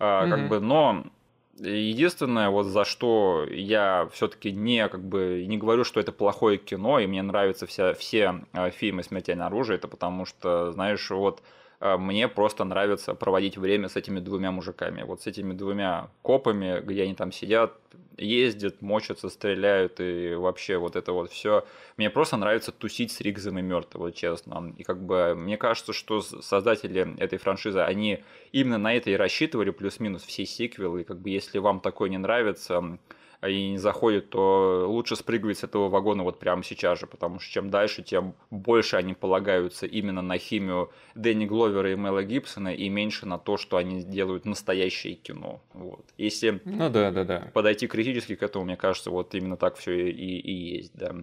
Mm-hmm. 0.00 0.30
Как 0.30 0.48
бы, 0.48 0.58
но 0.58 1.04
Единственное, 1.58 2.48
вот 2.48 2.64
за 2.64 2.84
что 2.84 3.46
я 3.50 4.08
все-таки 4.12 4.52
не 4.52 4.88
как 4.88 5.04
бы 5.04 5.44
не 5.46 5.58
говорю, 5.58 5.84
что 5.84 6.00
это 6.00 6.10
плохое 6.10 6.56
кино, 6.56 6.98
и 6.98 7.06
мне 7.06 7.22
нравятся 7.22 7.66
вся, 7.66 7.92
все 7.92 8.44
э, 8.54 8.70
фильмы 8.70 9.02
«Смертельное 9.02 9.46
оружие», 9.46 9.76
это 9.76 9.86
потому 9.86 10.24
что, 10.24 10.72
знаешь, 10.72 11.10
вот 11.10 11.42
мне 11.98 12.28
просто 12.28 12.64
нравится 12.64 13.14
проводить 13.14 13.56
время 13.58 13.88
с 13.88 13.96
этими 13.96 14.20
двумя 14.20 14.52
мужиками. 14.52 15.02
Вот 15.02 15.22
с 15.22 15.26
этими 15.26 15.52
двумя 15.52 16.10
копами, 16.22 16.80
где 16.80 17.02
они 17.02 17.14
там 17.14 17.32
сидят, 17.32 17.72
ездят, 18.16 18.82
мочатся, 18.82 19.28
стреляют 19.28 19.98
и 19.98 20.34
вообще 20.34 20.76
вот 20.76 20.94
это 20.94 21.12
вот 21.12 21.30
все. 21.30 21.66
Мне 21.96 22.08
просто 22.08 22.36
нравится 22.36 22.70
тусить 22.70 23.10
с 23.10 23.20
Ригзом 23.20 23.58
и 23.58 23.62
Мертвым, 23.62 24.04
вот 24.04 24.14
честно. 24.14 24.72
И 24.76 24.84
как 24.84 25.02
бы 25.02 25.34
мне 25.34 25.56
кажется, 25.56 25.92
что 25.92 26.20
создатели 26.20 27.18
этой 27.18 27.38
франшизы, 27.38 27.80
они 27.80 28.22
именно 28.52 28.78
на 28.78 28.94
это 28.94 29.10
и 29.10 29.14
рассчитывали, 29.14 29.70
плюс-минус 29.70 30.22
все 30.22 30.46
сиквелы. 30.46 31.00
И 31.00 31.04
как 31.04 31.18
бы 31.18 31.30
если 31.30 31.58
вам 31.58 31.80
такое 31.80 32.10
не 32.10 32.18
нравится, 32.18 32.98
и 33.48 33.70
не 33.70 33.78
заходит, 33.78 34.30
то 34.30 34.84
лучше 34.88 35.16
спрыгивать 35.16 35.58
с 35.58 35.64
этого 35.64 35.88
вагона 35.88 36.22
вот 36.22 36.38
прямо 36.38 36.62
сейчас 36.62 37.00
же, 37.00 37.06
потому 37.06 37.40
что 37.40 37.52
чем 37.52 37.70
дальше, 37.70 38.02
тем 38.02 38.34
больше 38.50 38.96
они 38.96 39.14
полагаются 39.14 39.86
именно 39.86 40.22
на 40.22 40.38
химию 40.38 40.90
Дэнни 41.14 41.46
Гловера 41.46 41.92
и 41.92 41.96
Мела 41.96 42.22
Гибсона 42.22 42.74
и 42.74 42.88
меньше 42.88 43.26
на 43.26 43.38
то, 43.38 43.56
что 43.56 43.76
они 43.76 44.02
делают 44.02 44.44
настоящее 44.44 45.14
кино. 45.14 45.60
Вот. 45.72 46.04
Если 46.18 46.60
ну, 46.64 46.88
да, 46.90 47.10
да, 47.10 47.24
да. 47.24 47.50
подойти 47.52 47.86
критически 47.86 48.34
к 48.36 48.42
этому, 48.42 48.64
мне 48.64 48.76
кажется, 48.76 49.10
вот 49.10 49.34
именно 49.34 49.56
так 49.56 49.76
все 49.76 50.10
и, 50.10 50.38
и 50.38 50.76
есть, 50.76 50.92
да. 50.94 51.14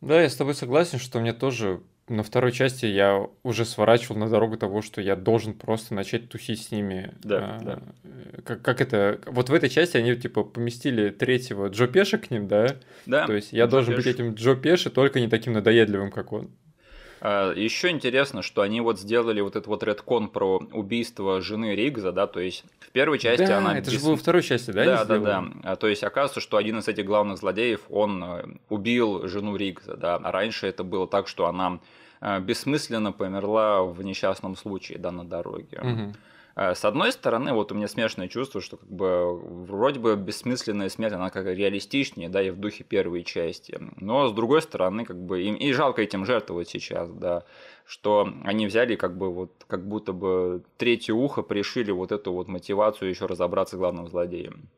Да, 0.00 0.20
я 0.20 0.28
с 0.28 0.36
тобой 0.36 0.54
согласен, 0.54 0.98
что 0.98 1.20
мне 1.20 1.32
тоже 1.32 1.80
на 2.08 2.22
второй 2.22 2.52
части 2.52 2.86
я 2.86 3.26
уже 3.42 3.64
сворачивал 3.64 4.16
на 4.16 4.28
дорогу 4.28 4.56
того, 4.56 4.82
что 4.82 5.00
я 5.00 5.16
должен 5.16 5.54
просто 5.54 5.94
начать 5.94 6.28
тусить 6.28 6.62
с 6.62 6.70
ними. 6.70 7.12
Да, 7.22 7.58
а, 7.60 7.64
да. 7.64 7.82
Как, 8.44 8.62
как 8.62 8.80
это... 8.80 9.20
Вот 9.26 9.48
в 9.48 9.54
этой 9.54 9.68
части 9.68 9.96
они, 9.96 10.14
типа, 10.14 10.44
поместили 10.44 11.10
третьего 11.10 11.68
Джо 11.68 11.86
Пеша 11.86 12.18
к 12.18 12.30
ним, 12.30 12.46
да? 12.46 12.76
Да. 13.06 13.26
То 13.26 13.32
есть 13.32 13.52
я 13.52 13.64
Джо 13.64 13.70
должен 13.70 13.94
Пеш. 13.94 14.04
быть 14.04 14.14
этим 14.14 14.34
Джо 14.34 14.54
Пеши, 14.54 14.90
только 14.90 15.20
не 15.20 15.28
таким 15.28 15.52
надоедливым, 15.52 16.10
как 16.10 16.32
он. 16.32 16.50
А, 17.26 17.52
Еще 17.52 17.90
интересно, 17.90 18.42
что 18.42 18.62
они 18.62 18.80
вот 18.80 19.00
сделали 19.00 19.40
вот 19.40 19.56
этот 19.56 19.66
вот 19.66 19.82
редкон 19.82 20.28
про 20.28 20.58
убийство 20.72 21.40
жены 21.40 21.74
Ригза, 21.74 22.12
да, 22.12 22.26
то 22.26 22.40
есть 22.40 22.64
в 22.80 22.90
первой 22.90 23.18
части 23.18 23.46
да, 23.46 23.58
она... 23.58 23.78
это 23.78 23.90
без... 23.90 24.00
же 24.00 24.10
во 24.10 24.16
второй 24.16 24.42
части, 24.42 24.70
да? 24.70 24.84
Да, 24.84 25.04
да, 25.04 25.18
да. 25.18 25.44
А, 25.64 25.76
то 25.76 25.88
есть 25.88 26.04
оказывается, 26.04 26.40
что 26.40 26.56
один 26.56 26.78
из 26.78 26.88
этих 26.88 27.04
главных 27.04 27.38
злодеев, 27.38 27.80
он 27.90 28.22
э, 28.22 28.44
убил 28.68 29.26
жену 29.28 29.56
Ригза, 29.56 29.96
да, 29.96 30.16
а 30.16 30.30
раньше 30.30 30.66
это 30.66 30.84
было 30.84 31.06
так, 31.08 31.26
что 31.28 31.46
она 31.46 31.80
Э, 32.20 32.40
бессмысленно 32.40 33.12
померла 33.12 33.82
в 33.82 34.02
несчастном 34.02 34.56
случае, 34.56 34.98
да, 34.98 35.10
на 35.10 35.24
дороге. 35.24 35.80
Угу. 35.82 36.14
С 36.56 36.86
одной 36.86 37.12
стороны, 37.12 37.52
вот 37.52 37.70
у 37.70 37.74
меня 37.74 37.86
смешное 37.86 38.28
чувство, 38.28 38.62
что 38.62 38.78
как 38.78 38.88
бы 38.88 39.36
вроде 39.36 40.00
бы 40.00 40.16
бессмысленная 40.16 40.88
смерть, 40.88 41.12
она 41.12 41.28
как 41.28 41.44
реалистичнее, 41.44 42.30
да, 42.30 42.42
и 42.42 42.48
в 42.48 42.56
духе 42.56 42.82
первой 42.82 43.24
части. 43.24 43.78
Но 43.96 44.28
с 44.28 44.32
другой 44.32 44.62
стороны, 44.62 45.04
как 45.04 45.22
бы 45.22 45.42
им 45.42 45.54
и 45.56 45.72
жалко 45.72 46.00
этим 46.00 46.24
жертвовать 46.24 46.70
сейчас, 46.70 47.10
да, 47.10 47.44
что 47.84 48.26
они 48.42 48.66
взяли 48.66 48.96
как 48.96 49.18
бы 49.18 49.30
вот 49.30 49.66
как 49.66 49.86
будто 49.86 50.14
бы 50.14 50.62
третье 50.78 51.12
ухо 51.12 51.42
пришили 51.42 51.90
вот 51.90 52.10
эту 52.10 52.32
вот 52.32 52.48
мотивацию 52.48 53.10
еще 53.10 53.26
разобраться 53.26 53.76
с 53.76 53.78
главным 53.78 54.08
злодеем. 54.08 54.70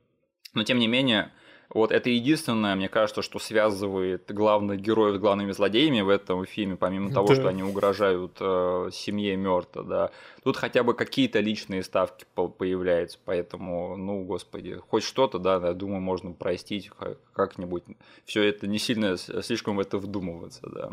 Но 0.55 0.65
тем 0.65 0.81
не 0.81 0.89
менее, 0.89 1.31
вот 1.71 1.93
это 1.93 2.09
единственное, 2.09 2.75
мне 2.75 2.89
кажется, 2.89 3.21
что 3.21 3.39
связывает 3.39 4.33
главных 4.33 4.81
героев 4.81 5.17
с 5.17 5.19
главными 5.19 5.53
злодеями 5.53 6.01
в 6.01 6.09
этом 6.09 6.47
фильме, 6.47 6.77
помимо 6.77 7.13
того, 7.13 7.29
да. 7.29 7.35
что 7.35 7.49
они 7.49 7.63
угрожают 7.63 8.39
э, 8.41 8.89
семье 8.91 9.37
Мёрта, 9.37 9.83
да. 9.83 10.11
Тут 10.49 10.57
хотя 10.57 10.83
бы 10.83 10.95
какие-то 10.95 11.41
личные 11.41 11.83
ставки 11.83 12.25
появляются, 12.35 13.19
поэтому, 13.23 13.99
ну, 13.99 14.25
господи, 14.25 14.81
хоть 14.89 15.05
что-то, 15.05 15.39
да, 15.39 15.61
я 15.63 15.75
думаю, 15.75 16.01
можно 16.01 16.33
простить 16.33 16.91
как-нибудь. 17.35 17.83
Все 18.25 18.45
это 18.45 18.67
не 18.67 18.79
сильно 18.79 19.19
слишком 19.19 19.77
в 19.77 19.81
это 19.81 19.99
вдумываться, 19.99 20.63
да. 20.63 20.87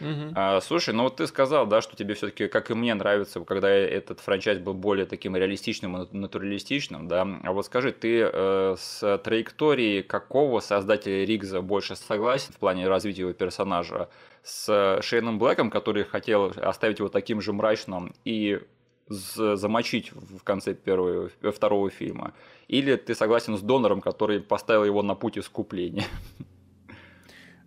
Угу. 0.00 0.32
А, 0.34 0.62
слушай, 0.62 0.94
ну 0.94 1.02
вот 1.02 1.16
ты 1.16 1.26
сказал, 1.26 1.66
да, 1.66 1.82
что 1.82 1.94
тебе 1.94 2.14
все-таки, 2.14 2.48
как 2.48 2.70
и 2.70 2.74
мне, 2.74 2.94
нравится, 2.94 3.40
когда 3.40 3.68
этот 3.68 4.20
франчайз 4.20 4.60
был 4.60 4.72
более 4.72 5.04
таким 5.04 5.36
реалистичным 5.36 6.02
и 6.02 6.16
натуралистичным, 6.16 7.06
да. 7.06 7.28
А 7.42 7.52
вот 7.52 7.66
скажи, 7.66 7.92
ты 7.92 8.30
э, 8.32 8.76
с 8.78 9.18
траекторией 9.18 10.02
какого 10.04 10.60
создателя 10.60 11.26
Ригза 11.26 11.60
больше 11.60 11.96
согласен 11.96 12.54
в 12.54 12.56
плане 12.56 12.88
развития 12.88 13.22
его 13.22 13.34
персонажа? 13.34 14.08
С 14.42 15.00
Шейном 15.02 15.38
Блэком, 15.38 15.70
который 15.70 16.04
хотел 16.04 16.52
оставить 16.56 17.00
его 17.00 17.08
таким 17.10 17.42
же 17.42 17.52
мрачным 17.52 18.14
и 18.24 18.60
замочить 19.08 20.12
в 20.12 20.42
конце 20.42 20.74
первого, 20.74 21.30
второго 21.52 21.90
фильма? 21.90 22.34
Или 22.68 22.96
ты 22.96 23.14
согласен 23.14 23.56
с 23.56 23.60
Донором, 23.60 24.00
который 24.00 24.40
поставил 24.40 24.84
его 24.84 25.02
на 25.02 25.14
путь 25.14 25.38
искупления? 25.38 26.04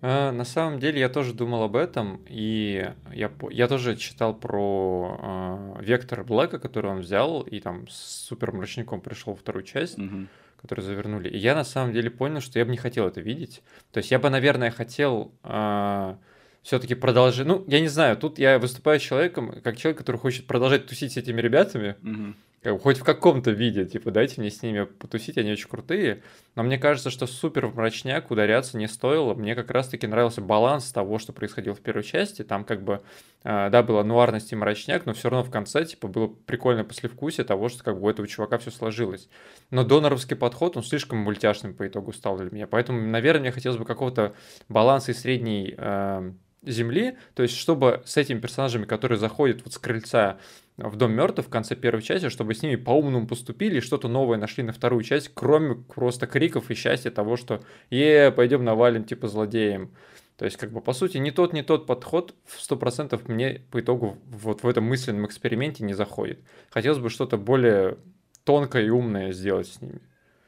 А, 0.02 0.32
на 0.32 0.46
самом 0.46 0.80
деле 0.80 1.00
я 1.00 1.10
тоже 1.10 1.34
думал 1.34 1.64
об 1.64 1.76
этом, 1.76 2.22
и 2.30 2.90
я, 3.14 3.32
я 3.50 3.68
тоже 3.68 3.98
читал 3.98 4.34
про 4.34 5.76
э, 5.78 5.84
Вектор 5.84 6.24
Блэка, 6.24 6.58
который 6.58 6.90
он 6.92 7.00
взял, 7.00 7.42
и 7.42 7.60
там 7.60 7.86
с 7.90 8.28
Супер 8.28 8.54
Мрачником 8.54 9.02
пришел 9.02 9.36
вторую 9.36 9.64
часть, 9.64 10.00
угу. 10.00 10.28
которую 10.62 10.86
завернули. 10.86 11.28
И 11.28 11.38
я 11.38 11.54
на 11.54 11.66
самом 11.66 11.92
деле 11.92 12.10
понял, 12.10 12.40
что 12.40 12.60
я 12.60 12.66
бы 12.66 12.72
не 12.72 12.78
хотел 12.78 13.08
это 13.08 13.20
видеть. 13.20 13.62
То 13.92 13.98
есть 13.98 14.10
я 14.10 14.20
бы, 14.20 14.30
наверное, 14.30 14.72
хотел 14.72 15.34
э, 15.44 16.16
все-таки 16.64 16.95
продолжить. 16.95 17.45
Ну, 17.45 17.64
я 17.68 17.80
не 17.80 17.88
знаю, 17.88 18.18
тут 18.18 18.39
я 18.39 18.60
выступаю 18.60 18.99
человеком, 18.99 19.62
как 19.64 19.78
человек, 19.78 19.97
который 19.97 20.18
хочет 20.18 20.47
продолжать 20.47 20.88
тусить 20.88 21.14
с 21.14 21.18
этими 21.18 21.41
ребятами. 21.41 21.95
Угу 22.03 22.34
хоть 22.82 22.97
в 22.97 23.03
каком-то 23.03 23.51
виде, 23.51 23.86
типа, 23.86 24.12
дайте 24.12 24.41
мне 24.41 24.51
с 24.51 24.62
ними 24.62 24.84
потусить, 24.84 25.38
они 25.38 25.51
очень 25.51 25.70
крутые. 25.70 26.24
Но 26.55 26.64
мне 26.64 26.78
кажется, 26.78 27.10
что 27.10 27.26
супер 27.26 27.68
в 27.68 27.76
мрачняк 27.76 28.32
ударяться 28.32 28.78
не 28.78 28.88
стоило. 28.88 29.34
Мне 29.34 29.55
как 29.55 29.72
раз-таки 29.72 30.07
нравился 30.07 30.41
баланс 30.41 30.91
того, 30.91 31.20
что 31.20 31.32
происходило 31.32 31.74
в 31.74 31.80
первой 31.80 32.03
части. 32.03 32.43
Там 32.43 32.66
как 32.66 32.84
бы, 32.84 33.01
э, 33.43 33.70
да, 33.70 33.82
была 33.82 34.03
нуарность 34.03 34.51
и 34.51 34.55
мрачняк, 34.57 35.05
но 35.05 35.14
все 35.14 35.30
равно 35.30 35.45
в 35.45 35.51
конце, 35.51 35.86
типа, 35.86 36.10
было 36.10 36.28
прикольное 36.28 36.84
послевкусие 36.84 37.45
того, 37.45 37.70
что 37.70 37.84
как 37.84 37.97
бы 37.97 38.07
у 38.07 38.10
этого 38.10 38.28
чувака 38.28 38.57
все 38.57 38.72
сложилось. 38.72 39.30
Но 39.70 39.86
доноровский 39.86 40.36
подход, 40.36 40.76
он 40.76 40.84
слишком 40.84 41.20
мультяшным 41.20 41.74
по 41.74 41.88
итогу 41.88 42.12
стал 42.12 42.38
для 42.38 42.49
меня. 42.51 42.68
Поэтому, 42.68 42.99
наверное, 42.99 43.41
мне 43.41 43.51
хотелось 43.51 43.78
бы 43.78 43.86
какого-то 43.86 44.34
баланса 44.68 45.12
и 45.12 45.16
средней 45.16 45.76
э, 45.78 46.32
земли, 46.64 47.18
то 47.36 47.43
есть 47.43 47.55
чтобы 47.55 48.01
с 48.05 48.18
этими 48.18 48.39
персонажами, 48.39 48.86
которые 48.86 49.18
заходят 49.18 49.64
вот 49.64 49.74
с 49.74 49.78
крыльца 49.78 50.39
в 50.78 50.95
Дом 50.95 51.12
мертвых 51.12 51.47
в 51.47 51.49
конце 51.49 51.76
первой 51.76 52.01
части, 52.01 52.30
чтобы 52.30 52.53
с 52.53 52.62
ними 52.62 52.76
по-умному 52.76 53.28
поступили 53.28 53.78
и 53.78 53.82
что-то 53.82 54.07
новое 54.07 54.38
нашли 54.38 54.64
на 54.64 54.72
вторую 54.72 55.03
часть, 55.03 55.32
кроме 55.34 55.76
просто 55.76 56.28
криков 56.28 56.72
и 56.72 56.74
счастья 56.74 57.12
того, 57.12 57.36
что 57.36 57.62
«Е, 57.89 58.32
пойдем 58.32 58.64
навалим 58.64 59.03
типа 59.03 59.28
злодеем». 59.28 59.91
То 60.38 60.45
есть, 60.45 60.55
как 60.55 60.72
бы, 60.72 60.80
по 60.80 60.93
сути, 60.93 61.18
не 61.18 61.32
тот, 61.32 61.51
не 61.51 61.64
тот 61.64 61.86
подход 61.86 62.34
в 62.45 62.60
100% 62.60 63.22
мне 63.28 63.62
по 63.72 63.82
итогу 63.82 64.18
вот 64.30 64.64
в 64.64 64.68
этом 64.70 64.86
мысленном 64.86 65.26
эксперименте 65.26 65.84
не 65.84 65.93
заходит. 65.93 66.39
Хотелось 66.70 66.99
бы 66.99 67.10
что-то 67.10 67.38
более 67.38 67.97
тонкое 68.45 68.86
и 68.86 68.89
умное 68.89 69.34
сделать 69.34 69.68
с 69.68 69.82
ними. 69.82 69.99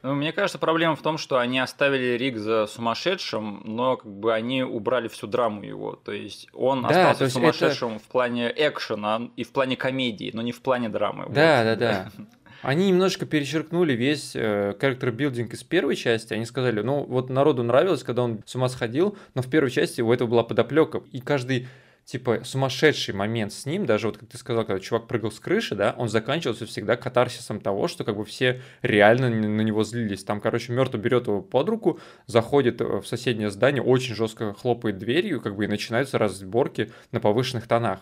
Ну, 0.04 0.16
мне 0.16 0.32
кажется, 0.32 0.58
проблема 0.58 0.96
в 0.96 1.02
том, 1.02 1.18
что 1.18 1.38
они 1.38 1.60
оставили 1.60 2.18
Рик 2.18 2.38
за 2.38 2.66
сумасшедшим, 2.66 3.62
но 3.66 3.98
как 3.98 4.12
бы 4.12 4.34
они 4.34 4.64
убрали 4.64 5.08
всю 5.08 5.28
драму 5.28 5.64
его. 5.64 5.96
То 5.96 6.12
есть 6.12 6.48
он 6.54 6.82
да, 6.82 7.12
остался 7.12 7.30
сумасшедшим 7.30 7.96
это... 7.96 8.04
в 8.04 8.08
плане 8.08 8.52
экшена 8.56 9.30
и 9.36 9.44
в 9.44 9.52
плане 9.52 9.76
комедии, 9.76 10.32
но 10.34 10.42
не 10.42 10.52
в 10.52 10.62
плане 10.62 10.90
драмы. 10.90 11.26
Да, 11.30 11.64
вот. 11.64 11.66
да, 11.66 11.76
да. 11.76 12.12
Они 12.62 12.90
немножко 12.90 13.26
перечеркнули 13.26 13.94
весь 13.94 14.34
характер-билдинг 14.34 15.52
э, 15.52 15.56
из 15.56 15.64
первой 15.64 15.96
части. 15.96 16.34
Они 16.34 16.46
сказали, 16.46 16.82
ну 16.82 17.04
вот 17.04 17.30
народу 17.30 17.64
нравилось, 17.64 18.04
когда 18.04 18.24
он 18.24 18.44
с 18.46 18.56
ума 18.56 18.70
сходил, 18.70 19.18
но 19.34 19.42
в 19.42 19.50
первой 19.50 19.72
части 19.72 20.02
у 20.02 20.12
этого 20.14 20.28
была 20.28 20.44
подоплека. 20.44 21.02
И 21.12 21.22
каждый 21.22 21.68
типа 22.12 22.42
сумасшедший 22.44 23.14
момент 23.14 23.54
с 23.54 23.66
ним, 23.66 23.86
даже 23.86 24.08
вот 24.08 24.18
как 24.18 24.28
ты 24.28 24.38
сказал, 24.38 24.66
когда 24.66 24.82
чувак 24.82 25.08
прыгал 25.08 25.32
с 25.32 25.40
крыши, 25.40 25.76
да, 25.76 25.96
он 25.98 26.10
заканчивался 26.10 26.66
всегда 26.66 26.98
катарсисом 26.98 27.62
того, 27.62 27.88
что 27.88 28.04
как 28.04 28.18
бы 28.18 28.26
все 28.26 28.62
реально 28.82 29.30
на 29.30 29.62
него 29.62 29.86
злились. 29.86 30.26
Там, 30.26 30.42
короче, 30.42 30.74
мертвый 30.74 31.02
берет 31.02 31.28
его 31.28 31.42
под 31.42 31.70
руку, 31.70 32.00
заходит 32.28 32.82
в 32.82 33.06
соседнее 33.06 33.50
здание, 33.50 33.82
очень 33.82 34.14
жестко 34.14 34.54
хлопает 34.54 34.98
дверью, 34.98 35.40
как 35.40 35.56
бы 35.56 35.64
и 35.64 35.68
начинаются 35.68 36.18
разборки 36.18 36.92
на 37.14 37.22
повышенных 37.22 37.66
тонах. 37.66 38.02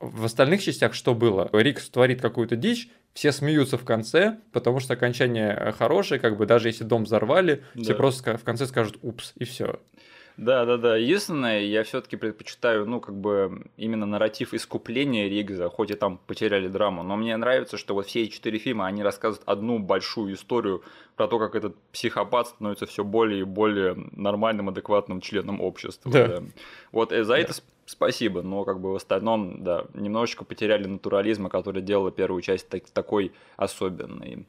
В 0.00 0.24
остальных 0.24 0.60
частях 0.60 0.92
что 0.92 1.14
было? 1.14 1.48
Рик 1.52 1.80
творит 1.80 2.20
какую-то 2.20 2.56
дичь, 2.56 2.88
все 3.12 3.30
смеются 3.30 3.78
в 3.78 3.84
конце, 3.84 4.38
потому 4.50 4.80
что 4.80 4.94
окончание 4.94 5.72
хорошее, 5.78 6.20
как 6.20 6.36
бы 6.36 6.46
даже 6.46 6.68
если 6.68 6.82
дом 6.82 7.04
взорвали, 7.04 7.62
да. 7.74 7.82
все 7.82 7.94
просто 7.94 8.36
в 8.36 8.42
конце 8.42 8.66
скажут 8.66 8.98
«упс» 9.02 9.32
и 9.36 9.44
все. 9.44 9.78
Да, 10.36 10.64
да, 10.64 10.76
да. 10.76 10.96
Единственное, 10.96 11.60
я 11.60 11.84
все-таки 11.84 12.16
предпочитаю, 12.16 12.86
ну, 12.86 13.00
как 13.00 13.14
бы, 13.14 13.66
именно 13.76 14.04
нарратив 14.04 14.52
искупления 14.52 15.28
Ригза, 15.28 15.68
хоть 15.68 15.90
и 15.90 15.94
там 15.94 16.18
потеряли 16.26 16.68
драму. 16.68 17.02
Но 17.02 17.16
мне 17.16 17.36
нравится, 17.36 17.76
что 17.76 17.94
вот 17.94 18.06
все 18.06 18.24
эти 18.24 18.32
четыре 18.32 18.58
фильма, 18.58 18.86
они 18.86 19.02
рассказывают 19.02 19.46
одну 19.46 19.78
большую 19.78 20.34
историю 20.34 20.82
про 21.16 21.28
то, 21.28 21.38
как 21.38 21.54
этот 21.54 21.76
психопат 21.92 22.48
становится 22.48 22.86
все 22.86 23.04
более 23.04 23.40
и 23.40 23.44
более 23.44 23.94
нормальным, 24.12 24.68
адекватным 24.68 25.20
членом 25.20 25.60
общества. 25.60 26.10
Да. 26.10 26.26
да. 26.26 26.42
Вот 26.90 27.12
э, 27.12 27.22
за 27.22 27.34
да. 27.34 27.38
это 27.38 27.54
спасибо, 27.86 28.42
но 28.42 28.64
как 28.64 28.80
бы 28.80 28.92
в 28.92 28.96
остальном, 28.96 29.62
да, 29.62 29.84
немножечко 29.94 30.44
потеряли 30.44 30.86
натурализма, 30.86 31.48
который 31.48 31.82
делал 31.82 32.10
первую 32.10 32.42
часть 32.42 32.68
так, 32.68 32.88
такой 32.90 33.32
особенной. 33.56 34.46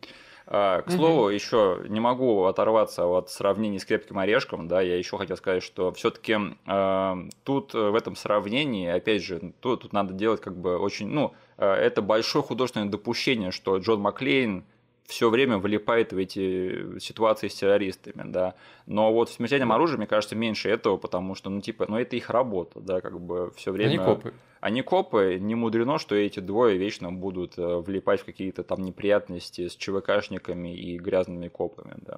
А, 0.47 0.83
к 0.83 0.91
слову, 0.91 1.29
mm-hmm. 1.29 1.33
еще 1.33 1.81
не 1.87 1.99
могу 1.99 2.43
оторваться 2.45 3.07
от 3.07 3.31
сравнений 3.31 3.79
с 3.79 3.85
крепким 3.85 4.19
орешком, 4.19 4.67
да, 4.67 4.79
я 4.79 4.95
еще 4.95 5.17
хотел 5.17 5.37
сказать, 5.37 5.63
что 5.63 5.91
все-таки 5.93 6.37
э, 6.67 7.15
тут 7.43 7.73
в 7.73 7.95
этом 7.95 8.15
сравнении, 8.15 8.87
опять 8.87 9.23
же, 9.23 9.53
тут, 9.59 9.81
тут 9.81 9.93
надо 9.93 10.13
делать 10.13 10.41
как 10.41 10.55
бы 10.55 10.77
очень, 10.77 11.07
ну, 11.07 11.33
э, 11.57 11.67
это 11.67 12.03
большое 12.03 12.43
художественное 12.43 12.89
допущение, 12.89 13.49
что 13.49 13.77
Джон 13.77 14.01
Маклейн 14.01 14.65
все 15.05 15.29
время 15.29 15.57
вылипает 15.57 16.13
в 16.13 16.17
эти 16.17 16.99
ситуации 16.99 17.47
с 17.47 17.55
террористами, 17.55 18.23
да. 18.25 18.55
Но 18.85 19.13
вот 19.13 19.29
в 19.29 19.33
смертельном 19.33 19.71
оружии, 19.71 19.97
мне 19.97 20.07
кажется, 20.07 20.35
меньше 20.35 20.69
этого, 20.69 20.97
потому 20.97 21.35
что, 21.35 21.49
ну, 21.49 21.61
типа, 21.61 21.85
ну, 21.87 21.97
это 21.97 22.15
их 22.15 22.29
работа, 22.29 22.79
да, 22.79 23.01
как 23.01 23.19
бы 23.19 23.51
все 23.55 23.71
время. 23.71 23.89
Они 23.89 23.97
копы. 23.97 24.33
Они 24.61 24.81
копы, 24.81 25.37
не 25.39 25.53
мудрено, 25.53 25.99
что 25.99 26.15
эти 26.15 26.39
двое 26.39 26.77
вечно 26.77 27.11
будут 27.11 27.57
э, 27.57 27.77
влипать 27.77 28.21
в 28.21 28.25
какие-то 28.25 28.63
там 28.63 28.81
неприятности 28.81 29.67
с 29.67 29.75
ЧВКшниками 29.75 30.75
и 30.75 30.97
грязными 30.97 31.49
копами, 31.49 31.93
да. 31.97 32.17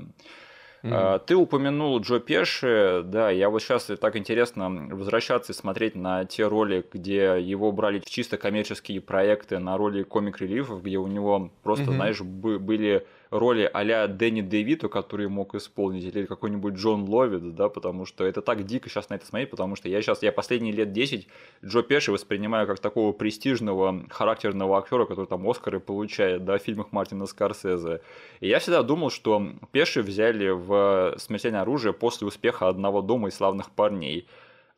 Mm-hmm. 0.93 1.21
Ты 1.25 1.35
упомянул 1.35 1.99
Джо 1.99 2.19
Пеши, 2.19 3.01
да, 3.05 3.29
я 3.29 3.49
вот 3.49 3.61
сейчас 3.61 3.89
так 3.99 4.15
интересно 4.15 4.87
возвращаться 4.91 5.51
и 5.51 5.55
смотреть 5.55 5.95
на 5.95 6.25
те 6.25 6.47
роли, 6.47 6.85
где 6.91 7.39
его 7.39 7.71
брали 7.71 8.01
чисто 8.05 8.37
коммерческие 8.37 9.01
проекты 9.01 9.59
на 9.59 9.77
роли 9.77 10.03
комик-релифов, 10.03 10.81
где 10.83 10.97
у 10.97 11.07
него 11.07 11.51
просто, 11.63 11.85
mm-hmm. 11.85 11.95
знаешь, 11.95 12.21
были 12.21 13.05
роли 13.29 13.69
а-ля 13.71 14.07
Дэнни 14.07 14.41
Дэвиду, 14.41 14.89
который 14.89 15.27
мог 15.27 15.55
исполнить, 15.55 16.03
или 16.03 16.25
какой-нибудь 16.25 16.75
Джон 16.75 17.03
Ловит, 17.03 17.55
да, 17.55 17.69
потому 17.69 18.05
что 18.05 18.25
это 18.25 18.41
так 18.41 18.63
дико 18.65 18.89
сейчас 18.89 19.09
на 19.09 19.15
это 19.15 19.25
смотреть, 19.25 19.49
потому 19.49 19.75
что 19.75 19.89
я 19.89 20.01
сейчас, 20.01 20.23
я 20.23 20.31
последние 20.31 20.73
лет 20.73 20.91
10 20.91 21.27
Джо 21.65 21.81
Пеши 21.81 22.11
воспринимаю 22.11 22.67
как 22.67 22.79
такого 22.79 23.11
престижного, 23.13 24.03
характерного 24.09 24.77
актера, 24.77 25.05
который 25.05 25.27
там 25.27 25.47
Оскары 25.49 25.79
получает, 25.79 26.45
да, 26.45 26.57
в 26.57 26.61
фильмах 26.61 26.91
Мартина 26.91 27.25
Скорсезе. 27.25 28.01
И 28.39 28.47
я 28.47 28.59
всегда 28.59 28.83
думал, 28.83 29.09
что 29.09 29.51
Пеши 29.71 30.01
взяли 30.01 30.49
в 30.49 31.15
«Смертельное 31.17 31.61
оружие» 31.61 31.93
после 31.93 32.27
успеха 32.27 32.67
«Одного 32.67 33.01
дома» 33.01 33.29
и 33.29 33.31
«Славных 33.31 33.71
парней». 33.71 34.27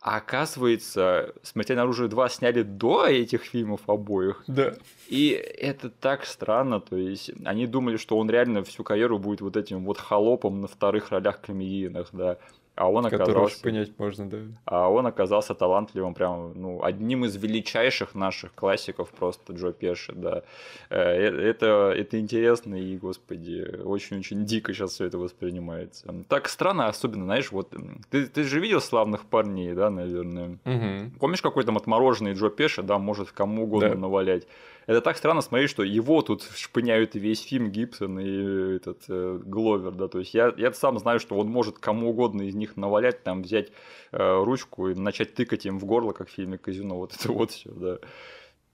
А 0.01 0.17
оказывается, 0.17 1.33
«Смертельное 1.43 1.83
оружие 1.83 2.07
2» 2.09 2.29
сняли 2.29 2.61
до 2.61 3.05
этих 3.05 3.43
фильмов 3.43 3.81
обоих. 3.87 4.43
Да. 4.47 4.73
И 5.07 5.29
это 5.31 5.89
так 5.89 6.25
странно, 6.25 6.79
то 6.79 6.95
есть 6.95 7.31
они 7.43 7.67
думали, 7.67 7.97
что 7.97 8.17
он 8.17 8.29
реально 8.29 8.63
всю 8.63 8.83
карьеру 8.83 9.19
будет 9.19 9.41
вот 9.41 9.57
этим 9.57 9.83
вот 9.83 9.97
холопом 9.97 10.61
на 10.61 10.67
вторых 10.67 11.09
ролях 11.09 11.41
комедийных, 11.41 12.09
да 12.13 12.37
а 12.79 12.89
он 12.89 13.05
оказался... 13.05 13.61
понять 13.61 13.91
можно, 13.99 14.29
да. 14.29 14.37
А 14.63 14.89
он 14.89 15.05
оказался 15.05 15.53
талантливым, 15.53 16.13
прям, 16.13 16.53
ну, 16.55 16.81
одним 16.81 17.25
из 17.25 17.35
величайших 17.35 18.15
наших 18.15 18.55
классиков 18.55 19.09
просто 19.09 19.51
Джо 19.51 19.73
Пеши, 19.73 20.13
да. 20.13 20.43
Э, 20.89 20.97
э, 20.97 21.49
это, 21.49 21.93
это 21.93 22.17
интересно 22.17 22.75
и, 22.75 22.95
господи, 22.97 23.81
очень-очень 23.83 24.45
дико 24.45 24.73
сейчас 24.73 24.91
все 24.91 25.05
это 25.05 25.17
воспринимается. 25.17 26.07
Так 26.29 26.47
странно, 26.47 26.87
особенно, 26.87 27.25
знаешь, 27.25 27.51
вот, 27.51 27.75
ты, 28.09 28.27
ты 28.27 28.43
же 28.45 28.61
видел 28.61 28.79
«Славных 28.79 29.25
парней», 29.25 29.73
да, 29.73 29.89
наверное? 29.89 30.57
Угу. 30.63 31.19
Помнишь, 31.19 31.41
какой 31.41 31.65
там 31.65 31.75
отмороженный 31.75 32.31
Джо 32.31 32.49
Пеши, 32.49 32.81
да, 32.81 32.97
может 32.97 33.33
кому 33.33 33.63
угодно 33.63 33.89
да. 33.89 33.95
навалять? 33.95 34.47
Это 34.89 35.01
так 35.01 35.17
странно 35.17 35.41
смотреть, 35.41 35.69
что 35.69 35.83
его 35.83 36.23
тут 36.23 36.49
шпыняют 36.55 37.13
весь 37.13 37.43
фильм 37.43 37.69
Гибсон 37.69 38.19
и 38.19 38.77
этот 38.77 39.03
э, 39.07 39.39
Гловер, 39.45 39.91
да, 39.91 40.07
то 40.07 40.17
есть 40.17 40.33
я, 40.33 40.51
я 40.57 40.73
сам 40.73 40.97
знаю, 40.97 41.19
что 41.19 41.37
он 41.37 41.47
может 41.47 41.77
кому 41.77 42.09
угодно 42.09 42.41
из 42.41 42.55
них 42.55 42.75
навалять, 42.75 43.21
там 43.21 43.43
взять 43.43 43.67
э, 44.11 44.43
ручку 44.43 44.89
и 44.89 44.95
начать 44.95 45.35
тыкать 45.35 45.67
им 45.67 45.77
в 45.77 45.85
горло, 45.85 46.11
как 46.11 46.27
в 46.27 46.31
фильме 46.31 46.57
Казино, 46.57 46.97
вот 46.97 47.13
это 47.13 47.31
вот 47.31 47.51
все, 47.51 47.69
да. 47.69 47.99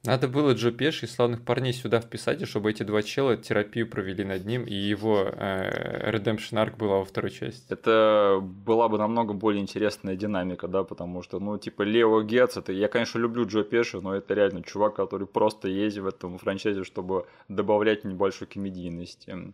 Надо 0.05 0.27
было 0.27 0.51
Джо 0.51 0.71
Пеши 0.71 1.05
и 1.05 1.09
славных 1.09 1.43
парней 1.43 1.73
сюда 1.73 1.99
вписать, 1.99 2.41
и 2.41 2.45
чтобы 2.45 2.69
эти 2.69 2.83
два 2.83 3.01
чела 3.01 3.37
терапию 3.37 3.89
провели 3.89 4.23
над 4.23 4.45
ним, 4.45 4.63
и 4.63 4.73
его 4.73 5.29
э, 5.31 6.11
Redemption 6.11 6.53
Arc 6.53 6.77
была 6.77 6.97
во 6.97 7.05
второй 7.05 7.31
части. 7.31 7.65
Это 7.69 8.39
была 8.41 8.87
бы 8.87 8.97
намного 8.97 9.33
более 9.33 9.61
интересная 9.61 10.15
динамика, 10.15 10.67
да, 10.67 10.83
потому 10.83 11.23
что, 11.23 11.39
ну, 11.39 11.57
типа, 11.57 11.81
Лео 11.81 12.21
Гетц, 12.21 12.57
это, 12.57 12.71
я, 12.71 12.87
конечно, 12.87 13.19
люблю 13.19 13.45
Джо 13.47 13.63
Пеши, 13.63 13.99
но 13.99 14.15
это 14.15 14.33
реально 14.33 14.63
чувак, 14.63 14.95
который 14.95 15.27
просто 15.27 15.67
ездит 15.67 16.03
в 16.03 16.07
этом 16.07 16.37
франчайзе, 16.37 16.83
чтобы 16.83 17.25
добавлять 17.47 18.03
небольшой 18.03 18.47
комедийности. 18.47 19.53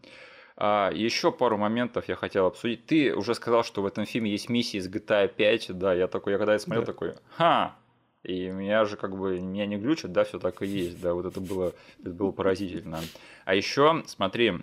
А, 0.57 0.91
еще 0.93 1.31
пару 1.31 1.57
моментов 1.57 2.07
я 2.07 2.15
хотел 2.15 2.45
обсудить. 2.45 2.85
Ты 2.85 3.15
уже 3.15 3.33
сказал, 3.35 3.63
что 3.63 3.81
в 3.81 3.85
этом 3.85 4.05
фильме 4.05 4.31
есть 4.31 4.49
миссии 4.49 4.77
из 4.77 4.87
GTA 4.87 5.27
5, 5.27 5.77
да, 5.77 5.93
я 5.93 6.07
такой, 6.07 6.33
я 6.33 6.37
когда 6.37 6.53
это 6.53 6.63
смотрел, 6.63 6.85
да. 6.85 6.91
такой, 6.91 7.13
ха, 7.35 7.75
и 8.23 8.49
меня 8.49 8.85
же 8.85 8.97
как 8.97 9.17
бы 9.17 9.39
меня 9.39 9.65
не 9.65 9.77
глючит, 9.77 10.11
да, 10.11 10.23
все 10.23 10.39
так 10.39 10.61
и 10.61 10.67
есть, 10.67 11.01
да, 11.01 11.13
вот 11.13 11.25
это 11.25 11.39
было, 11.39 11.73
это 11.99 12.11
было 12.11 12.31
поразительно. 12.31 12.99
А 13.45 13.55
еще, 13.55 14.03
смотри, 14.05 14.53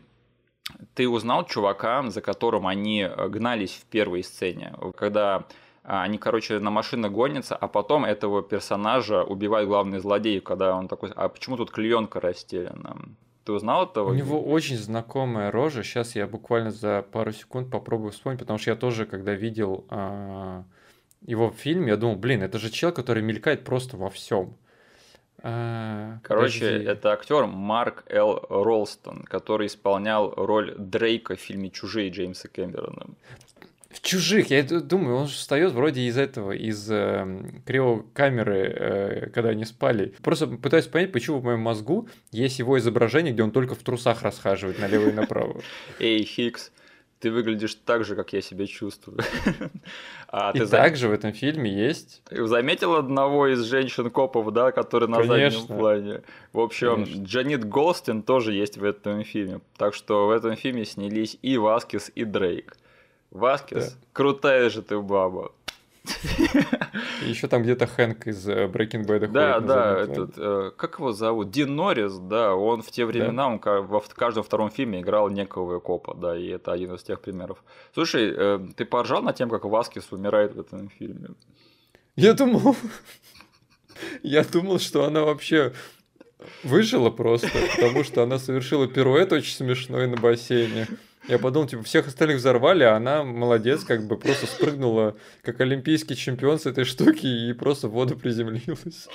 ты 0.95 1.09
узнал 1.09 1.47
чувака, 1.47 2.09
за 2.11 2.21
которым 2.21 2.67
они 2.67 3.03
э, 3.03 3.29
гнались 3.29 3.73
в 3.73 3.85
первой 3.87 4.23
сцене, 4.23 4.75
когда 4.97 5.47
а, 5.85 6.03
они, 6.03 6.19
короче, 6.19 6.59
на 6.59 6.71
машинах 6.71 7.13
гонятся, 7.13 7.57
а 7.57 7.67
потом 7.67 8.05
этого 8.05 8.43
персонажа 8.43 9.25
убивает 9.25 9.69
главный 9.69 10.01
злодей, 10.01 10.41
когда 10.41 10.77
он 10.77 10.87
такой, 10.87 11.11
а 11.17 11.29
почему 11.29 11.57
тут 11.57 11.71
клеенка 11.71 12.21
расстелена? 12.21 12.97
Ты 13.45 13.53
узнал 13.53 13.87
этого? 13.87 14.11
У 14.11 14.15
него 14.15 14.43
очень 14.43 14.77
знакомая 14.77 15.51
рожа. 15.51 15.83
Сейчас 15.83 16.15
я 16.15 16.27
буквально 16.27 16.71
за 16.71 17.03
пару 17.11 17.33
секунд 17.33 17.71
попробую 17.71 18.13
вспомнить, 18.13 18.41
потому 18.41 18.59
что 18.59 18.71
я 18.71 18.77
тоже, 18.77 19.07
когда 19.07 19.33
видел 19.33 19.87
а, 19.89 20.65
его 21.27 21.51
фильм, 21.51 21.87
я 21.87 21.97
думал, 21.97 22.17
блин, 22.17 22.43
это 22.43 22.59
же 22.59 22.71
чел, 22.71 22.93
который 22.93 23.23
мелькает 23.23 23.65
просто 23.65 23.97
во 23.97 24.11
всем. 24.11 24.57
А, 25.41 26.19
Короче, 26.25 26.61
подожди. 26.61 26.85
это 26.85 27.13
актер 27.13 27.47
Марк 27.47 28.05
Л. 28.09 28.45
Ролстон, 28.49 29.23
который 29.23 29.69
исполнял 29.69 30.35
роль 30.35 30.75
Дрейка 30.77 31.37
в 31.37 31.41
фильме 31.41 31.71
Чужие 31.71 32.11
Джеймса 32.11 32.49
Кэмерона. 32.49 33.07
В 33.91 34.03
чужих, 34.03 34.51
я 34.51 34.63
думаю, 34.63 35.17
он 35.17 35.29
же 35.29 35.35
встает 35.35 35.73
вроде 35.73 36.03
из 36.03 36.19
этого, 36.19 36.53
из 36.53 36.91
э, 36.91 37.27
криокамеры, 37.65 38.59
э, 38.59 39.31
когда 39.31 39.51
они 39.51 39.65
спали. 39.65 40.15
Просто 40.23 40.47
пытаюсь 40.47 40.87
понять, 40.87 41.11
почему 41.11 41.39
в 41.39 41.45
моем 41.45 41.61
мозгу 41.61 42.07
есть 42.31 42.59
его 42.59 42.79
изображение, 42.79 43.33
где 43.33 43.43
он 43.43 43.51
только 43.51 43.75
в 43.75 43.79
трусах 43.79 44.23
расхаживает 44.23 44.79
налево 44.79 45.09
и 45.09 45.13
направо. 45.13 45.63
Эй, 46.01 46.23
Хикс, 46.23 46.71
ты 47.21 47.31
выглядишь 47.31 47.75
так 47.75 48.05
же, 48.05 48.15
как 48.15 48.33
я 48.33 48.41
себя 48.41 48.67
чувствую. 48.67 49.19
а 50.29 50.53
и 50.55 50.61
ты 50.61 50.67
также 50.67 51.03
зам... 51.03 51.11
в 51.11 51.15
этом 51.15 51.33
фильме 51.33 51.71
есть... 51.71 52.23
Заметил 52.31 52.95
одного 52.95 53.49
из 53.49 53.63
женщин-копов, 53.63 54.53
да, 54.53 54.73
который 54.73 55.09
на 55.09 55.19
Конечно. 55.19 55.61
заднем 55.61 55.77
плане? 55.77 56.23
В 56.53 56.61
общем, 56.61 57.05
Конечно. 57.05 57.25
Джанит 57.25 57.69
Голстин 57.69 58.23
тоже 58.23 58.53
есть 58.53 58.79
в 58.79 58.85
этом 58.85 59.25
фильме. 59.25 59.61
Так 59.77 59.95
что 59.95 60.27
в 60.29 60.31
этом 60.31 60.57
фильме 60.57 60.85
снялись 60.85 61.39
и 61.43 61.59
Васкис, 61.59 62.11
и 62.15 62.25
Дрейк. 62.25 62.77
Васкис, 63.31 63.93
да. 63.93 63.99
крутая 64.13 64.71
же 64.71 64.83
ты 64.83 64.99
баба. 64.99 65.53
И 67.23 67.29
еще 67.29 67.49
там 67.49 67.63
где-то 67.63 67.87
Хэнк 67.87 68.27
из 68.27 68.49
э, 68.49 68.67
Breaking 68.67 69.07
Bad. 69.07 69.29
Да, 69.29 69.61
да, 69.61 69.99
этот, 69.99 70.35
э, 70.37 70.71
как 70.77 70.99
его 70.99 71.13
зовут? 71.13 71.51
Дин 71.51 71.77
Норрис, 71.77 72.15
да, 72.19 72.55
он 72.55 72.83
в 72.83 72.91
те 72.91 73.05
времена, 73.05 73.59
да? 73.59 73.71
он 73.79 73.87
во 73.87 74.01
в 74.01 74.09
каждом 74.15 74.43
втором 74.43 74.71
фильме 74.71 75.01
играл 75.01 75.29
некого 75.31 75.81
копа, 75.81 76.15
да, 76.15 76.37
и 76.37 76.49
это 76.49 76.73
один 76.73 76.95
из 76.95 77.03
тех 77.03 77.21
примеров. 77.21 77.63
Слушай, 77.95 78.33
э, 78.35 78.61
ты 78.77 78.85
поржал 78.85 79.23
над 79.23 79.37
тем, 79.37 79.51
как 79.51 79.65
Васкис 79.65 80.13
умирает 80.13 80.55
в 80.55 80.61
этом 80.61 80.91
фильме? 80.91 81.29
Я 82.17 82.35
думал, 82.35 82.77
я 84.23 84.45
думал, 84.45 84.79
что 84.79 85.05
она 85.05 85.23
вообще 85.23 85.73
выжила 86.63 87.11
просто, 87.11 87.51
потому 87.77 88.05
что 88.05 88.23
она 88.23 88.39
совершила 88.39 88.87
пируэт 88.87 89.33
очень 89.33 89.55
смешной 89.55 90.07
на 90.07 90.17
бассейне. 90.17 90.87
Я 91.29 91.39
подумал, 91.39 91.69
типа, 91.69 91.83
всех 91.83 92.07
остальных 92.09 92.39
взорвали, 92.39 92.85
а 92.85 92.97
она 92.97 93.23
молодец, 93.23 93.85
как 93.85 94.07
бы 94.07 94.17
просто 94.17 94.47
спрыгнула, 94.47 95.15
как 95.43 95.61
олимпийский 95.61 96.17
чемпион 96.17 96.59
с 96.59 96.65
этой 96.65 96.85
штуки 96.85 97.27
и 97.27 97.53
просто 97.53 97.89
в 97.89 97.91
воду 97.91 98.17
приземлилась. 98.17 99.09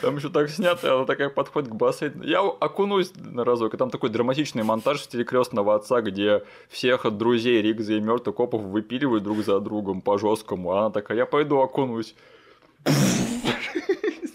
Там 0.00 0.16
еще 0.16 0.30
так 0.30 0.48
снято, 0.48 0.94
она 0.94 1.04
такая 1.04 1.28
подходит 1.28 1.68
к 1.68 1.74
бассейну. 1.74 2.24
Я 2.24 2.40
окунусь 2.40 3.12
на 3.16 3.44
разок, 3.44 3.74
и 3.74 3.76
там 3.76 3.90
такой 3.90 4.08
драматичный 4.08 4.62
монтаж 4.62 5.00
в 5.00 5.04
стиле 5.04 5.24
крестного 5.24 5.74
отца, 5.74 6.00
где 6.00 6.42
всех 6.70 7.04
друзей 7.16 7.60
Ригза 7.60 7.94
и 7.94 8.00
мертвых 8.00 8.36
копов 8.36 8.62
выпиливают 8.62 9.22
друг 9.22 9.44
за 9.44 9.60
другом 9.60 10.00
по 10.00 10.18
жесткому, 10.18 10.72
а 10.72 10.80
она 10.80 10.90
такая, 10.90 11.18
я 11.18 11.26
пойду 11.26 11.58
окунусь. 11.58 12.14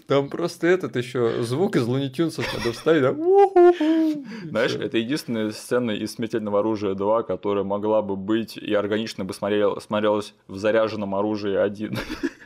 Там 0.06 0.28
просто 0.28 0.66
этот 0.66 0.96
еще 0.96 1.42
звук 1.42 1.76
из 1.76 1.86
Луни 1.86 2.10
Тюнсов 2.10 2.46
надо 2.56 2.72
вставить. 2.72 3.02
Да? 3.02 3.12
Знаешь, 4.48 4.74
это 4.74 4.98
единственная 4.98 5.50
сцена 5.50 5.92
из 5.92 6.12
«Смертельного 6.12 6.60
оружия 6.60 6.94
2», 6.94 7.24
которая 7.24 7.64
могла 7.64 8.02
бы 8.02 8.16
быть 8.16 8.56
и 8.58 8.74
органично 8.74 9.24
бы 9.24 9.32
смотрел, 9.32 9.80
смотрелась 9.80 10.34
в 10.46 10.56
заряженном 10.56 11.14
оружии 11.14 11.54
один. 11.54 11.96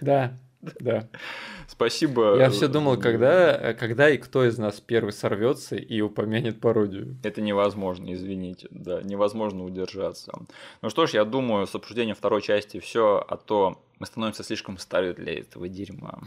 Да, 0.00 0.34
да. 0.80 1.08
Спасибо. 1.68 2.36
Я 2.38 2.48
все 2.48 2.66
думал, 2.66 2.96
когда, 2.96 3.74
когда 3.74 4.08
и 4.08 4.16
кто 4.16 4.44
из 4.44 4.56
нас 4.56 4.80
первый 4.80 5.12
сорвется 5.12 5.76
и 5.76 6.00
упомянет 6.00 6.60
пародию. 6.60 7.16
Это 7.22 7.42
невозможно, 7.42 8.12
извините. 8.12 8.68
Да, 8.70 9.02
невозможно 9.02 9.64
удержаться. 9.64 10.32
Ну 10.80 10.88
что 10.88 11.06
ж, 11.06 11.10
я 11.10 11.24
думаю, 11.24 11.66
с 11.66 11.74
обсуждением 11.74 12.16
второй 12.16 12.40
части 12.40 12.80
все, 12.80 13.24
а 13.28 13.36
то 13.36 13.78
Мы 13.98 14.06
становимся 14.06 14.44
слишком 14.44 14.78
стары 14.78 15.12
для 15.12 15.40
этого 15.40 15.68
дерьма. 15.68 16.20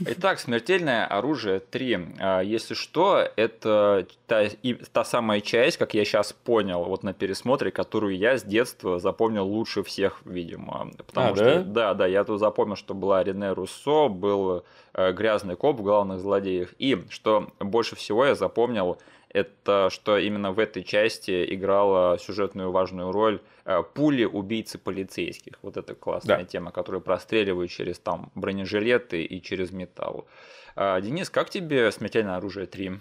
Итак, 0.00 0.40
«Смертельное 0.40 1.06
оружие 1.06 1.60
3». 1.60 2.16
А, 2.18 2.40
если 2.40 2.72
что, 2.72 3.28
это 3.36 4.06
та, 4.26 4.44
и, 4.44 4.74
та 4.74 5.04
самая 5.04 5.42
часть, 5.42 5.76
как 5.76 5.92
я 5.92 6.04
сейчас 6.04 6.32
понял, 6.32 6.84
вот 6.84 7.02
на 7.02 7.12
пересмотре, 7.12 7.70
которую 7.70 8.16
я 8.16 8.38
с 8.38 8.42
детства 8.42 8.98
запомнил 8.98 9.46
лучше 9.46 9.82
всех, 9.82 10.22
видимо. 10.24 10.90
Потому 11.06 11.32
а, 11.32 11.36
что, 11.36 11.44
да? 11.44 11.62
да, 11.62 11.94
да, 11.94 12.06
я 12.06 12.24
тут 12.24 12.40
запомнил, 12.40 12.76
что 12.76 12.94
была 12.94 13.22
Рене 13.22 13.52
Руссо, 13.52 14.08
был 14.08 14.58
э, 14.58 14.62
грязный 14.94 15.56
коп 15.56 15.78
в 15.78 15.82
главных 15.82 16.20
злодеях. 16.20 16.74
И, 16.78 16.98
что 17.08 17.48
больше 17.58 17.96
всего 17.96 18.24
я 18.26 18.34
запомнил, 18.34 18.98
это 19.30 19.88
что 19.90 20.18
именно 20.18 20.52
в 20.52 20.58
этой 20.58 20.82
части 20.82 21.54
играла 21.54 22.18
сюжетную 22.18 22.72
важную 22.72 23.12
роль 23.12 23.40
э, 23.64 23.82
пули 23.94 24.24
убийцы 24.24 24.76
полицейских. 24.76 25.54
Вот 25.62 25.76
это 25.76 25.94
классная 25.94 26.38
да. 26.38 26.44
тема, 26.44 26.72
которая 26.72 27.00
простреливают 27.00 27.70
через 27.70 28.00
там 28.00 28.32
бронежилеты 28.34 29.22
и 29.22 29.40
через 29.40 29.70
металл. 29.70 30.26
А, 30.74 31.00
Денис, 31.00 31.30
как 31.30 31.48
тебе 31.48 31.92
«Смертельное 31.92 32.36
оружие 32.36 32.66
3»? 32.66 32.98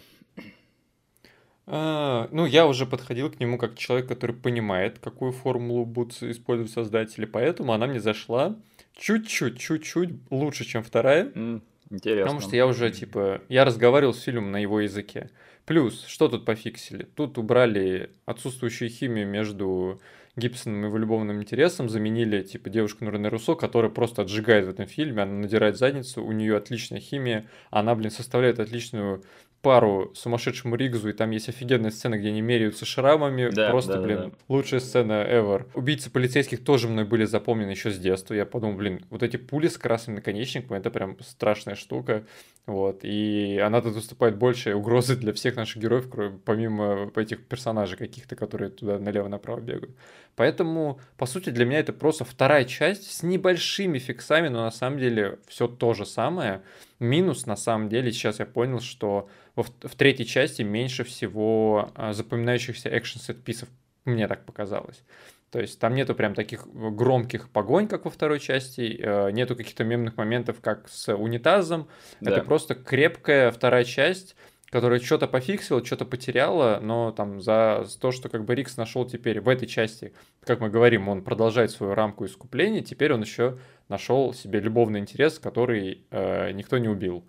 А, 1.66 2.28
ну, 2.32 2.46
я 2.46 2.68
уже 2.68 2.86
подходил 2.86 3.32
к 3.32 3.40
нему 3.40 3.58
как 3.58 3.76
человек, 3.76 4.08
который 4.08 4.36
понимает, 4.36 5.00
какую 5.00 5.32
формулу 5.32 5.86
будут 5.86 6.22
использовать 6.22 6.72
создатели, 6.72 7.26
поэтому 7.26 7.74
она 7.74 7.88
мне 7.88 8.00
зашла 8.00 8.56
чуть-чуть, 8.96 9.60
чуть-чуть 9.60 10.12
лучше, 10.30 10.66
чем 10.66 10.84
вторая. 10.84 11.26
Mm, 11.26 11.62
интересно. 11.90 12.24
Потому 12.24 12.42
что 12.42 12.56
я 12.56 12.68
уже, 12.68 12.92
типа, 12.92 13.42
я 13.50 13.66
разговаривал 13.66 14.14
с 14.14 14.22
фильмом 14.22 14.52
на 14.52 14.58
его 14.58 14.80
языке. 14.82 15.30
Плюс, 15.66 16.06
что 16.06 16.28
тут 16.28 16.46
пофиксили? 16.46 17.04
Тут 17.04 17.38
убрали 17.38 18.12
отсутствующую 18.26 18.90
химию 18.90 19.28
между 19.28 20.02
Гибсоном 20.36 20.84
и 20.84 20.88
его 20.88 20.98
любовным 20.98 21.42
интересом, 21.42 21.90
заменили, 21.90 22.42
типа, 22.42 22.70
девушку 22.70 23.06
Нурне 23.06 23.30
Руссо, 23.30 23.56
которая 23.56 23.92
просто 23.92 24.24
отжигает 24.24 24.66
в 24.66 24.70
этом 24.70 24.88
фильме, 24.88 25.24
она 25.24 25.34
надирает 25.34 25.78
задницу, 25.78 26.24
у 26.24 26.32
нее 26.32 26.58
отличная 26.58 27.00
химия, 27.00 27.48
она, 27.70 27.94
блин, 27.96 28.10
составляет 28.10 28.60
отличную 28.60 29.24
пару 29.62 30.12
сумасшедшему 30.16 30.76
Ригзу, 30.76 31.10
и 31.10 31.14
там 31.14 31.32
есть 31.32 31.50
офигенная 31.50 31.92
сцена, 31.92 32.18
где 32.18 32.30
они 32.30 32.42
меряются 32.42 32.86
шрамами. 32.86 33.50
Да, 33.50 33.70
Просто, 33.70 33.94
да, 33.94 34.02
блин, 34.02 34.18
да. 34.18 34.32
лучшая 34.48 34.80
сцена 34.80 35.26
ever. 35.28 35.68
Убийцы 35.74 36.10
полицейских 36.10 36.64
тоже 36.64 36.88
мной 36.88 37.06
были 37.06 37.26
запомнены 37.26 37.72
еще 37.72 37.92
с 37.92 37.98
детства. 37.98 38.34
Я 38.34 38.46
подумал, 38.46 38.78
блин, 38.78 39.06
вот 39.10 39.24
эти 39.24 39.38
пули 39.38 39.68
с 39.68 39.78
красным 39.78 40.16
наконечником, 40.16 40.78
это 40.78 40.90
прям 40.90 41.18
страшная 41.22 41.76
штука. 41.76 42.26
Вот. 42.66 43.00
И 43.04 43.58
она 43.58 43.82
тут 43.82 43.96
выступает 43.96 44.38
большей 44.38 44.74
угрозой 44.74 45.16
для 45.16 45.34
всех 45.34 45.56
наших 45.56 45.82
героев, 45.82 46.08
помимо 46.46 47.12
этих 47.16 47.46
персонажей 47.46 47.98
каких-то, 47.98 48.36
которые 48.36 48.70
туда 48.70 49.00
налево-направо 49.00 49.60
бегают. 49.60 49.96
Поэтому, 50.36 51.00
по 51.18 51.26
сути, 51.26 51.50
для 51.50 51.66
меня 51.66 51.80
это 51.80 51.92
просто 51.92 52.24
вторая 52.24 52.64
часть 52.64 53.12
с 53.12 53.24
небольшими 53.24 54.00
фиксами, 54.00 54.48
но 54.48 54.64
на 54.64 54.72
самом 54.72 55.00
деле 55.00 55.40
все 55.48 55.68
то 55.68 55.94
же 55.94 56.06
самое. 56.06 56.62
Минус, 57.00 57.46
на 57.46 57.56
самом 57.56 57.90
деле, 57.90 58.12
сейчас 58.12 58.40
я 58.40 58.46
понял, 58.46 58.80
что 58.80 59.30
во, 59.56 59.64
в 59.64 59.96
третьей 59.96 60.26
части 60.26 60.62
меньше 60.62 61.04
всего 61.04 61.92
а, 61.96 62.14
запоминающихся 62.14 62.90
экшн-сет-писов, 62.90 63.70
мне 64.06 64.28
так 64.28 64.46
показалось. 64.46 65.04
То 65.52 65.60
есть 65.60 65.80
там 65.80 65.96
нету 65.96 66.14
прям 66.14 66.36
таких 66.36 66.68
громких 66.68 67.50
погонь, 67.50 67.88
как 67.88 68.06
во 68.06 68.12
второй 68.12 68.40
части, 68.40 69.00
э, 69.02 69.32
нету 69.32 69.56
каких-то 69.56 69.84
мемных 69.84 70.16
моментов, 70.16 70.58
как 70.62 70.88
с 70.90 71.12
унитазом. 71.14 71.88
Да. 72.22 72.32
Это 72.32 72.44
просто 72.44 72.76
крепкая 72.76 73.52
вторая 73.52 73.84
часть, 73.84 74.36
которая 74.70 75.00
что-то 75.00 75.28
пофиксила, 75.28 75.84
что-то 75.84 76.06
потеряла, 76.06 76.80
но 76.82 77.12
там 77.12 77.42
за 77.42 77.86
то, 78.00 78.12
что 78.12 78.30
как 78.30 78.46
бы 78.46 78.56
Рикс 78.56 78.78
нашел 78.78 79.06
теперь 79.06 79.42
в 79.42 79.50
этой 79.50 79.68
части, 79.68 80.14
как 80.44 80.60
мы 80.60 80.70
говорим, 80.70 81.10
он 81.10 81.24
продолжает 81.24 81.72
свою 81.72 81.94
рамку 81.94 82.26
искупления, 82.26 82.82
теперь 82.82 83.14
он 83.14 83.22
еще 83.22 83.58
нашел 83.88 84.34
себе 84.34 84.60
любовный 84.60 85.00
интерес, 85.00 85.40
который 85.40 86.06
э, 86.12 86.52
никто 86.52 86.78
не 86.78 86.88
убил. 86.88 87.24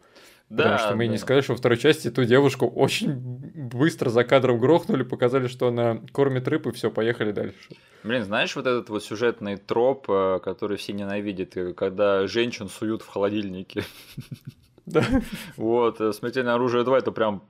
Да, 0.50 0.64
Потому 0.64 0.78
что 0.78 0.96
мы 0.96 1.06
да. 1.06 1.12
не 1.12 1.18
сказали, 1.18 1.42
что 1.42 1.52
во 1.52 1.58
второй 1.58 1.78
части 1.78 2.10
ту 2.10 2.24
девушку 2.24 2.66
очень 2.66 3.12
быстро 3.12 4.10
за 4.10 4.24
кадром 4.24 4.58
грохнули, 4.58 5.04
показали, 5.04 5.46
что 5.46 5.68
она 5.68 6.00
кормит 6.12 6.48
рыб, 6.48 6.66
и 6.66 6.72
все, 6.72 6.90
поехали 6.90 7.30
дальше. 7.30 7.56
Блин, 8.02 8.24
знаешь, 8.24 8.56
вот 8.56 8.66
этот 8.66 8.90
вот 8.90 9.04
сюжетный 9.04 9.58
троп, 9.58 10.06
э, 10.10 10.40
который 10.42 10.76
все 10.76 10.92
ненавидят, 10.92 11.56
э, 11.56 11.72
когда 11.72 12.26
женщин 12.26 12.68
суют 12.68 13.02
в 13.02 13.06
холодильнике. 13.06 13.84
Да. 14.86 15.04
Вот, 15.56 16.00
э, 16.00 16.12
«Смертельное 16.12 16.54
оружие 16.54 16.84
2» 16.84 16.98
это 16.98 17.12
прям 17.12 17.42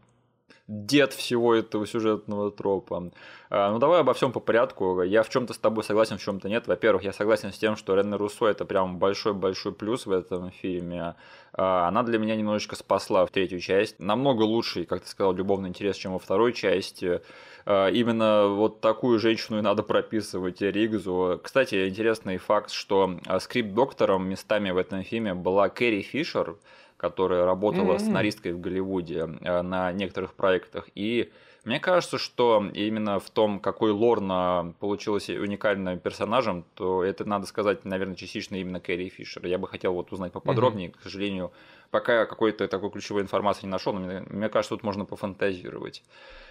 дед 0.71 1.13
всего 1.13 1.55
этого 1.55 1.85
сюжетного 1.85 2.53
тропа. 2.53 3.11
А, 3.51 3.73
ну 3.73 3.81
давай 3.81 4.01
обо 4.01 4.15
всем 4.15 4.31
по 4.31 4.39
порядку. 4.39 5.03
Я 5.03 5.25
в 5.25 5.29
чем-то 5.29 5.53
с 5.53 5.59
тобой 5.59 5.83
согласен, 5.83 6.17
в 6.17 6.23
чем-то 6.23 6.49
нет. 6.49 6.69
Во-первых, 6.69 7.03
я 7.03 7.13
согласен 7.13 7.53
с 7.53 7.59
тем, 7.59 7.75
что 7.75 7.97
Рене 7.97 8.17
Руссо 8.17 8.47
это 8.47 8.65
прям 8.65 8.99
большой-большой 8.99 9.73
плюс 9.73 10.07
в 10.07 10.13
этом 10.13 10.53
фильме. 10.53 11.17
А, 11.53 11.89
она 11.89 12.05
для 12.05 12.21
меня 12.21 12.37
немножечко 12.37 12.77
спасла 12.77 13.27
в 13.27 13.31
третью 13.31 13.59
часть. 13.59 13.99
Намного 13.99 14.43
лучше, 14.43 14.85
как 14.85 15.03
ты 15.03 15.09
сказал, 15.09 15.35
любовный 15.35 15.71
интерес, 15.71 15.97
чем 15.97 16.13
во 16.13 16.21
второй 16.21 16.53
части. 16.53 17.21
А, 17.67 17.89
именно 17.89 18.47
вот 18.47 18.81
такую 18.81 19.19
женщину 19.19 19.59
и 19.59 19.63
надо 19.63 19.83
прописывать 19.83 20.61
Ригзу. 20.61 21.41
Кстати, 21.43 21.89
интересный 21.89 22.37
факт, 22.37 22.71
что 22.71 23.19
скрипт-доктором 23.41 24.29
местами 24.29 24.71
в 24.71 24.77
этом 24.77 25.03
фильме 25.03 25.35
была 25.35 25.69
Кэрри 25.69 26.03
Фишер, 26.03 26.57
которая 27.01 27.47
работала 27.47 27.95
mm-hmm. 27.95 27.99
сценаристкой 27.99 28.53
в 28.53 28.61
Голливуде 28.61 29.27
э, 29.41 29.63
на 29.63 29.91
некоторых 29.91 30.35
проектах. 30.35 30.91
И 30.95 31.33
мне 31.65 31.81
кажется, 31.81 32.19
что 32.19 32.63
именно 32.75 33.19
в 33.19 33.31
том, 33.31 33.59
какой 33.59 33.91
Лорна 33.91 34.75
получилась 34.81 35.31
уникальным 35.31 35.99
персонажем, 35.99 36.63
то 36.75 37.03
это 37.03 37.25
надо 37.25 37.47
сказать, 37.47 37.87
наверное, 37.87 38.17
частично 38.17 38.57
именно 38.57 38.81
Кэрри 38.81 39.09
Фишер. 39.09 39.47
Я 39.47 39.57
бы 39.57 39.67
хотел 39.67 39.95
вот 39.95 40.13
узнать 40.13 40.33
поподробнее, 40.33 40.91
mm-hmm. 40.91 40.99
к 40.99 41.03
сожалению, 41.03 41.53
пока 41.91 42.27
какой-то 42.27 42.69
такой 42.69 42.91
ключевой 42.91 43.23
информации 43.23 43.65
не 43.65 43.73
нашел, 43.73 43.95
но 43.95 44.01
мне, 44.01 44.23
мне 44.29 44.51
кажется, 44.51 44.75
тут 44.75 44.83
можно 44.83 45.07
пофантазировать. 45.07 46.03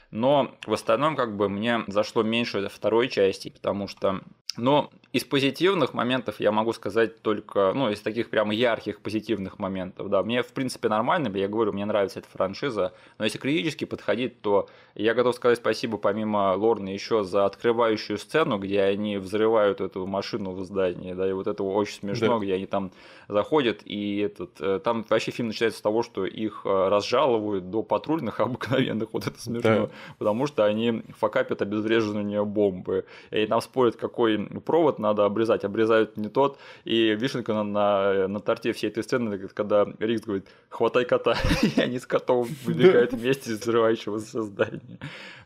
Но 0.10 0.56
в 0.66 0.74
остальном, 0.74 1.16
как 1.16 1.38
бы, 1.38 1.48
мне 1.48 1.84
зашло 1.86 2.24
меньше 2.24 2.68
второй 2.70 3.08
части, 3.08 3.50
потому 3.50 3.88
что 3.88 4.22
но 4.58 4.90
из 5.12 5.24
позитивных 5.24 5.96
моментов 5.96 6.40
я 6.40 6.52
могу 6.52 6.72
сказать 6.74 7.22
только, 7.24 7.72
ну, 7.74 7.90
из 7.90 8.00
таких 8.00 8.30
прямо 8.30 8.54
ярких 8.54 9.00
позитивных 9.00 9.58
моментов, 9.58 10.10
да, 10.10 10.22
мне, 10.22 10.44
в 10.44 10.54
принципе, 10.54 10.88
нормально, 10.88 11.36
я 11.36 11.48
говорю, 11.48 11.74
мне 11.74 11.86
нравится 11.86 12.20
эта 12.20 12.28
франшиза, 12.30 12.94
но 13.18 13.26
если 13.26 13.40
критически 13.40 13.86
подходить, 13.86 14.40
то 14.42 14.70
я 14.94 15.16
готов 15.16 15.36
сказать 15.36 15.58
спасибо 15.58 15.98
помимо 15.98 16.54
Лорны 16.56 16.90
еще 16.90 17.24
за 17.24 17.46
открывающую 17.46 18.20
сцену, 18.20 18.60
где 18.60 18.82
они 18.82 19.18
взрывают 19.18 19.82
эту 19.82 20.06
машину 20.06 20.52
в 20.52 20.64
здании, 20.64 21.14
да, 21.14 21.28
и 21.28 21.34
вот 21.34 21.48
это 21.48 21.64
очень 21.64 21.96
смешно, 21.96 22.38
да. 22.38 22.46
где 22.46 22.54
они 22.54 22.68
там 22.68 22.92
заходят, 23.28 23.82
и 23.86 24.20
этот, 24.20 24.62
э, 24.62 24.80
там 24.84 25.04
вообще 25.10 25.32
фильм 25.32 25.48
начинается 25.48 25.80
с 25.80 25.82
того, 25.82 26.04
что 26.04 26.26
их 26.26 26.62
э, 26.66 26.88
разжаловывают 26.88 27.72
до 27.72 27.82
патрульных 27.82 28.40
обыкновенных, 28.42 29.10
вот 29.14 29.26
это 29.26 29.42
смешно, 29.42 29.88
да. 29.88 29.90
потому 30.20 30.46
что 30.46 30.66
они 30.66 31.02
факапят 31.18 31.64
обезвреживание 31.64 32.46
бомбы, 32.46 33.06
и 33.32 33.48
там 33.48 33.60
спорят, 33.62 33.96
какой 33.96 34.39
провод 34.46 35.00
надо 35.00 35.26
обрезать, 35.26 35.64
обрезают 35.64 36.18
не 36.18 36.30
тот, 36.30 36.58
и 36.86 37.16
вишенка 37.16 37.54
на, 37.54 37.64
на, 37.64 38.28
на 38.28 38.40
торте 38.40 38.74
всей 38.74 38.88
этой 38.90 39.04
сцены, 39.04 39.38
когда 39.54 39.86
Рикс 40.00 40.24
говорит, 40.24 40.48
хватай 40.70 41.06
кота, 41.06 41.36
и 41.76 41.80
они 41.80 42.00
с 42.00 42.06
котом 42.06 42.48
выбегают 42.64 43.14
вместе 43.14 43.52
из 43.52 43.60
взрывающегося 43.60 44.44
здания. 44.44 45.00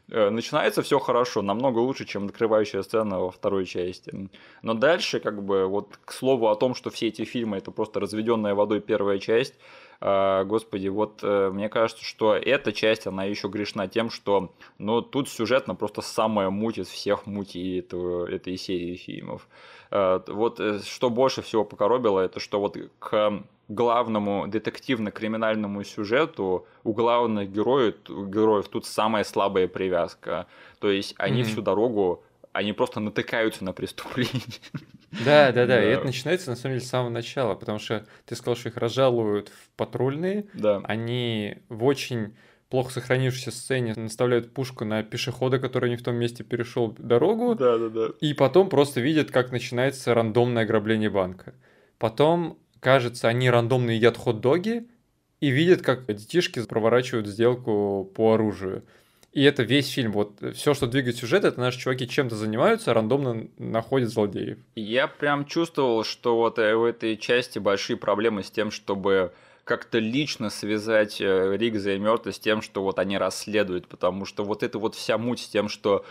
Э, 0.09 0.29
начинается 0.29 0.81
все 0.81 0.99
хорошо, 0.99 1.41
намного 1.41 1.79
лучше, 1.79 2.05
чем 2.05 2.25
открывающая 2.25 2.81
сцена 2.83 3.19
во 3.19 3.31
второй 3.31 3.65
части. 3.65 4.29
Но 4.61 4.73
дальше, 4.73 5.19
как 5.19 5.43
бы, 5.43 5.65
вот 5.65 5.97
к 6.05 6.11
слову 6.11 6.49
о 6.49 6.55
том, 6.55 6.75
что 6.75 6.89
все 6.89 7.07
эти 7.07 7.23
фильмы 7.23 7.57
это 7.57 7.71
просто 7.71 7.99
разведенная 7.99 8.53
водой 8.53 8.81
первая 8.81 9.19
часть, 9.19 9.55
господи, 10.43 10.89
вот 10.89 11.19
э, 11.23 11.49
мне 11.53 11.69
кажется, 11.69 12.03
что 12.03 12.35
эта 12.35 12.73
часть, 12.73 13.07
она 13.07 13.23
еще 13.23 13.47
грешна 13.47 13.87
тем, 13.87 14.09
что, 14.09 14.53
ну, 14.77 15.01
тут 15.01 15.29
сюжетно 15.29 15.75
просто 15.75 16.01
самая 16.01 16.49
муть 16.49 16.77
из 16.77 16.87
всех 16.87 17.25
мутей 17.25 17.79
этого, 17.79 18.29
этой 18.29 18.57
серии 18.57 18.95
фильмов. 18.97 19.47
А, 19.91 20.21
вот 20.27 20.59
э, 20.59 20.81
что 20.85 21.09
больше 21.09 21.41
всего 21.41 21.63
покоробило, 21.63 22.19
это 22.19 22.41
что 22.41 22.59
вот 22.59 22.77
к 22.99 23.43
главному 23.69 24.45
детективно-криминальному 24.47 25.85
сюжету 25.85 26.67
у 26.83 26.91
главных 26.91 27.49
героев, 27.49 27.95
героев 28.05 28.67
тут 28.67 28.85
самая 28.85 29.23
слабая 29.23 29.69
привязка. 29.69 30.47
То 30.79 30.91
есть 30.91 31.15
они 31.17 31.43
mm-hmm. 31.43 31.45
всю 31.45 31.61
дорогу 31.61 32.23
они 32.51 32.71
просто 32.71 32.99
натыкаются 32.99 33.63
на 33.65 33.73
преступление. 33.73 34.43
Да, 35.25 35.51
да, 35.51 35.65
да, 35.65 35.83
и 35.83 35.87
это 35.87 36.05
начинается 36.05 36.49
на 36.49 36.55
самом 36.55 36.75
деле 36.75 36.85
с 36.85 36.89
самого 36.89 37.09
начала, 37.09 37.55
потому 37.55 37.79
что 37.79 38.05
ты 38.25 38.35
сказал, 38.35 38.55
что 38.55 38.69
их 38.69 38.77
разжалуют 38.77 39.49
в 39.49 39.69
патрульные, 39.75 40.45
да. 40.53 40.81
они 40.85 41.57
в 41.69 41.83
очень 41.83 42.35
плохо 42.69 42.91
сохранившейся 42.91 43.51
сцене 43.51 43.93
наставляют 43.95 44.51
пушку 44.53 44.83
на 44.83 45.03
пешехода, 45.03 45.59
который 45.59 45.91
не 45.91 45.95
в 45.95 46.01
том 46.01 46.15
месте 46.15 46.43
перешел 46.43 46.91
дорогу, 46.97 47.53
да, 47.53 47.77
да, 47.77 47.89
да. 47.89 48.07
и 48.19 48.33
потом 48.33 48.69
просто 48.69 48.99
видят, 48.99 49.29
как 49.29 49.51
начинается 49.51 50.13
рандомное 50.15 50.63
ограбление 50.63 51.11
банка. 51.11 51.53
Потом, 51.99 52.57
кажется, 52.79 53.27
они 53.27 53.49
рандомно 53.49 53.91
едят 53.91 54.17
хот-доги 54.17 54.87
и 55.39 55.49
видят, 55.49 55.83
как 55.83 56.07
детишки 56.07 56.65
проворачивают 56.65 57.27
сделку 57.27 58.11
по 58.15 58.33
оружию. 58.33 58.83
И 59.33 59.43
это 59.43 59.63
весь 59.63 59.89
фильм. 59.89 60.11
Вот 60.11 60.33
все, 60.53 60.75
что 60.75 60.85
двигает 60.85 61.17
сюжет, 61.17 61.43
это 61.43 61.59
наши 61.59 61.79
чуваки 61.79 62.07
чем-то 62.07 62.35
занимаются, 62.35 62.93
рандомно 62.93 63.47
находят 63.57 64.09
злодеев. 64.09 64.59
Я 64.75 65.07
прям 65.07 65.45
чувствовал, 65.45 66.03
что 66.03 66.37
вот 66.37 66.59
э, 66.59 66.75
в 66.75 66.83
этой 66.83 67.17
части 67.17 67.57
большие 67.57 67.97
проблемы 67.97 68.43
с 68.43 68.51
тем, 68.51 68.69
чтобы 68.69 69.33
как-то 69.63 69.97
лично 69.97 70.51
связать 70.51 71.19
э, 71.19 71.57
Ригза 71.57 71.93
и 71.93 71.99
Мёрта 71.99 72.31
с 72.31 72.39
тем, 72.39 72.61
что 72.61 72.83
вот 72.83 72.99
они 72.99 73.17
расследуют, 73.17 73.87
потому 73.87 74.25
что 74.25 74.43
вот 74.43 74.61
эта 74.61 74.77
вот 74.77 74.93
вся 74.93 75.17
муть 75.17 75.39
с 75.39 75.47
тем, 75.47 75.67
что 75.67 76.05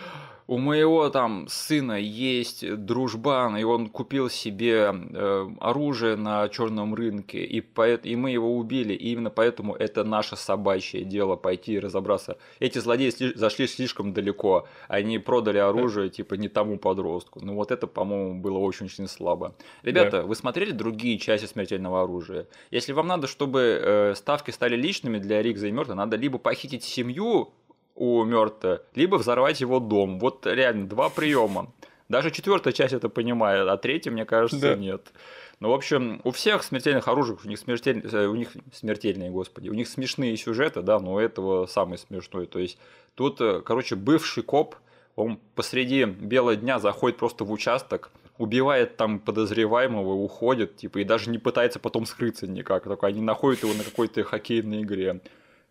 у 0.52 0.58
моего 0.58 1.08
там 1.08 1.46
сына 1.48 1.98
есть 1.98 2.76
дружбан, 2.84 3.56
и 3.56 3.62
он 3.62 3.88
купил 3.88 4.28
себе 4.28 4.92
э, 4.92 5.50
оружие 5.60 6.16
на 6.16 6.46
черном 6.50 6.94
рынке, 6.94 7.42
и, 7.42 7.62
поэт, 7.62 8.04
и 8.04 8.14
мы 8.16 8.32
его 8.32 8.54
убили, 8.58 8.92
и 8.92 9.12
именно 9.12 9.30
поэтому 9.30 9.74
это 9.74 10.04
наше 10.04 10.36
собачье 10.36 11.04
дело 11.04 11.36
пойти 11.36 11.72
и 11.72 11.78
разобраться. 11.78 12.36
Эти 12.60 12.80
злодеи 12.80 13.08
сли, 13.08 13.32
зашли 13.34 13.66
слишком 13.66 14.12
далеко, 14.12 14.68
они 14.88 15.18
продали 15.18 15.56
оружие 15.56 16.10
типа 16.10 16.34
не 16.34 16.48
тому 16.48 16.76
подростку. 16.76 17.40
Ну 17.42 17.54
вот 17.54 17.70
это, 17.70 17.86
по-моему, 17.86 18.38
было 18.38 18.58
очень-очень 18.58 19.08
слабо. 19.08 19.54
Ребята, 19.82 20.20
да. 20.20 20.22
вы 20.24 20.34
смотрели 20.34 20.72
другие 20.72 21.18
части 21.18 21.46
смертельного 21.46 22.02
оружия? 22.02 22.46
Если 22.70 22.92
вам 22.92 23.06
надо, 23.06 23.26
чтобы 23.26 23.80
э, 23.82 24.14
ставки 24.14 24.50
стали 24.50 24.76
личными 24.76 25.16
для 25.16 25.40
Ригза 25.40 25.68
и 25.68 25.72
Мёрта, 25.72 25.94
надо 25.94 26.18
либо 26.18 26.36
похитить 26.36 26.84
семью 26.84 27.54
у 27.94 28.24
Мёрта, 28.24 28.82
либо 28.94 29.16
взорвать 29.16 29.60
его 29.60 29.80
дом. 29.80 30.18
Вот 30.18 30.46
реально 30.46 30.88
два 30.88 31.08
приема. 31.08 31.72
Даже 32.08 32.30
четвертая 32.30 32.72
часть 32.72 32.92
это 32.92 33.08
понимает, 33.08 33.66
а 33.68 33.76
третья, 33.76 34.10
мне 34.10 34.24
кажется, 34.24 34.58
да. 34.60 34.76
нет. 34.76 35.12
Ну, 35.60 35.70
в 35.70 35.74
общем, 35.74 36.20
у 36.24 36.32
всех 36.32 36.64
смертельных 36.64 37.06
оружий, 37.08 37.36
у 37.42 37.48
них, 37.48 37.58
смертель... 37.58 38.04
Э, 38.12 38.26
у 38.26 38.34
них 38.34 38.48
смертельные, 38.72 39.30
господи, 39.30 39.68
у 39.68 39.74
них 39.74 39.88
смешные 39.88 40.36
сюжеты, 40.36 40.82
да, 40.82 40.98
но 40.98 41.14
у 41.14 41.18
этого 41.18 41.66
самый 41.66 41.98
смешной. 41.98 42.46
То 42.46 42.58
есть 42.58 42.78
тут, 43.14 43.40
э, 43.40 43.62
короче, 43.64 43.94
бывший 43.94 44.42
коп, 44.42 44.74
он 45.14 45.38
посреди 45.54 46.04
бела 46.04 46.56
дня 46.56 46.80
заходит 46.80 47.18
просто 47.18 47.44
в 47.44 47.52
участок, 47.52 48.10
убивает 48.38 48.96
там 48.96 49.20
подозреваемого, 49.20 50.14
уходит, 50.14 50.76
типа, 50.76 50.98
и 50.98 51.04
даже 51.04 51.30
не 51.30 51.38
пытается 51.38 51.78
потом 51.78 52.06
скрыться 52.06 52.46
никак, 52.46 52.84
только 52.84 53.06
они 53.06 53.20
находят 53.20 53.62
его 53.62 53.72
на 53.72 53.84
какой-то 53.84 54.24
хоккейной 54.24 54.82
игре. 54.82 55.20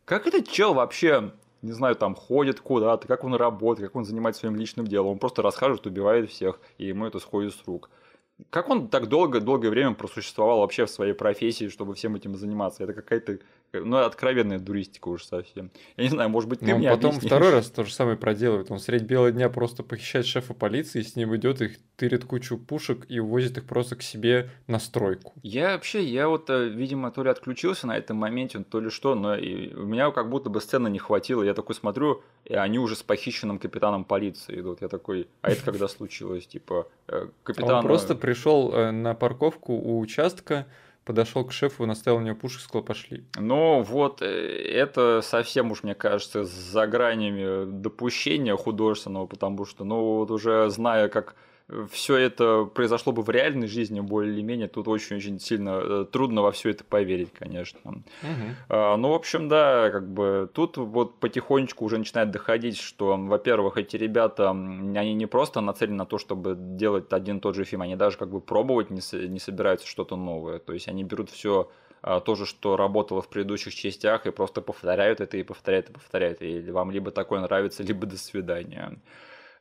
Как 0.06 0.26
этот 0.26 0.50
чел 0.50 0.74
вообще 0.74 1.32
не 1.62 1.72
знаю, 1.72 1.96
там 1.96 2.16
ходит 2.16 2.60
куда-то, 2.60 3.08
как 3.08 3.24
он 3.24 3.36
работает, 3.36 3.90
как 3.90 3.96
он 3.96 4.06
занимается 4.06 4.42
своим 4.42 4.56
личным 4.56 4.88
делом. 4.88 5.14
Он 5.14 5.20
просто 5.20 5.42
расхаживает, 5.42 5.86
убивает 5.86 6.30
всех, 6.30 6.60
и 6.78 6.88
ему 6.88 7.06
это 7.06 7.20
сходит 7.20 7.54
с 7.54 7.68
рук. 7.68 7.90
Как 8.50 8.70
он 8.70 8.88
так 8.88 9.08
долго, 9.08 9.40
долгое 9.40 9.70
время 9.70 9.94
просуществовал 9.94 10.60
вообще 10.60 10.86
в 10.86 10.90
своей 10.90 11.14
профессии, 11.14 11.70
чтобы 11.70 11.94
всем 11.94 12.16
этим 12.16 12.36
заниматься? 12.36 12.84
Это 12.84 12.94
какая-то 12.94 13.40
ну, 13.74 13.98
откровенная 13.98 14.60
дуристика 14.60 15.08
уже 15.08 15.26
совсем. 15.26 15.72
Я 15.98 16.04
не 16.04 16.10
знаю, 16.10 16.30
может 16.30 16.50
быть, 16.50 16.60
ты 16.60 16.68
Но 16.68 16.78
мне 16.78 16.90
потом 16.90 17.12
объяснишь. 17.12 17.30
второй 17.30 17.52
раз 17.52 17.70
то 17.70 17.84
же 17.84 17.94
самое 17.94 18.18
проделывает. 18.18 18.70
Он 18.70 18.80
средь 18.80 19.04
белого 19.04 19.32
дня 19.32 19.50
просто 19.50 19.84
похищает 19.84 20.26
шефа 20.26 20.54
полиции, 20.54 21.02
с 21.02 21.16
ним 21.16 21.36
идет, 21.36 21.62
их 21.62 21.78
тырит 21.96 22.26
кучу 22.26 22.58
пушек 22.58 23.06
и 23.08 23.20
увозит 23.20 23.58
их 23.58 23.66
просто 23.66 23.96
к 23.96 24.02
себе 24.02 24.50
на 24.68 24.80
стройку. 24.80 25.34
Я 25.44 25.74
вообще, 25.74 26.04
я 26.04 26.28
вот, 26.28 26.50
э, 26.50 26.68
видимо, 26.68 27.12
то 27.12 27.24
ли 27.24 27.30
отключился 27.30 27.88
на 27.88 27.98
этом 27.98 28.18
моменте, 28.18 28.60
то 28.60 28.80
ли 28.80 28.90
что, 28.90 29.16
но 29.16 29.36
и 29.36 29.74
у 29.74 29.86
меня 29.86 30.12
как 30.12 30.30
будто 30.30 30.50
бы 30.50 30.60
сцены 30.60 30.90
не 30.90 31.00
хватило. 31.00 31.44
Я 31.44 31.54
такой 31.54 31.76
смотрю, 31.76 32.24
и 32.46 32.54
они 32.56 32.80
уже 32.80 32.96
с 32.96 33.04
похищенным 33.04 33.60
капитаном 33.60 34.04
полиции 34.04 34.60
идут. 34.60 34.82
Я 34.82 34.88
такой, 34.88 35.28
а 35.42 35.52
это 35.52 35.64
когда 35.64 35.88
случилось? 35.88 36.48
Типа, 36.48 36.88
э, 37.08 37.28
капитан... 37.44 37.70
Он 37.70 37.84
просто 37.84 38.16
пришел 38.16 38.74
э, 38.74 38.92
на 38.92 39.14
парковку 39.14 39.74
у 39.74 40.00
участка, 40.00 40.66
подошел 41.06 41.44
к 41.46 41.52
шефу, 41.52 41.86
наставил 41.86 42.20
на 42.20 42.26
него 42.26 42.36
пушек, 42.36 42.62
сказал, 42.62 42.84
пошли. 42.84 43.26
Ну, 43.38 43.82
вот, 43.82 44.22
э, 44.22 44.26
это 44.26 45.22
совсем 45.22 45.72
уж, 45.72 45.84
мне 45.84 45.96
кажется, 45.96 46.44
за 46.44 46.88
гранями 46.88 47.66
допущения 47.66 48.56
художественного, 48.56 49.26
потому 49.28 49.66
что, 49.66 49.84
ну, 49.84 50.18
вот 50.18 50.32
уже 50.32 50.70
зная, 50.70 51.10
как 51.10 51.36
все 51.90 52.18
это 52.18 52.66
произошло 52.66 53.14
бы 53.14 53.22
в 53.22 53.30
реальной 53.30 53.68
жизни 53.68 54.00
более 54.00 54.34
или 54.34 54.42
менее, 54.42 54.68
тут 54.68 54.88
очень-очень 54.88 55.40
сильно 55.40 55.80
э, 55.82 56.06
трудно 56.12 56.42
во 56.42 56.52
все 56.52 56.70
это 56.70 56.84
поверить, 56.84 57.32
конечно. 57.34 57.92
Угу. 57.92 58.04
А, 58.70 58.98
ну, 58.98 59.10
в 59.10 59.14
общем, 59.14 59.48
да, 59.48 59.90
как 59.90 60.12
бы 60.12 60.50
тут 60.54 60.78
вот 60.78 61.20
потихонечку 61.20 61.86
уже 61.86 61.98
начинает 61.98 62.32
доходить, 62.32 62.78
что, 62.78 63.18
во-первых, 63.18 63.78
эти 63.78 63.96
ребята, 63.96 64.50
они 64.50 65.14
не 65.14 65.26
просто 65.26 65.62
нацелены 65.62 65.98
на 65.98 66.06
то, 66.06 66.18
чтобы 66.18 66.56
делать 66.58 67.12
один 67.12 67.38
и 67.38 67.42
тот 67.42 67.56
же 67.56 67.64
фильм, 67.64 67.84
они 67.84 67.96
даже 67.96 68.18
как 68.18 68.30
бы 68.30 68.42
пробовать 68.42 68.90
не, 68.90 69.28
не 69.28 69.40
собираются 69.40 69.88
что-то 69.88 70.16
новое. 70.16 70.60
То 70.60 70.74
есть 70.74 70.88
они 70.88 71.04
берут 71.04 71.30
все 71.30 71.70
а, 72.02 72.20
то 72.20 72.36
же, 72.36 72.46
что 72.46 72.78
работало 72.78 73.22
в 73.22 73.30
предыдущих 73.30 73.76
частях, 73.76 74.26
и 74.26 74.32
просто 74.32 74.62
повторяют 74.62 75.22
это 75.22 75.38
и 75.38 75.44
повторяют 75.44 75.90
и 75.90 75.94
повторяют. 75.94 76.42
И 76.42 76.72
вам 76.72 76.92
либо 76.92 77.12
такое 77.12 77.42
нравится, 77.42 77.84
либо 77.84 78.08
до 78.08 78.18
свидания. 78.18 79.00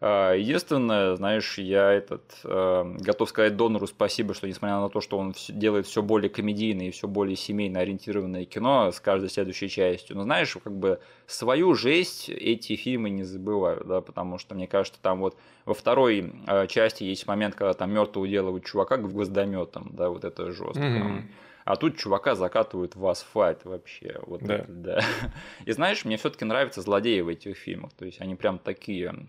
А, 0.03 0.33
единственное, 0.33 1.15
знаешь, 1.17 1.59
я 1.59 1.93
этот 1.93 2.23
э, 2.45 2.95
готов 3.01 3.29
сказать 3.29 3.57
донору 3.57 3.87
спасибо, 3.87 4.33
что 4.33 4.49
несмотря 4.49 4.79
на 4.79 4.89
то, 4.89 5.03
что 5.03 5.19
он 5.19 5.35
делает 5.49 5.87
все 5.87 6.01
более 6.03 6.31
комедийное 6.31 6.87
и 6.87 6.91
все 6.91 7.07
более 7.07 7.37
семейно 7.37 7.81
ориентированное 7.81 8.47
кино 8.47 8.93
с 8.93 9.01
каждой 9.01 9.29
следующей 9.29 9.69
частью, 9.69 10.17
но 10.17 10.23
знаешь, 10.23 10.57
как 10.65 10.75
бы 10.75 11.01
свою 11.27 11.75
жесть 11.75 12.31
эти 12.31 12.77
фильмы 12.77 13.11
не 13.11 13.25
забывают, 13.25 13.87
да, 13.87 14.01
потому 14.01 14.39
что 14.39 14.55
мне 14.55 14.67
кажется, 14.67 14.99
там 15.03 15.21
вот 15.21 15.37
во 15.67 15.75
второй 15.75 16.33
э, 16.47 16.67
части 16.69 17.05
есть 17.05 17.27
момент, 17.27 17.55
когда 17.55 17.75
там 17.75 17.93
мертвого 17.93 18.25
уделывают 18.25 18.65
чувака 18.65 18.97
гвоздометом, 18.97 19.91
да, 19.93 20.09
вот 20.09 20.25
это 20.25 20.51
жестко. 20.51 20.81
Mm-hmm. 20.81 21.23
А 21.67 21.77
тут 21.77 21.99
чувака 21.99 22.35
закатывают 22.37 22.97
в 22.97 23.07
асфальт 23.07 23.67
вообще. 23.67 24.19
Вот 24.23 24.43
да. 24.43 24.55
Это, 24.55 24.73
да. 24.73 25.01
И 25.67 25.73
знаешь, 25.73 26.07
мне 26.07 26.17
все-таки 26.17 26.47
нравятся 26.47 26.81
злодеи 26.81 27.21
в 27.21 27.29
этих 27.29 27.59
фильмах. 27.59 27.93
То 27.93 28.07
есть 28.07 28.21
они 28.21 28.35
прям 28.35 28.59
такие 28.59 29.29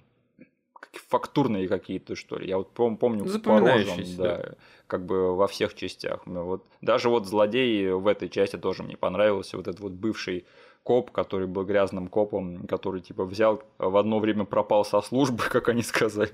фактурные 0.93 1.67
какие-то, 1.67 2.15
что 2.15 2.37
ли. 2.37 2.47
Я 2.47 2.57
вот 2.57 2.71
пом- 2.75 2.97
помню 2.97 3.23
по 3.39 3.59
рожам, 3.59 3.95
да, 4.17 4.53
как 4.87 5.05
бы 5.05 5.35
во 5.35 5.47
всех 5.47 5.73
частях. 5.73 6.25
Ну, 6.25 6.43
вот, 6.43 6.65
даже 6.81 7.09
вот 7.09 7.25
злодей 7.27 7.91
в 7.91 8.07
этой 8.07 8.29
части 8.29 8.57
тоже 8.57 8.83
мне 8.83 8.97
понравился. 8.97 9.57
Вот 9.57 9.67
этот 9.67 9.79
вот 9.81 9.93
бывший 9.93 10.45
коп, 10.83 11.11
который 11.11 11.47
был 11.47 11.63
грязным 11.63 12.07
копом, 12.07 12.67
который 12.67 13.01
типа 13.01 13.23
взял 13.25 13.61
в 13.77 13.95
одно 13.97 14.19
время 14.19 14.45
пропал 14.45 14.83
со 14.83 15.01
службы, 15.01 15.43
как 15.49 15.69
они 15.69 15.83
сказали, 15.83 16.31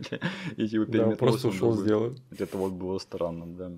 и 0.56 0.68
типа 0.68 0.86
переметнулся. 0.86 1.10
Да, 1.10 1.16
просто 1.16 1.48
ушел 1.50 1.74
с 1.74 1.84
дела. 1.84 2.16
Это 2.38 2.58
вот 2.58 2.72
было 2.72 2.98
странно, 2.98 3.46
да. 3.46 3.72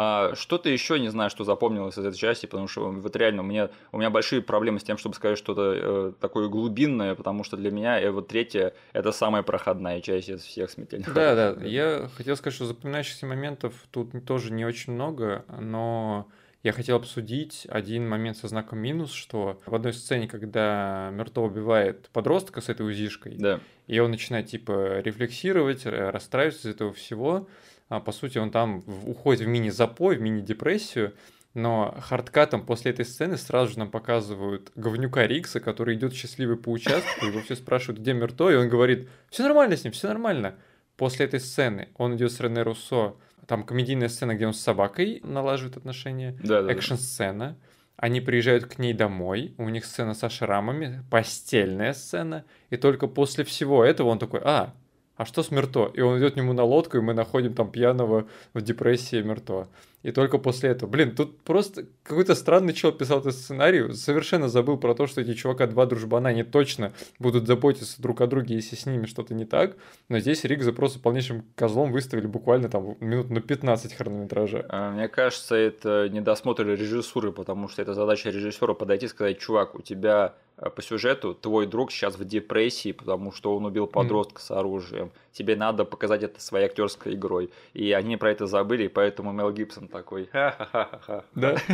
А, 0.00 0.36
что-то 0.36 0.68
еще 0.68 1.00
не 1.00 1.08
знаю, 1.08 1.28
что 1.28 1.42
запомнилось 1.42 1.98
из 1.98 2.06
этой 2.06 2.16
части, 2.16 2.46
потому 2.46 2.68
что 2.68 2.88
вот 2.88 3.16
реально 3.16 3.42
у 3.42 3.44
меня, 3.44 3.68
у 3.90 3.98
меня 3.98 4.10
большие 4.10 4.40
проблемы 4.40 4.78
с 4.78 4.84
тем, 4.84 4.96
чтобы 4.96 5.16
сказать 5.16 5.36
что-то 5.36 5.72
э, 5.74 6.12
такое 6.20 6.48
глубинное, 6.48 7.16
потому 7.16 7.42
что 7.42 7.56
для 7.56 7.72
меня 7.72 8.00
э, 8.00 8.10
вот 8.12 8.28
третья 8.28 8.74
это 8.92 9.10
самая 9.10 9.42
проходная 9.42 10.00
часть 10.00 10.28
из 10.28 10.42
всех 10.42 10.70
смертельных. 10.70 11.12
Да, 11.12 11.34
да. 11.34 11.64
Я 11.64 12.08
хотел 12.16 12.36
сказать, 12.36 12.54
что 12.54 12.66
запоминающихся 12.66 13.26
моментов 13.26 13.74
тут 13.90 14.12
тоже 14.24 14.52
не 14.52 14.64
очень 14.64 14.92
много, 14.92 15.44
но 15.60 16.28
я 16.62 16.70
хотел 16.72 16.96
обсудить 16.96 17.66
один 17.68 18.08
момент 18.08 18.36
со 18.36 18.46
знаком 18.46 18.78
минус, 18.78 19.10
что 19.10 19.60
в 19.66 19.74
одной 19.74 19.92
сцене, 19.92 20.28
когда 20.28 21.10
Мертво 21.12 21.42
убивает 21.42 22.08
подростка 22.12 22.60
с 22.60 22.68
этой 22.68 22.86
узишкой, 22.86 23.34
да. 23.36 23.58
и 23.88 23.98
он 23.98 24.12
начинает 24.12 24.46
типа 24.46 25.00
рефлексировать, 25.00 25.86
расстраиваться 25.86 26.68
из 26.68 26.74
этого 26.74 26.92
всего, 26.92 27.48
по 27.88 28.12
сути, 28.12 28.38
он 28.38 28.50
там 28.50 28.84
уходит 29.06 29.42
в 29.42 29.48
мини-запой, 29.48 30.16
в 30.16 30.20
мини-депрессию, 30.20 31.14
но 31.54 31.96
хардкатом 32.00 32.64
после 32.64 32.92
этой 32.92 33.04
сцены 33.04 33.36
сразу 33.36 33.72
же 33.72 33.78
нам 33.78 33.90
показывают 33.90 34.70
говнюка 34.74 35.26
Рикса, 35.26 35.60
который 35.60 35.96
идет 35.96 36.14
счастливый 36.14 36.56
по 36.56 36.70
участку, 36.70 37.26
его 37.26 37.40
все 37.40 37.56
спрашивают, 37.56 38.00
где 38.00 38.12
Мерто, 38.12 38.50
и 38.50 38.56
он 38.56 38.68
говорит, 38.68 39.08
все 39.30 39.42
нормально 39.44 39.76
с 39.76 39.84
ним, 39.84 39.92
все 39.92 40.08
нормально. 40.08 40.56
После 40.96 41.26
этой 41.26 41.40
сцены 41.40 41.88
он 41.96 42.16
идет 42.16 42.32
с 42.32 42.40
Рене 42.40 42.62
Руссо, 42.62 43.14
там 43.46 43.64
комедийная 43.64 44.08
сцена, 44.08 44.34
где 44.34 44.46
он 44.46 44.52
с 44.52 44.60
собакой 44.60 45.20
налаживает 45.24 45.76
отношения, 45.78 46.36
да, 46.42 46.62
да, 46.62 46.70
экшн-сцена, 46.70 47.56
они 47.96 48.20
приезжают 48.20 48.66
к 48.66 48.78
ней 48.78 48.92
домой, 48.92 49.54
у 49.58 49.68
них 49.68 49.84
сцена 49.84 50.14
со 50.14 50.28
шрамами, 50.28 51.02
постельная 51.10 51.94
сцена, 51.94 52.44
и 52.70 52.76
только 52.76 53.06
после 53.06 53.44
всего 53.44 53.84
этого 53.84 54.08
он 54.08 54.18
такой, 54.18 54.40
а, 54.44 54.74
а 55.18 55.26
что 55.26 55.42
с 55.42 55.50
Мерто? 55.50 55.90
И 55.94 56.00
он 56.00 56.18
идет 56.20 56.34
к 56.34 56.36
нему 56.36 56.52
на 56.52 56.62
лодку, 56.62 56.96
и 56.96 57.00
мы 57.00 57.12
находим 57.12 57.52
там 57.52 57.72
пьяного 57.72 58.28
в 58.54 58.62
депрессии 58.62 59.20
Мерто. 59.20 59.66
И 60.04 60.12
только 60.12 60.38
после 60.38 60.70
этого. 60.70 60.88
Блин, 60.88 61.12
тут 61.16 61.40
просто 61.40 61.86
какой-то 62.04 62.36
странный 62.36 62.72
чел 62.72 62.92
писал 62.92 63.18
этот 63.18 63.34
сценарий, 63.34 63.92
совершенно 63.94 64.48
забыл 64.48 64.78
про 64.78 64.94
то, 64.94 65.08
что 65.08 65.20
эти 65.20 65.34
чувака 65.34 65.66
два 65.66 65.86
дружбана, 65.86 66.28
они 66.28 66.44
точно 66.44 66.92
будут 67.18 67.48
заботиться 67.48 68.00
друг 68.00 68.20
о 68.20 68.28
друге, 68.28 68.54
если 68.54 68.76
с 68.76 68.86
ними 68.86 69.06
что-то 69.06 69.34
не 69.34 69.44
так. 69.44 69.76
Но 70.08 70.20
здесь 70.20 70.44
Ригза 70.44 70.72
просто 70.72 71.00
полнейшим 71.00 71.44
козлом 71.56 71.90
выставили 71.90 72.28
буквально 72.28 72.68
там 72.68 72.96
минут 73.00 73.30
на 73.30 73.40
15 73.40 73.94
хронометража. 73.94 74.64
А, 74.68 74.92
мне 74.92 75.08
кажется, 75.08 75.56
это 75.56 76.08
недосмотр 76.08 76.64
режиссуры, 76.64 77.32
потому 77.32 77.66
что 77.66 77.82
это 77.82 77.92
задача 77.94 78.30
режиссера 78.30 78.74
подойти 78.74 79.06
и 79.06 79.08
сказать, 79.08 79.40
чувак, 79.40 79.74
у 79.74 79.82
тебя 79.82 80.36
по 80.74 80.82
сюжету 80.82 81.34
твой 81.34 81.66
друг 81.66 81.92
сейчас 81.92 82.16
в 82.16 82.24
депрессии, 82.24 82.92
потому 82.92 83.32
что 83.32 83.56
он 83.56 83.64
убил 83.66 83.86
подростка 83.86 84.40
mm. 84.40 84.44
с 84.44 84.50
оружием. 84.50 85.12
Тебе 85.32 85.54
надо 85.54 85.84
показать 85.84 86.24
это 86.24 86.40
своей 86.40 86.66
актерской 86.66 87.14
игрой. 87.14 87.50
И 87.74 87.92
они 87.92 88.16
про 88.16 88.32
это 88.32 88.46
забыли, 88.46 88.84
и 88.84 88.88
поэтому 88.88 89.32
Мел 89.32 89.52
Гибсон 89.52 89.86
такой 89.86 90.26
ха-ха-ха-ха. 90.26 91.24
Да? 91.34 91.56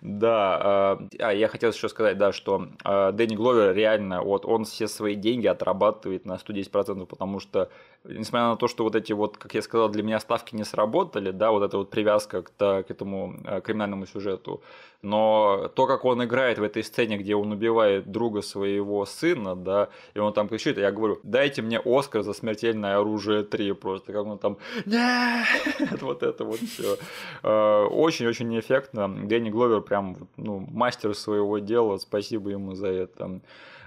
Да. 0.00 0.98
А 1.20 1.32
я 1.32 1.48
хотел 1.48 1.70
еще 1.70 1.88
сказать, 1.88 2.18
да, 2.18 2.32
что 2.32 2.68
э, 2.84 3.12
Дэнни 3.12 3.36
Гловер 3.36 3.74
реально, 3.74 4.22
вот 4.22 4.44
он 4.44 4.64
все 4.64 4.88
свои 4.88 5.14
деньги 5.14 5.46
отрабатывает 5.46 6.26
на 6.26 6.34
110%, 6.34 7.06
потому 7.06 7.40
что 7.40 7.70
несмотря 8.04 8.48
на 8.48 8.56
то, 8.56 8.68
что 8.68 8.84
вот 8.84 8.96
эти 8.96 9.12
вот, 9.12 9.38
как 9.38 9.54
я 9.54 9.62
сказал, 9.62 9.88
для 9.88 10.02
меня 10.02 10.20
ставки 10.20 10.54
не 10.54 10.64
сработали, 10.64 11.30
да, 11.30 11.52
вот 11.52 11.62
эта 11.62 11.78
вот 11.78 11.90
привязка 11.90 12.42
к, 12.42 12.50
к 12.56 12.90
этому 12.90 13.36
э, 13.44 13.60
криминальному 13.60 14.06
сюжету, 14.06 14.62
но 15.04 15.70
то, 15.74 15.86
как 15.86 16.04
он 16.04 16.24
играет 16.24 16.58
в 16.58 16.62
этой 16.62 16.82
сцене, 16.82 17.18
где 17.18 17.36
он 17.36 17.52
убивает 17.52 18.10
друга 18.10 18.42
своего 18.42 19.04
сына, 19.04 19.54
да, 19.54 19.88
и 20.14 20.18
он 20.18 20.32
там 20.32 20.48
кричит, 20.48 20.78
я 20.78 20.90
говорю, 20.90 21.20
дайте 21.22 21.62
мне 21.62 21.80
Оскар 21.84 22.22
за 22.22 22.32
смертельное 22.32 22.98
оружие 22.98 23.44
3, 23.44 23.72
просто 23.72 24.12
как 24.12 24.26
он 24.26 24.38
там, 24.38 24.56
нет, 24.86 25.46
вот 26.00 26.22
это 26.22 26.44
вот 26.44 26.60
все. 26.60 26.96
Э, 27.42 27.84
очень-очень 27.84 28.58
эффектно. 28.58 29.08
Дэнни 29.08 29.50
Гловер 29.50 29.82
прям, 29.82 30.28
ну, 30.36 30.66
мастер 30.70 31.14
своего 31.14 31.58
дела, 31.58 31.98
спасибо 31.98 32.50
ему 32.50 32.74
за 32.74 32.88
это. 32.88 33.40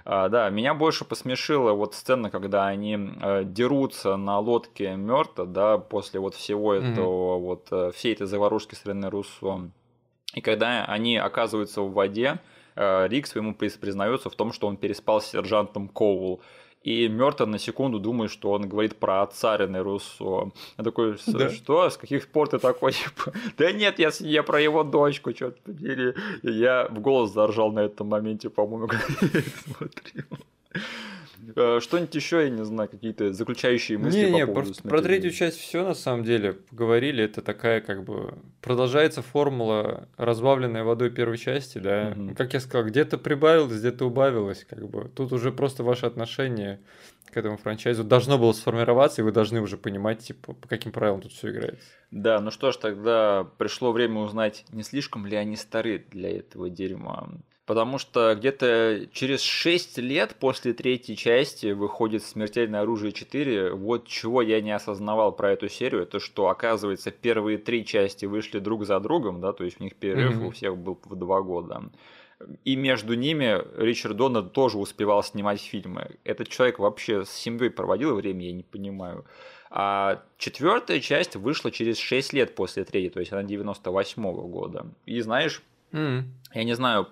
А, 0.04 0.28
да, 0.30 0.48
меня 0.48 0.72
больше 0.72 1.04
посмешила 1.04 1.72
вот 1.72 1.94
сцена, 1.94 2.30
когда 2.30 2.66
они 2.66 2.96
э, 3.20 3.44
дерутся 3.44 4.16
на 4.16 4.38
лодке 4.38 4.96
Мёрта, 4.96 5.44
да, 5.44 5.76
после 5.76 6.18
вот 6.18 6.34
всего 6.34 6.74
mm-hmm. 6.74 6.92
этого, 6.92 7.38
вот 7.38 7.68
э, 7.70 7.90
всей 7.94 8.14
этой 8.14 8.26
заварушки 8.26 8.74
с 8.74 8.86
Рене 8.86 9.08
Руссо. 9.08 9.70
И 10.38 10.40
когда 10.40 10.84
они 10.84 11.16
оказываются 11.16 11.82
в 11.82 11.92
воде, 11.92 12.38
э, 12.76 13.08
Рик 13.08 13.26
своему 13.26 13.56
признается 13.56 14.30
в 14.30 14.36
том, 14.36 14.52
что 14.52 14.68
он 14.68 14.76
переспал 14.76 15.20
с 15.20 15.26
сержантом 15.26 15.88
Коул. 15.88 16.40
И 16.84 17.08
Мертон 17.08 17.50
на 17.50 17.58
секунду 17.58 17.98
думает, 17.98 18.30
что 18.30 18.52
он 18.52 18.68
говорит 18.68 18.94
про 19.00 19.22
отца 19.22 19.56
Рене 19.56 19.80
Руссо. 19.80 20.52
Я 20.78 20.84
такой, 20.84 21.16
да. 21.26 21.50
что? 21.50 21.90
С 21.90 21.96
каких 21.96 22.28
пор 22.28 22.48
ты 22.50 22.60
такой? 22.60 22.92
Да 23.58 23.72
нет, 23.72 23.98
я, 23.98 24.10
я 24.20 24.44
про 24.44 24.60
его 24.60 24.84
дочку, 24.84 25.34
что-то 25.34 25.60
побери. 25.64 26.14
Я 26.44 26.86
в 26.88 27.00
голос 27.00 27.32
заржал 27.32 27.72
на 27.72 27.80
этом 27.80 28.06
моменте, 28.06 28.48
по-моему, 28.48 28.86
когда 28.86 29.06
я 29.20 29.42
смотрел. 29.64 30.38
Э, 31.56 31.80
что-нибудь 31.80 32.14
еще, 32.14 32.42
я 32.44 32.50
не 32.50 32.64
знаю, 32.64 32.88
какие-то 32.88 33.32
заключающие 33.32 33.98
мысли 33.98 34.26
не, 34.26 34.32
по 34.32 34.36
не, 34.36 34.46
поводу 34.46 34.74
про, 34.82 34.88
про 34.88 35.02
третью 35.02 35.30
часть 35.30 35.58
все 35.58 35.84
на 35.84 35.94
самом 35.94 36.24
деле 36.24 36.58
говорили. 36.70 37.24
Это 37.24 37.42
такая 37.42 37.80
как 37.80 38.04
бы 38.04 38.34
продолжается 38.60 39.22
формула 39.22 40.08
разбавленной 40.16 40.82
водой 40.82 41.10
первой 41.10 41.38
части, 41.38 41.78
да. 41.78 42.14
Угу. 42.16 42.34
Как 42.36 42.54
я 42.54 42.60
сказал, 42.60 42.86
где-то 42.86 43.18
прибавилось, 43.18 43.78
где-то 43.78 44.06
убавилось, 44.06 44.66
как 44.68 44.88
бы. 44.88 45.08
Тут 45.14 45.32
уже 45.32 45.52
просто 45.52 45.82
ваше 45.82 46.06
отношение 46.06 46.80
к 47.30 47.36
этому 47.36 47.56
франчайзу 47.56 48.04
должно 48.04 48.38
было 48.38 48.52
сформироваться, 48.52 49.20
и 49.20 49.24
вы 49.24 49.32
должны 49.32 49.60
уже 49.60 49.76
понимать, 49.76 50.20
типа, 50.20 50.54
по 50.54 50.68
каким 50.68 50.92
правилам 50.92 51.20
тут 51.20 51.32
все 51.32 51.50
играется. 51.50 51.86
Да, 52.10 52.40
ну 52.40 52.50
что 52.50 52.72
ж, 52.72 52.76
тогда 52.76 53.46
пришло 53.58 53.92
время 53.92 54.20
узнать, 54.20 54.64
не 54.72 54.82
слишком 54.82 55.26
ли 55.26 55.36
они 55.36 55.56
стары 55.56 56.04
для 56.10 56.30
этого 56.30 56.70
дерьма. 56.70 57.28
Потому 57.68 57.98
что 57.98 58.34
где-то 58.34 59.08
через 59.12 59.42
6 59.42 59.98
лет 59.98 60.36
после 60.40 60.72
третьей 60.72 61.18
части 61.18 61.72
выходит 61.72 62.22
«Смертельное 62.22 62.80
оружие 62.80 63.12
4». 63.12 63.74
Вот 63.74 64.06
чего 64.06 64.40
я 64.40 64.62
не 64.62 64.70
осознавал 64.70 65.32
про 65.32 65.52
эту 65.52 65.68
серию, 65.68 66.04
это 66.04 66.18
что, 66.18 66.48
оказывается, 66.48 67.10
первые 67.10 67.58
три 67.58 67.84
части 67.84 68.24
вышли 68.24 68.58
друг 68.58 68.86
за 68.86 68.98
другом, 69.00 69.42
да, 69.42 69.52
то 69.52 69.64
есть 69.64 69.82
у 69.82 69.84
них 69.84 69.96
перерыв 69.96 70.38
mm-hmm. 70.38 70.46
у 70.46 70.50
всех 70.50 70.78
был 70.78 70.98
в 71.04 71.14
два 71.14 71.42
года. 71.42 71.82
И 72.64 72.74
между 72.74 73.12
ними 73.12 73.60
Ричард 73.76 74.16
Дональд 74.16 74.54
тоже 74.54 74.78
успевал 74.78 75.22
снимать 75.22 75.60
фильмы. 75.60 76.16
Этот 76.24 76.48
человек 76.48 76.78
вообще 76.78 77.26
с 77.26 77.30
семьей 77.30 77.68
проводил 77.68 78.14
время, 78.14 78.46
я 78.46 78.52
не 78.52 78.62
понимаю. 78.62 79.26
А 79.68 80.22
четвертая 80.38 81.00
часть 81.00 81.36
вышла 81.36 81.70
через 81.70 81.98
6 81.98 82.32
лет 82.32 82.54
после 82.54 82.84
третьей, 82.84 83.10
то 83.10 83.20
есть 83.20 83.30
она 83.30 83.42
98 83.42 84.22
-го 84.22 84.48
года. 84.48 84.86
И 85.04 85.20
знаешь, 85.20 85.62
mm. 85.92 86.22
я 86.54 86.64
не 86.64 86.74
знаю, 86.74 87.08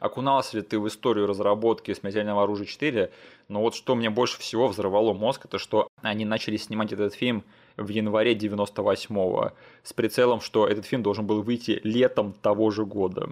окунался 0.00 0.56
ли 0.56 0.62
ты 0.62 0.78
в 0.78 0.88
историю 0.88 1.26
разработки 1.26 1.92
смертельного 1.92 2.42
оружия 2.42 2.66
4, 2.66 3.10
но 3.48 3.60
вот 3.60 3.74
что 3.74 3.94
мне 3.94 4.10
больше 4.10 4.38
всего 4.38 4.68
взорвало 4.68 5.12
мозг, 5.12 5.44
это 5.44 5.58
что 5.58 5.88
они 6.00 6.24
начали 6.24 6.56
снимать 6.56 6.92
этот 6.92 7.14
фильм 7.14 7.44
в 7.76 7.88
январе 7.88 8.34
98-го 8.34 9.52
с 9.82 9.92
прицелом, 9.92 10.40
что 10.40 10.66
этот 10.66 10.86
фильм 10.86 11.02
должен 11.02 11.26
был 11.26 11.42
выйти 11.42 11.80
летом 11.84 12.32
того 12.32 12.70
же 12.70 12.86
года. 12.86 13.28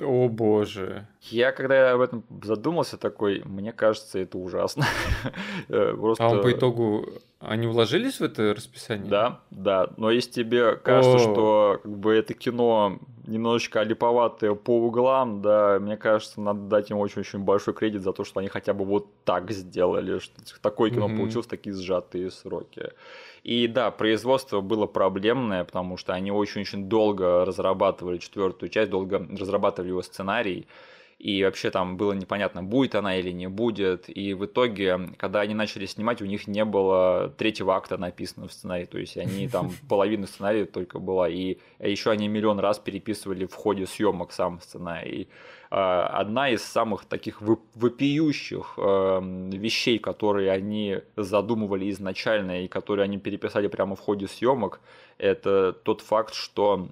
О 0.00 0.28
боже. 0.28 1.06
Я 1.20 1.52
когда 1.52 1.92
об 1.92 2.00
этом 2.00 2.24
задумался 2.42 2.96
такой, 2.96 3.42
мне 3.44 3.72
кажется, 3.72 4.18
это 4.18 4.38
ужасно. 4.38 4.86
Просто... 5.68 6.24
А 6.24 6.30
он 6.30 6.42
по 6.42 6.50
итогу, 6.50 7.08
они 7.38 7.68
вложились 7.68 8.18
в 8.18 8.24
это 8.24 8.54
расписание? 8.54 9.08
Да, 9.08 9.40
да. 9.50 9.90
Но 9.96 10.10
если 10.10 10.30
тебе 10.30 10.76
кажется, 10.76 11.16
О. 11.16 11.18
что 11.18 11.80
как 11.82 11.96
бы 11.96 12.12
это 12.12 12.34
кино 12.34 12.98
немножечко 13.26 13.80
олиповатые 13.80 14.56
по 14.56 14.78
углам, 14.84 15.42
да, 15.42 15.78
мне 15.80 15.96
кажется, 15.96 16.40
надо 16.40 16.60
дать 16.60 16.90
им 16.90 16.98
очень-очень 16.98 17.38
большой 17.38 17.72
кредит 17.74 18.02
за 18.02 18.12
то, 18.12 18.24
что 18.24 18.40
они 18.40 18.48
хотя 18.48 18.74
бы 18.74 18.84
вот 18.84 19.06
так 19.24 19.50
сделали, 19.50 20.18
что 20.18 20.34
такое 20.60 20.90
кино 20.90 21.08
mm-hmm. 21.08 21.16
получилось, 21.16 21.46
такие 21.46 21.74
сжатые 21.74 22.30
сроки. 22.30 22.90
И 23.44 23.66
да, 23.66 23.90
производство 23.90 24.62
было 24.62 24.86
проблемное, 24.86 25.64
потому 25.64 25.98
что 25.98 26.14
они 26.14 26.32
очень-очень 26.32 26.88
долго 26.88 27.44
разрабатывали 27.44 28.16
четвертую 28.16 28.70
часть, 28.70 28.90
долго 28.90 29.18
разрабатывали 29.38 29.90
его 29.90 30.00
сценарий. 30.02 30.66
И 31.24 31.42
вообще 31.42 31.70
там 31.70 31.96
было 31.96 32.12
непонятно, 32.12 32.62
будет 32.62 32.94
она 32.94 33.16
или 33.16 33.30
не 33.30 33.48
будет. 33.48 34.14
И 34.14 34.34
в 34.34 34.44
итоге, 34.44 35.08
когда 35.16 35.40
они 35.40 35.54
начали 35.54 35.86
снимать, 35.86 36.20
у 36.20 36.26
них 36.26 36.46
не 36.46 36.66
было 36.66 37.32
третьего 37.38 37.76
акта 37.76 37.96
написано 37.96 38.46
в 38.46 38.52
сценарии. 38.52 38.84
То 38.84 38.98
есть 38.98 39.16
они 39.16 39.48
там 39.48 39.70
половина 39.88 40.26
сценария 40.26 40.66
только 40.66 40.98
была. 40.98 41.30
И 41.30 41.56
еще 41.78 42.10
они 42.10 42.28
миллион 42.28 42.58
раз 42.58 42.78
переписывали 42.78 43.46
в 43.46 43.54
ходе 43.54 43.86
съемок 43.86 44.32
сам 44.32 44.60
сценарий. 44.60 45.30
А, 45.70 46.08
одна 46.08 46.50
из 46.50 46.62
самых 46.62 47.06
таких 47.06 47.40
вопиющих 47.40 48.74
эм, 48.76 49.48
вещей, 49.48 49.98
которые 49.98 50.50
они 50.50 50.98
задумывали 51.16 51.90
изначально 51.90 52.64
и 52.64 52.68
которые 52.68 53.04
они 53.04 53.16
переписали 53.16 53.68
прямо 53.68 53.96
в 53.96 54.00
ходе 54.00 54.28
съемок, 54.28 54.78
это 55.16 55.72
тот 55.72 56.02
факт, 56.02 56.34
что 56.34 56.90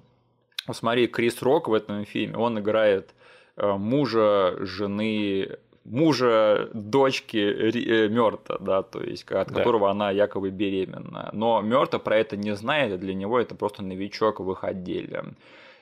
смотри, 0.71 1.05
Крис 1.05 1.39
Рок 1.43 1.67
в 1.67 1.73
этом 1.75 2.03
фильме, 2.05 2.35
он 2.35 2.57
играет 2.57 3.13
мужа, 3.57 4.55
жены 4.59 5.57
мужа 5.85 6.69
дочки 6.73 7.37
э, 7.37 8.07
Мёрта, 8.07 8.57
да, 8.59 8.83
то 8.83 9.01
есть 9.01 9.29
от 9.31 9.49
да. 9.49 9.55
которого 9.55 9.89
она 9.89 10.11
якобы 10.11 10.49
беременна. 10.49 11.29
Но 11.33 11.61
Мёрта 11.61 11.99
про 11.99 12.17
это 12.17 12.37
не 12.37 12.55
знает, 12.55 12.93
и 12.93 12.97
для 12.97 13.13
него 13.13 13.39
это 13.39 13.55
просто 13.55 13.83
новичок 13.83 14.39
в 14.39 14.51
их 14.51 14.63
отделе. 14.63 15.23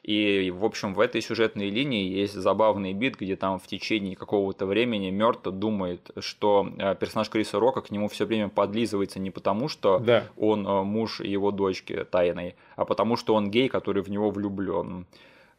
И, 0.03 0.49
в 0.49 0.65
общем, 0.65 0.95
в 0.95 0.99
этой 0.99 1.21
сюжетной 1.21 1.69
линии 1.69 2.09
есть 2.09 2.33
забавный 2.33 2.93
бит, 2.93 3.17
где 3.19 3.35
там 3.35 3.59
в 3.59 3.67
течение 3.67 4.15
какого-то 4.15 4.65
времени 4.65 5.11
Мёрта 5.11 5.51
думает, 5.51 6.09
что 6.17 6.67
э, 6.79 6.95
персонаж 6.95 7.29
Криса 7.29 7.59
Рока 7.59 7.81
к 7.81 7.91
нему 7.91 8.07
все 8.07 8.25
время 8.25 8.49
подлизывается 8.49 9.19
не 9.19 9.29
потому, 9.29 9.67
что 9.67 9.99
да. 9.99 10.23
он 10.37 10.67
э, 10.67 10.83
муж 10.83 11.19
его 11.19 11.51
дочки 11.51 12.03
тайной, 12.09 12.55
а 12.75 12.85
потому 12.85 13.15
что 13.15 13.35
он 13.35 13.51
гей, 13.51 13.69
который 13.69 14.01
в 14.01 14.09
него 14.09 14.31
влюблен. 14.31 15.05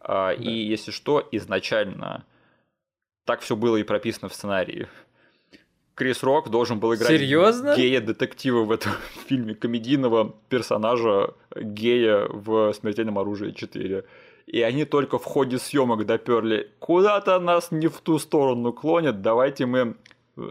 А, 0.05 0.35
да. 0.35 0.43
И 0.43 0.51
если 0.51 0.91
что, 0.91 1.27
изначально 1.33 2.25
так 3.25 3.41
все 3.41 3.57
было 3.57 3.77
и 3.77 3.83
прописано 3.83 4.29
в 4.29 4.35
сценарии. 4.35 4.89
Крис 5.95 6.23
Рок 6.23 6.49
должен 6.49 6.81
был 6.81 6.95
играть 6.95 7.09
Серьезно? 7.09 7.77
гея-детектива 7.77 8.65
в 8.65 8.73
этом 8.73 8.93
фильме, 9.27 9.55
комедийного 9.55 10.35
персонажа 10.49 11.35
гея 11.55 12.27
в 12.29 12.73
«Смертельном 12.73 13.19
оружии 13.19 13.53
4» 13.55 14.05
и 14.47 14.61
они 14.61 14.85
только 14.85 15.19
в 15.19 15.25
ходе 15.25 15.59
съемок 15.59 16.05
доперли. 16.05 16.71
Куда-то 16.79 17.39
нас 17.41 17.71
не 17.71 17.87
в 17.87 18.01
ту 18.01 18.19
сторону 18.19 18.73
клонят, 18.73 19.23
давайте 19.23 19.67
мы 19.67 19.95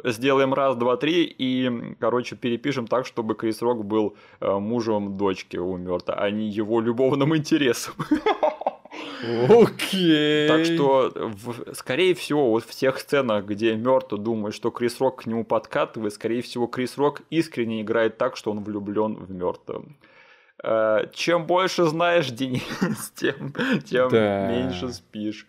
сделаем 0.03 0.53
раз, 0.53 0.75
два, 0.75 0.95
три 0.97 1.23
и, 1.23 1.95
короче, 1.99 2.35
перепишем 2.35 2.87
так, 2.87 3.05
чтобы 3.05 3.35
Крис 3.35 3.61
Рок 3.61 3.83
был 3.83 4.15
э, 4.39 4.51
мужем 4.59 5.17
дочки 5.17 5.57
у 5.57 5.75
Мёрта, 5.77 6.13
а 6.13 6.29
не 6.29 6.47
его 6.47 6.81
любовным 6.81 7.35
интересом. 7.35 7.95
Окей. 9.49 10.47
Так 10.47 10.65
что, 10.65 11.11
в, 11.15 11.73
скорее 11.75 12.13
всего, 12.13 12.49
вот 12.49 12.63
в 12.63 12.71
тех 12.71 12.99
сценах, 12.99 13.45
где 13.45 13.75
Мёрта 13.75 14.17
думает, 14.17 14.53
что 14.53 14.71
Крис 14.71 14.99
Рок 14.99 15.23
к 15.23 15.25
нему 15.25 15.45
подкатывает, 15.45 16.13
скорее 16.13 16.41
всего, 16.41 16.67
Крис 16.67 16.97
Рок 16.97 17.21
искренне 17.29 17.81
играет 17.81 18.17
так, 18.17 18.35
что 18.35 18.51
он 18.51 18.63
влюблен 18.63 19.15
в 19.15 19.31
Мёрта. 19.31 19.81
Э, 20.63 21.07
чем 21.13 21.45
больше 21.45 21.85
знаешь, 21.85 22.29
Денис, 22.29 22.63
тем, 23.15 23.53
тем 23.85 24.09
да. 24.09 24.47
меньше 24.47 24.89
спишь. 24.89 25.47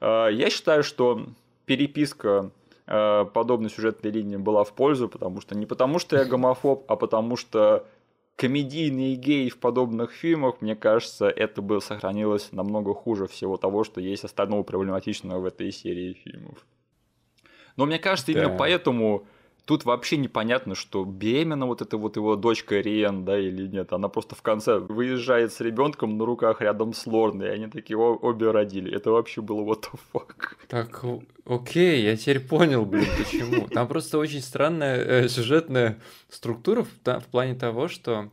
Э, 0.00 0.28
я 0.30 0.50
считаю, 0.50 0.82
что 0.82 1.26
переписка 1.64 2.50
э, 2.86 3.24
подобной 3.32 3.70
сюжетной 3.70 4.10
линии 4.10 4.36
была 4.36 4.64
в 4.64 4.72
пользу, 4.72 5.08
потому 5.08 5.40
что 5.40 5.56
не 5.56 5.66
потому, 5.66 5.98
что 5.98 6.16
я 6.16 6.24
гомофоб, 6.24 6.84
а 6.88 6.96
потому 6.96 7.36
что 7.36 7.86
комедийные 8.42 9.14
геи 9.14 9.48
в 9.48 9.58
подобных 9.58 10.10
фильмах, 10.10 10.60
мне 10.60 10.74
кажется, 10.74 11.28
это 11.28 11.62
бы 11.62 11.80
сохранилось 11.80 12.50
намного 12.50 12.92
хуже 12.92 13.28
всего 13.28 13.56
того, 13.56 13.84
что 13.84 14.00
есть 14.00 14.24
остального 14.24 14.64
проблематичного 14.64 15.38
в 15.38 15.44
этой 15.44 15.70
серии 15.70 16.14
фильмов. 16.14 16.66
Но 17.76 17.86
мне 17.86 18.00
кажется, 18.00 18.32
именно 18.32 18.56
поэтому 18.56 19.28
Тут 19.64 19.84
вообще 19.84 20.16
непонятно, 20.16 20.74
что 20.74 21.04
беременна 21.04 21.66
вот 21.66 21.82
эта 21.82 21.96
вот 21.96 22.16
его 22.16 22.34
дочка 22.34 22.80
Риен, 22.80 23.24
да, 23.24 23.38
или 23.38 23.68
нет. 23.68 23.92
Она 23.92 24.08
просто 24.08 24.34
в 24.34 24.42
конце 24.42 24.78
выезжает 24.78 25.52
с 25.52 25.60
ребенком 25.60 26.18
на 26.18 26.24
руках 26.26 26.60
рядом 26.60 26.92
с 26.92 27.06
Лорной, 27.06 27.46
и 27.46 27.50
они 27.50 27.66
такие 27.68 27.96
обе 27.96 28.50
родили. 28.50 28.92
Это 28.92 29.12
вообще 29.12 29.40
было 29.40 29.60
what 29.62 29.84
the 29.84 30.00
fuck. 30.12 30.56
Так, 30.68 31.04
окей, 31.46 32.02
я 32.02 32.16
теперь 32.16 32.40
понял, 32.40 32.84
блин, 32.84 33.06
почему. 33.16 33.68
Там 33.68 33.86
просто 33.86 34.18
очень 34.18 34.40
странная 34.40 34.96
э, 34.96 35.28
сюжетная 35.28 36.00
структура 36.28 36.82
в, 36.82 36.88
да, 37.04 37.20
в 37.20 37.26
плане 37.26 37.54
того, 37.54 37.86
что 37.86 38.30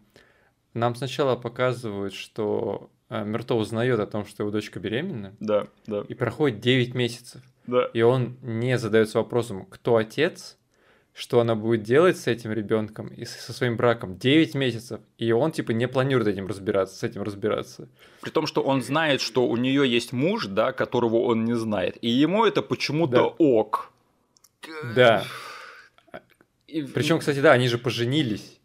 нам 0.74 0.96
сначала 0.96 1.36
показывают, 1.36 2.14
что 2.14 2.90
э, 3.10 3.24
Мерто 3.24 3.56
узнает 3.56 4.00
о 4.00 4.08
том, 4.08 4.26
что 4.26 4.44
его 4.44 4.52
дочка 4.52 4.80
беременна. 4.80 5.36
Да, 5.40 5.68
да. 5.86 6.04
И 6.08 6.14
проходит 6.16 6.60
9 6.60 6.96
месяцев. 6.96 7.42
Да. 7.68 7.86
И 7.94 8.02
он 8.02 8.38
не 8.42 8.78
задается 8.78 9.20
вопросом, 9.20 9.66
кто 9.66 9.98
отец, 9.98 10.58
что 11.20 11.42
она 11.42 11.54
будет 11.54 11.84
делать 11.84 12.18
с 12.18 12.28
этим 12.28 12.54
ребенком 12.54 13.10
и 13.10 13.26
со 13.26 13.52
своим 13.52 13.76
браком 13.76 14.18
9 14.18 14.56
месяцев, 14.56 15.02
и 15.18 15.34
он 15.34 15.52
типа 15.52 15.72
не 15.72 15.86
планирует 15.86 16.30
этим 16.30 16.48
разбираться, 16.48 16.96
с 16.96 17.04
этим 17.04 17.24
разбираться. 17.24 17.90
При 18.22 18.30
том, 18.30 18.48
что 18.48 18.62
он 18.62 18.82
знает, 18.82 19.20
что 19.20 19.46
у 19.46 19.58
нее 19.58 19.86
есть 19.86 20.14
муж, 20.14 20.46
да, 20.46 20.72
которого 20.72 21.18
он 21.18 21.44
не 21.44 21.56
знает, 21.56 21.98
и 22.02 22.10
ему 22.10 22.46
это 22.46 22.62
почему-то 22.62 23.12
да. 23.12 23.24
ок. 23.38 23.92
Да. 24.96 25.26
Причем, 26.68 27.20
кстати, 27.20 27.42
да, 27.42 27.52
они 27.52 27.68
же 27.68 27.78
поженились. 27.78 28.59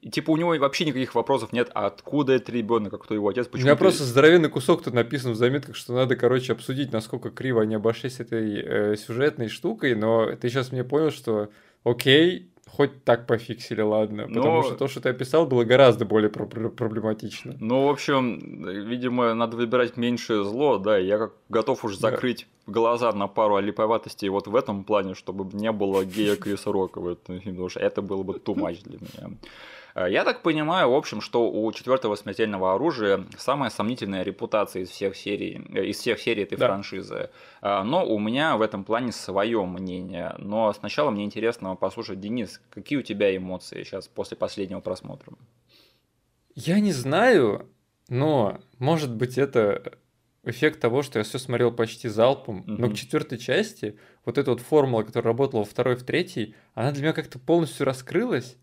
И, 0.00 0.10
типа 0.10 0.30
у 0.30 0.36
него 0.36 0.56
вообще 0.56 0.86
никаких 0.86 1.14
вопросов 1.14 1.52
нет, 1.52 1.70
а 1.74 1.86
откуда 1.86 2.32
это 2.32 2.50
ребенок, 2.52 2.94
а 2.94 2.98
кто 2.98 3.14
его 3.14 3.28
отец, 3.28 3.46
почему. 3.46 3.64
У 3.64 3.66
меня 3.66 3.76
ты... 3.76 3.80
просто 3.80 4.04
здоровенный 4.04 4.48
кусок 4.48 4.82
тут 4.82 4.94
написан 4.94 5.32
в 5.32 5.36
заметках, 5.36 5.76
что 5.76 5.92
надо, 5.92 6.16
короче, 6.16 6.52
обсудить, 6.52 6.92
насколько 6.92 7.30
криво 7.30 7.62
они 7.62 7.74
обошлись 7.74 8.18
этой 8.18 8.62
э, 8.62 8.96
сюжетной 8.96 9.48
штукой, 9.48 9.94
но 9.94 10.34
ты 10.36 10.48
сейчас 10.48 10.72
мне 10.72 10.84
понял, 10.84 11.10
что 11.10 11.50
окей, 11.84 12.50
хоть 12.66 13.04
так 13.04 13.26
пофиксили, 13.26 13.82
ладно. 13.82 14.26
Но... 14.28 14.34
Потому 14.34 14.62
что 14.62 14.74
то, 14.74 14.88
что 14.88 15.00
ты 15.00 15.08
описал, 15.10 15.46
было 15.46 15.64
гораздо 15.64 16.04
более 16.04 16.30
про- 16.30 16.46
проблематично. 16.46 17.56
Ну, 17.60 17.86
в 17.86 17.90
общем, 17.90 18.38
видимо, 18.88 19.34
надо 19.34 19.56
выбирать 19.56 19.96
меньшее 19.96 20.44
зло, 20.44 20.78
да, 20.78 20.96
я 20.96 21.18
как 21.18 21.32
готов 21.48 21.84
уж 21.84 21.96
закрыть 21.96 22.46
да. 22.66 22.72
глаза 22.72 23.12
на 23.12 23.26
пару 23.26 23.56
олиповатостей 23.56 24.28
вот 24.28 24.46
в 24.46 24.56
этом 24.56 24.84
плане, 24.84 25.14
чтобы 25.14 25.54
не 25.54 25.72
было 25.72 26.04
гея 26.04 26.36
Криса 26.36 26.72
Рока 26.72 27.00
в 27.00 27.08
этом 27.08 27.40
фильме, 27.40 27.52
потому 27.52 27.68
что 27.68 27.80
это 27.80 28.02
было 28.02 28.22
бы 28.22 28.34
too 28.34 28.54
much 28.54 28.82
для 28.84 28.98
меня. 28.98 29.36
Э, 29.94 30.06
я 30.10 30.24
так 30.24 30.42
понимаю, 30.42 30.90
в 30.90 30.94
общем, 30.94 31.20
что 31.20 31.50
у 31.50 31.72
четвертого 31.72 32.14
смертельного 32.16 32.74
оружия 32.74 33.24
самая 33.38 33.70
сомнительная 33.70 34.22
репутация 34.22 34.82
из 34.82 34.90
всех 34.90 35.16
серий, 35.16 35.62
э, 35.74 35.86
из 35.86 35.98
всех 35.98 36.20
серий 36.20 36.42
этой 36.42 36.58
да. 36.58 36.68
франшизы. 36.68 37.30
Э, 37.62 37.82
но 37.82 38.06
у 38.06 38.18
меня 38.18 38.56
в 38.56 38.62
этом 38.62 38.84
плане 38.84 39.12
свое 39.12 39.64
мнение. 39.64 40.34
Но 40.38 40.72
сначала 40.72 41.10
мне 41.10 41.24
интересно 41.24 41.76
послушать, 41.76 42.20
Денис, 42.20 42.60
какие 42.70 42.98
у 42.98 43.02
тебя 43.02 43.36
эмоции 43.36 43.84
сейчас 43.84 44.08
после 44.08 44.36
последнего 44.36 44.80
просмотра? 44.80 45.32
Я 46.54 46.80
не 46.80 46.92
знаю, 46.92 47.68
но 48.08 48.60
может 48.78 49.14
быть 49.14 49.38
это 49.38 49.98
эффект 50.44 50.80
того, 50.80 51.02
что 51.02 51.18
я 51.18 51.24
все 51.24 51.38
смотрел 51.38 51.70
почти 51.70 52.08
залпом, 52.08 52.60
mm-hmm. 52.60 52.76
но 52.78 52.90
к 52.90 52.94
четвертой 52.94 53.38
части 53.38 53.98
вот 54.24 54.38
эта 54.38 54.50
вот 54.50 54.60
формула, 54.60 55.02
которая 55.02 55.32
работала 55.32 55.60
во 55.60 55.66
второй, 55.66 55.96
в 55.96 56.02
третьей, 56.02 56.54
она 56.74 56.92
для 56.92 57.02
меня 57.02 57.12
как-то 57.12 57.38
полностью 57.38 57.86
раскрылась. 57.86 58.56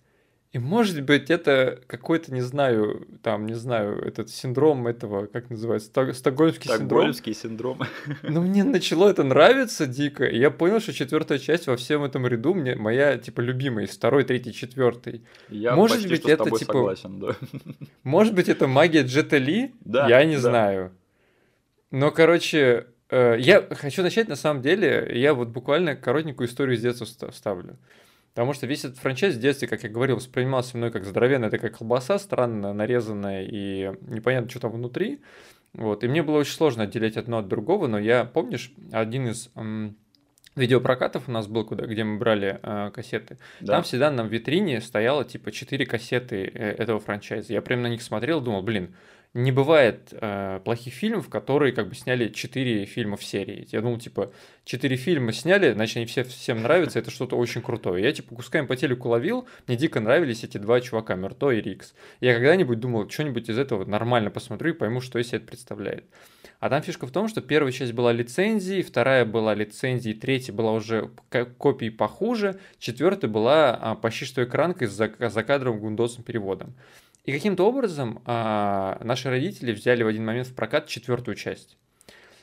И 0.57 0.59
может 0.59 1.03
быть 1.03 1.29
это 1.29 1.81
какой-то, 1.85 2.33
не 2.33 2.41
знаю, 2.41 3.05
там, 3.21 3.45
не 3.45 3.53
знаю, 3.53 3.99
этот 3.99 4.31
синдром 4.31 4.87
этого, 4.87 5.27
как 5.27 5.51
называется, 5.51 5.91
стокгольмский 6.13 6.71
синдром. 6.71 6.87
Стокгольмский 6.87 7.33
синдром. 7.35 7.81
Но 8.23 8.41
мне 8.41 8.63
начало 8.63 9.07
это 9.07 9.23
нравиться 9.23 9.85
дико, 9.85 10.25
и 10.25 10.39
я 10.39 10.49
понял, 10.49 10.79
что 10.79 10.93
четвертая 10.93 11.37
часть 11.37 11.67
во 11.67 11.77
всем 11.77 12.03
этом 12.03 12.25
ряду 12.25 12.55
мне 12.55 12.75
моя, 12.75 13.19
типа, 13.19 13.41
любимая, 13.41 13.85
из 13.85 13.91
второй, 13.91 14.23
третьей, 14.23 14.51
четвертой. 14.51 15.21
Я 15.49 15.75
может 15.75 15.97
почти 15.97 16.09
быть, 16.09 16.21
что 16.21 16.31
это, 16.31 16.43
с 16.43 16.45
тобой 16.45 16.59
типа, 16.59 16.73
согласен, 16.73 17.19
да. 17.19 17.35
Может 18.01 18.33
быть, 18.33 18.49
это 18.49 18.65
магия 18.65 19.03
Джета 19.03 19.37
Ли? 19.37 19.75
Да, 19.81 20.09
я 20.09 20.25
не 20.25 20.37
да. 20.37 20.41
знаю. 20.41 20.91
Но, 21.91 22.09
короче, 22.09 22.87
э, 23.11 23.35
я 23.37 23.61
хочу 23.61 24.01
начать, 24.01 24.27
на 24.27 24.35
самом 24.35 24.63
деле, 24.63 25.07
я 25.13 25.35
вот 25.35 25.49
буквально 25.49 25.95
коротенькую 25.95 26.47
историю 26.47 26.77
с 26.77 26.81
детства 26.81 27.29
вставлю. 27.29 27.77
Потому 28.38 28.53
что 28.53 28.67
весь 28.67 28.85
этот 28.85 28.99
франчайз 28.99 29.33
в 29.33 29.39
детстве, 29.39 29.67
как 29.67 29.81
я 29.81 29.89
говорил, 29.89 30.17
воспринимался 30.17 30.77
мной 30.77 30.91
как 30.91 31.05
здоровенная 31.05 31.49
такая 31.49 31.71
колбаса, 31.71 32.19
странно 32.19 32.71
нарезанная 32.71 33.43
и 33.43 33.91
непонятно, 34.01 34.47
что 34.47 34.59
там 34.59 34.73
внутри. 34.73 35.21
Вот. 35.73 36.03
И 36.03 36.07
мне 36.07 36.21
было 36.21 36.38
очень 36.38 36.53
сложно 36.53 36.83
отделять 36.83 37.17
одно 37.17 37.39
от 37.39 37.47
другого, 37.47 37.88
но 37.88 37.97
я, 37.97 38.25
помнишь, 38.25 38.71
один 38.91 39.29
из 39.29 39.49
м, 39.55 39.97
видеопрокатов 40.55 41.27
у 41.27 41.31
нас 41.31 41.47
был, 41.47 41.65
куда, 41.65 41.88
где 41.88 42.03
мы 42.03 42.19
брали 42.19 42.59
э, 42.61 42.91
кассеты. 42.93 43.39
Да. 43.59 43.73
Там 43.73 43.83
всегда 43.83 44.11
на 44.11 44.21
витрине 44.21 44.81
стояло 44.81 45.25
типа 45.25 45.51
4 45.51 45.88
кассеты 45.88 46.51
э, 46.53 46.73
этого 46.73 46.99
франчайза. 46.99 47.53
Я 47.53 47.63
прям 47.63 47.81
на 47.81 47.88
них 47.88 48.03
смотрел, 48.03 48.39
думал, 48.39 48.61
блин, 48.61 48.93
не 49.38 49.51
бывает 49.51 50.09
э, 50.11 50.59
плохих 50.65 50.93
фильмов, 50.93 51.29
которые 51.29 51.71
как 51.71 51.89
бы 51.89 51.95
сняли 51.95 52.29
4 52.29 52.85
фильма 52.85 53.17
в 53.17 53.23
серии. 53.23 53.67
Я 53.71 53.81
думал, 53.81 53.99
типа, 53.99 54.31
4 54.65 54.95
фильма 54.95 55.31
сняли, 55.31 55.73
значит, 55.73 55.97
они 55.97 56.05
все, 56.07 56.23
всем 56.23 56.63
нравятся, 56.63 56.97
это 56.97 57.11
что-то 57.11 57.38
очень 57.38 57.61
крутое. 57.61 58.03
Я, 58.03 58.11
типа, 58.11 58.33
кусками 58.33 58.65
по 58.65 58.75
телеку 58.75 59.09
ловил, 59.09 59.47
мне 59.67 59.77
дико 59.77 59.99
нравились 59.99 60.43
эти 60.43 60.57
два 60.57 60.81
чувака, 60.81 61.13
Мерто 61.13 61.51
и 61.51 61.61
Рикс. 61.61 61.93
Я 62.19 62.33
когда-нибудь 62.33 62.79
думал, 62.79 63.07
что-нибудь 63.07 63.47
из 63.47 63.59
этого 63.59 63.85
нормально 63.85 64.31
посмотрю 64.31 64.73
и 64.73 64.75
пойму, 64.75 65.01
что 65.01 65.19
из 65.19 65.27
себя 65.27 65.38
это 65.38 65.47
представляет. 65.47 66.05
А 66.59 66.69
там 66.69 66.81
фишка 66.81 67.05
в 67.05 67.11
том, 67.11 67.27
что 67.27 67.41
первая 67.41 67.71
часть 67.71 67.93
была 67.93 68.11
лицензией, 68.11 68.81
вторая 68.81 69.23
была 69.25 69.53
лицензией, 69.53 70.17
третья 70.17 70.51
была 70.51 70.71
уже 70.71 71.11
копией 71.59 71.91
похуже, 71.91 72.59
четвертая 72.79 73.29
была 73.29 73.75
а, 73.75 73.93
почти 73.93 74.25
что 74.25 74.43
экранкой 74.43 74.88
с 74.88 74.95
закадровым 74.95 75.79
гундосом 75.79 76.23
переводом. 76.23 76.73
И 77.28 77.34
каким-то 77.34 77.67
образом 77.67 78.21
а, 78.25 78.99
наши 79.03 79.30
родители 79.30 79.73
взяли 79.73 80.01
в 80.01 80.07
один 80.07 80.25
момент 80.25 80.47
в 80.47 80.55
прокат 80.55 80.88
четвертую 80.88 81.36
часть. 81.36 81.78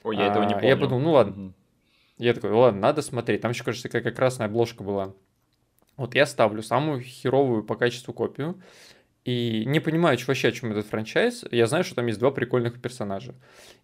Ой, 0.03 0.15
я 0.15 0.27
этого 0.27 0.45
не 0.45 0.53
помню. 0.53 0.69
Я 0.69 0.77
подумал, 0.77 1.01
ну 1.01 1.13
ладно. 1.13 1.45
Угу. 1.47 1.53
Я 2.19 2.35
такой, 2.35 2.51
ладно, 2.51 2.81
надо 2.83 3.01
смотреть. 3.01 3.41
Там 3.41 3.53
еще, 3.53 3.65
кажется, 3.65 3.89
какая 3.89 4.13
красная 4.13 4.47
обложка 4.47 4.85
была. 4.85 5.15
Вот 5.97 6.15
я 6.15 6.27
ставлю 6.27 6.63
самую 6.63 7.01
херовую 7.01 7.65
по 7.65 7.77
качеству 7.77 8.13
копию. 8.13 8.61
И 9.25 9.65
не 9.65 9.81
понимаю 9.81 10.19
вообще, 10.29 10.49
о 10.49 10.53
чем 10.53 10.73
этот 10.73 10.87
франчайз. 10.87 11.47
Я 11.51 11.67
знаю, 11.67 11.83
что 11.83 11.95
там 11.95 12.07
есть 12.07 12.19
два 12.19 12.31
прикольных 12.31 12.79
персонажа. 12.79 13.35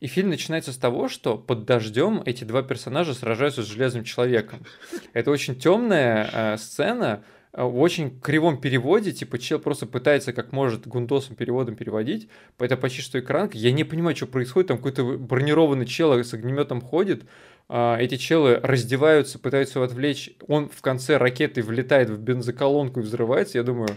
И 0.01 0.07
фильм 0.07 0.28
начинается 0.28 0.70
с 0.70 0.76
того, 0.76 1.09
что 1.09 1.38
под 1.38 1.64
дождем 1.64 2.22
эти 2.26 2.44
два 2.44 2.62
персонажа 2.62 3.14
сражаются 3.14 3.62
с 3.62 3.66
железным 3.66 4.05
человеком. 4.05 4.66
Это 5.14 5.30
очень 5.30 5.59
темная 5.59 6.28
э, 6.30 6.57
сцена, 6.59 7.24
Э, 7.24 7.39
в 7.53 7.80
очень 7.80 8.20
кривом 8.20 8.61
переводе, 8.61 9.12
типа 9.12 9.38
чел 9.38 9.59
просто 9.59 9.86
пытается 9.86 10.32
как 10.32 10.53
может 10.53 10.86
гундосом 10.86 11.34
переводом 11.34 11.74
переводить, 11.74 12.28
это 12.59 12.76
почти 12.76 13.03
что 13.03 13.18
экранка, 13.18 13.59
я 13.59 13.72
не 13.72 13.84
понимаю, 13.84 14.14
что 14.14 14.26
происходит, 14.26 14.68
там 14.68 14.76
какой-то 14.76 15.05
бронированный 15.18 15.86
чел 15.86 16.12
с 16.12 16.32
огнеметом 16.32 16.80
ходит, 16.80 17.24
а, 17.68 17.96
эти 17.98 18.16
челы 18.16 18.61
раздеваются, 18.62 19.38
пытаются 19.38 19.78
его 19.78 19.86
отвлечь, 19.86 20.30
он 20.46 20.68
в 20.68 20.80
конце 20.80 21.16
ракеты 21.16 21.62
влетает 21.62 22.11
в 22.11 22.18
бензоколонку 22.18 23.01
и 23.01 23.03
взрывается, 23.03 23.59
я 23.59 23.64
думаю, 23.64 23.96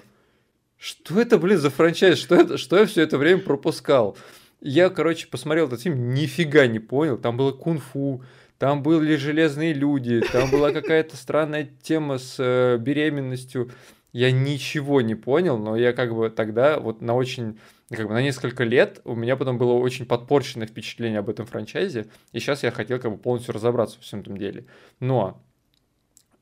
что 0.78 1.22
это, 1.22 1.38
блин, 1.38 1.60
за 1.60 1.70
франчайз, 1.70 2.18
что, 2.18 2.36
это, 2.36 2.58
что 2.58 2.78
я 2.78 2.86
все 2.86 3.04
это 3.04 3.18
время 3.18 3.42
пропускал? 3.42 4.18
Я, 4.60 4.90
короче, 4.90 5.28
посмотрел 5.28 5.68
этот 5.68 5.82
фильм, 5.82 6.14
нифига 6.14 6.68
не 6.68 6.80
понял, 6.80 7.18
там 7.18 7.38
было 7.38 7.52
кунг-фу, 7.52 8.24
там 8.58 8.84
были 8.84 9.16
железные 9.16 9.74
люди, 9.74 10.22
там 10.32 10.50
была 10.50 10.72
какая-то 10.72 11.18
странная 11.18 11.70
тема 11.82 12.18
с 12.18 12.36
э, 12.40 12.78
беременностью. 12.78 13.72
Я 14.12 14.32
ничего 14.32 15.02
не 15.02 15.16
понял, 15.16 15.58
но 15.58 15.76
я 15.76 15.92
как 15.92 16.14
бы 16.16 16.30
тогда 16.30 16.80
вот 16.80 17.02
на 17.02 17.16
очень, 17.16 17.60
как 17.90 18.08
бы 18.08 18.14
на 18.14 18.22
несколько 18.22 18.64
лет 18.64 19.02
у 19.06 19.16
меня 19.16 19.36
потом 19.36 19.58
было 19.58 19.74
очень 19.74 20.06
подпорченное 20.06 20.68
впечатление 20.68 21.20
об 21.20 21.30
этом 21.30 21.46
франчайзе, 21.48 22.08
и 22.32 22.40
сейчас 22.40 22.64
я 22.64 22.72
хотел 22.72 23.00
как 23.00 23.12
бы 23.12 23.18
полностью 23.18 23.54
разобраться 23.54 23.98
во 23.98 24.04
всем 24.04 24.20
этом 24.20 24.38
деле. 24.38 24.66
Но 25.00 25.44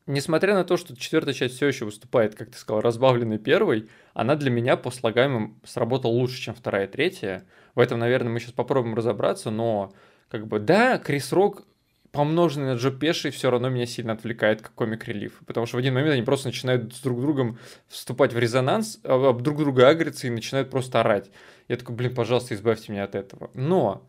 несмотря 0.06 0.54
на 0.54 0.64
то, 0.64 0.78
что 0.78 0.96
четвертая 0.96 1.34
часть 1.34 1.56
все 1.56 1.68
еще 1.68 1.86
выступает, 1.86 2.36
как 2.36 2.52
ты 2.52 2.58
сказал, 2.58 2.82
разбавленной 2.82 3.38
первой, 3.38 3.90
она 4.14 4.36
для 4.36 4.52
меня 4.52 4.76
по 4.78 4.92
слагаемым 4.92 5.60
сработала 5.64 6.12
лучше, 6.12 6.42
чем 6.42 6.54
вторая 6.54 6.88
и 6.88 6.92
третья. 6.92 7.46
В 7.76 7.80
этом, 7.80 8.00
наверное, 8.00 8.32
мы 8.32 8.40
сейчас 8.40 8.52
попробуем 8.52 8.96
разобраться, 8.96 9.50
но 9.50 9.94
как 10.30 10.48
бы 10.48 10.60
да, 10.60 10.98
Крис 10.98 11.32
Рок 11.32 11.66
помноженный 12.12 12.74
на 12.74 12.78
Джо 12.78 12.92
Пеши 12.92 13.32
все 13.32 13.50
равно 13.50 13.70
меня 13.70 13.86
сильно 13.86 14.14
отвлекает 14.14 14.62
как 14.62 14.74
комик-релив. 14.74 15.42
Потому 15.46 15.66
что 15.66 15.78
в 15.78 15.80
один 15.80 15.94
момент 15.94 16.14
они 16.14 16.24
просто 16.24 16.48
начинают 16.48 16.94
с 16.94 17.00
друг 17.02 17.22
другом 17.22 17.58
вступать 17.88 18.34
в 18.34 18.40
резонанс, 18.40 19.00
а, 19.04 19.30
об 19.30 19.42
друг 19.42 19.58
друга 19.58 19.88
агриться 19.88 20.28
и 20.28 20.30
начинают 20.30 20.70
просто 20.70 21.00
орать. 21.00 21.32
Я 21.68 21.78
такой, 21.78 21.96
блин, 21.96 22.14
пожалуйста, 22.14 22.54
избавьте 22.54 22.92
меня 22.92 23.04
от 23.06 23.16
этого. 23.16 23.50
Но 23.54 24.08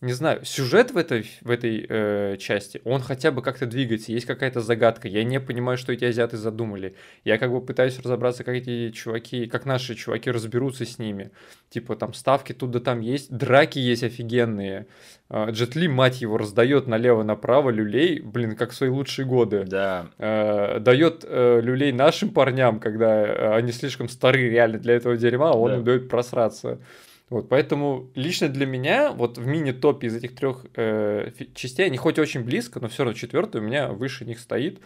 не 0.00 0.12
знаю, 0.12 0.44
сюжет 0.44 0.90
в 0.90 0.96
этой, 0.96 1.30
в 1.40 1.50
этой 1.50 1.86
э, 1.88 2.36
части, 2.38 2.80
он 2.84 3.00
хотя 3.00 3.30
бы 3.30 3.42
как-то 3.42 3.64
двигается, 3.64 4.12
есть 4.12 4.26
какая-то 4.26 4.60
загадка. 4.60 5.08
Я 5.08 5.24
не 5.24 5.40
понимаю, 5.40 5.78
что 5.78 5.92
эти 5.92 6.04
азиаты 6.04 6.36
задумали. 6.36 6.94
Я 7.24 7.38
как 7.38 7.52
бы 7.52 7.64
пытаюсь 7.64 7.98
разобраться, 7.98 8.44
как 8.44 8.56
эти 8.56 8.90
чуваки, 8.90 9.46
как 9.46 9.66
наши 9.66 9.94
чуваки 9.94 10.30
разберутся 10.30 10.84
с 10.84 10.98
ними. 10.98 11.30
Типа 11.70 11.96
там 11.96 12.12
ставки 12.12 12.52
тут 12.52 12.72
да 12.72 12.80
там 12.80 13.00
есть, 13.00 13.30
драки 13.30 13.78
есть 13.78 14.02
офигенные. 14.02 14.88
Э, 15.30 15.50
Джетли, 15.50 15.86
мать 15.86 16.20
его, 16.20 16.38
раздает 16.38 16.86
налево-направо 16.86 17.70
люлей, 17.70 18.20
блин, 18.20 18.56
как 18.56 18.72
в 18.72 18.74
свои 18.74 18.90
лучшие 18.90 19.26
годы. 19.26 19.64
Да. 19.64 20.10
Э, 20.18 20.80
дает 20.80 21.24
э, 21.26 21.60
люлей 21.62 21.92
нашим 21.92 22.30
парням, 22.30 22.80
когда 22.80 23.24
э, 23.24 23.56
они 23.56 23.70
слишком 23.70 24.08
стары 24.08 24.50
реально 24.50 24.78
для 24.78 24.94
этого 24.94 25.16
дерьма, 25.16 25.52
а 25.52 25.56
он 25.56 25.70
да. 25.70 25.76
им 25.76 25.84
дает 25.84 26.08
просраться. 26.08 26.80
Вот, 27.30 27.48
поэтому 27.48 28.10
лично 28.14 28.48
для 28.48 28.66
меня, 28.66 29.12
вот 29.12 29.38
в 29.38 29.46
мини-топе 29.46 30.08
из 30.08 30.16
этих 30.16 30.34
трех 30.34 30.66
э, 30.74 31.30
частей, 31.54 31.86
они 31.86 31.96
хоть 31.96 32.18
очень 32.18 32.44
близко, 32.44 32.80
но 32.80 32.88
все 32.88 33.04
равно 33.04 33.18
четвертый 33.18 33.60
у 33.60 33.64
меня 33.64 33.88
выше 33.88 34.24
них 34.24 34.38
стоит. 34.38 34.80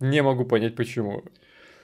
Не 0.00 0.22
могу 0.22 0.44
понять 0.44 0.74
почему. 0.74 1.22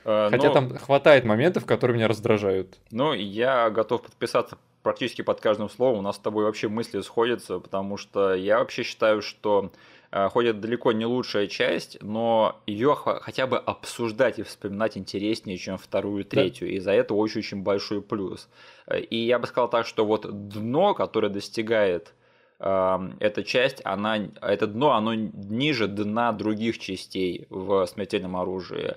А, 0.04 0.30
Хотя 0.30 0.48
но... 0.48 0.54
там 0.54 0.78
хватает 0.78 1.24
моментов, 1.24 1.66
которые 1.66 1.96
меня 1.96 2.08
раздражают. 2.08 2.78
Ну, 2.90 3.12
я 3.12 3.70
готов 3.70 4.02
подписаться 4.02 4.58
практически 4.82 5.22
под 5.22 5.40
каждым 5.40 5.68
словом. 5.68 6.00
У 6.00 6.02
нас 6.02 6.16
с 6.16 6.20
тобой 6.20 6.44
вообще 6.44 6.68
мысли 6.68 7.00
сходятся, 7.00 7.58
потому 7.58 7.96
что 7.96 8.34
я 8.34 8.58
вообще 8.58 8.82
считаю, 8.82 9.22
что 9.22 9.72
Э, 10.12 10.28
это 10.34 10.52
далеко 10.52 10.92
не 10.92 11.06
лучшая 11.06 11.46
часть, 11.46 12.00
но 12.02 12.60
ее 12.66 12.94
хотя 12.94 13.46
бы 13.46 13.58
обсуждать 13.58 14.38
и 14.38 14.42
вспоминать 14.42 14.98
интереснее, 14.98 15.56
чем 15.56 15.78
вторую 15.78 16.20
и 16.20 16.24
третью, 16.24 16.68
да. 16.68 16.74
и 16.74 16.78
за 16.78 16.92
это 16.92 17.14
очень-очень 17.14 17.62
большой 17.62 18.02
плюс. 18.02 18.48
И 18.92 19.16
я 19.16 19.38
бы 19.38 19.46
сказал 19.46 19.70
так, 19.70 19.86
что 19.86 20.04
вот 20.04 20.26
дно, 20.48 20.94
которое 20.94 21.30
достигает 21.30 22.12
э, 22.60 22.98
эта 23.20 23.42
часть, 23.42 23.80
она, 23.84 24.18
это 24.42 24.66
дно, 24.66 24.92
оно 24.92 25.14
ниже 25.14 25.88
дна 25.88 26.32
других 26.32 26.78
частей 26.78 27.46
в 27.48 27.86
смертельном 27.86 28.36
оружии. 28.36 28.96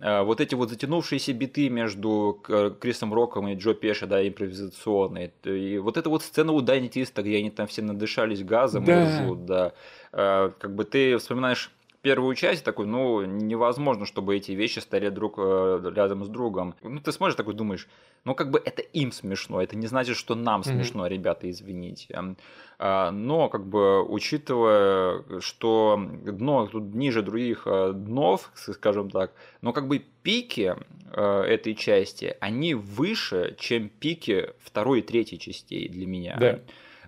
Э, 0.00 0.22
вот 0.22 0.40
эти 0.40 0.54
вот 0.54 0.70
затянувшиеся 0.70 1.32
биты 1.32 1.68
между 1.68 2.40
Крисом 2.80 3.14
Роком 3.14 3.48
и 3.48 3.54
Джо 3.54 3.74
Пеши, 3.74 4.06
да, 4.06 4.26
импровизационные. 4.26 5.32
И 5.44 5.78
вот 5.78 5.96
эта 5.96 6.08
вот 6.10 6.22
сцена 6.22 6.52
у 6.52 6.60
Дайни 6.60 6.88
Тиста, 6.88 7.22
где 7.22 7.38
они 7.38 7.50
там 7.50 7.66
все 7.66 7.82
надышались 7.82 8.42
газом 8.42 8.84
да. 8.84 9.02
и 9.02 9.24
ржут, 9.24 9.46
да. 9.46 9.72
Э, 10.12 10.50
как 10.58 10.74
бы 10.74 10.84
ты 10.84 11.16
вспоминаешь 11.18 11.70
первую 12.04 12.34
часть 12.36 12.64
такой, 12.64 12.86
ну, 12.86 13.24
невозможно, 13.24 14.06
чтобы 14.06 14.36
эти 14.36 14.52
вещи 14.52 14.78
стояли 14.78 15.08
друг 15.08 15.34
э, 15.38 15.92
рядом 15.96 16.22
с 16.22 16.28
другом. 16.28 16.74
Ну, 16.82 17.00
ты 17.00 17.10
смотришь 17.12 17.34
такой, 17.34 17.54
думаешь, 17.54 17.88
ну, 18.24 18.34
как 18.34 18.50
бы 18.50 18.62
это 18.64 18.82
им 18.82 19.10
смешно, 19.10 19.62
это 19.62 19.74
не 19.76 19.86
значит, 19.86 20.16
что 20.16 20.34
нам 20.34 20.60
mm-hmm. 20.60 20.74
смешно, 20.74 21.06
ребята, 21.06 21.50
извините. 21.50 22.36
А, 22.78 23.10
но, 23.10 23.48
как 23.48 23.66
бы, 23.66 24.04
учитывая, 24.04 25.40
что 25.40 25.98
дно 25.98 26.66
тут 26.66 26.94
ниже 26.94 27.22
других 27.22 27.62
э, 27.66 27.92
днов, 27.94 28.52
скажем 28.54 29.10
так, 29.10 29.32
но, 29.62 29.72
как 29.72 29.88
бы, 29.88 30.04
пики 30.22 30.76
этой 31.10 31.74
части, 31.76 32.36
они 32.40 32.74
выше, 32.74 33.54
чем 33.58 33.88
пики 33.88 34.50
второй 34.58 34.98
и 34.98 35.02
третьей 35.02 35.38
частей 35.38 35.88
для 35.88 36.06
меня. 36.06 36.36
Да. 36.38 36.60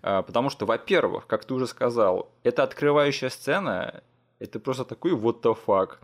А, 0.02 0.22
потому 0.22 0.50
что, 0.50 0.66
во-первых, 0.66 1.26
как 1.26 1.44
ты 1.44 1.52
уже 1.52 1.66
сказал, 1.66 2.30
это 2.44 2.62
открывающая 2.62 3.28
сцена, 3.28 4.02
это 4.38 4.60
просто 4.60 4.84
такой 4.84 5.12
what 5.12 5.42
the 5.42 5.56
fuck. 5.66 5.98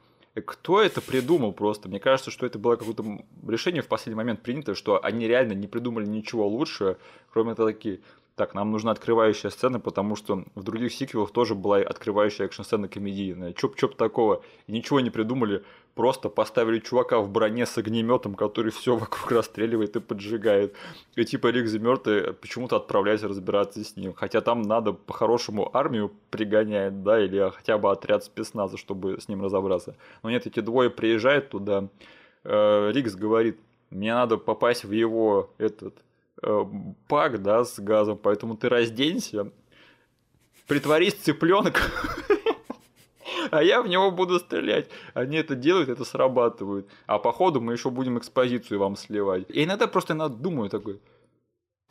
Кто 0.46 0.80
это 0.80 1.02
придумал 1.02 1.52
просто? 1.52 1.88
Мне 1.88 2.00
кажется, 2.00 2.30
что 2.30 2.46
это 2.46 2.58
было 2.58 2.76
какое-то 2.76 3.04
решение 3.46 3.82
в 3.82 3.88
последний 3.88 4.16
момент 4.16 4.42
принято, 4.42 4.74
что 4.74 5.04
они 5.04 5.28
реально 5.28 5.52
не 5.52 5.66
придумали 5.66 6.06
ничего 6.06 6.48
лучше, 6.48 6.96
кроме 7.30 7.54
того, 7.54 7.70
такие, 7.70 8.00
так, 8.34 8.54
нам 8.54 8.70
нужна 8.70 8.92
открывающая 8.92 9.50
сцена, 9.50 9.78
потому 9.78 10.16
что 10.16 10.44
в 10.54 10.62
других 10.62 10.94
сиквелах 10.94 11.32
тоже 11.32 11.54
была 11.54 11.78
открывающая 11.78 12.46
экшн-сцена 12.46 12.88
комедийная. 12.88 13.52
Чоп-чоп 13.52 13.94
такого. 13.94 14.42
И 14.66 14.72
ничего 14.72 15.00
не 15.00 15.10
придумали, 15.10 15.64
просто 15.94 16.28
поставили 16.28 16.78
чувака 16.78 17.20
в 17.20 17.28
броне 17.30 17.66
с 17.66 17.76
огнеметом, 17.76 18.34
который 18.34 18.72
все 18.72 18.96
вокруг 18.96 19.30
расстреливает 19.30 19.96
и 19.96 20.00
поджигает. 20.00 20.74
И 21.16 21.24
типа 21.24 21.48
Рик 21.48 21.66
Замертый 21.66 22.32
почему-то 22.32 22.76
отправляется 22.76 23.28
разбираться 23.28 23.84
с 23.84 23.96
ним. 23.96 24.14
Хотя 24.14 24.40
там 24.40 24.62
надо 24.62 24.92
по-хорошему 24.92 25.70
армию 25.76 26.12
пригонять, 26.30 27.02
да, 27.02 27.22
или 27.22 27.50
хотя 27.50 27.78
бы 27.78 27.90
отряд 27.90 28.24
спецназа, 28.24 28.76
чтобы 28.76 29.20
с 29.20 29.28
ним 29.28 29.42
разобраться. 29.42 29.96
Но 30.22 30.30
нет, 30.30 30.46
эти 30.46 30.60
двое 30.60 30.90
приезжают 30.90 31.50
туда. 31.50 31.88
Э, 32.44 32.90
Рикс 32.92 33.14
говорит, 33.14 33.58
мне 33.90 34.14
надо 34.14 34.38
попасть 34.38 34.84
в 34.84 34.92
его 34.92 35.50
этот 35.58 35.94
э, 36.42 36.64
пак, 37.08 37.42
да, 37.42 37.64
с 37.64 37.78
газом, 37.78 38.18
поэтому 38.18 38.56
ты 38.56 38.68
разденься, 38.68 39.52
притворись 40.66 41.14
цыпленок, 41.14 41.80
а 43.50 43.62
я 43.62 43.82
в 43.82 43.88
него 43.88 44.10
буду 44.10 44.38
стрелять. 44.38 44.88
Они 45.14 45.36
это 45.36 45.54
делают, 45.54 45.88
это 45.88 46.04
срабатывают. 46.04 46.88
А 47.06 47.18
по 47.18 47.32
ходу 47.32 47.60
мы 47.60 47.72
еще 47.72 47.90
будем 47.90 48.18
экспозицию 48.18 48.80
вам 48.80 48.96
сливать. 48.96 49.44
И 49.48 49.64
иногда 49.64 49.86
просто 49.86 50.14
иногда 50.14 50.34
думаю 50.34 50.70
такой, 50.70 51.00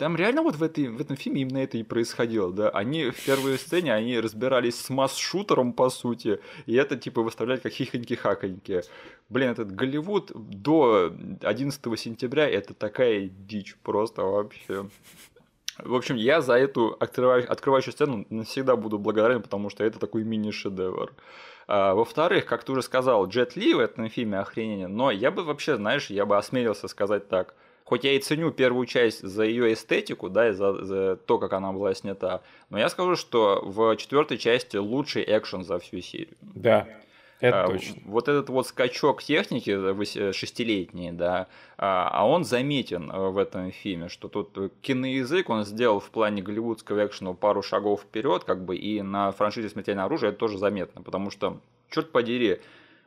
там 0.01 0.15
реально 0.15 0.41
вот 0.41 0.55
в, 0.55 0.63
этой, 0.63 0.87
в 0.87 0.99
этом 0.99 1.15
фильме 1.15 1.41
именно 1.41 1.59
это 1.59 1.77
и 1.77 1.83
происходило, 1.83 2.51
да. 2.51 2.69
Они 2.69 3.11
в 3.11 3.23
первой 3.23 3.59
сцене, 3.59 3.93
они 3.93 4.19
разбирались 4.19 4.79
с 4.79 4.89
масс-шутером, 4.89 5.73
по 5.73 5.91
сути, 5.91 6.39
и 6.65 6.73
это, 6.73 6.97
типа, 6.97 7.21
выставляют 7.21 7.61
как 7.61 7.71
хихоньки-хаконьки. 7.73 8.83
Блин, 9.29 9.51
этот 9.51 9.75
Голливуд 9.75 10.31
до 10.33 11.13
11 11.43 11.99
сентября 11.99 12.49
это 12.49 12.73
такая 12.73 13.29
дичь 13.29 13.75
просто 13.83 14.23
вообще. 14.23 14.89
В 15.77 15.95
общем, 15.95 16.15
я 16.15 16.41
за 16.41 16.53
эту 16.53 16.97
открывающую 16.99 17.91
сцену 17.91 18.25
навсегда 18.29 18.75
буду 18.75 18.99
благодарен, 18.99 19.41
потому 19.41 19.69
что 19.69 19.83
это 19.83 19.99
такой 19.99 20.23
мини-шедевр. 20.23 21.13
А, 21.67 21.93
во-вторых, 21.93 22.45
как 22.45 22.63
ты 22.63 22.71
уже 22.71 22.81
сказал, 22.81 23.27
Джет 23.27 23.55
Ли 23.55 23.73
в 23.73 23.79
этом 23.79 24.09
фильме 24.09 24.39
охренение, 24.39 24.87
но 24.87 25.11
я 25.11 25.31
бы 25.31 25.43
вообще, 25.43 25.77
знаешь, 25.77 26.09
я 26.09 26.25
бы 26.25 26.37
осмелился 26.37 26.87
сказать 26.87 27.27
так– 27.29 27.55
хоть 27.91 28.05
я 28.05 28.13
и 28.13 28.19
ценю 28.19 28.51
первую 28.51 28.85
часть 28.85 29.21
за 29.21 29.43
ее 29.43 29.73
эстетику, 29.73 30.29
да, 30.29 30.47
и 30.47 30.53
за, 30.53 30.85
за 30.85 31.17
то, 31.17 31.37
как 31.37 31.51
она 31.51 31.73
была 31.73 31.93
снята, 31.93 32.41
но 32.69 32.79
я 32.79 32.87
скажу, 32.87 33.17
что 33.17 33.61
в 33.65 33.97
четвертой 33.97 34.37
части 34.37 34.77
лучший 34.77 35.25
экшен 35.27 35.65
за 35.65 35.77
всю 35.77 35.99
серию. 35.99 36.37
Да. 36.41 36.87
Это 37.41 37.63
а, 37.63 37.67
точно. 37.67 38.01
Вот 38.05 38.27
этот 38.27 38.49
вот 38.49 38.67
скачок 38.67 39.23
техники 39.23 40.31
шестилетний, 40.31 41.11
да, 41.11 41.47
а, 41.77 42.07
а 42.11 42.27
он 42.27 42.45
заметен 42.45 43.11
э, 43.11 43.29
в 43.29 43.37
этом 43.37 43.71
фильме, 43.71 44.09
что 44.09 44.29
тут 44.29 44.71
киноязык 44.81 45.49
он 45.49 45.65
сделал 45.65 45.99
в 45.99 46.11
плане 46.11 46.43
голливудского 46.43 47.05
экшена 47.05 47.33
пару 47.33 47.63
шагов 47.63 48.01
вперед, 48.01 48.43
как 48.43 48.63
бы, 48.63 48.77
и 48.77 49.01
на 49.01 49.31
франшизе 49.31 49.69
«Смертельное 49.69 50.05
оружие» 50.05 50.29
это 50.29 50.37
тоже 50.37 50.59
заметно, 50.59 51.01
потому 51.01 51.31
что, 51.31 51.59
черт 51.89 52.11
подери, 52.11 52.59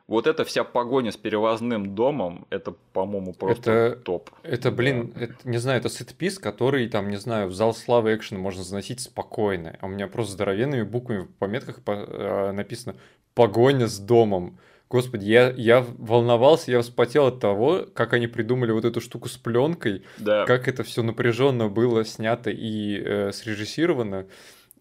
вот 0.07 0.27
эта 0.27 0.45
вся 0.45 0.63
погоня 0.63 1.11
с 1.11 1.17
перевозным 1.17 1.95
домом, 1.95 2.45
это, 2.51 2.75
по-моему, 2.93 3.33
просто 3.33 3.71
это, 3.71 3.99
топ. 4.01 4.29
Это, 4.43 4.71
блин, 4.71 5.11
да. 5.15 5.25
это, 5.25 5.35
не 5.45 5.57
знаю, 5.57 5.79
это 5.79 5.89
сетпис, 5.89 6.37
который, 6.37 6.87
там, 6.89 7.09
не 7.09 7.17
знаю, 7.17 7.47
в 7.47 7.55
зал 7.55 7.73
славы 7.73 8.15
экшена 8.15 8.39
можно 8.39 8.63
заносить 8.63 8.99
спокойно. 8.99 9.77
А 9.81 9.87
у 9.87 9.89
меня 9.89 10.07
просто 10.07 10.33
здоровенными 10.33 10.83
буквами 10.83 11.23
в 11.23 11.33
пометках 11.35 11.81
по, 11.81 11.91
э, 11.91 12.51
написано 12.51 12.95
«Погоня 13.33 13.87
с 13.87 13.97
домом». 13.97 14.59
Господи, 14.91 15.25
я, 15.25 15.49
я 15.57 15.83
волновался, 15.97 16.71
я 16.71 16.81
вспотел 16.83 17.25
от 17.25 17.39
того, 17.39 17.87
как 17.91 18.13
они 18.13 18.27
придумали 18.27 18.71
вот 18.71 18.85
эту 18.85 19.01
штуку 19.01 19.27
с 19.27 19.37
пленкой, 19.37 20.03
да. 20.19 20.45
как 20.45 20.67
это 20.67 20.83
все 20.83 21.01
напряженно 21.01 21.67
было 21.67 22.05
снято 22.05 22.51
и 22.51 23.01
э, 23.03 23.31
срежиссировано 23.31 24.27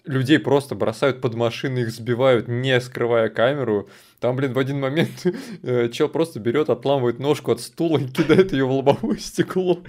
людей 0.04 0.38
просто 0.38 0.74
бросают 0.74 1.20
под 1.20 1.34
машины, 1.34 1.80
их 1.80 1.90
сбивают, 1.90 2.48
не 2.48 2.80
скрывая 2.80 3.28
камеру. 3.28 3.88
Там, 4.20 4.36
блин, 4.36 4.52
в 4.52 4.58
один 4.58 4.80
момент 4.80 5.26
э, 5.62 5.88
чел 5.90 6.08
просто 6.08 6.40
берет, 6.40 6.70
отламывает 6.70 7.18
ножку 7.18 7.52
от 7.52 7.60
стула 7.60 7.98
и 7.98 8.08
кидает 8.08 8.52
ее 8.52 8.64
в 8.66 8.72
лобовое 8.72 9.16
стекло. 9.16 9.82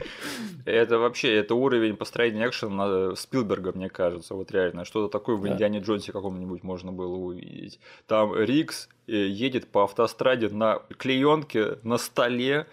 Это 0.65 0.97
вообще, 0.97 1.35
это 1.35 1.53
уровень 1.53 1.95
построения 1.95 2.47
экшена 2.47 3.15
Спилберга, 3.15 3.71
мне 3.73 3.89
кажется, 3.89 4.33
вот 4.33 4.51
реально. 4.51 4.83
Что-то 4.83 5.11
такое 5.11 5.35
в 5.35 5.47
Индиане 5.47 5.79
Джонсе 5.79 6.11
каком-нибудь 6.11 6.63
можно 6.63 6.91
было 6.91 7.15
увидеть. 7.15 7.79
Там 8.07 8.35
Рикс 8.35 8.89
э, 9.07 9.27
едет 9.27 9.67
по 9.67 9.83
автостраде 9.83 10.49
на 10.49 10.81
клеенке, 10.97 11.77
на 11.83 11.97
столе, 11.97 12.67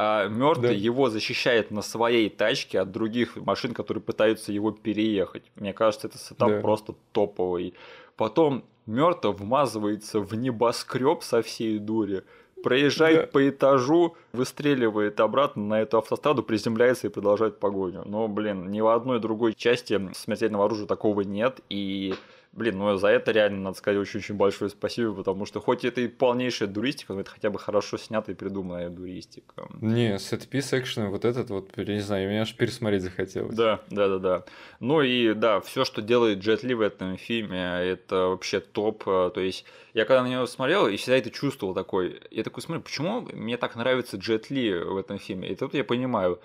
а 0.00 0.28
мертвый 0.28 0.68
да. 0.68 0.74
его 0.74 1.10
защищает 1.10 1.72
на 1.72 1.82
своей 1.82 2.30
тачке 2.30 2.78
от 2.78 2.92
других 2.92 3.34
машин, 3.34 3.74
которые 3.74 4.00
пытаются 4.00 4.52
его 4.52 4.70
переехать. 4.70 5.42
Мне 5.56 5.72
кажется, 5.72 6.06
это 6.06 6.18
сетап 6.18 6.50
да. 6.50 6.60
просто 6.60 6.94
топовый. 7.10 7.74
Потом 8.16 8.64
мертв 8.86 9.24
вмазывается 9.24 10.20
в 10.20 10.32
небоскреб 10.36 11.24
со 11.24 11.42
всей 11.42 11.80
дури, 11.80 12.22
проезжает 12.62 13.22
да. 13.22 13.26
по 13.26 13.48
этажу, 13.48 14.14
выстреливает 14.32 15.18
обратно 15.18 15.64
на 15.64 15.80
эту 15.80 15.98
автостраду, 15.98 16.44
приземляется 16.44 17.08
и 17.08 17.10
продолжает 17.10 17.58
погоню. 17.58 18.04
Но, 18.06 18.28
блин, 18.28 18.70
ни 18.70 18.80
в 18.80 18.86
одной 18.86 19.18
другой 19.18 19.52
части 19.52 20.00
смертельного 20.14 20.66
оружия 20.66 20.86
такого 20.86 21.22
нет, 21.22 21.58
и 21.68 22.14
блин, 22.58 22.78
ну 22.78 22.96
за 22.98 23.08
это 23.08 23.30
реально, 23.30 23.60
надо 23.62 23.78
сказать, 23.78 23.98
очень-очень 23.98 24.34
большое 24.34 24.70
спасибо, 24.70 25.14
потому 25.14 25.46
что 25.46 25.60
хоть 25.60 25.84
это 25.84 26.00
и 26.00 26.08
полнейшая 26.08 26.68
дуристика, 26.68 27.14
но 27.14 27.20
это 27.20 27.30
хотя 27.30 27.48
бы 27.50 27.58
хорошо 27.58 27.96
снятая 27.96 28.34
и 28.34 28.38
придуманная 28.38 28.90
дуристика. 28.90 29.68
Не, 29.80 30.18
сет-пис 30.18 30.74
экшен, 30.74 31.10
вот 31.10 31.24
этот 31.24 31.48
вот, 31.50 31.70
я 31.76 31.84
не 31.84 32.00
знаю, 32.00 32.28
меня 32.28 32.42
аж 32.42 32.54
пересмотреть 32.54 33.02
захотелось. 33.02 33.54
Да, 33.54 33.80
да, 33.88 34.08
да, 34.08 34.18
да. 34.18 34.44
Ну 34.80 35.00
и 35.00 35.32
да, 35.32 35.60
все, 35.60 35.84
что 35.84 36.02
делает 36.02 36.40
Джет 36.40 36.62
Ли 36.62 36.74
в 36.74 36.80
этом 36.80 37.16
фильме, 37.16 37.58
это 37.58 38.28
вообще 38.28 38.60
топ. 38.60 39.04
То 39.04 39.32
есть 39.36 39.64
я 39.94 40.04
когда 40.04 40.22
на 40.22 40.28
него 40.28 40.46
смотрел, 40.46 40.88
и 40.88 40.96
всегда 40.96 41.16
это 41.16 41.30
чувствовал 41.30 41.74
такой, 41.74 42.20
я 42.30 42.42
такой 42.42 42.62
смотрю, 42.62 42.82
почему 42.82 43.20
мне 43.32 43.56
так 43.56 43.76
нравится 43.76 44.16
Джет 44.16 44.50
Ли 44.50 44.74
в 44.74 44.96
этом 44.96 45.18
фильме? 45.18 45.48
И 45.48 45.54
тут 45.54 45.74
я 45.74 45.84
понимаю, 45.84 46.40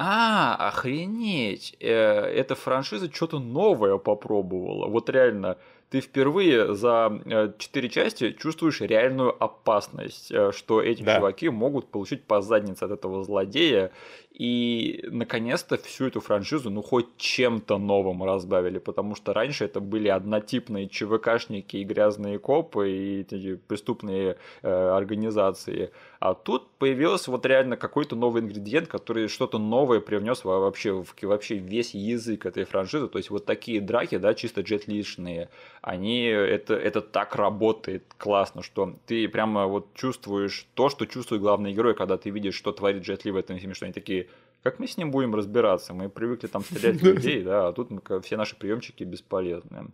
а, 0.00 0.54
охренеть, 0.68 1.76
э, 1.80 1.88
эта 1.88 2.54
франшиза 2.54 3.12
что-то 3.12 3.40
новое 3.40 3.98
попробовала. 3.98 4.86
Вот 4.86 5.10
реально, 5.10 5.58
ты 5.90 6.00
впервые 6.00 6.72
за 6.76 7.20
э, 7.24 7.52
четыре 7.58 7.88
части 7.88 8.30
чувствуешь 8.30 8.80
реальную 8.80 9.34
опасность, 9.42 10.30
э, 10.30 10.52
что 10.52 10.80
эти 10.80 11.02
да. 11.02 11.16
чуваки 11.16 11.48
могут 11.48 11.88
получить 11.88 12.22
по 12.22 12.40
заднице 12.42 12.84
от 12.84 12.92
этого 12.92 13.24
злодея, 13.24 13.90
и 14.38 15.04
наконец-то 15.10 15.76
всю 15.76 16.06
эту 16.06 16.20
франшизу, 16.20 16.70
ну, 16.70 16.80
хоть 16.80 17.16
чем-то 17.16 17.76
новым 17.76 18.22
разбавили, 18.22 18.78
потому 18.78 19.16
что 19.16 19.32
раньше 19.32 19.64
это 19.64 19.80
были 19.80 20.08
однотипные 20.08 20.88
ЧВКшники 20.88 21.78
и 21.78 21.84
грязные 21.84 22.38
копы 22.38 22.88
и 22.88 23.20
эти 23.22 23.56
преступные 23.56 24.36
э, 24.62 24.70
организации. 24.70 25.90
А 26.20 26.34
тут 26.34 26.70
появился 26.78 27.32
вот 27.32 27.46
реально 27.46 27.76
какой-то 27.76 28.14
новый 28.14 28.42
ингредиент, 28.42 28.86
который 28.86 29.26
что-то 29.26 29.58
новое 29.58 30.00
привнес 30.00 30.44
вообще, 30.44 30.92
в, 30.92 31.14
вообще 31.22 31.56
весь 31.56 31.94
язык 31.94 32.46
этой 32.46 32.64
франшизы. 32.64 33.08
То 33.08 33.18
есть 33.18 33.30
вот 33.30 33.44
такие 33.44 33.80
драки, 33.80 34.18
да, 34.18 34.34
чисто 34.34 34.60
джетлишные, 34.60 35.48
они, 35.82 36.22
это, 36.26 36.74
это 36.74 37.00
так 37.00 37.34
работает 37.34 38.04
классно, 38.18 38.62
что 38.62 38.94
ты 39.06 39.28
прямо 39.28 39.66
вот 39.66 39.94
чувствуешь 39.94 40.66
то, 40.74 40.88
что 40.88 41.06
чувствует 41.06 41.42
главный 41.42 41.72
герой, 41.72 41.94
когда 41.94 42.16
ты 42.16 42.30
видишь, 42.30 42.54
что 42.54 42.70
творит 42.70 43.02
Джет 43.02 43.24
Ли 43.24 43.32
в 43.32 43.36
этом 43.36 43.58
фильме, 43.58 43.74
что 43.74 43.86
они 43.86 43.92
такие, 43.92 44.27
как 44.62 44.78
мы 44.78 44.86
с 44.86 44.96
ним 44.96 45.10
будем 45.10 45.34
разбираться? 45.34 45.94
Мы 45.94 46.08
привыкли 46.08 46.46
там 46.46 46.62
стрелять 46.62 47.00
в 47.00 47.04
людей, 47.04 47.42
да, 47.42 47.68
а 47.68 47.72
тут 47.72 47.90
все 48.24 48.36
наши 48.36 48.56
приемчики 48.56 49.04
бесполезные. 49.04 49.86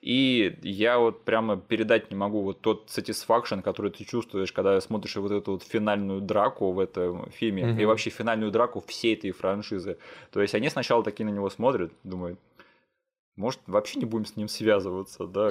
И 0.00 0.56
я 0.62 0.98
вот 0.98 1.24
прямо 1.24 1.58
передать 1.58 2.10
не 2.10 2.16
могу 2.16 2.40
вот 2.40 2.60
тот 2.60 2.88
satisfaction, 2.88 3.60
который 3.60 3.90
ты 3.90 4.04
чувствуешь, 4.04 4.50
когда 4.50 4.80
смотришь 4.80 5.16
вот 5.16 5.30
эту 5.30 5.52
вот 5.52 5.62
финальную 5.62 6.22
драку 6.22 6.72
в 6.72 6.78
этом 6.78 7.30
фильме, 7.30 7.64
mm-hmm. 7.64 7.82
и 7.82 7.84
вообще 7.84 8.08
финальную 8.08 8.50
драку 8.50 8.82
всей 8.86 9.14
этой 9.14 9.30
франшизы. 9.32 9.98
То 10.32 10.40
есть 10.40 10.54
они 10.54 10.70
сначала 10.70 11.04
такие 11.04 11.26
на 11.26 11.30
него 11.30 11.50
смотрят, 11.50 11.92
думают, 12.02 12.38
может, 13.40 13.60
вообще 13.66 13.98
не 13.98 14.04
будем 14.04 14.26
с 14.26 14.36
ним 14.36 14.48
связываться, 14.48 15.26
да, 15.26 15.50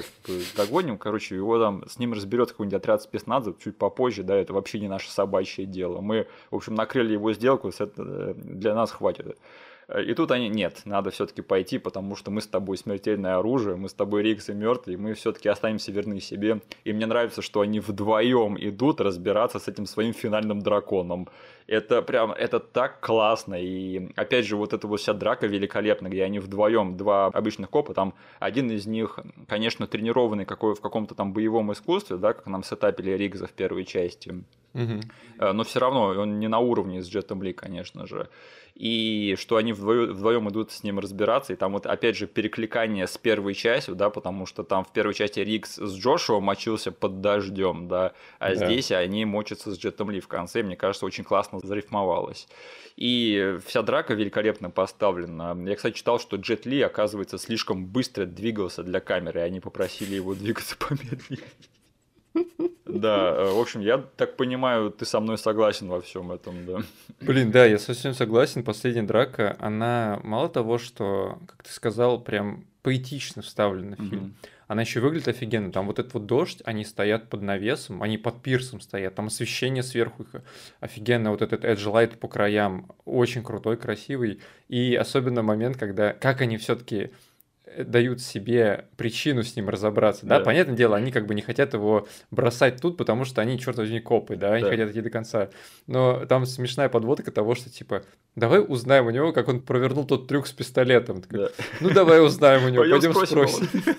догоним, 0.56 0.98
короче, 0.98 1.36
его 1.36 1.60
там, 1.60 1.84
с 1.90 1.98
ним 1.98 2.14
разберется 2.14 2.53
какой-нибудь 2.53 2.78
отряд 2.78 3.02
спецназа 3.02 3.56
чуть 3.61 3.78
попозже, 3.78 4.24
да, 4.24 4.36
это 4.36 4.53
вообще 4.53 4.80
не 4.80 4.88
наше 4.88 5.11
собачье 5.11 5.66
дело. 5.66 5.99
Мы, 5.99 6.28
в 6.52 6.56
общем, 6.56 6.76
накрыли 6.76 7.14
его 7.14 7.34
сделку, 7.34 7.72
э, 7.78 8.34
для 8.36 8.76
нас 8.76 8.91
хватит. 8.91 9.38
И 9.98 10.14
тут 10.14 10.30
они, 10.30 10.49
нет, 10.49 10.82
надо 10.86 11.10
все-таки 11.10 11.41
пойти, 11.41 11.80
потому 11.80 12.16
что 12.16 12.30
мы 12.30 12.41
с 12.41 12.48
тобой 12.48 12.78
смертельное 12.78 13.38
оружие, 13.38 13.76
мы 13.76 13.90
с 13.90 13.94
тобой 13.94 14.22
Рикс 14.22 14.49
и 14.49 14.53
мертвый, 14.53 14.98
мы 14.98 15.16
все-таки 15.16 15.49
останемся 15.49 15.91
верны 15.91 16.20
себе. 16.20 16.61
И 16.84 16.94
мне 16.94 17.07
нравится, 17.07 17.41
что 17.41 17.61
они 17.61 17.80
вдвоем 17.80 18.56
идут 18.60 19.02
разбираться 19.02 19.57
с 19.57 19.68
этим 19.68 19.88
своим 19.88 20.14
финальным 20.14 20.61
драконом. 20.61 21.28
Это 21.66 22.03
прям, 22.03 22.32
это 22.32 22.60
так 22.60 22.99
классно. 22.99 23.56
И 23.56 24.11
опять 24.16 24.45
же, 24.45 24.57
вот 24.57 24.74
эта 24.74 24.86
вот 24.88 24.99
вся 24.99 25.14
драка 25.14 25.48
великолепна, 25.48 26.07
где 26.07 26.24
они 26.24 26.38
вдвоем, 26.38 26.95
два 26.95 27.28
обычных 27.28 27.72
копа, 27.72 27.95
там 27.95 28.14
один 28.40 28.70
из 28.70 28.86
них, 28.86 29.20
конечно, 29.48 29.88
тренированный 29.88 30.45
какой, 30.45 30.76
в 30.76 30.82
каком-то 30.82 31.16
там 31.16 31.34
боевом 31.34 31.74
искусстве, 31.74 32.18
да, 32.18 32.34
как 32.34 32.45
нам 32.45 32.64
сетапили 32.64 33.11
Ригза 33.11 33.48
в 33.48 33.52
первой 33.53 33.86
части. 33.86 34.44
Угу. 34.74 35.54
Но 35.54 35.64
все 35.64 35.80
равно 35.80 36.08
он 36.08 36.40
не 36.40 36.48
на 36.48 36.60
уровне 36.60 37.02
с 37.02 37.10
Джетом 37.10 37.41
Ли, 37.44 37.54
конечно 37.54 38.06
же 38.06 38.30
и 38.80 39.36
что 39.38 39.58
они 39.58 39.74
вдвоем, 39.74 40.14
вдвоем 40.14 40.50
идут 40.50 40.72
с 40.72 40.84
ним 40.84 41.00
разбираться, 41.00 41.52
и 41.52 41.58
там 41.58 41.74
вот 41.74 41.86
опять 41.86 42.16
же 42.16 42.28
перекликание 42.28 43.08
с 43.08 43.18
первой 43.18 43.54
частью, 43.54 43.94
да, 43.96 44.10
потому 44.10 44.46
что 44.46 44.64
там 44.64 44.86
в 44.86 44.94
первой 44.94 45.14
части 45.14 45.41
Рикс 45.41 45.76
с 45.76 45.98
Джошуа 45.98 46.40
мочился 46.40 46.94
под 46.94 47.20
дождем, 47.20 47.90
да, 47.90 48.14
а 48.40 48.56
да. 48.56 48.66
здесь 48.66 48.91
они 48.94 49.26
мочатся 49.26 49.72
с 49.72 49.78
Джетом 49.78 50.10
Ли 50.10 50.22
в 50.22 50.30
конце, 50.30 50.64
мне 50.64 50.78
кажется, 50.78 51.06
очень 51.06 51.26
классно 51.26 51.60
зарифмовалось. 51.60 52.48
И 52.96 53.58
вся 53.66 53.82
драка 53.82 54.14
великолепно 54.14 54.70
поставлена. 54.70 55.58
Я, 55.68 55.76
кстати, 55.76 55.96
читал, 55.96 56.18
что 56.18 56.38
Джет 56.38 56.66
Ли, 56.66 56.82
оказывается, 56.82 57.38
слишком 57.38 57.86
быстро 57.86 58.26
двигался 58.26 58.84
для 58.84 59.02
камеры, 59.02 59.41
и 59.41 59.44
они 59.44 59.60
попросили 59.60 60.16
его 60.16 60.34
двигаться 60.36 60.78
помедленнее. 60.80 61.44
Да, 62.86 63.34
э, 63.36 63.54
в 63.54 63.60
общем, 63.60 63.82
я 63.82 63.98
так 64.18 64.36
понимаю, 64.36 64.92
ты 64.92 65.06
со 65.06 65.20
мной 65.20 65.38
согласен 65.38 65.88
во 65.88 66.02
всем 66.02 66.32
этом, 66.32 66.66
да. 66.66 66.80
Блин, 67.22 67.52
да, 67.52 67.66
я 67.66 67.78
совсем 67.80 68.14
согласен. 68.14 68.64
Последняя 68.64 69.04
драка, 69.04 69.56
она 69.60 70.20
мало 70.24 70.50
того, 70.50 70.78
что, 70.78 71.40
как 71.46 71.64
ты 71.64 71.72
сказал, 71.72 72.20
прям 72.20 72.66
поэтично 72.82 73.42
вставлена 73.42 73.96
в 73.96 74.00
фильм. 74.00 74.36
Mm-hmm. 74.42 74.50
Она 74.70 74.84
еще 74.84 75.00
выглядит 75.00 75.28
офигенно. 75.28 75.72
Там 75.72 75.88
вот 75.88 75.98
этот 75.98 76.14
вот 76.14 76.28
дождь, 76.28 76.62
они 76.64 76.86
стоят 76.86 77.28
под 77.28 77.42
навесом, 77.42 78.04
они 78.04 78.20
под 78.20 78.44
пирсом 78.44 78.82
стоят. 78.82 79.16
Там 79.16 79.26
освещение 79.26 79.82
сверху 79.82 80.24
их 80.24 80.44
офигенно. 80.80 81.32
Вот 81.32 81.42
этот 81.42 81.66
Edge 81.66 81.92
Light 81.92 82.18
по 82.18 82.28
краям 82.28 82.92
очень 83.04 83.44
крутой, 83.44 83.78
красивый. 83.78 84.42
И 84.68 84.94
особенно 84.94 85.42
момент, 85.42 85.78
когда 85.78 86.14
как 86.14 86.42
они 86.42 86.58
все-таки 86.58 87.10
дают 87.78 88.22
себе 88.22 88.86
причину 88.98 89.44
с 89.44 89.56
ним 89.56 89.70
разобраться, 89.70 90.26
да, 90.26 90.40
да, 90.40 90.46
понятное 90.46 90.76
дело, 90.76 90.96
они 90.98 91.12
как 91.12 91.26
бы 91.26 91.36
не 91.36 91.41
хотят 91.41 91.74
его 91.74 92.08
бросать 92.32 92.82
тут, 92.82 92.98
потому 92.98 93.26
что 93.26 93.41
они, 93.41 93.60
черт 93.60 93.78
возьми, 93.78 94.00
копы, 94.00 94.36
да, 94.36 94.54
они 94.54 94.64
да. 94.64 94.70
хотят 94.70 94.90
идти 94.91 95.02
до 95.02 95.10
конца, 95.10 95.50
но 95.88 96.26
там 96.26 96.46
смешная 96.46 96.90
подводка 96.90 97.32
того, 97.32 97.56
что, 97.56 97.70
типа, 97.70 98.04
давай 98.36 98.64
узнаем 98.66 99.08
у 99.08 99.12
него, 99.12 99.32
как 99.34 99.48
он 99.48 99.62
провернул 99.62 100.06
тот 100.06 100.28
трюк 100.28 100.48
с 100.48 100.52
пистолетом, 100.52 101.24
да. 101.30 101.50
ну, 101.82 101.90
давай 101.90 102.24
узнаем 102.24 102.66
у 102.66 102.70
него, 102.70 102.84
пойдем 102.90 103.14
спросим. 103.14 103.68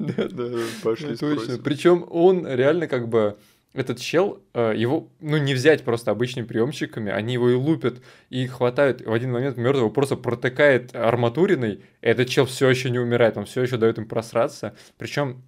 Да, 0.00 0.28
да, 0.28 0.44
пошли 0.82 1.16
Точно, 1.16 1.56
причем 1.58 2.04
он 2.10 2.48
реально 2.48 2.88
как 2.88 3.08
бы 3.08 3.38
этот 3.74 3.98
чел, 3.98 4.42
э, 4.54 4.72
его, 4.76 5.10
ну, 5.20 5.36
не 5.36 5.52
взять 5.52 5.84
просто 5.84 6.12
обычными 6.12 6.46
приемчиками, 6.46 7.12
они 7.12 7.34
его 7.34 7.50
и 7.50 7.54
лупят, 7.54 8.00
и 8.30 8.46
хватают, 8.46 9.02
в 9.04 9.12
один 9.12 9.32
момент 9.32 9.56
мертвого 9.56 9.90
просто 9.90 10.16
протыкает 10.16 10.94
арматуриной, 10.94 11.82
этот 12.00 12.28
чел 12.28 12.46
все 12.46 12.70
еще 12.70 12.88
не 12.90 13.00
умирает, 13.00 13.36
он 13.36 13.46
все 13.46 13.62
еще 13.62 13.76
дает 13.76 13.98
им 13.98 14.06
просраться. 14.06 14.76
Причем 14.96 15.42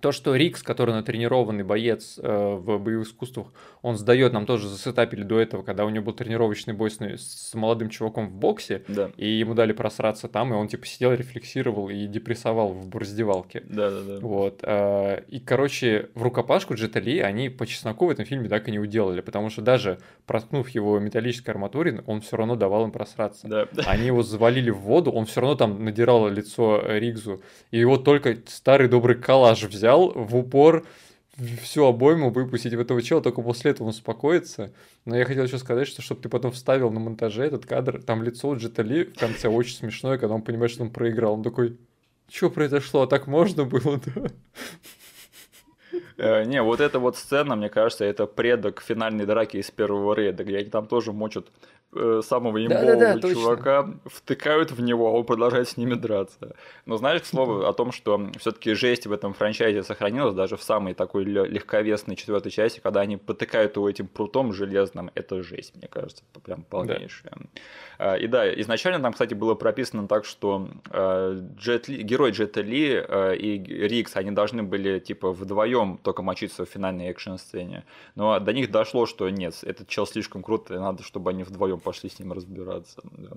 то, 0.00 0.12
что 0.12 0.34
Рикс, 0.34 0.62
который 0.62 0.94
натренированный 0.94 1.64
боец 1.64 2.18
э, 2.22 2.54
в 2.54 2.78
боевых 2.78 3.06
искусствах, 3.06 3.48
он 3.82 3.96
сдает, 3.96 4.32
нам 4.32 4.46
тоже 4.46 4.68
засетапили 4.68 5.22
до 5.22 5.38
этого, 5.38 5.62
когда 5.62 5.84
у 5.84 5.90
него 5.90 6.06
был 6.06 6.12
тренировочный 6.12 6.74
бой 6.74 6.90
с, 6.90 6.98
с 6.98 7.54
молодым 7.54 7.90
чуваком 7.90 8.28
в 8.28 8.32
боксе, 8.32 8.82
да. 8.88 9.10
и 9.16 9.28
ему 9.28 9.54
дали 9.54 9.72
просраться 9.72 10.28
там, 10.28 10.52
и 10.52 10.56
он 10.56 10.68
типа 10.68 10.86
сидел, 10.86 11.12
рефлексировал 11.12 11.88
и 11.88 12.06
депрессовал 12.06 12.72
в 12.72 12.96
раздевалке. 12.96 13.62
Да, 13.66 13.90
да, 13.90 14.00
да. 14.02 14.18
Вот. 14.20 14.60
Э, 14.62 15.22
и, 15.28 15.40
короче, 15.40 16.08
в 16.14 16.22
рукопашку 16.22 16.74
Джетали 16.74 17.18
они 17.18 17.48
по 17.48 17.66
чесноку 17.66 18.06
в 18.06 18.10
этом 18.10 18.24
фильме 18.24 18.48
так 18.48 18.68
и 18.68 18.72
не 18.72 18.78
уделали, 18.78 19.20
потому 19.20 19.50
что 19.50 19.62
даже 19.62 19.98
проткнув 20.26 20.68
его 20.70 20.98
металлической 20.98 21.50
арматурой, 21.50 22.00
он 22.06 22.20
все 22.20 22.36
равно 22.36 22.56
давал 22.56 22.84
им 22.84 22.92
просраться. 22.92 23.46
Да. 23.46 23.66
Они 23.86 24.06
его 24.06 24.22
завалили 24.22 24.70
в 24.70 24.78
воду, 24.78 25.10
он 25.10 25.26
все 25.26 25.40
равно 25.40 25.56
там 25.56 25.84
надирал 25.84 26.28
лицо 26.28 26.82
Ригзу, 26.86 27.42
и 27.70 27.78
его 27.78 27.96
только 27.96 28.36
старый 28.46 28.88
добрый 28.88 29.16
калаш 29.16 29.64
взял 29.64 29.89
взял 29.90 30.12
в 30.12 30.36
упор 30.36 30.84
всю 31.62 31.86
обойму 31.86 32.30
выпустить 32.30 32.74
в 32.74 32.80
этого 32.80 33.00
чела, 33.02 33.22
только 33.22 33.42
после 33.42 33.70
этого 33.70 33.86
он 33.86 33.90
успокоится. 33.90 34.72
Но 35.04 35.16
я 35.16 35.24
хотел 35.24 35.44
еще 35.44 35.58
сказать, 35.58 35.88
что 35.88 36.02
чтобы 36.02 36.20
ты 36.20 36.28
потом 36.28 36.52
вставил 36.52 36.90
на 36.90 37.00
монтаже 37.00 37.44
этот 37.44 37.66
кадр, 37.66 38.02
там 38.02 38.22
лицо 38.22 38.48
у 38.48 38.56
Джитали 38.56 39.04
в 39.04 39.18
конце 39.18 39.48
очень 39.48 39.76
смешное, 39.76 40.18
когда 40.18 40.34
он 40.34 40.42
понимает, 40.42 40.70
что 40.70 40.82
он 40.82 40.90
проиграл. 40.90 41.34
Он 41.34 41.42
такой, 41.42 41.78
что 42.28 42.50
произошло, 42.50 43.02
а 43.02 43.06
так 43.06 43.26
можно 43.26 43.64
было, 43.64 44.00
да? 44.04 44.26
Э, 46.18 46.44
не, 46.44 46.62
вот 46.62 46.80
эта 46.80 46.98
вот 46.98 47.16
сцена, 47.16 47.56
мне 47.56 47.70
кажется, 47.70 48.04
это 48.04 48.26
предок 48.26 48.82
финальной 48.82 49.24
драки 49.24 49.56
из 49.56 49.70
первого 49.70 50.14
рейда, 50.14 50.44
где 50.44 50.58
они 50.58 50.68
там 50.68 50.86
тоже 50.86 51.12
мочат 51.12 51.46
э, 51.94 52.20
самого 52.24 52.64
имбового 52.64 52.96
да, 52.96 53.14
да, 53.14 53.16
да, 53.16 53.32
чувака, 53.32 53.82
точно. 53.82 54.00
втыкают 54.06 54.70
в 54.70 54.80
него, 54.80 55.08
а 55.08 55.10
он 55.10 55.24
продолжает 55.24 55.68
с 55.68 55.76
ними 55.76 55.94
драться. 55.94 56.54
Но 56.86 56.96
знаешь, 56.96 57.22
к 57.22 57.26
слову, 57.26 57.66
о 57.66 57.72
том, 57.72 57.92
что 57.92 58.30
все-таки 58.38 58.74
жесть 58.74 59.06
в 59.06 59.12
этом 59.12 59.34
франчайзе 59.34 59.82
сохранилась 59.82 60.34
даже 60.34 60.56
в 60.56 60.62
самой 60.62 60.94
такой 60.94 61.24
легковесной 61.24 62.16
четвертой 62.16 62.50
части, 62.52 62.80
когда 62.80 63.00
они 63.00 63.16
потыкают 63.16 63.76
его 63.76 63.88
этим 63.88 64.06
прутом 64.06 64.52
железным, 64.52 65.10
это 65.14 65.42
жесть, 65.42 65.74
мне 65.76 65.88
кажется, 65.88 66.22
прям 66.44 66.62
полнейшая. 66.62 67.32
Да. 67.98 68.16
И 68.16 68.26
да, 68.26 68.50
изначально 68.60 69.00
там, 69.00 69.12
кстати, 69.12 69.34
было 69.34 69.54
прописано 69.54 70.08
так, 70.08 70.24
что 70.24 70.68
э, 70.90 71.40
Джет 71.56 71.88
Ли, 71.88 72.02
герой 72.02 72.30
Джета 72.30 72.62
Ли 72.62 73.04
и 73.36 73.58
Рикс, 73.88 74.16
они 74.16 74.30
должны 74.30 74.62
были 74.62 74.98
типа 75.00 75.32
вдвоем 75.32 75.98
только 76.02 76.22
мочиться 76.22 76.64
в 76.64 76.68
финальной 76.68 77.08
экшн-сцене. 77.08 77.84
Но 78.14 78.38
до 78.38 78.52
них 78.52 78.70
дошло, 78.70 79.06
что 79.06 79.28
нет, 79.28 79.58
этот 79.62 79.88
чел 79.88 80.06
слишком 80.06 80.42
крут, 80.42 80.70
и 80.70 80.74
надо, 80.74 81.02
чтобы 81.02 81.30
они 81.30 81.42
вдвоем 81.42 81.79
пошли 81.80 82.08
с 82.10 82.18
ним 82.18 82.32
разбираться. 82.32 83.00
Да. 83.04 83.30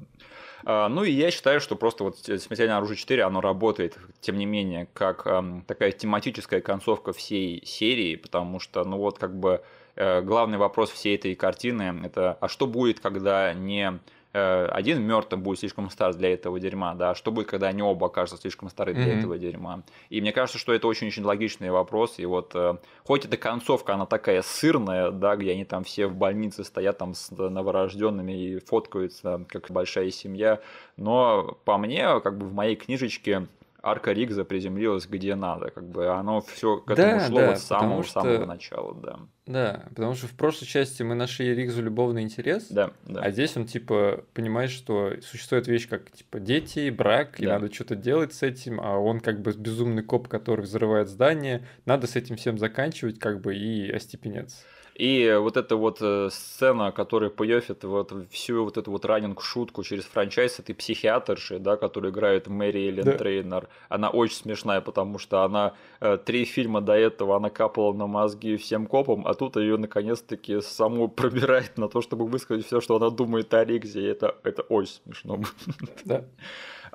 А, 0.66 0.90
ну 0.90 1.04
и 1.04 1.12
я 1.12 1.32
считаю, 1.32 1.60
что 1.60 1.76
просто 1.76 2.04
вот 2.04 2.18
«Смертельное 2.18 2.78
оружие 2.78 2.98
4», 2.98 3.22
оно 3.22 3.42
работает, 3.42 3.98
тем 4.22 4.38
не 4.38 4.46
менее, 4.46 4.88
как 4.94 5.26
эм, 5.28 5.64
такая 5.68 5.92
тематическая 5.92 6.62
концовка 6.62 7.14
всей 7.14 7.66
серии, 7.66 8.16
потому 8.16 8.60
что, 8.60 8.84
ну 8.84 8.98
вот 8.98 9.18
как 9.20 9.38
бы 9.38 9.62
э, 9.96 10.22
главный 10.22 10.58
вопрос 10.58 10.92
всей 10.92 11.16
этой 11.16 11.36
картины– 11.36 12.02
это 12.06 12.34
а 12.40 12.48
что 12.48 12.68
будет, 12.68 13.00
когда 13.00 13.54
не 13.54 14.00
один 14.34 15.02
мертвым 15.04 15.44
будет 15.44 15.60
слишком 15.60 15.90
стар 15.90 16.14
для 16.16 16.34
этого 16.34 16.60
дерьма, 16.60 16.96
да, 16.96 17.14
что 17.14 17.32
будет, 17.32 17.48
когда 17.48 17.68
они 17.68 17.84
оба 17.84 18.08
окажутся 18.08 18.42
слишком 18.42 18.70
стары 18.70 18.94
для 18.94 19.14
mm-hmm. 19.14 19.20
этого 19.20 19.38
дерьма. 19.38 19.84
И 20.10 20.22
мне 20.22 20.32
кажется, 20.32 20.58
что 20.58 20.74
это 20.74 20.88
очень-очень 20.88 21.24
логичный 21.24 21.70
вопрос, 21.70 22.16
и 22.18 22.26
вот 22.26 22.52
э, 22.56 22.78
хоть 23.06 23.26
эта 23.26 23.38
концовка, 23.38 23.94
она 23.94 24.06
такая 24.06 24.42
сырная, 24.42 25.12
да, 25.12 25.36
где 25.36 25.52
они 25.52 25.66
там 25.66 25.84
все 25.84 26.08
в 26.08 26.16
больнице 26.16 26.64
стоят 26.64 26.98
там 26.98 27.14
с 27.14 27.30
новорожденными 27.32 28.32
и 28.32 28.60
фоткаются, 28.60 29.46
как 29.50 29.70
большая 29.70 30.10
семья, 30.10 30.60
но 30.98 31.58
по 31.66 31.78
мне, 31.78 32.20
как 32.22 32.38
бы 32.38 32.48
в 32.48 32.54
моей 32.54 32.76
книжечке 32.76 33.48
арка 33.84 34.14
Ригза 34.14 34.46
приземлилась 34.46 35.06
где 35.06 35.36
надо, 35.36 35.70
как 35.70 35.88
бы 35.90 36.08
оно 36.08 36.42
все 36.42 36.78
к 36.78 36.90
этому 36.90 37.20
да, 37.20 37.28
шло 37.28 37.40
да, 37.40 37.48
вот 37.50 37.60
с 37.60 37.64
самого, 37.64 38.04
что... 38.04 38.22
самого 38.22 38.46
начала, 38.46 38.96
да. 38.96 39.20
Да, 39.46 39.84
потому 39.90 40.16
что 40.16 40.28
в 40.28 40.32
прошлой 40.32 40.66
части 40.66 41.04
мы 41.04 41.16
нашли 41.16 41.54
Ригзу 41.54 41.84
любовный 41.84 42.22
интерес, 42.22 42.68
да, 42.70 42.92
да. 43.04 43.20
а 43.20 43.32
здесь 43.32 43.58
он 43.58 43.66
типа 43.66 44.24
понимает, 44.34 44.72
что 44.72 45.12
существует 45.22 45.68
вещь 45.68 45.90
как 45.90 46.10
типа 46.12 46.40
дети, 46.40 46.90
брак, 46.90 47.36
да. 47.38 47.44
и 47.44 47.48
надо 47.48 47.72
что-то 47.74 47.98
делать 47.98 48.34
с 48.34 48.42
этим, 48.42 48.80
а 48.80 48.98
он 48.98 49.20
как 49.20 49.42
бы 49.42 49.52
безумный 49.52 50.02
коп, 50.02 50.30
который 50.30 50.62
взрывает 50.62 51.10
здание, 51.10 51.68
надо 51.86 52.08
с 52.08 52.16
этим 52.16 52.38
всем 52.38 52.58
заканчивать 52.58 53.20
как 53.20 53.42
бы 53.42 53.54
и 53.54 53.92
остепеняться. 53.92 54.64
И 54.96 55.36
вот 55.40 55.58
эта 55.58 55.76
вот 55.76 55.98
э, 56.02 56.30
сцена, 56.32 56.92
которая 56.92 57.30
pay 57.30 57.50
off 57.50 57.70
ит 57.70 57.84
вот 57.84 58.14
всю 58.30 58.64
вот 58.64 58.78
эту 58.78 58.92
вот 58.92 59.06
running 59.06 59.48
шутку 59.48 59.84
через 59.84 60.04
franchise 60.06 60.60
этой 60.60 60.76
психиатрши, 60.76 61.58
да, 61.60 61.78
которая 61.78 62.12
играет 62.12 62.48
Мэри 62.48 62.88
Эллен 62.90 63.06
да. 63.06 63.18
Трейнер, 63.18 63.70
она 63.90 64.10
очень 64.10 64.36
смешная, 64.36 64.82
потому 64.82 65.18
что 65.18 65.44
она 65.44 65.74
э, 66.00 66.18
три 66.18 66.46
фильма 66.46 66.82
до 66.82 66.94
этого 66.94 67.36
она 67.36 67.50
капала 67.50 67.94
на 67.94 68.06
мозги 68.06 68.56
всем 68.58 68.86
копам, 68.86 69.26
а 69.26 69.34
тут 69.34 69.56
ее 69.56 69.78
наконец-таки 69.78 70.62
саму 70.62 71.08
пробирает 71.10 71.78
на 71.78 71.90
то, 71.90 72.02
чтобы 72.02 72.28
высказать 72.28 72.66
все, 72.66 72.80
что 72.80 72.98
она 72.98 73.10
думает 73.10 73.54
о 73.54 73.64
Ригзе, 73.64 74.02
и 74.02 74.06
это, 74.06 74.36
это 74.44 74.62
очень 74.64 75.00
смешно. 75.04 75.40
Да. 76.06 76.26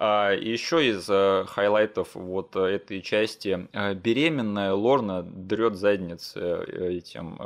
А, 0.00 0.32
еще 0.32 0.88
из 0.88 1.06
э, 1.10 1.44
highlight 1.48 2.02
ов 2.02 2.14
вот 2.14 2.54
э, 2.54 2.60
этой 2.60 3.02
части 3.02 3.66
э, 3.72 3.94
беременная 3.94 4.72
Лорна 4.72 5.24
дрет 5.24 5.74
задницы 5.74 6.38
этим 6.68 7.36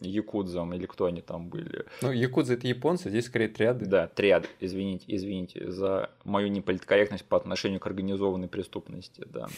якудзам 0.00 0.74
или 0.74 0.86
кто 0.86 1.06
они 1.06 1.22
там 1.22 1.48
были. 1.48 1.86
Ну, 2.00 2.12
якудзы 2.12 2.54
это 2.54 2.68
японцы, 2.68 3.08
здесь 3.10 3.26
скорее 3.26 3.48
триады. 3.48 3.86
Да, 3.86 4.06
триады, 4.06 4.46
извините, 4.60 5.06
извините 5.08 5.72
за 5.72 6.10
мою 6.22 6.48
неполиткорректность 6.48 7.24
по 7.24 7.36
отношению 7.36 7.80
к 7.80 7.86
организованной 7.86 8.48
преступности, 8.48 9.26
да. 9.26 9.48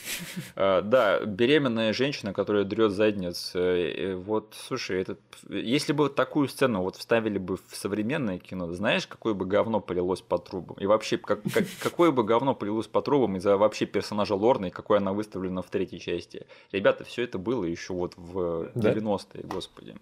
Да, 0.84 1.20
беременная 1.24 1.92
женщина, 1.92 2.32
которая 2.32 2.64
дрет 2.64 2.92
задниц, 2.92 3.52
вот, 3.54 4.54
слушай, 4.56 5.00
этот, 5.00 5.20
если 5.48 5.92
бы 5.92 6.08
такую 6.08 6.48
сцену 6.48 6.82
вот 6.82 6.96
вставили 6.96 7.38
бы 7.38 7.56
в 7.56 7.76
современное 7.76 8.38
кино, 8.38 8.72
знаешь, 8.72 9.06
какое 9.06 9.34
бы 9.34 9.44
говно 9.44 9.80
полилось 9.80 10.22
по 10.22 10.38
трубам? 10.38 10.76
И 10.78 10.86
вообще, 10.86 11.18
как, 11.18 11.42
как, 11.52 11.64
какое 11.80 12.13
бы 12.14 12.24
говно 12.24 12.54
полилось 12.54 12.86
по 12.86 13.02
трубам 13.02 13.36
из-за 13.36 13.56
вообще 13.56 13.86
персонажа 13.86 14.34
Лорны, 14.34 14.70
какой 14.70 14.98
она 14.98 15.12
выставлена 15.12 15.62
в 15.62 15.70
третьей 15.70 16.00
части. 16.00 16.46
Ребята, 16.72 17.04
все 17.04 17.22
это 17.22 17.38
было 17.38 17.64
еще 17.64 17.92
вот 17.92 18.14
в 18.16 18.70
90-е, 18.74 19.44
господи. 19.44 19.96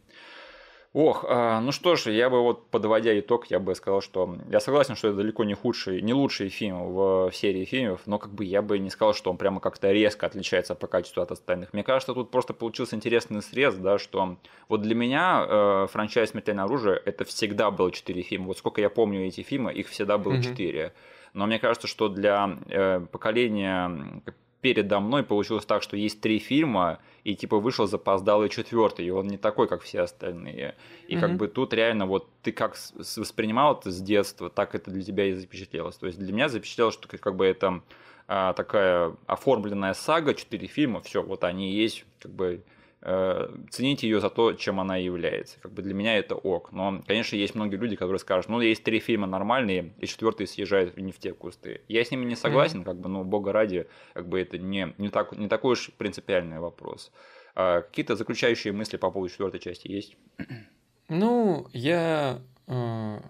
Ох, 0.95 1.25
а, 1.27 1.61
ну 1.63 1.73
что 1.73 1.97
ж, 1.97 2.11
я 2.11 2.29
бы 2.29 2.43
вот 2.43 2.67
подводя 2.69 3.19
итог, 3.19 3.47
я 3.47 3.59
бы 3.59 3.75
сказал, 3.75 4.03
что 4.03 4.37
я 4.51 4.61
согласен, 4.61 4.95
что 4.95 5.09
это 5.09 5.17
далеко 5.19 5.43
не 5.43 5.55
худший, 5.55 6.03
не 6.03 6.13
лучший 6.13 6.51
фильм 6.51 6.93
в 6.93 7.31
серии 7.33 7.65
фильмов, 7.65 8.03
но 8.05 8.19
как 8.19 8.35
бы 8.35 8.45
я 8.45 8.61
бы 8.61 8.79
не 8.79 8.91
сказал, 8.91 9.15
что 9.15 9.31
он 9.31 9.39
прямо 9.39 9.59
как-то 9.61 9.91
резко 9.91 10.27
отличается 10.27 10.75
по 10.75 10.87
качеству 10.87 11.23
от 11.23 11.33
остальных. 11.33 11.73
Мне 11.73 11.83
кажется, 11.83 12.13
тут 12.13 12.31
просто 12.31 12.53
получился 12.53 12.95
интересный 12.95 13.41
срез, 13.41 13.75
да, 13.77 13.99
что 13.99 14.37
вот 14.69 14.83
для 14.83 14.95
меня 14.95 15.47
э, 15.49 15.87
франчайз 15.91 16.31
«Смертельное 16.31 16.65
оружие» 16.65 17.01
это 17.03 17.25
всегда 17.25 17.71
было 17.71 17.91
четыре 17.91 18.21
фильма. 18.21 18.49
Вот 18.49 18.59
сколько 18.59 18.83
я 18.83 18.91
помню 18.91 19.27
эти 19.27 19.41
фильмы, 19.41 19.73
их 19.73 19.89
всегда 19.89 20.19
было 20.19 20.43
четыре. 20.43 20.81
Mm-hmm. 20.81 21.22
Но 21.35 21.47
мне 21.47 21.59
кажется, 21.59 21.89
что 21.89 22.09
для 22.09 22.59
э, 22.69 23.01
поколения 23.11 24.23
передо 24.61 25.01
мной 25.01 25.25
получилось 25.25 25.67
так, 25.67 25.83
что 25.83 25.97
есть 25.97 26.21
три 26.21 26.39
фильма, 26.39 27.01
и 27.25 27.35
типа 27.35 27.59
вышел 27.59 27.87
запоздалый 27.87 28.49
четвертый, 28.49 29.07
и 29.07 29.11
он 29.11 29.27
не 29.27 29.37
такой, 29.37 29.67
как 29.67 29.83
все 29.83 30.03
остальные. 30.03 30.77
И 31.09 31.17
mm-hmm. 31.17 31.21
как 31.21 31.37
бы 31.37 31.49
тут 31.49 31.75
реально 31.75 32.07
вот 32.07 32.29
ты 32.43 32.53
как 32.53 32.77
воспринимал 32.97 33.77
это 33.77 33.91
с 33.91 34.01
детства, 34.01 34.51
так 34.51 34.75
это 34.75 34.91
для 34.91 35.03
тебя 35.03 35.27
и 35.27 35.33
запечатлелось. 35.33 35.97
То 35.97 36.07
есть 36.07 36.19
для 36.19 36.33
меня 36.33 36.49
запечатлелось, 36.49 36.95
что 36.95 37.09
как 37.09 37.35
бы 37.35 37.45
это 37.45 37.83
а, 38.29 38.53
такая 38.53 39.17
оформленная 39.27 39.95
сага, 39.95 40.33
четыре 40.33 40.69
фильма, 40.69 41.01
все, 41.01 41.23
вот 41.23 41.43
они 41.43 41.73
есть, 41.73 42.05
как 42.21 42.33
бы 42.33 42.63
ценить 43.03 44.05
ее 44.05 44.21
за 44.21 44.31
то, 44.31 44.53
чем 44.53 44.79
она 44.79 44.97
является. 44.97 45.59
Как 45.61 45.73
бы 45.73 45.83
для 45.83 45.93
меня 45.93 46.17
это 46.17 46.37
ок. 46.37 46.71
Но, 46.71 47.03
конечно, 47.05 47.35
есть 47.35 47.55
многие 47.55 47.77
люди, 47.77 47.97
которые 47.97 48.21
скажут, 48.21 48.49
ну, 48.49 48.61
есть 48.61 48.85
три 48.85 49.01
фильма 49.01 49.27
нормальные, 49.27 49.93
и 49.99 50.07
четвертый 50.07 50.47
съезжает 50.47 50.97
не 50.97 51.11
в 51.11 51.19
те 51.19 51.33
кусты. 51.33 51.81
Я 51.89 52.05
с 52.05 52.11
ними 52.13 52.25
не 52.25 52.37
согласен, 52.37 52.83
mm-hmm. 52.83 52.85
как 52.85 53.01
бы, 53.01 53.09
ну, 53.09 53.25
бога 53.25 53.53
ради, 53.53 53.89
как 54.13 54.29
бы 54.29 54.41
это 54.41 54.57
не, 54.57 54.95
не, 54.99 55.09
так, 55.09 55.33
не 55.33 55.49
такой 55.49 55.73
уж 55.73 55.91
принципиальный 55.99 56.61
вопрос. 56.61 57.11
А 57.55 57.81
какие-то 57.81 58.15
заключающие 58.15 58.73
мысли 58.73 58.97
по 58.97 59.11
поводу 59.11 59.31
четвертой 59.31 59.61
части 59.61 59.89
есть? 59.89 60.17
Ну, 61.09 61.67
я 61.73 62.41
э, 62.69 63.21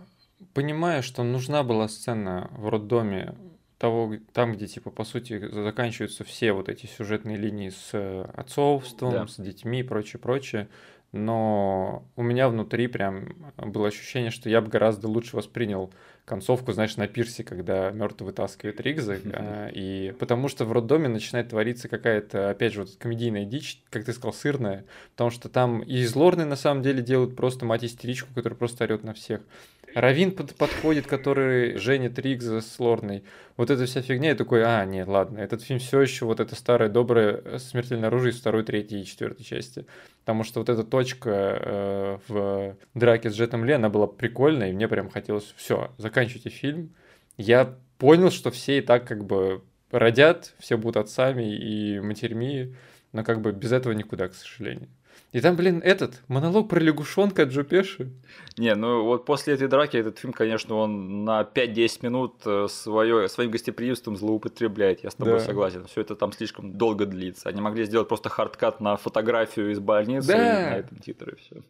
понимаю, 0.53 1.03
что 1.03 1.23
нужна 1.23 1.63
была 1.63 1.89
сцена 1.89 2.51
в 2.53 2.69
роддоме 2.69 3.35
того, 3.83 4.15
там, 4.33 4.53
где, 4.53 4.69
типа, 4.69 4.91
по 4.91 5.03
сути, 5.03 5.45
заканчиваются 5.51 6.23
все 6.23 6.53
вот 6.53 6.69
эти 6.69 6.87
сюжетные 6.87 7.37
линии 7.37 7.71
с 7.71 7.91
э, 7.95 8.25
отцовством, 8.33 9.11
да. 9.11 9.27
с 9.27 9.41
детьми 9.41 9.81
и 9.81 9.83
прочее, 9.83 10.21
прочее. 10.21 10.69
Но 11.11 12.05
у 12.15 12.23
меня 12.23 12.49
внутри 12.49 12.87
прям 12.87 13.35
было 13.57 13.89
ощущение, 13.89 14.31
что 14.31 14.49
я 14.49 14.61
бы 14.61 14.69
гораздо 14.69 15.09
лучше 15.09 15.35
воспринял 15.35 15.93
концовку, 16.25 16.73
знаешь, 16.73 16.97
на 16.97 17.09
пирсе, 17.09 17.43
когда 17.43 17.91
мертвый 17.91 18.29
вытаскивает 18.29 18.81
Ригза, 18.81 19.19
а, 19.33 19.69
и 19.75 20.13
потому 20.13 20.49
что 20.49 20.65
в 20.65 20.71
роддоме 20.71 21.09
начинает 21.09 21.49
твориться 21.49 21.89
какая-то, 21.89 22.51
опять 22.51 22.75
же, 22.75 22.83
вот 22.83 22.91
комедийная 23.01 23.45
дичь, 23.45 23.83
как 23.91 24.05
ты 24.05 24.13
сказал, 24.13 24.33
сырная, 24.33 24.85
потому 25.11 25.31
что 25.31 25.49
там 25.49 25.83
и 25.83 25.99
из 25.99 26.15
Лорны 26.15 26.45
на 26.45 26.57
самом 26.57 26.85
деле 26.85 27.03
делают 27.03 27.35
просто 27.35 27.67
мать-истеричку, 27.67 28.29
которая 28.33 28.57
просто 28.57 28.85
орет 28.85 29.03
на 29.03 29.13
всех. 29.13 29.41
Равин 29.95 30.33
под, 30.33 30.55
подходит, 30.55 31.07
который 31.07 31.77
женит 31.77 32.19
Ригза 32.19 32.61
с 32.61 32.79
Лорной. 32.79 33.25
Вот 33.57 33.71
эта 33.71 33.85
вся 33.85 34.03
фигня, 34.03 34.31
я 34.31 34.35
такой, 34.35 34.63
а, 34.65 34.85
нет, 34.85 35.07
ладно, 35.09 35.39
этот 35.39 35.63
фильм 35.63 35.79
все 35.79 36.01
еще 36.01 36.25
вот 36.25 36.41
это 36.41 36.55
старое 36.55 36.89
доброе 36.89 37.59
смертельное 37.59 38.09
оружие 38.09 38.33
из 38.33 38.41
второй, 38.41 38.65
третьей 38.65 39.03
и 39.03 39.05
четвертой 39.05 39.45
части. 39.45 39.87
Потому 40.21 40.45
что 40.45 40.61
вот 40.61 40.69
эта 40.69 40.85
точка 40.85 41.31
э, 41.31 42.19
в 42.29 42.77
драке 42.95 43.31
с 43.31 43.35
Джетом 43.35 43.65
Ли, 43.65 43.73
она 43.73 43.89
была 43.89 44.07
прикольная, 44.07 44.71
и 44.71 44.73
мне 44.73 44.89
прям 44.89 45.11
хотелось, 45.11 45.53
все, 45.57 45.93
заканчивайте 45.99 46.49
фильм. 46.49 46.95
Я 47.37 47.77
понял, 47.99 48.31
что 48.31 48.51
все 48.51 48.79
и 48.79 48.81
так 48.81 49.07
как 49.07 49.25
бы 49.25 49.63
родят, 49.91 50.55
все 50.59 50.77
будут 50.77 50.97
отцами 50.97 51.55
и 51.55 52.01
матерьми, 52.01 52.75
но 53.13 53.25
как 53.25 53.41
бы 53.41 53.53
без 53.53 53.73
этого 53.73 53.93
никуда, 53.93 54.29
к 54.29 54.35
сожалению. 54.35 54.89
И 55.33 55.41
там, 55.41 55.57
блин, 55.57 55.81
этот 55.83 56.23
монолог 56.29 56.69
про 56.69 56.79
лягушонка 56.79 57.45
Джо 57.45 57.63
Пеши. 57.63 58.11
Не, 58.59 58.75
ну 58.75 59.05
вот 59.05 59.25
после 59.25 59.55
этой 59.55 59.67
драки 59.67 59.97
этот 59.97 60.19
фильм, 60.19 60.35
конечно, 60.35 60.75
он 60.75 61.25
на 61.25 61.41
5-10 61.43 61.99
минут 62.03 62.35
э, 62.45 62.67
свое, 62.69 63.29
своим 63.31 63.51
гостеприимством 63.51 64.17
злоупотребляет. 64.17 65.03
Я 65.03 65.11
с 65.11 65.15
тобой 65.15 65.35
да. 65.35 65.41
согласен. 65.41 65.87
Все 65.87 66.03
это 66.03 66.17
там 66.17 66.33
слишком 66.33 66.77
долго 66.77 67.07
длится. 67.07 67.49
Они 67.49 67.63
могли 67.63 67.85
сделать 67.85 68.09
просто 68.09 68.29
хардкат 68.29 68.81
на 68.81 68.97
фотографию 68.99 69.73
из 69.73 69.81
больницы 69.81 70.29
да. 70.29 70.37
и 70.37 70.71
на 70.71 70.77
этом 70.77 70.99
титры 70.99 71.37
все. 71.37 71.63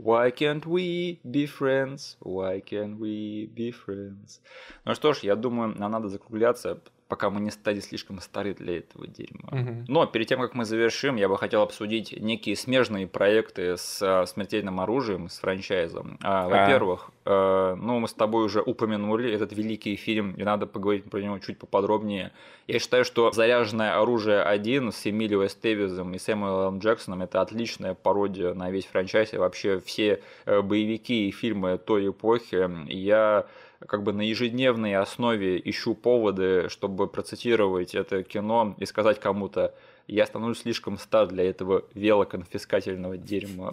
Why 0.00 0.34
can't 0.36 0.64
we 0.64 1.20
be 1.22 1.48
friends? 1.48 2.16
Why 2.20 2.60
can't 2.60 2.98
we 2.98 3.48
be 3.48 3.72
friends? 3.86 4.40
Ну 4.84 4.94
что 4.96 5.14
ж, 5.14 5.18
я 5.18 5.36
думаю, 5.36 5.72
нам 5.78 5.92
надо 5.92 6.08
закругляться 6.08 6.80
пока 7.14 7.30
мы 7.30 7.40
не 7.40 7.52
стали 7.52 7.78
слишком 7.78 8.18
стары 8.18 8.54
для 8.54 8.78
этого 8.78 9.06
дерьма. 9.06 9.48
Угу. 9.52 9.84
Но 9.86 10.04
перед 10.06 10.26
тем, 10.26 10.40
как 10.40 10.54
мы 10.54 10.64
завершим, 10.64 11.14
я 11.14 11.28
бы 11.28 11.38
хотел 11.38 11.62
обсудить 11.62 12.12
некие 12.20 12.56
смежные 12.56 13.06
проекты 13.06 13.76
с 13.76 14.02
а, 14.02 14.26
смертельным 14.26 14.80
оружием, 14.80 15.28
с 15.28 15.38
франчайзом. 15.38 16.18
А, 16.24 16.48
во-первых, 16.48 17.12
а. 17.24 17.76
ну, 17.76 18.00
мы 18.00 18.08
с 18.08 18.14
тобой 18.14 18.44
уже 18.44 18.60
упомянули 18.62 19.32
этот 19.32 19.52
великий 19.52 19.94
фильм, 19.94 20.32
и 20.32 20.42
надо 20.42 20.66
поговорить 20.66 21.08
про 21.08 21.20
него 21.20 21.38
чуть 21.38 21.56
поподробнее. 21.56 22.32
Я 22.66 22.80
считаю, 22.80 23.04
что 23.04 23.30
«Заряженное 23.30 24.00
оружие 24.00 24.44
1» 24.44 24.90
с 24.90 25.06
Эмилио 25.06 25.46
Эстевизом 25.46 26.14
и 26.14 26.18
Сэмюэлом 26.18 26.80
Джексоном– 26.80 27.22
это 27.22 27.42
отличная 27.42 27.94
пародия 27.94 28.54
на 28.54 28.72
весь 28.72 28.86
франчайз 28.86 29.34
и 29.34 29.36
вообще 29.36 29.78
все 29.78 30.20
э, 30.46 30.62
боевики 30.62 31.28
и 31.28 31.30
фильмы 31.30 31.78
той 31.78 32.08
эпохи. 32.08 32.68
Я 32.92 33.46
как 33.86 34.02
бы 34.02 34.12
на 34.12 34.22
ежедневной 34.22 34.96
основе 34.96 35.60
ищу 35.64 35.94
поводы, 35.94 36.68
чтобы 36.68 37.06
процитировать 37.06 37.94
это 37.94 38.22
кино 38.22 38.74
и 38.78 38.86
сказать 38.86 39.20
кому-то, 39.20 39.74
я 40.06 40.26
становлюсь 40.26 40.58
слишком 40.58 40.98
стар 40.98 41.28
для 41.28 41.48
этого 41.48 41.84
велоконфискательного 41.94 43.16
дерьма. 43.16 43.72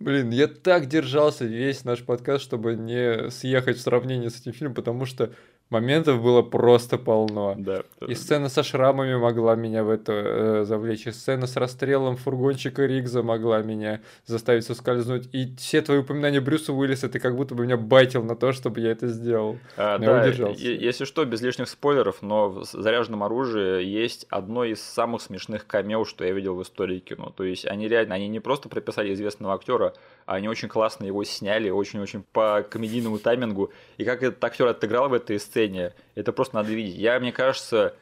Блин, 0.00 0.30
я 0.30 0.48
так 0.48 0.86
держался 0.86 1.44
весь 1.44 1.84
наш 1.84 2.02
подкаст, 2.02 2.42
чтобы 2.42 2.74
не 2.74 3.30
съехать 3.30 3.76
в 3.76 3.82
сравнении 3.82 4.28
с 4.28 4.40
этим 4.40 4.52
фильмом, 4.52 4.74
потому 4.74 5.04
что 5.04 5.32
моментов 5.70 6.22
было 6.22 6.42
просто 6.42 6.98
полно. 6.98 7.54
Да. 7.56 7.82
И 8.06 8.14
сцена 8.14 8.48
со 8.48 8.62
шрамами 8.62 9.14
могла 9.14 9.54
меня 9.54 9.84
в 9.84 9.90
это 9.90 10.12
э, 10.12 10.64
завлечь, 10.64 11.06
и 11.06 11.12
сцена 11.12 11.46
с 11.46 11.56
расстрелом 11.56 12.16
фургончика 12.16 12.84
Ригза 12.84 13.22
могла 13.22 13.62
меня 13.62 14.00
заставить 14.26 14.64
соскользнуть. 14.64 15.28
И 15.32 15.54
все 15.56 15.80
твои 15.80 15.98
упоминания 15.98 16.40
Брюса 16.40 16.72
Уиллиса, 16.72 17.08
ты 17.08 17.20
как 17.20 17.36
будто 17.36 17.54
бы 17.54 17.64
меня 17.64 17.76
байтил 17.76 18.24
на 18.24 18.34
то, 18.34 18.52
чтобы 18.52 18.80
я 18.80 18.90
это 18.90 19.06
сделал. 19.06 19.58
А, 19.76 19.92
я 19.92 19.98
да, 19.98 20.22
удержался. 20.22 20.62
если 20.62 21.04
что, 21.04 21.24
без 21.24 21.40
лишних 21.40 21.68
спойлеров, 21.68 22.22
но 22.22 22.48
в 22.48 22.64
заряженном 22.64 23.22
оружии 23.22 23.84
есть 23.84 24.26
одно 24.28 24.64
из 24.64 24.82
самых 24.82 25.22
смешных 25.22 25.66
камео, 25.66 26.04
что 26.04 26.24
я 26.24 26.32
видел 26.32 26.56
в 26.56 26.62
истории 26.62 26.98
кино. 26.98 27.32
То 27.36 27.44
есть 27.44 27.66
они 27.66 27.86
реально, 27.88 28.16
они 28.16 28.28
не 28.28 28.40
просто 28.40 28.68
прописали 28.68 29.14
известного 29.14 29.54
актера, 29.54 29.94
а 30.26 30.34
они 30.34 30.48
очень 30.48 30.68
классно 30.68 31.04
его 31.04 31.22
сняли, 31.24 31.70
очень-очень 31.70 32.24
по 32.32 32.66
комедийному 32.68 33.18
таймингу. 33.18 33.70
И 33.98 34.04
как 34.04 34.22
этот 34.22 34.42
актер 34.42 34.66
отыграл 34.66 35.08
в 35.08 35.14
этой 35.14 35.38
сцене, 35.38 35.59
это 36.14 36.32
просто 36.32 36.56
надо 36.56 36.70
видеть. 36.70 36.96
Я, 36.96 37.18
мне 37.20 37.32
кажется, 37.32 37.94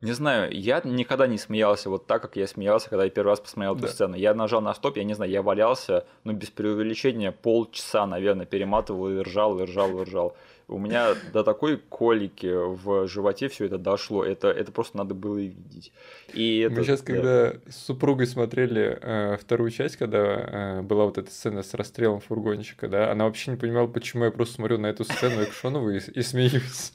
не 0.00 0.12
знаю, 0.12 0.52
я 0.52 0.80
никогда 0.84 1.26
не 1.26 1.38
смеялся 1.38 1.88
вот 1.88 2.06
так, 2.06 2.20
как 2.22 2.36
я 2.36 2.46
смеялся, 2.46 2.90
когда 2.90 3.04
я 3.04 3.10
первый 3.10 3.30
раз 3.30 3.40
посмотрел 3.40 3.72
эту 3.74 3.82
Да. 3.82 3.88
сцену. 3.88 4.16
Я 4.16 4.34
нажал 4.34 4.60
на 4.60 4.74
стоп, 4.74 4.96
я 4.98 5.04
не 5.04 5.14
знаю, 5.14 5.30
я 5.30 5.40
валялся, 5.42 6.04
ну, 6.24 6.32
без 6.32 6.50
преувеличения, 6.50 7.32
полчаса, 7.32 8.06
наверное, 8.06 8.44
перематывал 8.46 9.08
и 9.10 9.20
ржал, 9.20 9.58
и 9.60 9.64
ржал, 9.64 10.00
и 10.00 10.04
ржал. 10.04 10.36
У 10.66 10.78
меня 10.78 11.14
до 11.34 11.44
такой 11.44 11.76
колики 11.76 12.46
в 12.50 13.06
животе 13.06 13.48
все 13.48 13.66
это 13.66 13.76
дошло. 13.76 14.24
Это, 14.24 14.48
это 14.48 14.72
просто 14.72 14.96
надо 14.96 15.12
было 15.14 15.36
и 15.36 15.48
видеть. 15.48 15.92
И 16.32 16.60
это, 16.60 16.74
Мы 16.76 16.84
сейчас, 16.84 17.02
да. 17.02 17.06
когда 17.12 17.52
с 17.70 17.76
супругой 17.84 18.26
смотрели 18.26 18.98
э, 19.00 19.36
вторую 19.38 19.70
часть, 19.70 19.96
когда 19.96 20.78
э, 20.78 20.82
была 20.82 21.04
вот 21.04 21.18
эта 21.18 21.30
сцена 21.30 21.62
с 21.62 21.74
расстрелом 21.74 22.20
фургончика, 22.20 22.88
да, 22.88 23.10
она 23.12 23.24
вообще 23.26 23.50
не 23.50 23.56
понимала, 23.58 23.86
почему 23.86 24.24
я 24.24 24.30
просто 24.30 24.54
смотрю 24.54 24.78
на 24.78 24.86
эту 24.86 25.04
сцену 25.04 25.42
экшонову 25.44 25.90
и, 25.90 25.98
и 25.98 26.22
смеюсь. 26.22 26.92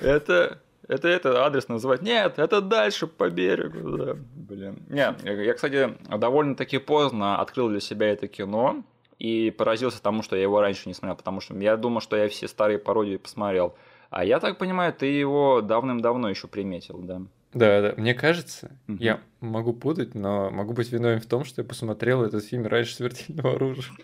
Это, 0.00 0.58
это, 0.88 1.08
это 1.08 1.44
адрес 1.44 1.68
называть. 1.68 2.02
Нет, 2.02 2.38
это 2.38 2.60
дальше 2.60 3.06
по 3.06 3.30
берегу. 3.30 3.96
Да. 3.96 4.16
Блин. 4.34 4.82
Не, 4.88 5.14
я, 5.44 5.54
кстати, 5.54 5.96
довольно-таки 6.08 6.78
поздно 6.78 7.40
открыл 7.40 7.68
для 7.68 7.80
себя 7.80 8.08
это 8.12 8.28
кино 8.28 8.84
и 9.18 9.50
поразился 9.50 10.02
тому, 10.02 10.22
что 10.22 10.36
я 10.36 10.42
его 10.42 10.60
раньше 10.60 10.88
не 10.88 10.94
смотрел, 10.94 11.16
потому 11.16 11.40
что 11.40 11.54
я 11.56 11.76
думал, 11.76 12.00
что 12.00 12.16
я 12.16 12.28
все 12.28 12.48
старые 12.48 12.78
пародии 12.78 13.16
посмотрел. 13.16 13.74
А 14.10 14.24
я 14.24 14.40
так 14.40 14.58
понимаю, 14.58 14.92
ты 14.92 15.06
его 15.06 15.60
давным-давно 15.62 16.28
еще 16.28 16.46
приметил, 16.48 16.98
да? 16.98 17.22
Да, 17.54 17.80
да. 17.82 17.94
Мне 17.96 18.14
кажется, 18.14 18.70
Мгм. 18.86 18.98
я 18.98 19.20
могу 19.40 19.72
путать, 19.74 20.14
но 20.14 20.50
могу 20.50 20.72
быть 20.72 20.90
виновен 20.90 21.20
в 21.20 21.26
том, 21.26 21.44
что 21.44 21.62
я 21.62 21.68
посмотрел 21.68 22.22
этот 22.22 22.44
фильм 22.44 22.66
раньше 22.66 22.94
смертельного 22.96 23.54
оружия. 23.54 23.94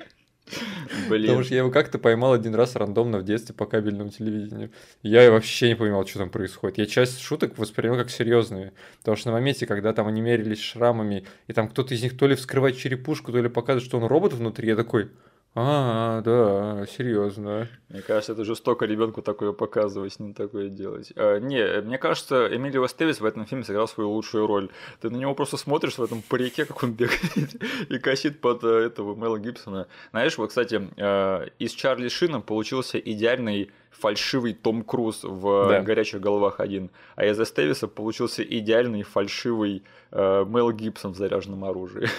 Блин. 1.08 1.26
Потому 1.26 1.44
что 1.44 1.54
я 1.54 1.60
его 1.60 1.70
как-то 1.70 1.98
поймал 1.98 2.32
один 2.32 2.54
раз 2.54 2.76
рандомно 2.76 3.18
в 3.18 3.24
детстве 3.24 3.54
по 3.54 3.66
кабельному 3.66 4.10
телевидению. 4.10 4.70
Я 5.02 5.30
вообще 5.30 5.68
не 5.68 5.74
понимал, 5.74 6.06
что 6.06 6.20
там 6.20 6.30
происходит. 6.30 6.78
Я 6.78 6.86
часть 6.86 7.20
шуток 7.20 7.58
воспринимал 7.58 7.98
как 7.98 8.10
серьезные. 8.10 8.72
Потому 8.98 9.16
что 9.16 9.28
на 9.28 9.34
моменте, 9.34 9.66
когда 9.66 9.92
там 9.92 10.06
они 10.06 10.20
мерились 10.20 10.60
шрамами, 10.60 11.24
и 11.46 11.52
там 11.52 11.68
кто-то 11.68 11.94
из 11.94 12.02
них 12.02 12.16
то 12.16 12.26
ли 12.26 12.34
вскрывает 12.34 12.76
черепушку, 12.76 13.32
то 13.32 13.38
ли 13.38 13.48
показывает, 13.48 13.86
что 13.86 13.98
он 13.98 14.04
робот 14.04 14.32
внутри, 14.32 14.68
я 14.68 14.76
такой, 14.76 15.10
а, 15.54 16.20
да, 16.20 16.86
серьезно. 16.86 17.68
Мне 17.88 18.02
кажется, 18.02 18.32
это 18.32 18.44
жестоко 18.44 18.84
ребенку 18.84 19.22
такое 19.22 19.52
показывать, 19.52 20.12
с 20.12 20.20
ним 20.20 20.34
такое 20.34 20.68
делать. 20.68 21.12
А, 21.16 21.38
не, 21.38 21.80
мне 21.80 21.98
кажется, 21.98 22.48
Эмилио 22.54 22.86
Стевис 22.86 23.20
в 23.20 23.24
этом 23.24 23.46
фильме 23.46 23.64
сыграл 23.64 23.88
свою 23.88 24.10
лучшую 24.10 24.46
роль. 24.46 24.68
Ты 25.00 25.10
на 25.10 25.16
него 25.16 25.34
просто 25.34 25.56
смотришь 25.56 25.98
в 25.98 26.02
этом 26.02 26.22
парике, 26.22 26.64
как 26.64 26.82
он 26.82 26.92
бегает 26.92 27.62
и 27.88 27.98
косит 27.98 28.40
под 28.40 28.62
э, 28.62 28.68
этого 28.68 29.14
Мэла 29.14 29.38
Гибсона. 29.38 29.88
Знаешь, 30.10 30.38
вот, 30.38 30.50
кстати, 30.50 30.88
э, 30.96 31.48
из 31.58 31.72
Чарли 31.72 32.08
Шина 32.08 32.40
получился 32.40 32.98
идеальный 32.98 33.70
фальшивый 33.90 34.54
Том 34.54 34.82
Круз 34.82 35.24
в 35.24 35.68
Да. 35.68 35.82
«Горячих 35.82 36.20
головах 36.20 36.60
один», 36.60 36.90
а 37.16 37.24
из 37.24 37.42
Стевиса 37.48 37.88
получился 37.88 38.42
идеальный 38.42 39.02
фальшивый 39.02 39.82
э, 40.12 40.44
Мел 40.46 40.70
Гибсон 40.72 41.14
в 41.14 41.16
«Заряженном 41.16 41.64
оружии». 41.64 42.08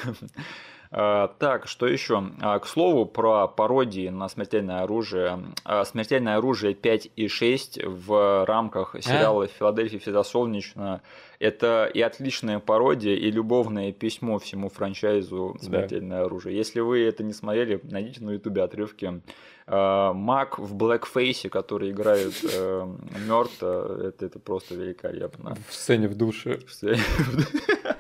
А, 0.92 1.28
Так, 1.38 1.68
что 1.68 1.88
еще? 1.88 2.24
А, 2.42 2.58
К 2.60 2.66
слову, 2.68 3.06
про 3.06 3.48
пародии 3.48 4.10
на 4.10 4.28
смертельное 4.28 4.82
оружие. 4.82 5.40
А, 5.64 5.86
Смертельное 5.86 6.38
оружие 6.38 6.74
5 6.74 7.12
и 7.16 7.28
6 7.28 7.80
в 7.84 8.46
рамках 8.46 8.96
сериала 9.02 9.46
Филадельфия 9.48 10.00
всегда 10.00 10.24
солнечно. 10.24 11.02
Это 11.38 11.90
и 11.94 12.02
отличная 12.02 12.60
пародия, 12.60 13.16
и 13.16 13.32
любовное 13.32 13.92
письмо 13.92 14.40
всему 14.40 14.70
франчайзу 14.70 15.58
Смертельное 15.62 16.24
оружие. 16.26 16.58
Если 16.58 16.80
вы 16.80 17.04
это 17.04 17.24
не 17.24 17.34
смотрели, 17.34 17.80
найдите 17.84 18.24
на 18.24 18.32
ютубе 18.32 18.64
отрывки. 18.64 19.22
А, 19.68 20.14
Мак 20.14 20.58
в 20.58 20.74
блэкфейсе, 20.74 21.50
который 21.50 21.92
играет 21.92 22.34
Мёрта, 23.28 23.96
это, 24.06 24.26
это 24.26 24.40
просто 24.40 24.74
великолепно. 24.74 25.56
В 25.68 25.74
сцене 25.74 26.08
в 26.08 26.16
душе. 26.16 26.58
Все. 26.68 26.96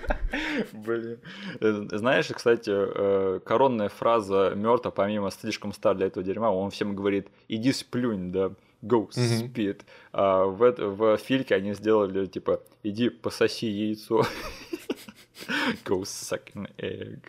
Блин. 0.74 1.20
Э, 1.60 1.88
Знаешь, 1.92 2.28
кстати, 2.28 2.72
э, 2.72 3.40
коронная 3.46 3.90
фраза 3.90 4.54
Мёрта, 4.56 4.92
помимо 4.92 5.32
слишком 5.32 5.74
стар 5.74 5.96
для 5.96 6.08
этого 6.08 6.24
дерьма, 6.24 6.52
он 6.52 6.70
всем 6.72 6.96
говорит, 6.96 7.28
иди 7.48 7.72
сплюнь, 7.72 8.32
да, 8.32 8.52
go 8.82 9.10
spit. 9.10 9.82
А 10.12 10.46
в, 10.46 10.72
в 10.72 11.18
фильке 11.18 11.56
они 11.56 11.74
сделали, 11.74 12.26
типа, 12.26 12.62
иди 12.84 13.10
пососи 13.10 13.66
яйцо. 13.66 14.24
Go 15.86 16.04
suck 16.04 16.52
an 16.54 16.68
egg. 16.78 17.20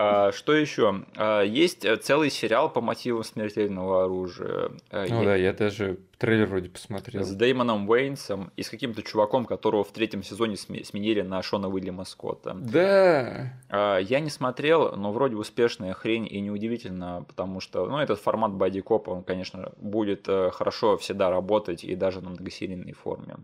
А, 0.00 0.30
что 0.32 0.52
еще? 0.54 1.04
есть 1.44 1.84
э, 1.84 1.96
целый 1.96 2.30
сериал 2.30 2.70
по 2.72 2.80
мотивам 2.80 3.24
смертельного 3.24 4.04
оружия. 4.04 4.70
А, 4.90 5.06
Ну 5.08 5.24
да, 5.24 5.34
я 5.34 5.52
даже 5.52 5.98
трейлер 6.18 6.46
вроде 6.46 6.68
посмотрел. 6.68 7.24
с 7.24 7.30
Дэймоном 7.32 7.88
Уэйнсом 7.88 8.52
и 8.56 8.62
с 8.62 8.70
каким-то 8.70 9.02
чуваком, 9.02 9.44
которого 9.44 9.82
в 9.82 9.90
третьем 9.92 10.22
сезоне 10.22 10.54
сме- 10.54 10.84
сменили 10.84 11.22
на 11.22 11.42
Шона 11.42 11.68
Уильяма 11.68 12.04
Скотта. 12.04 12.54
Да. 12.54 13.52
А, 13.68 13.98
Я 13.98 14.20
не 14.20 14.30
смотрел, 14.30 14.94
но 14.96 15.12
вроде 15.12 15.34
успешная 15.36 15.94
хрень 15.94 16.26
и 16.30 16.40
неудивительно, 16.40 17.24
потому 17.26 17.60
что, 17.60 17.86
ну, 17.86 17.98
этот 17.98 18.20
формат 18.20 18.52
бодикопа, 18.52 19.10
он, 19.10 19.22
конечно, 19.24 19.72
будет 19.78 20.28
э, 20.28 20.50
хорошо 20.52 20.96
всегда 20.96 21.28
работать 21.30 21.82
и 21.84 21.94
даже 21.96 22.20
на 22.20 22.30
многосерийной 22.30 22.92
форме. 22.92 23.34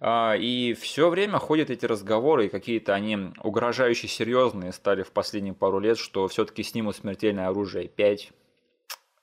А, 0.00 0.34
И 0.34 0.72
все 0.74 1.10
время 1.10 1.38
ходят 1.38 1.68
эти 1.70 1.84
разговоры, 1.84 2.46
и 2.46 2.48
какие-то 2.48 2.94
они 2.94 3.32
угрожающе 3.42 4.08
серьезные 4.08 4.72
стали 4.72 5.02
в 5.02 5.12
последние 5.12 5.52
пару 5.54 5.78
лет, 5.78 5.98
что 5.98 6.26
все-таки 6.28 6.62
снимут 6.62 6.96
смертельное 6.96 7.48
оружие 7.48 7.88
5. 7.88 8.32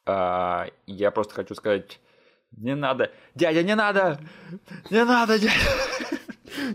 А, 0.06 0.68
Я 0.86 1.12
просто 1.12 1.34
хочу 1.34 1.56
сказать, 1.56 2.00
не 2.56 2.76
надо, 2.76 3.12
дядя, 3.36 3.64
не 3.64 3.76
надо, 3.76 4.20
не 4.90 5.04
надо, 5.04 5.38
дядя. 5.40 5.54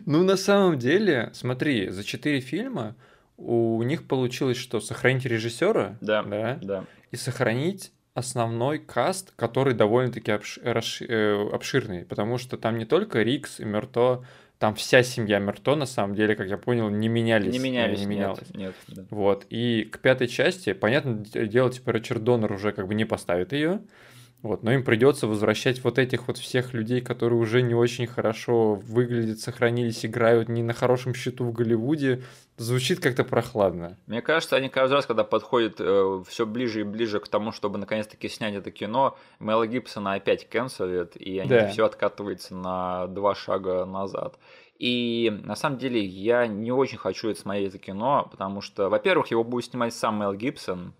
Ну, 0.06 0.22
на 0.22 0.36
самом 0.36 0.78
деле, 0.78 1.30
смотри, 1.32 1.88
за 1.88 2.04
четыре 2.04 2.40
фильма 2.40 2.94
у 3.36 3.82
них 3.82 4.06
получилось, 4.06 4.56
что 4.58 4.80
сохранить 4.80 5.24
режиссера, 5.24 5.96
Да. 6.00 6.22
да, 6.22 6.58
Да. 6.62 6.84
и 7.10 7.16
сохранить 7.16 7.92
основной 8.14 8.78
каст, 8.78 9.32
который 9.36 9.74
довольно-таки 9.74 10.30
обш- 10.30 10.62
расш- 10.62 11.06
э, 11.06 11.48
обширный, 11.52 12.04
потому 12.04 12.38
что 12.38 12.56
там 12.56 12.78
не 12.78 12.84
только 12.84 13.22
Рикс 13.22 13.60
и 13.60 13.64
Мерто, 13.64 14.24
там 14.58 14.74
вся 14.74 15.02
семья 15.02 15.38
Мерто, 15.38 15.74
на 15.74 15.86
самом 15.86 16.14
деле, 16.14 16.36
как 16.36 16.46
я 16.48 16.56
понял, 16.56 16.88
не 16.88 17.08
менялись. 17.08 17.52
Не 17.52 17.58
менялись, 17.58 18.00
Не 18.00 18.04
нет, 18.06 18.10
менялось. 18.16 18.54
нет, 18.54 18.74
да. 18.88 19.04
Вот, 19.10 19.46
и 19.50 19.88
к 19.90 19.98
пятой 19.98 20.28
части, 20.28 20.72
понятное 20.72 21.16
дело, 21.46 21.70
типа 21.70 21.90
Ричард 21.90 22.22
Доннер 22.22 22.52
уже 22.52 22.72
как 22.72 22.86
бы 22.86 22.94
не 22.94 23.04
поставит 23.04 23.52
ее, 23.52 23.80
вот, 24.42 24.62
но 24.64 24.72
им 24.72 24.82
придется 24.84 25.26
возвращать 25.26 25.82
вот 25.84 25.98
этих 25.98 26.26
вот 26.28 26.36
всех 26.36 26.74
людей, 26.74 27.00
которые 27.00 27.38
уже 27.38 27.62
не 27.62 27.74
очень 27.74 28.06
хорошо 28.08 28.74
выглядят, 28.74 29.38
сохранились, 29.40 30.04
играют 30.04 30.48
не 30.48 30.62
на 30.62 30.74
хорошем 30.74 31.14
счету 31.14 31.44
в 31.44 31.52
Голливуде. 31.52 32.22
Звучит 32.58 33.00
как-то 33.00 33.24
прохладно. 33.24 33.96
Мне 34.06 34.20
кажется, 34.22 34.56
они 34.56 34.68
каждый 34.68 34.94
раз, 34.94 35.06
когда 35.06 35.24
подходят 35.24 35.76
все 36.28 36.46
ближе 36.46 36.80
и 36.80 36.84
ближе 36.84 37.18
к 37.18 37.26
тому, 37.28 37.50
чтобы 37.50 37.78
наконец-таки 37.78 38.28
снять 38.28 38.54
это 38.54 38.70
кино, 38.70 39.16
Мэла 39.38 39.66
Гибсона 39.66 40.14
опять 40.14 40.48
канцелят, 40.48 41.16
и 41.16 41.38
они 41.38 41.48
Да. 41.48 41.68
все 41.68 41.86
откатывается 41.86 42.54
на 42.54 43.06
два 43.08 43.34
шага 43.34 43.84
назад. 43.84 44.38
И 44.78 45.32
на 45.44 45.54
самом 45.56 45.78
деле 45.78 46.04
я 46.04 46.46
не 46.46 46.72
очень 46.72 46.98
хочу 46.98 47.30
это 47.30 47.40
смотреть 47.40 47.68
это 47.68 47.78
кино, 47.78 48.28
потому 48.30 48.60
что, 48.60 48.88
во-первых, 48.90 49.28
его 49.28 49.44
будет 49.44 49.64
снимать 49.66 49.94
сам 49.94 50.20
Мел 50.20 50.34
Гибсон, 50.34 50.92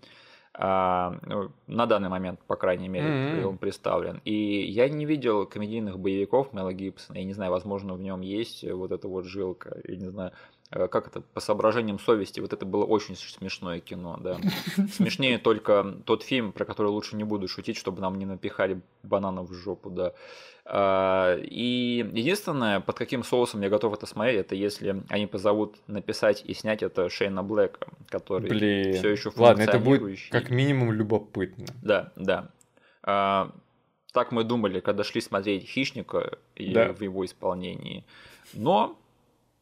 а, 0.55 1.17
ну, 1.25 1.51
на 1.65 1.87
данный 1.87 2.09
момент, 2.09 2.39
по 2.45 2.55
крайней 2.55 2.87
мере, 2.87 3.09
Мгм. 3.09 3.47
он 3.49 3.57
представлен. 3.57 4.21
И 4.23 4.61
я 4.71 4.87
не 4.87 5.05
видел 5.05 5.47
комедийных 5.47 5.97
боевиков 5.97 6.53
Мела 6.53 6.73
Гибсона, 6.73 7.17
я 7.17 7.23
не 7.25 7.33
знаю, 7.33 7.51
возможно, 7.51 7.95
в 7.95 7.99
нем 8.01 8.21
есть 8.21 8.63
вот 8.71 8.91
эта 8.91 9.07
вот 9.07 9.25
жилка, 9.25 9.81
я 9.87 9.95
не 9.95 10.05
знаю. 10.05 10.31
Э, 10.73 10.87
как 10.87 11.07
это, 11.07 11.21
по 11.21 11.39
соображениям 11.39 11.99
совести, 11.99 12.39
вот 12.39 12.53
это 12.53 12.65
было 12.65 12.83
очень 12.83 13.15
смешное 13.15 13.79
кино, 13.79 14.17
да. 14.19 14.37
Смешнее 14.93 15.37
только 15.37 15.95
тот 16.05 16.23
фильм, 16.23 16.51
про 16.51 16.65
который 16.65 16.87
лучше 16.87 17.15
не 17.15 17.23
буду 17.23 17.47
шутить, 17.47 17.77
чтобы 17.77 18.01
нам 18.01 18.17
не 18.17 18.25
напихали 18.25 18.81
бананов 19.03 19.49
в 19.49 19.53
жопу, 19.53 19.89
да. 19.89 20.13
А, 20.65 21.37
и 21.37 22.09
единственное, 22.13 22.79
под 22.79 22.97
каким 22.97 23.23
соусом 23.23 23.61
я 23.61 23.69
готов 23.69 23.93
это 23.93 24.05
смотреть, 24.05 24.39
это 24.39 24.55
если 24.55 25.03
они 25.09 25.27
позовут 25.27 25.75
написать 25.87 26.43
и 26.45 26.53
снять 26.53 26.83
это 26.83 27.09
Шейна 27.09 27.43
Блэка, 27.43 27.87
который 28.09 28.49
Блин. 28.49 28.93
все 28.93 29.09
еще 29.09 29.31
Ладно, 29.35 29.63
это 29.63 29.79
будет 29.79 30.19
как 30.29 30.49
минимум 30.49 30.93
любопытно. 30.93 31.65
Да, 31.81 32.13
да. 32.15 32.49
А, 33.03 33.51
так 34.13 34.31
мы 34.31 34.43
думали, 34.43 34.79
когда 34.79 35.03
шли 35.03 35.19
смотреть 35.19 35.67
«Хищника» 35.67 36.37
и 36.55 36.73
да. 36.73 36.93
в 36.93 37.01
его 37.01 37.25
исполнении. 37.25 38.05
Но 38.53 38.97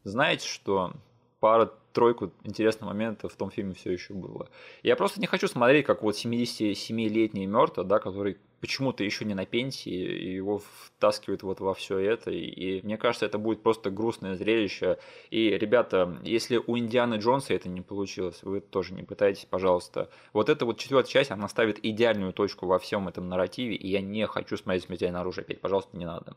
знаете 0.04 0.46
что? 0.46 0.92
Пара-тройку 1.40 2.32
интересных 2.44 2.88
моментов 2.88 3.32
в 3.32 3.36
том 3.36 3.50
фильме 3.50 3.74
все 3.74 3.90
еще 3.90 4.14
было. 4.14 4.48
Я 4.82 4.94
просто 4.96 5.20
не 5.20 5.26
хочу 5.26 5.48
смотреть, 5.48 5.84
как 5.86 6.02
вот 6.02 6.14
77-летний 6.14 7.46
мертвый, 7.46 7.84
да, 7.84 7.98
который 7.98 8.38
почему-то 8.60 9.02
еще 9.02 9.24
не 9.24 9.34
на 9.34 9.44
пенсии, 9.44 9.92
и 9.92 10.34
его 10.34 10.62
втаскивают 10.62 11.42
вот 11.42 11.58
во 11.58 11.74
все 11.74 11.98
это. 11.98 12.30
И 12.30 12.80
мне 12.86 12.96
кажется, 12.96 13.26
это 13.26 13.38
будет 13.38 13.60
просто 13.60 13.90
грустное 13.90 14.36
зрелище. 14.36 14.98
И, 15.30 15.50
ребята, 15.50 16.16
если 16.22 16.62
у 16.64 16.78
Индианы 16.78 17.16
Джонса 17.16 17.54
это 17.54 17.68
не 17.68 17.80
получилось, 17.80 18.38
вы 18.42 18.60
тоже 18.60 18.94
не 18.94 19.02
пытайтесь, 19.02 19.46
пожалуйста. 19.50 20.10
Вот 20.32 20.48
эта 20.48 20.64
вот 20.64 20.78
четвертая 20.78 21.10
часть, 21.10 21.32
она 21.32 21.48
ставит 21.48 21.84
идеальную 21.84 22.32
точку 22.32 22.66
во 22.66 22.78
всем 22.78 23.08
этом 23.08 23.28
нарративе, 23.28 23.74
и 23.74 23.88
я 23.88 24.00
не 24.00 24.28
хочу 24.28 24.56
смотреть 24.56 24.84
«Смертельное 24.84 25.22
оружие» 25.22 25.42
опять. 25.42 25.60
Пожалуйста, 25.60 25.96
не 25.96 26.06
надо. 26.06 26.36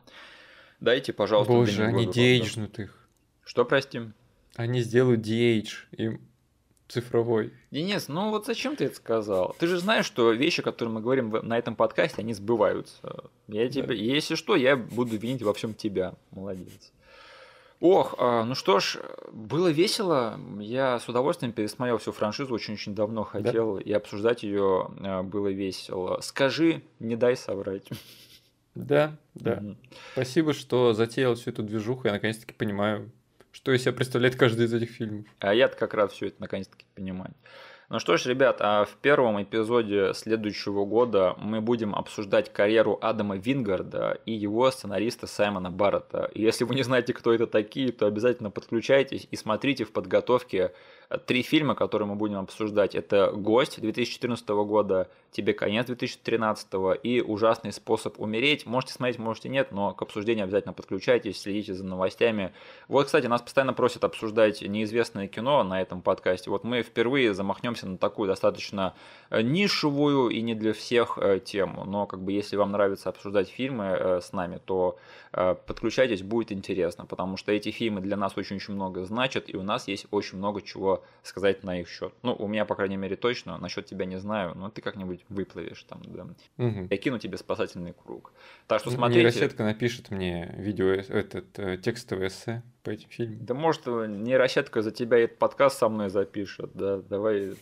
Дайте, 0.80 1.12
пожалуйста, 1.12 1.52
Боже, 1.52 1.84
они 1.84 2.06
деэйджнут 2.06 2.76
их. 2.80 3.05
Что, 3.46 3.64
прости? 3.64 4.00
Они 4.56 4.80
сделают 4.80 5.20
DH, 5.20 5.68
им 5.92 6.20
цифровой. 6.88 7.52
Денис, 7.70 8.08
ну 8.08 8.30
вот 8.30 8.44
зачем 8.44 8.74
ты 8.74 8.86
это 8.86 8.96
сказал? 8.96 9.54
Ты 9.60 9.68
же 9.68 9.78
знаешь, 9.78 10.04
что 10.04 10.32
вещи, 10.32 10.62
которые 10.62 10.92
мы 10.92 11.00
говорим 11.00 11.30
на 11.30 11.56
этом 11.56 11.76
подкасте, 11.76 12.22
они 12.22 12.34
сбываются. 12.34 13.30
Я 13.46 13.68
тебе, 13.68 13.86
да. 13.86 13.94
если 13.94 14.34
что, 14.34 14.56
я 14.56 14.76
буду 14.76 15.16
винить 15.16 15.42
во 15.42 15.54
всем 15.54 15.74
тебя. 15.74 16.14
Молодец. 16.32 16.92
Ох, 17.78 18.16
а, 18.18 18.44
ну 18.44 18.56
что 18.56 18.80
ж, 18.80 18.98
было 19.30 19.68
весело. 19.68 20.40
Я 20.58 20.98
с 20.98 21.08
удовольствием 21.08 21.52
пересмотрел 21.52 21.98
всю 21.98 22.10
франшизу, 22.10 22.52
очень-очень 22.52 22.96
давно 22.96 23.22
хотел, 23.22 23.76
да? 23.76 23.82
и 23.82 23.92
обсуждать 23.92 24.42
ее 24.42 24.90
а, 25.00 25.22
было 25.22 25.48
весело. 25.48 26.20
Скажи, 26.20 26.82
не 26.98 27.14
дай 27.14 27.36
соврать. 27.36 27.88
Да, 28.74 29.16
да. 29.34 29.62
Спасибо, 30.12 30.52
что 30.52 30.92
затеял 30.92 31.34
всю 31.34 31.50
эту 31.50 31.62
движуху. 31.62 32.08
Я 32.08 32.12
наконец-таки 32.12 32.52
понимаю, 32.52 33.10
что 33.56 33.72
из 33.72 33.80
себя 33.80 33.94
представляет 33.94 34.36
каждый 34.36 34.66
из 34.66 34.74
этих 34.74 34.90
фильмов. 34.90 35.24
А 35.40 35.54
я-то 35.54 35.78
как 35.78 35.94
раз 35.94 36.12
все 36.12 36.26
это 36.26 36.36
наконец-таки 36.40 36.84
понимаю. 36.94 37.32
Ну 37.88 37.98
что 38.00 38.18
ж, 38.18 38.26
ребят, 38.26 38.58
а 38.60 38.84
в 38.84 38.96
первом 38.96 39.42
эпизоде 39.42 40.12
следующего 40.12 40.84
года 40.84 41.34
мы 41.38 41.62
будем 41.62 41.94
обсуждать 41.94 42.52
карьеру 42.52 42.98
Адама 43.00 43.38
Вингарда 43.38 44.20
и 44.26 44.32
его 44.32 44.70
сценариста 44.70 45.26
Саймона 45.26 45.70
Баррета. 45.70 46.30
И 46.34 46.42
если 46.42 46.64
вы 46.64 46.74
не 46.74 46.82
знаете, 46.82 47.14
кто 47.14 47.32
это 47.32 47.46
такие, 47.46 47.92
то 47.92 48.06
обязательно 48.06 48.50
подключайтесь 48.50 49.26
и 49.30 49.36
смотрите 49.36 49.84
в 49.84 49.92
подготовке 49.92 50.72
три 51.26 51.42
фильма, 51.42 51.74
которые 51.74 52.08
мы 52.08 52.14
будем 52.16 52.38
обсуждать. 52.38 52.94
Это 52.94 53.30
«Гость» 53.32 53.80
2014 53.80 54.48
года, 54.48 55.08
«Тебе 55.30 55.52
конец» 55.52 55.86
2013 55.86 56.68
и 57.02 57.20
«Ужасный 57.20 57.72
способ 57.72 58.18
умереть». 58.20 58.66
Можете 58.66 58.94
смотреть, 58.94 59.18
можете 59.18 59.48
нет, 59.48 59.72
но 59.72 59.92
к 59.94 60.02
обсуждению 60.02 60.44
обязательно 60.44 60.72
подключайтесь, 60.72 61.40
следите 61.40 61.74
за 61.74 61.84
новостями. 61.84 62.52
Вот, 62.88 63.06
кстати, 63.06 63.26
нас 63.26 63.42
постоянно 63.42 63.72
просят 63.72 64.04
обсуждать 64.04 64.62
неизвестное 64.62 65.28
кино 65.28 65.62
на 65.62 65.80
этом 65.80 66.02
подкасте. 66.02 66.50
Вот 66.50 66.64
мы 66.64 66.82
впервые 66.82 67.34
замахнемся 67.34 67.86
на 67.86 67.98
такую 67.98 68.28
достаточно 68.28 68.94
э, 69.30 69.42
нишевую 69.42 70.30
и 70.30 70.40
не 70.40 70.54
для 70.54 70.72
всех 70.72 71.18
э, 71.18 71.40
тему. 71.40 71.84
Но 71.84 72.06
как 72.06 72.22
бы 72.22 72.32
если 72.32 72.56
вам 72.56 72.72
нравится 72.72 73.10
обсуждать 73.10 73.48
фильмы 73.48 73.84
э, 73.84 74.20
с 74.20 74.32
нами, 74.32 74.60
то 74.64 74.98
подключайтесь, 75.66 76.22
будет 76.22 76.50
интересно, 76.50 77.04
потому 77.04 77.36
что 77.36 77.52
эти 77.52 77.70
фильмы 77.70 78.00
для 78.00 78.16
нас 78.16 78.36
очень-очень 78.36 78.72
много 78.72 79.04
значат, 79.04 79.48
и 79.48 79.56
у 79.56 79.62
нас 79.62 79.86
есть 79.86 80.06
очень 80.10 80.38
много 80.38 80.62
чего 80.62 81.04
сказать 81.22 81.62
на 81.62 81.80
их 81.80 81.88
счет. 81.88 82.14
Ну, 82.22 82.34
у 82.34 82.48
меня, 82.48 82.64
по 82.64 82.74
крайней 82.74 82.96
мере, 82.96 83.16
точно, 83.16 83.58
насчет 83.58 83.84
тебя 83.84 84.06
не 84.06 84.18
знаю, 84.18 84.54
но 84.56 84.70
ты 84.70 84.80
как-нибудь 84.80 85.24
выплывешь 85.28 85.82
там, 85.82 86.00
да. 86.06 86.26
Угу. 86.56 86.88
Я 86.90 86.96
кину 86.96 87.18
тебе 87.18 87.36
спасательный 87.36 87.92
круг. 87.92 88.32
Так 88.66 88.80
что 88.80 88.90
смотрите. 88.90 89.20
Нейросетка 89.20 89.62
напишет 89.62 90.10
мне 90.10 90.54
видео, 90.56 90.86
этот 90.86 91.58
э, 91.58 91.76
текстовый 91.76 92.28
эссе 92.28 92.62
по 92.82 92.90
этим 92.90 93.10
фильмам. 93.10 93.44
Да 93.44 93.52
может, 93.52 93.86
нейросетка 93.86 94.80
за 94.80 94.90
тебя 94.90 95.18
этот 95.18 95.38
подкаст 95.38 95.78
со 95.78 95.88
мной 95.90 96.08
запишет, 96.08 96.70
да, 96.72 96.98
давай 96.98 97.54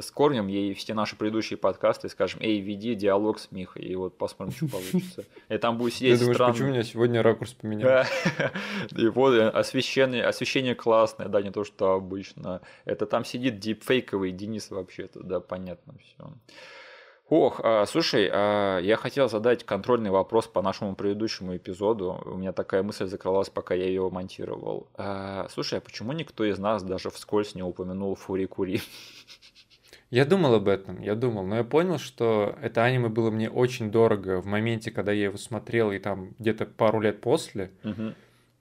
скорнем 0.00 0.46
ей 0.46 0.74
все 0.74 0.94
наши 0.94 1.16
предыдущие 1.16 1.56
подкасты 1.56 2.06
и 2.06 2.10
скажем, 2.10 2.40
эй, 2.42 2.60
веди 2.60 2.94
диалог 2.94 3.38
с 3.38 3.50
Михой, 3.50 3.82
и 3.82 3.94
вот 3.94 4.16
посмотрим, 4.16 4.54
что 4.54 4.68
получится. 4.68 5.24
И 5.48 5.58
там 5.58 5.78
будет 5.78 5.94
сидеть 5.94 6.18
Ты 6.18 6.24
думаешь, 6.24 6.38
почему 6.38 6.68
у 6.68 6.70
меня 6.70 6.82
сегодня 6.82 7.22
ракурс 7.22 7.52
поменялся? 7.52 8.08
И 8.96 9.08
вот 9.08 9.34
освещение, 9.54 10.24
освещение 10.24 10.74
классное, 10.74 11.28
да, 11.28 11.42
не 11.42 11.50
то, 11.50 11.64
что 11.64 11.92
обычно. 11.92 12.62
Это 12.84 13.06
там 13.06 13.24
сидит 13.24 13.58
дипфейковый 13.58 14.32
Денис 14.32 14.70
вообще-то, 14.70 15.22
да, 15.22 15.40
понятно 15.40 15.94
все. 15.98 16.32
Ох, 17.34 17.60
а, 17.64 17.86
слушай, 17.86 18.28
а, 18.30 18.78
я 18.80 18.96
хотел 18.98 19.26
задать 19.26 19.64
контрольный 19.64 20.10
вопрос 20.10 20.46
по 20.48 20.60
нашему 20.60 20.94
предыдущему 20.94 21.56
эпизоду. 21.56 22.20
У 22.26 22.36
меня 22.36 22.52
такая 22.52 22.82
мысль 22.82 23.06
закралась, 23.06 23.48
пока 23.48 23.74
я 23.74 23.86
ее 23.86 24.06
монтировал. 24.10 24.88
А, 24.96 25.46
слушай, 25.48 25.78
а 25.78 25.80
почему 25.80 26.12
никто 26.12 26.44
из 26.44 26.58
нас 26.58 26.82
даже 26.82 27.08
вскользь 27.08 27.54
не 27.54 27.62
упомянул 27.62 28.14
Фури-Кури? 28.16 28.82
Я 30.12 30.26
думал 30.26 30.52
об 30.52 30.68
этом, 30.68 31.00
я 31.00 31.14
думал, 31.14 31.46
но 31.46 31.56
я 31.56 31.64
понял, 31.64 31.96
что 31.96 32.54
это 32.60 32.84
аниме 32.84 33.08
было 33.08 33.30
мне 33.30 33.48
очень 33.48 33.90
дорого 33.90 34.42
в 34.42 34.46
моменте, 34.46 34.90
когда 34.90 35.10
я 35.10 35.24
его 35.24 35.38
смотрел, 35.38 35.90
и 35.90 35.98
там 35.98 36.34
где-то 36.38 36.66
пару 36.66 37.00
лет 37.00 37.22
после. 37.22 37.70
Угу. 37.82 38.12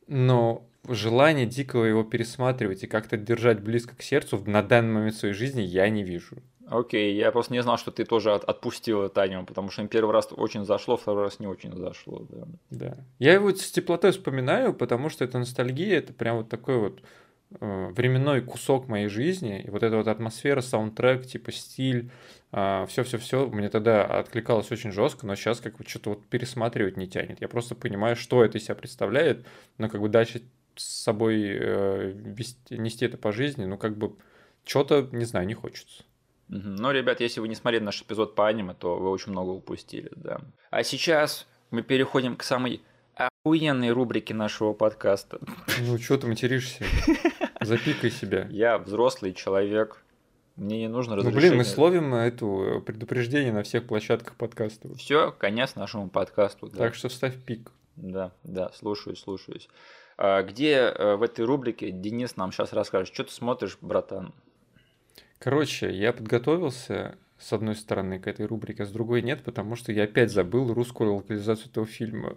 Но 0.08 0.66
желание 0.88 1.46
дикого 1.46 1.84
его 1.84 2.06
пересматривать 2.06 2.84
и 2.84 2.88
как-то 2.88 3.18
держать 3.18 3.60
близко 3.60 3.98
к 3.98 4.02
сердцу 4.02 4.42
на 4.46 4.64
данный 4.64 4.94
момент 4.94 5.16
своей 5.16 5.34
жизни 5.34 5.60
я 5.60 5.90
не 5.90 6.04
вижу. 6.04 6.38
Окей, 6.68 7.18
я 7.18 7.34
просто 7.34 7.52
не 7.52 7.62
знал, 7.62 7.78
что 7.78 7.92
ты 7.92 8.06
тоже 8.06 8.34
от, 8.34 8.46
отпустил 8.46 9.02
это 9.02 9.22
аниме, 9.22 9.44
потому 9.44 9.72
что 9.72 9.82
им 9.82 9.90
первый 9.90 10.14
раз 10.14 10.30
очень 10.32 10.64
зашло, 10.64 10.96
второй 10.96 11.24
раз 11.24 11.42
не 11.42 11.48
очень 11.48 11.76
зашло. 11.76 12.26
Да. 12.30 12.48
да. 12.70 12.98
Я 13.20 13.34
его 13.34 13.54
с 13.54 13.70
теплотой 13.72 14.12
вспоминаю, 14.12 14.74
потому 14.74 15.10
что 15.10 15.26
это 15.26 15.38
ностальгия, 15.38 15.98
это 15.98 16.14
прям 16.14 16.38
вот 16.38 16.48
такой 16.48 16.78
вот 16.78 17.02
временной 17.60 18.42
кусок 18.42 18.88
моей 18.88 19.08
жизни, 19.08 19.62
и 19.62 19.70
вот 19.70 19.84
эта 19.84 19.98
вот 19.98 20.08
атмосфера, 20.08 20.62
саундтрек, 20.62 21.26
типа 21.26 21.52
стиль, 21.52 22.10
все-все-все, 22.52 23.48
мне 23.48 23.70
тогда 23.70 24.06
откликалось 24.06 24.72
очень 24.72 24.92
жестко, 24.92 25.26
но 25.26 25.36
сейчас 25.36 25.60
как 25.60 25.78
бы 25.78 25.86
что-то 25.86 26.12
вот 26.12 26.26
пересматривать 26.26 26.98
не 26.98 27.08
тянет. 27.08 27.42
Я 27.42 27.48
просто 27.48 27.76
понимаю, 27.76 28.16
что 28.16 28.44
это 28.44 28.58
из 28.58 28.66
себя 28.66 28.76
представляет, 28.76 29.46
но 29.78 29.90
как 29.90 30.02
бы 30.02 30.10
дальше 30.10 30.44
с 30.76 31.04
собой 31.04 31.42
э, 31.44 32.12
вести, 32.16 32.78
нести 32.78 33.06
это 33.06 33.18
по 33.18 33.32
жизни, 33.32 33.66
ну 33.66 33.78
как 33.78 33.98
бы 33.98 34.16
что-то, 34.66 35.08
не 35.12 35.26
знаю, 35.26 35.48
не 35.48 35.54
хочется. 35.54 36.04
Ну, 36.48 36.92
ребят, 36.92 37.22
если 37.22 37.40
вы 37.40 37.48
не 37.48 37.56
смотрели 37.56 37.84
наш 37.84 38.02
эпизод 38.02 38.36
по 38.36 38.48
аниме, 38.48 38.74
то 38.74 38.98
вы 38.98 39.10
очень 39.10 39.32
много 39.32 39.52
упустили, 39.52 40.12
да. 40.16 40.42
А 40.70 40.84
сейчас 40.84 41.48
мы 41.70 41.82
переходим 41.82 42.36
к 42.36 42.44
самой 42.44 42.82
охуенной 43.16 43.92
рубрике 43.92 44.34
нашего 44.34 44.74
подкаста. 44.74 45.40
Ну, 45.80 45.98
что 45.98 46.18
ты 46.18 46.28
материшься? 46.28 46.84
Запикай 47.62 48.12
себя. 48.12 48.48
Я 48.50 48.78
взрослый 48.78 49.34
человек. 49.34 50.04
Мне 50.56 50.80
не 50.80 50.88
нужно 50.88 51.16
разрешение. 51.16 51.42
Ну, 51.42 51.48
блин, 51.50 51.58
мы 51.58 51.64
словим 51.64 52.14
эту 52.14 52.84
предупреждение 52.86 53.54
на 53.54 53.64
всех 53.64 53.88
площадках 53.88 54.36
подкаста. 54.36 54.94
Все, 54.96 55.32
конец 55.32 55.76
нашему 55.76 56.10
подкасту. 56.10 56.68
Да. 56.68 56.78
Так 56.78 56.96
что 56.96 57.10
вставь 57.10 57.36
пик. 57.44 57.72
Да, 57.96 58.32
да, 58.44 58.72
слушаюсь, 58.74 59.20
слушаюсь. 59.20 59.70
А 60.18 60.44
где 60.44 60.74
э, 60.76 61.16
в 61.16 61.24
этой 61.24 61.46
рубрике 61.46 61.92
Денис 61.92 62.36
нам 62.36 62.52
сейчас 62.52 62.74
расскажет, 62.74 63.14
что 63.14 63.24
ты 63.24 63.32
смотришь, 63.32 63.78
братан? 63.82 64.34
Короче, 65.40 65.92
я 65.92 66.14
подготовился 66.14 67.18
с 67.40 67.54
одной 67.54 67.76
стороны 67.76 68.20
к 68.20 68.28
этой 68.28 68.46
рубрике, 68.46 68.84
а 68.84 68.86
с 68.86 68.92
другой 68.92 69.22
нет, 69.24 69.44
потому 69.44 69.76
что 69.76 69.92
я 69.92 70.04
опять 70.04 70.32
забыл 70.32 70.74
русскую 70.74 71.16
локализацию 71.16 71.72
этого 71.72 71.88
фильма. 71.88 72.36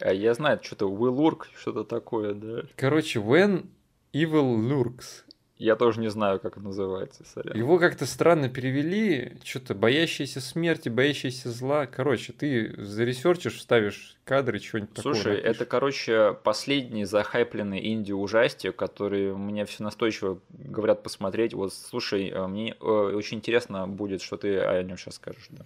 А 0.00 0.12
я 0.12 0.32
знаю, 0.32 0.60
что-то 0.62 0.88
Lurk, 0.88 1.42
что-то 1.58 1.84
такое, 1.84 2.32
да. 2.32 2.62
Короче, 2.76 3.18
When 3.18 3.66
Evil 4.12 4.56
Lurks. 4.56 5.24
Я 5.58 5.74
тоже 5.74 5.98
не 5.98 6.08
знаю, 6.08 6.38
как 6.38 6.52
это 6.52 6.64
называется, 6.64 7.24
сорян. 7.24 7.56
Его 7.56 7.80
как-то 7.80 8.06
странно 8.06 8.48
перевели, 8.48 9.38
что-то 9.42 9.74
боящийся 9.74 10.40
смерти, 10.40 10.88
боящийся 10.88 11.50
зла. 11.50 11.86
Короче, 11.86 12.32
ты 12.32 12.74
заресерчишь, 12.80 13.56
вставишь 13.56 14.16
кадры, 14.24 14.60
что-нибудь 14.60 14.94
такое. 14.94 15.14
Слушай, 15.14 15.32
напишешь. 15.38 15.56
это, 15.56 15.66
короче, 15.66 16.36
последний 16.44 17.04
захайпленный 17.04 17.92
инди-ужастик, 17.92 18.76
который 18.76 19.34
мне 19.34 19.64
все 19.64 19.82
настойчиво 19.82 20.38
говорят 20.50 21.02
посмотреть. 21.02 21.54
Вот, 21.54 21.74
слушай, 21.74 22.28
э, 22.28 22.46
мне 22.46 22.76
э, 22.80 22.84
очень 22.84 23.38
интересно 23.38 23.88
будет, 23.88 24.22
что 24.22 24.36
ты 24.36 24.60
о 24.60 24.80
нем 24.84 24.96
сейчас 24.96 25.16
скажешь, 25.16 25.48
да. 25.50 25.64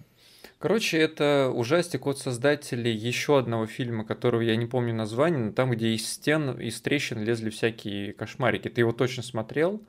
Короче, 0.63 0.97
это 0.97 1.51
ужастик 1.53 2.07
от 2.07 2.19
создателей 2.19 2.93
еще 2.93 3.37
одного 3.37 3.65
фильма, 3.65 4.05
которого 4.05 4.39
я 4.39 4.55
не 4.55 4.65
помню 4.65 4.93
название, 4.93 5.47
но 5.47 5.51
там, 5.51 5.71
где 5.71 5.89
из 5.89 6.09
стен, 6.09 6.57
из 6.57 6.79
трещин 6.79 7.21
лезли 7.21 7.49
всякие 7.49 8.13
кошмарики. 8.13 8.69
Ты 8.69 8.79
его 8.79 8.93
точно 8.93 9.23
смотрел? 9.23 9.81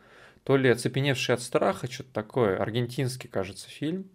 То 0.43 0.57
ли 0.57 0.69
«Оцепеневший 0.69 1.37
от 1.37 1.43
страха», 1.43 1.89
что-то 1.89 2.13
такое. 2.13 2.57
Аргентинский, 2.61 3.29
кажется, 3.29 3.71
фильм. 3.71 4.11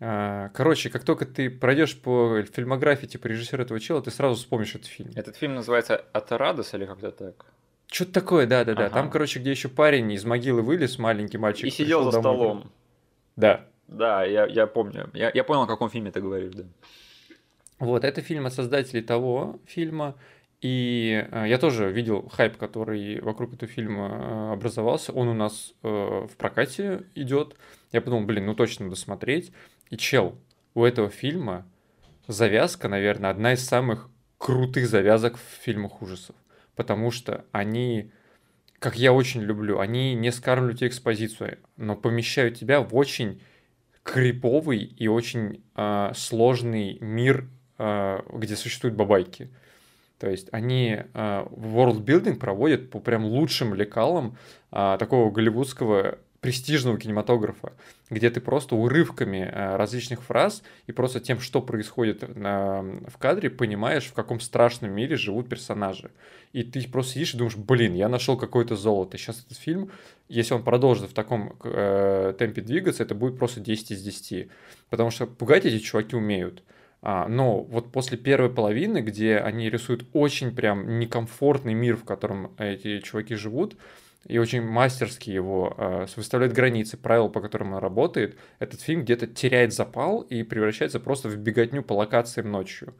А, 0.00 0.48
короче, 0.54 0.88
как 0.88 1.04
только 1.04 1.26
ты 1.26 1.50
пройдешь 1.50 2.00
по 2.00 2.42
фильмографии 2.50 3.04
типа 3.04 3.26
режиссера 3.26 3.62
этого 3.64 3.78
чела, 3.78 4.00
ты 4.00 4.10
сразу 4.10 4.36
вспомнишь 4.36 4.74
этот 4.74 4.86
фильм. 4.86 5.10
Этот 5.14 5.36
фильм 5.36 5.54
называется 5.54 6.02
«Атарадос» 6.14 6.72
или 6.72 6.86
как-то 6.86 7.10
так? 7.10 7.44
Что-то 7.88 8.12
такое, 8.14 8.46
да-да-да. 8.46 8.86
Ага. 8.86 8.94
Там, 8.94 9.10
короче, 9.10 9.38
где 9.38 9.50
еще 9.50 9.68
парень 9.68 10.10
из 10.12 10.24
могилы 10.24 10.62
вылез, 10.62 10.98
маленький 10.98 11.36
мальчик. 11.36 11.66
И 11.66 11.70
сидел 11.70 12.04
за 12.04 12.22
домой. 12.22 12.22
столом. 12.22 12.72
Да. 13.36 13.66
Да, 13.88 14.24
я, 14.24 14.46
я 14.46 14.66
помню. 14.66 15.10
Я, 15.14 15.30
я 15.32 15.44
понял, 15.44 15.62
о 15.62 15.66
каком 15.66 15.90
фильме 15.90 16.10
ты 16.10 16.20
говоришь, 16.20 16.54
да. 16.54 16.64
Вот, 17.78 18.04
это 18.04 18.22
фильм 18.22 18.46
от 18.46 18.54
создателей 18.54 19.02
того 19.02 19.60
фильма. 19.66 20.16
И 20.60 21.26
э, 21.30 21.44
я 21.46 21.58
тоже 21.58 21.90
видел 21.90 22.28
хайп, 22.28 22.56
который 22.56 23.20
вокруг 23.20 23.52
этого 23.52 23.70
фильма 23.70 24.08
э, 24.08 24.52
образовался. 24.54 25.12
Он 25.12 25.28
у 25.28 25.34
нас 25.34 25.74
э, 25.82 25.88
в 25.88 26.36
прокате 26.38 27.04
идет. 27.14 27.56
Я 27.92 28.00
подумал, 28.00 28.24
блин, 28.24 28.46
ну 28.46 28.54
точно 28.54 28.86
надо 28.86 28.96
смотреть. 28.96 29.52
И 29.90 29.98
чел, 29.98 30.38
у 30.74 30.84
этого 30.84 31.10
фильма 31.10 31.66
завязка, 32.26 32.88
наверное, 32.88 33.30
одна 33.30 33.52
из 33.52 33.64
самых 33.64 34.08
крутых 34.38 34.86
завязок 34.88 35.36
в 35.36 35.62
фильмах 35.62 36.00
ужасов. 36.00 36.34
Потому 36.76 37.10
что 37.10 37.44
они, 37.52 38.10
как 38.78 38.96
я 38.96 39.12
очень 39.12 39.42
люблю, 39.42 39.80
они 39.80 40.14
не 40.14 40.32
скармливают 40.32 40.78
тебе 40.78 40.88
экспозицию, 40.88 41.58
но 41.76 41.94
помещают 41.94 42.58
тебя 42.58 42.80
в 42.80 42.96
очень 42.96 43.42
криповый 44.04 44.78
и 44.84 45.08
очень 45.08 45.64
э, 45.74 46.12
сложный 46.14 46.98
мир, 47.00 47.48
э, 47.78 48.20
где 48.32 48.54
существуют 48.54 48.94
бабайки. 48.96 49.50
То 50.18 50.30
есть 50.30 50.48
они 50.52 50.90
э, 50.90 51.04
world 51.12 52.04
building 52.04 52.36
проводят 52.36 52.90
по 52.90 53.00
прям 53.00 53.24
лучшим 53.24 53.74
лекалам 53.74 54.36
э, 54.70 54.96
такого 54.98 55.30
голливудского 55.30 56.18
престижного 56.44 56.98
кинематографа, 56.98 57.72
где 58.10 58.28
ты 58.28 58.42
просто 58.42 58.76
урывками 58.76 59.38
э, 59.38 59.76
различных 59.76 60.22
фраз 60.22 60.62
и 60.86 60.92
просто 60.92 61.18
тем, 61.18 61.40
что 61.40 61.62
происходит 61.62 62.22
в 62.22 63.18
кадре, 63.18 63.48
понимаешь, 63.48 64.04
в 64.04 64.12
каком 64.12 64.40
страшном 64.40 64.90
мире 64.90 65.16
живут 65.16 65.48
персонажи. 65.48 66.10
И 66.52 66.62
ты 66.62 66.86
просто 66.86 67.14
сидишь 67.14 67.32
и 67.32 67.38
думаешь, 67.38 67.56
блин, 67.56 67.94
я 67.94 68.10
нашел 68.10 68.36
какое-то 68.36 68.76
золото. 68.76 69.16
Сейчас 69.16 69.42
этот 69.42 69.56
фильм, 69.56 69.90
если 70.28 70.52
он 70.52 70.62
продолжит 70.62 71.08
в 71.10 71.14
таком 71.14 71.56
э, 71.64 72.34
темпе 72.38 72.60
двигаться, 72.60 73.02
это 73.04 73.14
будет 73.14 73.38
просто 73.38 73.60
10 73.60 73.92
из 73.92 74.02
10. 74.02 74.48
Потому 74.90 75.10
что 75.10 75.26
пугать 75.26 75.64
эти 75.64 75.78
чуваки 75.78 76.14
умеют. 76.14 76.62
А, 77.00 77.26
но 77.26 77.62
вот 77.62 77.90
после 77.90 78.18
первой 78.18 78.50
половины, 78.50 78.98
где 78.98 79.38
они 79.38 79.70
рисуют 79.70 80.04
очень 80.12 80.54
прям 80.54 80.98
некомфортный 80.98 81.72
мир, 81.72 81.96
в 81.96 82.04
котором 82.04 82.54
эти 82.58 83.00
чуваки 83.00 83.34
живут, 83.34 83.78
и 84.26 84.38
очень 84.38 84.62
мастерски 84.62 85.30
его 85.30 85.74
э, 85.76 86.06
выставляет 86.16 86.52
границы, 86.52 86.96
правила, 86.96 87.28
по 87.28 87.40
которым 87.40 87.72
он 87.72 87.78
работает, 87.78 88.36
этот 88.58 88.80
фильм 88.80 89.02
где-то 89.02 89.26
теряет 89.26 89.72
запал 89.72 90.22
и 90.22 90.42
превращается 90.42 91.00
просто 91.00 91.28
в 91.28 91.36
беготню 91.36 91.82
по 91.82 91.94
локациям 91.94 92.50
ночью. 92.50 92.94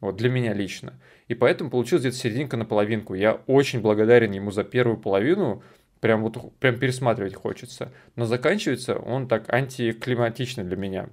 Вот, 0.00 0.16
для 0.16 0.28
меня 0.28 0.52
лично. 0.52 0.94
И 1.28 1.34
поэтому 1.34 1.70
получилось 1.70 2.02
где-то 2.02 2.16
серединка 2.16 2.56
на 2.56 2.64
половинку. 2.64 3.14
Я 3.14 3.40
очень 3.46 3.80
благодарен 3.80 4.32
ему 4.32 4.50
за 4.50 4.64
первую 4.64 4.98
половину, 4.98 5.62
прям 6.00 6.22
вот 6.22 6.36
прям 6.58 6.78
пересматривать 6.78 7.34
хочется. 7.34 7.92
Но 8.16 8.26
заканчивается 8.26 8.96
он 8.96 9.28
так 9.28 9.52
антиклиматично 9.52 10.64
для 10.64 10.76
меня. 10.76 11.08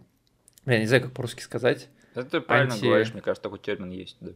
Я 0.65 0.79
не 0.79 0.87
знаю, 0.87 1.03
как 1.03 1.13
по-русски 1.13 1.41
сказать. 1.41 1.87
Это 2.13 2.25
ты 2.25 2.41
правильно 2.41 2.73
Анти... 2.73 2.85
говоришь, 2.85 3.13
мне 3.13 3.21
кажется, 3.21 3.43
такой 3.43 3.59
термин 3.59 3.89
есть, 3.91 4.17
да. 4.19 4.31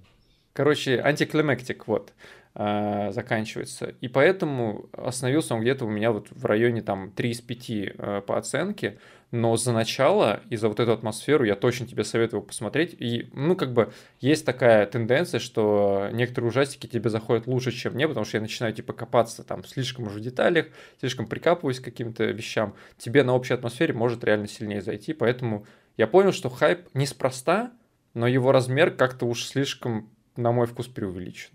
Короче, 0.53 1.01
антиклимактик, 1.01 1.85
вот. 1.87 2.13
Э, 2.57 3.11
заканчивается. 3.11 3.95
И 3.99 4.07
поэтому 4.07 4.87
остановился 4.93 5.55
он 5.55 5.59
где-то 5.59 5.83
у 5.83 5.89
меня 5.89 6.13
вот 6.13 6.27
в 6.31 6.45
районе 6.45 6.81
там 6.81 7.11
3 7.11 7.31
из 7.31 7.41
5 7.41 7.69
э, 7.69 8.21
по 8.25 8.37
оценке, 8.37 8.97
но 9.31 9.57
за 9.57 9.73
начало 9.73 10.39
и 10.49 10.55
за 10.55 10.69
вот 10.69 10.79
эту 10.79 10.93
атмосферу 10.93 11.43
я 11.43 11.57
точно 11.57 11.85
тебе 11.85 12.05
советую 12.05 12.41
посмотреть. 12.41 12.95
И, 12.97 13.29
ну, 13.33 13.57
как 13.57 13.73
бы, 13.73 13.91
есть 14.21 14.45
такая 14.45 14.85
тенденция, 14.85 15.41
что 15.41 16.07
некоторые 16.13 16.47
ужастики 16.47 16.87
тебе 16.87 17.09
заходят 17.09 17.45
лучше, 17.45 17.73
чем 17.73 17.95
мне, 17.95 18.07
потому 18.07 18.25
что 18.25 18.37
я 18.37 18.41
начинаю, 18.41 18.73
типа, 18.73 18.93
копаться 18.93 19.43
там 19.43 19.65
слишком 19.65 20.07
уже 20.07 20.19
в 20.19 20.21
деталях, 20.21 20.67
слишком 21.01 21.27
прикапываюсь 21.27 21.81
к 21.81 21.83
каким-то 21.83 22.23
вещам. 22.23 22.73
Тебе 22.97 23.23
на 23.23 23.33
общей 23.33 23.53
атмосфере 23.53 23.93
может 23.93 24.23
реально 24.23 24.47
сильнее 24.47 24.81
зайти, 24.81 25.11
поэтому 25.11 25.65
я 25.97 26.07
понял, 26.07 26.31
что 26.31 26.49
хайп 26.49 26.87
неспроста, 26.93 27.73
но 28.13 28.27
его 28.27 28.53
размер 28.53 28.91
как-то 28.91 29.25
уж 29.25 29.43
слишком, 29.43 30.09
на 30.37 30.53
мой 30.53 30.67
вкус, 30.67 30.87
преувеличен. 30.87 31.49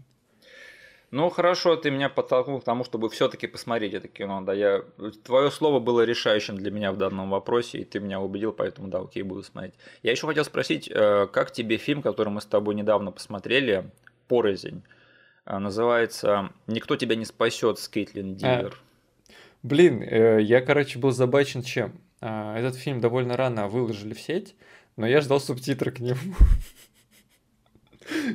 Ну 1.11 1.28
хорошо, 1.28 1.74
ты 1.74 1.91
меня 1.91 2.09
подтолкнул 2.09 2.61
к 2.61 2.65
тому, 2.65 2.85
чтобы 2.85 3.09
все-таки 3.11 3.49
посмотреть 3.49 3.95
это 3.95 4.07
кино. 4.07 4.43
Да, 4.43 4.53
я 4.53 4.85
твое 5.24 5.51
слово 5.51 5.81
было 5.81 6.05
решающим 6.05 6.57
для 6.57 6.70
меня 6.70 6.93
в 6.93 6.99
данном 6.99 7.31
вопросе, 7.31 7.78
и 7.78 7.85
ты 7.85 7.99
меня 7.99 8.20
убедил, 8.20 8.53
поэтому 8.53 8.87
да, 8.89 9.01
окей, 9.01 9.24
буду 9.24 9.43
смотреть. 9.43 9.74
Я 10.05 10.12
еще 10.12 10.28
хотел 10.28 10.45
спросить, 10.45 10.89
э, 10.89 11.27
как 11.32 11.51
тебе 11.51 11.78
фильм, 11.78 12.03
который 12.03 12.28
мы 12.28 12.41
с 12.41 12.47
тобой 12.47 12.77
недавно 12.77 13.11
посмотрели, 13.11 13.91
Порознь, 14.28 14.85
э, 15.47 15.59
называется 15.59 16.51
"Никто 16.69 16.95
тебя 16.95 17.16
не 17.16 17.24
спасет" 17.24 17.81
с 17.81 17.89
Кейтлин 17.89 18.37
Дивер. 18.37 18.78
А, 19.28 19.32
блин, 19.65 20.03
э, 20.03 20.41
я 20.41 20.61
короче 20.61 21.01
был 21.01 21.11
забачен 21.11 21.62
чем. 21.65 22.01
А, 22.20 22.57
этот 22.57 22.77
фильм 22.77 23.01
довольно 23.01 23.37
рано 23.37 23.66
выложили 23.66 24.15
в 24.15 24.20
сеть, 24.20 24.55
но 24.97 25.09
я 25.09 25.20
ждал 25.20 25.41
субтитры 25.41 25.91
к 25.91 25.99
нему. 25.99 26.35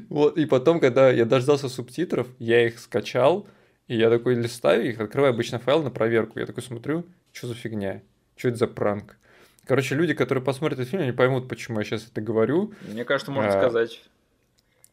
Вот, 0.10 0.38
и 0.38 0.46
потом, 0.46 0.80
когда 0.80 1.10
я 1.10 1.26
дождался 1.26 1.70
субтитров, 1.70 2.28
я 2.40 2.66
их 2.66 2.80
скачал, 2.80 3.48
и 3.88 3.98
я 3.98 4.10
такой 4.10 4.36
листаю 4.36 4.90
их, 4.90 5.00
открываю 5.00 5.34
обычно 5.34 5.60
файл 5.60 5.84
на 5.84 5.92
проверку. 5.92 6.40
Я 6.40 6.46
такой 6.46 6.64
смотрю, 6.64 7.06
что 7.32 7.48
за 7.48 7.56
фигня, 7.56 8.02
что 8.36 8.50
это 8.50 8.58
за 8.58 8.68
пранк. 8.68 9.18
Короче, 9.66 9.96
люди, 9.96 10.14
которые 10.14 10.44
посмотрят 10.44 10.80
этот 10.80 10.92
фильм, 10.92 11.04
они 11.04 11.12
поймут, 11.12 11.48
почему 11.48 11.80
я 11.80 11.86
сейчас 11.86 12.08
это 12.08 12.22
говорю. 12.22 12.74
Мне 12.88 13.04
кажется, 13.04 13.32
можно 13.32 13.50
а, 13.50 13.60
сказать. 13.60 14.02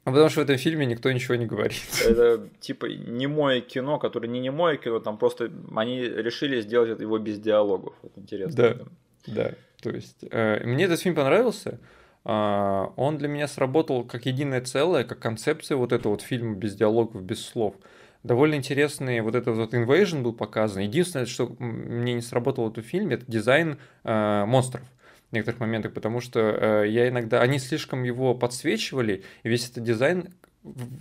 Потому 0.05 0.29
что 0.31 0.41
в 0.41 0.45
этом 0.45 0.57
фильме 0.57 0.87
никто 0.87 1.13
ничего 1.13 1.37
не 1.37 1.47
говорит. 1.47 1.83
Это 2.05 2.49
типа 2.61 2.87
немое 2.87 3.61
кино, 3.61 3.99
которое 3.99 4.29
не 4.29 4.41
немое 4.41 4.77
кино, 4.77 4.99
там 4.99 5.17
просто 5.17 5.51
они 5.77 6.01
решили 6.01 6.61
сделать 6.61 6.99
его 7.01 7.19
без 7.19 7.39
диалогов. 7.39 7.95
Вот 8.03 8.13
интересно. 8.17 8.57
Да, 8.57 8.85
да. 9.27 9.55
То 9.81 9.91
есть 9.91 10.25
э, 10.31 10.65
мне 10.65 10.85
этот 10.85 11.01
фильм 11.01 11.15
понравился. 11.15 11.79
А, 12.25 12.93
он 12.97 13.19
для 13.19 13.29
меня 13.29 13.49
сработал 13.49 14.05
как 14.05 14.27
единое 14.27 14.61
целое, 14.61 15.05
как 15.05 15.19
концепция 15.19 15.77
вот 15.77 15.93
этого 15.93 16.13
вот 16.13 16.23
фильма 16.23 16.55
без 16.55 16.75
диалогов, 16.75 17.23
без 17.23 17.45
слов. 17.45 17.75
Довольно 18.23 18.55
интересный 18.55 19.21
вот 19.21 19.35
этот 19.35 19.57
вот 19.57 19.75
invasion 19.75 20.23
был 20.23 20.33
показан. 20.33 20.83
Единственное, 20.83 21.27
что 21.27 21.55
мне 21.59 22.15
не 22.15 22.21
сработало 22.21 22.69
в 22.69 22.73
этом 22.73 22.85
фильме, 22.85 23.17
это 23.17 23.27
дизайн 23.27 23.79
э, 24.05 24.45
монстров 24.47 24.85
в 25.31 25.35
некоторых 25.35 25.61
моментах, 25.61 25.93
потому 25.93 26.21
что 26.21 26.39
э, 26.41 26.89
я 26.89 27.09
иногда, 27.09 27.41
они 27.41 27.59
слишком 27.59 28.05
его 28.05 28.35
подсвечивали, 28.35 29.25
и 29.43 29.49
весь 29.49 29.69
этот 29.69 29.83
дизайн 29.83 30.29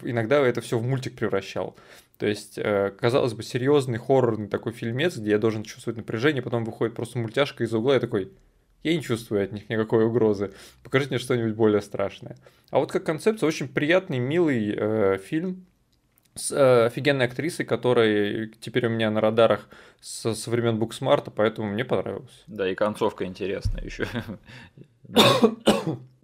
иногда 0.02 0.40
это 0.40 0.62
все 0.62 0.80
в 0.80 0.84
мультик 0.84 1.16
превращал. 1.16 1.76
То 2.18 2.26
есть, 2.26 2.58
э, 2.58 2.92
казалось 3.00 3.34
бы, 3.34 3.44
серьезный 3.44 4.00
хоррорный 4.00 4.48
такой 4.48 4.72
фильмец, 4.74 5.18
где 5.18 5.32
я 5.32 5.38
должен 5.38 5.64
чувствовать 5.64 5.98
напряжение, 5.98 6.42
потом 6.42 6.64
выходит 6.64 6.96
просто 6.96 7.20
мультяшка 7.20 7.64
из 7.64 7.74
угла, 7.74 7.98
и 7.98 8.00
такой, 8.00 8.32
я 8.84 8.96
не 8.96 9.02
чувствую 9.02 9.44
от 9.44 9.52
них 9.52 9.70
никакой 9.70 10.06
угрозы. 10.06 10.54
Покажите 10.84 11.12
мне 11.12 11.20
что-нибудь 11.20 11.56
более 11.56 11.82
страшное. 11.82 12.38
А 12.70 12.80
вот 12.80 12.92
как 12.92 13.04
концепция, 13.04 13.48
очень 13.48 13.68
приятный, 13.68 14.20
милый 14.20 14.74
э, 14.76 15.18
фильм 15.18 15.66
с 16.36 16.52
э, 16.52 16.86
офигенной 16.86 17.26
актрисой, 17.26 17.66
которая 17.66 18.50
теперь 18.60 18.88
у 18.88 18.90
меня 18.90 19.12
на 19.12 19.22
радарах 19.22 19.68
со, 20.00 20.34
со 20.34 20.50
времен 20.50 20.80
Booksmart 20.80 21.22
а, 21.22 21.32
поэтому 21.32 21.70
мне 21.70 21.86
понравилось. 21.86 22.44
Да, 22.48 22.70
и 22.70 22.76
концовка 22.76 23.26
интересная 23.26 23.84
еще. 23.84 24.08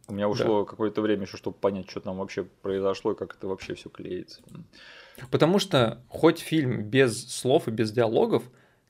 У 0.07 0.13
меня 0.13 0.29
ушло 0.29 0.63
какое-то 0.63 1.01
время 1.01 1.23
еще, 1.23 1.35
чтобы 1.35 1.57
понять, 1.57 1.89
что 1.89 1.99
там 1.99 2.17
вообще 2.17 2.43
произошло 2.43 3.11
и 3.11 3.15
как 3.15 3.35
это 3.35 3.47
вообще 3.47 3.75
все 3.75 3.89
клеится. 3.89 4.41
Потому 5.31 5.59
что 5.59 6.01
хоть 6.07 6.39
фильм 6.39 6.84
без 6.84 7.29
слов 7.29 7.67
и 7.67 7.71
без 7.71 7.91
диалогов, 7.91 8.43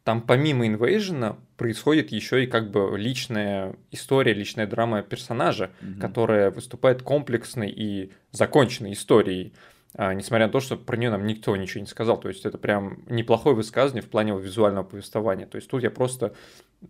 там 0.07 0.21
помимо 0.21 0.65
инвейжена 0.65 1.35
происходит 1.57 2.13
еще 2.13 2.45
и 2.45 2.47
как 2.47 2.71
бы 2.71 2.97
личная 2.97 3.75
история, 3.91 4.33
личная 4.33 4.65
драма 4.65 5.01
персонажа, 5.01 5.71
mm-hmm. 5.81 5.99
которая 5.99 6.49
выступает 6.49 7.01
комплексной 7.01 7.69
и 7.69 8.13
законченной 8.31 8.93
историей. 8.93 9.51
А, 9.95 10.13
несмотря 10.13 10.45
на 10.45 10.53
то, 10.53 10.61
что 10.61 10.77
про 10.77 10.95
нее 10.95 11.09
нам 11.09 11.27
никто 11.27 11.53
ничего 11.57 11.81
не 11.81 11.87
сказал. 11.87 12.17
То 12.21 12.29
есть 12.29 12.45
это 12.45 12.57
прям 12.57 12.99
неплохое 13.09 13.53
высказывание 13.53 14.01
в 14.01 14.09
плане 14.09 14.31
визуального 14.39 14.85
повествования. 14.85 15.45
То 15.45 15.57
есть 15.57 15.69
тут 15.69 15.83
я 15.83 15.91
просто 15.91 16.33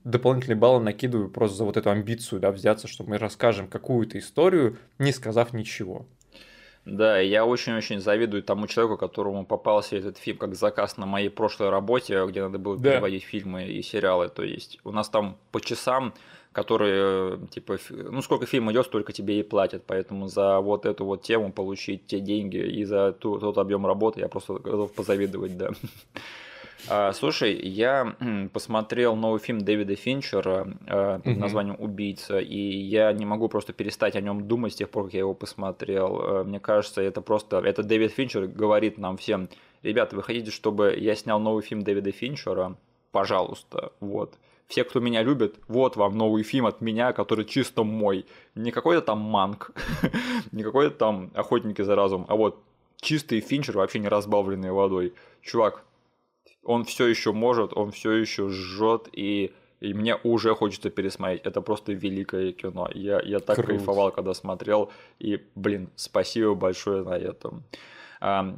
дополнительные 0.04 0.58
баллы 0.58 0.84
накидываю 0.84 1.32
просто 1.32 1.58
за 1.58 1.64
вот 1.64 1.76
эту 1.76 1.90
амбицию, 1.90 2.40
да, 2.40 2.52
взяться, 2.52 2.88
что 2.88 3.04
мы 3.04 3.18
расскажем 3.18 3.68
какую-то 3.68 4.20
историю, 4.20 4.78
не 5.00 5.12
сказав 5.12 5.54
ничего. 5.54 6.06
Да, 6.88 7.20
я 7.20 7.46
очень-очень 7.46 8.00
завидую 8.00 8.44
тому 8.44 8.66
человеку, 8.66 8.98
которому 8.98 9.46
попался 9.46 9.98
этот 9.98 10.18
фильм 10.18 10.38
как 10.38 10.56
заказ 10.56 10.96
на 10.96 11.06
моей 11.06 11.30
прошлой 11.30 11.70
работе, 11.70 12.26
где 12.26 12.42
надо 12.42 12.60
было 12.60 12.78
да. 12.78 12.92
переводить 12.92 13.24
фильмы 13.24 13.66
и 13.66 13.82
сериалы. 13.82 14.30
То 14.30 14.44
есть 14.44 14.80
у 14.86 14.92
нас 14.92 15.10
там 15.10 15.38
по 15.52 15.60
часам, 15.60 16.14
которые, 16.54 17.40
типа, 17.50 17.78
ну 17.90 18.22
сколько 18.22 18.46
фильм 18.46 18.72
идет, 18.72 18.86
столько 18.86 19.12
тебе 19.12 19.38
и 19.42 19.44
платят. 19.44 19.84
Поэтому 19.86 20.28
за 20.28 20.62
вот 20.62 20.86
эту 20.86 21.04
вот 21.04 21.24
тему 21.24 21.52
получить 21.52 22.08
те 22.08 22.22
деньги 22.22 22.58
и 22.58 22.86
за 22.86 23.12
тот, 23.12 23.42
тот 23.42 23.58
объем 23.58 23.86
работы 23.86 24.22
я 24.22 24.30
просто 24.30 24.54
готов 24.54 24.94
позавидовать, 24.94 25.58
да. 25.58 25.72
А, 26.88 27.12
слушай, 27.14 27.56
я 27.56 28.16
посмотрел 28.54 29.16
новый 29.16 29.40
фильм 29.40 29.60
Дэвида 29.60 29.96
Финчера 29.96 30.68
э, 30.86 31.20
под 31.24 31.38
названием 31.38 31.76
«Убийца», 31.80 32.40
и 32.40 32.58
я 32.58 33.12
не 33.12 33.26
могу 33.26 33.50
просто 33.50 33.74
перестать 33.74 34.16
о 34.16 34.22
нем 34.22 34.48
думать 34.48 34.74
с 34.74 34.76
тех 34.76 34.90
пор, 34.90 35.06
как 35.06 35.14
я 35.14 35.20
его 35.20 35.34
посмотрел. 35.34 36.22
Э, 36.22 36.44
мне 36.44 36.60
кажется, 36.60 37.02
это 37.02 37.22
просто... 37.22 37.60
Это 37.60 37.84
Дэвид 37.84 38.12
Финчер 38.12 38.48
говорит 38.48 38.98
нам 38.98 39.18
всем, 39.18 39.50
ребята, 39.84 40.16
вы 40.16 40.24
хотите, 40.24 40.52
чтобы 40.52 40.96
я 40.98 41.16
снял 41.16 41.40
новый 41.40 41.64
фильм 41.64 41.82
Дэвида 41.82 42.12
Финчера? 42.12 42.76
Пожалуйста, 43.12 43.92
вот. 44.00 44.36
Все, 44.68 44.84
кто 44.84 45.00
меня 45.00 45.24
любит, 45.24 45.56
вот 45.68 45.96
вам 45.96 46.18
новый 46.18 46.44
фильм 46.44 46.66
от 46.66 46.82
меня, 46.82 47.14
который 47.14 47.46
чисто 47.46 47.84
мой. 47.84 48.26
Не 48.54 48.72
какой-то 48.72 49.02
там 49.02 49.20
манк, 49.20 49.72
не 50.52 50.62
какой-то 50.62 50.96
там 50.96 51.32
охотники 51.34 51.82
за 51.82 51.96
разум, 51.96 52.26
а 52.28 52.36
вот 52.36 52.62
чистый 53.00 53.40
Финчер, 53.40 53.78
вообще 53.78 54.00
не 54.00 54.10
разбавленный 54.10 54.72
водой. 54.72 55.14
Чувак, 55.42 55.84
он 56.68 56.84
все 56.84 57.08
еще 57.08 57.32
может, 57.32 57.72
он 57.76 57.92
все 57.92 58.12
еще 58.12 58.50
жжет, 58.50 59.08
и, 59.14 59.54
и 59.80 59.94
мне 59.94 60.16
уже 60.24 60.54
хочется 60.54 60.90
пересмотреть. 60.90 61.42
Это 61.46 61.62
просто 61.62 61.94
великое 61.94 62.52
кино. 62.52 62.90
Я, 62.94 63.22
я 63.22 63.40
так 63.40 63.56
Круто. 63.56 63.70
кайфовал, 63.70 64.12
когда 64.12 64.34
смотрел, 64.34 64.92
и, 65.18 65.42
блин, 65.56 65.90
спасибо 65.96 66.56
большое 66.56 67.04
на 67.04 67.18
этом. 67.18 67.64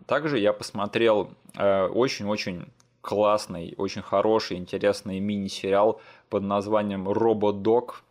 Также 0.07 0.40
я 0.40 0.53
посмотрел 0.53 1.31
э, 1.56 1.86
очень-очень 1.88 2.65
классный, 3.02 3.76
очень 3.77 4.02
хороший, 4.02 4.57
интересный 4.57 5.19
мини-сериал 5.19 6.02
под 6.30 6.44
названием 6.44 7.07
«Рободок». 7.07 8.03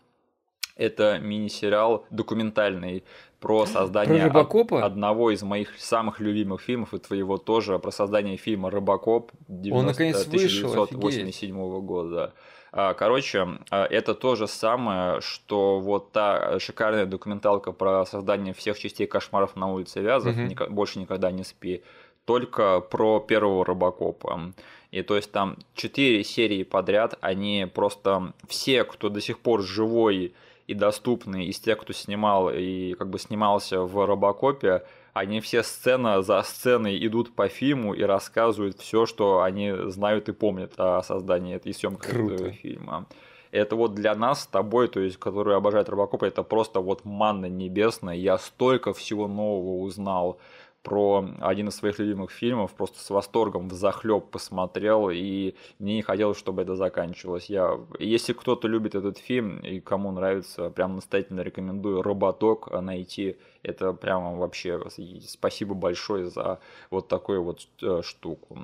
Это 0.77 1.19
мини-сериал 1.19 2.05
документальный 2.11 3.03
про 3.41 3.67
создание 3.67 4.31
про 4.31 4.85
одного 4.85 5.31
из 5.31 5.43
моих 5.43 5.79
самых 5.79 6.21
любимых 6.21 6.61
фильмов, 6.61 6.95
и 6.95 6.99
твоего 6.99 7.39
тоже, 7.39 7.79
про 7.79 7.91
создание 7.91 8.37
фильма 8.37 8.71
«Робокоп» 8.71 9.31
90... 9.49 9.79
Он, 9.79 9.87
наконец, 9.87 10.27
1987 10.27 11.55
вышел, 11.55 11.83
года. 11.83 12.35
А, 12.73 12.95
короче, 12.95 13.47
а, 13.71 13.87
это 13.87 14.15
то 14.15 14.35
же 14.35 14.47
самое, 14.47 15.21
что 15.21 15.79
вот 15.79 16.13
та 16.13 16.59
шикарная 16.59 17.07
документалка 17.07 17.73
про 17.73 18.05
создание 18.07 18.53
всех 18.55 18.79
частей 18.79 19.07
кошмаров 19.07 19.57
на 19.57 19.73
улице 19.73 20.01
Вязов, 20.01 20.37
угу. 20.37 20.73
больше 20.75 20.99
никогда 20.99 21.31
не 21.31 21.45
спи, 21.45 21.83
только 22.25 22.81
про 22.81 23.21
первого 23.21 23.65
Робокопа. 23.65 24.53
И 24.91 25.03
то 25.03 25.17
есть 25.17 25.31
там 25.33 25.57
четыре 25.75 26.25
серии 26.25 26.63
подряд, 26.63 27.17
они 27.21 27.67
просто 27.73 28.33
все, 28.49 28.85
кто 28.85 29.09
до 29.09 29.21
сих 29.21 29.39
пор 29.39 29.63
живой 29.63 30.35
и 30.69 30.75
доступны 30.75 31.47
из 31.47 31.59
тех, 31.59 31.79
кто 31.79 31.93
снимал 31.93 32.51
и 32.51 32.93
как 32.95 33.09
бы 33.09 33.19
снимался 33.19 33.81
в 33.81 34.07
Робокопе, 34.07 34.85
они 35.15 35.41
все 35.41 35.63
сцена 35.63 36.23
за 36.23 36.43
сценой 36.43 37.05
идут 37.05 37.35
по 37.35 37.49
фильму 37.49 37.95
и 37.95 38.03
рассказывают 38.03 38.79
все, 38.79 39.07
что 39.07 39.43
они 39.43 39.73
знают 39.91 40.29
и 40.29 40.33
помнят 40.33 40.75
о 40.77 41.03
создании 41.03 41.57
этой 41.57 41.73
съемки 41.73 42.07
этого 42.07 42.53
фильма. 42.53 43.07
Это 43.51 43.77
вот 43.77 43.95
для 43.95 44.15
нас 44.15 44.43
с 44.43 44.47
тобой, 44.47 44.89
то 44.89 45.01
есть, 45.01 45.17
которые 45.17 45.57
обожают 45.57 45.89
Робокопа, 45.89 46.27
это 46.27 46.43
просто 46.43 46.81
вот 46.81 47.07
манна 47.07 47.47
небесная. 47.47 48.15
Я 48.15 48.37
столько 48.37 48.93
всего 48.93 49.27
нового 49.27 49.83
узнал 49.83 50.39
про 50.83 51.29
один 51.41 51.69
из 51.69 51.77
своих 51.77 51.99
любимых 51.99 52.31
фильмов, 52.31 52.75
просто 52.75 52.99
с 52.99 53.11
восторгом 53.11 53.69
в 53.69 53.73
захлеб 53.73 54.31
посмотрел, 54.31 55.11
и 55.11 55.55
мне 55.79 55.97
не 55.97 56.03
хотелось, 56.03 56.39
чтобы 56.39 56.63
это 56.63 56.77
заканчивалось. 56.77 57.47
Я, 57.47 57.79
если 57.99 58.33
кто-то 58.33 58.69
любит 58.69 58.95
этот 58.95 59.19
фильм 59.19 59.59
и 59.59 59.81
кому 59.81 60.13
нравится, 60.13 60.71
прям 60.71 60.95
настоятельно 60.95 61.41
рекомендую 61.41 62.03
«Роботок» 62.03 62.71
найти. 62.81 63.37
Это 63.63 63.93
прямо 63.93 64.37
вообще 64.37 64.81
спасибо 65.27 65.75
большое 65.75 66.27
за 66.27 66.61
вот 66.91 67.09
такую 67.09 67.43
вот 67.43 67.69
э, 67.83 68.03
штуку. 68.03 68.59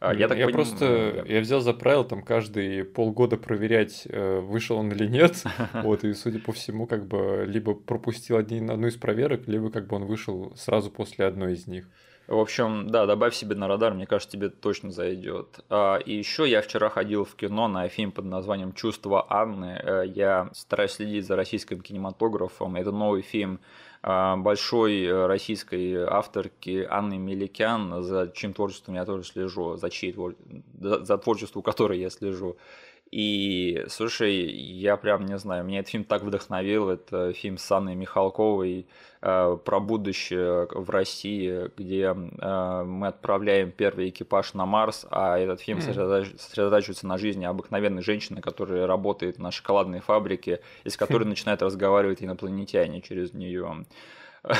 А, 0.00 0.14
я, 0.14 0.28
так 0.28 0.38
я 0.38 0.46
поним... 0.46 0.56
просто 0.56 1.24
я 1.28 1.40
взял 1.40 1.60
за 1.60 1.74
правило 1.74 2.04
там 2.04 2.22
каждые 2.22 2.84
полгода 2.84 3.36
проверять, 3.36 4.06
э, 4.08 4.40
вышел 4.40 4.78
он 4.78 4.90
или 4.92 5.06
нет. 5.06 5.44
Вот, 5.74 6.04
и 6.04 6.14
судя 6.14 6.38
по 6.38 6.52
всему, 6.52 6.86
как 6.86 7.06
бы 7.06 7.44
либо 7.46 7.74
пропустил 7.74 8.38
один, 8.38 8.70
одну 8.70 8.86
из 8.86 8.96
проверок, 8.96 9.46
либо 9.46 9.70
как 9.70 9.86
бы 9.86 9.96
он 9.96 10.06
вышел 10.06 10.52
сразу 10.56 10.90
после 10.90 11.26
одной 11.26 11.52
из 11.52 11.66
них. 11.66 11.86
В 12.30 12.38
общем, 12.38 12.88
да, 12.88 13.06
добавь 13.06 13.34
себе 13.34 13.56
на 13.56 13.66
радар, 13.66 13.92
мне 13.92 14.06
кажется, 14.06 14.30
тебе 14.32 14.48
точно 14.48 14.90
зайдет. 14.90 15.60
А, 15.68 15.96
и 15.96 16.14
еще 16.14 16.48
я 16.48 16.62
вчера 16.62 16.88
ходил 16.88 17.24
в 17.24 17.34
кино 17.34 17.68
на 17.68 17.88
фильм 17.88 18.12
под 18.12 18.24
названием 18.24 18.72
Чувство 18.72 19.26
Анны. 19.28 19.80
Э, 19.82 20.04
я 20.06 20.48
стараюсь 20.54 20.92
следить 20.92 21.26
за 21.26 21.36
российским 21.36 21.80
кинематографом. 21.82 22.76
Это 22.76 22.92
новый 22.92 23.22
фильм 23.22 23.60
большой 24.02 25.04
э, 25.04 25.26
российской 25.26 25.94
авторки 26.04 26.86
Анны 26.88 27.18
Меликян, 27.18 28.02
за 28.02 28.32
чьим 28.34 28.54
творчеством 28.54 28.94
я 28.94 29.04
тоже 29.04 29.24
слежу, 29.24 29.76
за, 29.76 29.90
чьей, 29.90 30.16
за 30.78 31.18
творчеством 31.18 31.62
которой 31.62 31.98
я 32.00 32.08
слежу. 32.08 32.56
И, 33.10 33.84
слушай, 33.88 34.32
я 34.34 34.96
прям 34.96 35.26
не 35.26 35.36
знаю, 35.36 35.64
меня 35.64 35.80
этот 35.80 35.90
фильм 35.90 36.04
так 36.04 36.22
вдохновил. 36.22 36.90
Это 36.90 37.32
фильм 37.32 37.58
с 37.58 37.70
Анной 37.72 37.96
Михалковой 37.96 38.86
э, 39.20 39.58
про 39.64 39.80
будущее 39.80 40.68
в 40.70 40.88
России, 40.90 41.70
где 41.76 42.14
э, 42.14 42.84
мы 42.84 43.08
отправляем 43.08 43.72
первый 43.72 44.10
экипаж 44.10 44.54
на 44.54 44.64
Марс, 44.64 45.06
а 45.10 45.38
этот 45.38 45.60
фильм 45.60 45.78
mm. 45.78 46.38
сосредотачивается 46.38 47.08
на 47.08 47.18
жизни 47.18 47.44
обыкновенной 47.44 48.02
женщины, 48.02 48.40
которая 48.40 48.86
работает 48.86 49.38
на 49.38 49.50
шоколадной 49.50 50.00
фабрике, 50.00 50.60
из 50.84 50.96
которой 50.96 51.24
начинают 51.26 51.62
разговаривать 51.62 52.22
инопланетяне 52.22 53.00
через 53.00 53.32
нее. 53.32 53.86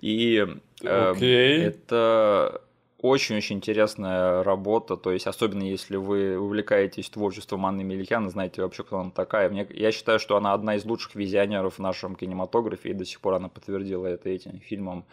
И 0.00 0.44
э, 0.82 1.14
это 1.14 2.62
очень-очень 3.02 3.56
интересная 3.56 4.42
работа, 4.42 4.96
то 4.96 5.10
есть 5.10 5.26
особенно 5.26 5.62
если 5.62 5.96
вы 5.96 6.38
увлекаетесь 6.38 7.08
творчеством 7.10 7.66
Анны 7.66 7.82
Меликян, 7.82 8.28
знаете 8.30 8.62
вообще, 8.62 8.82
кто 8.82 8.98
она 8.98 9.10
такая. 9.10 9.48
Мне, 9.48 9.66
я 9.70 9.92
считаю, 9.92 10.18
что 10.18 10.36
она 10.36 10.52
одна 10.52 10.76
из 10.76 10.84
лучших 10.84 11.14
визионеров 11.14 11.76
в 11.76 11.78
нашем 11.78 12.14
кинематографе, 12.14 12.90
и 12.90 12.94
до 12.94 13.04
сих 13.04 13.20
пор 13.20 13.34
она 13.34 13.48
подтвердила 13.48 14.06
это 14.06 14.28
этим 14.28 14.60
фильмом. 14.60 15.04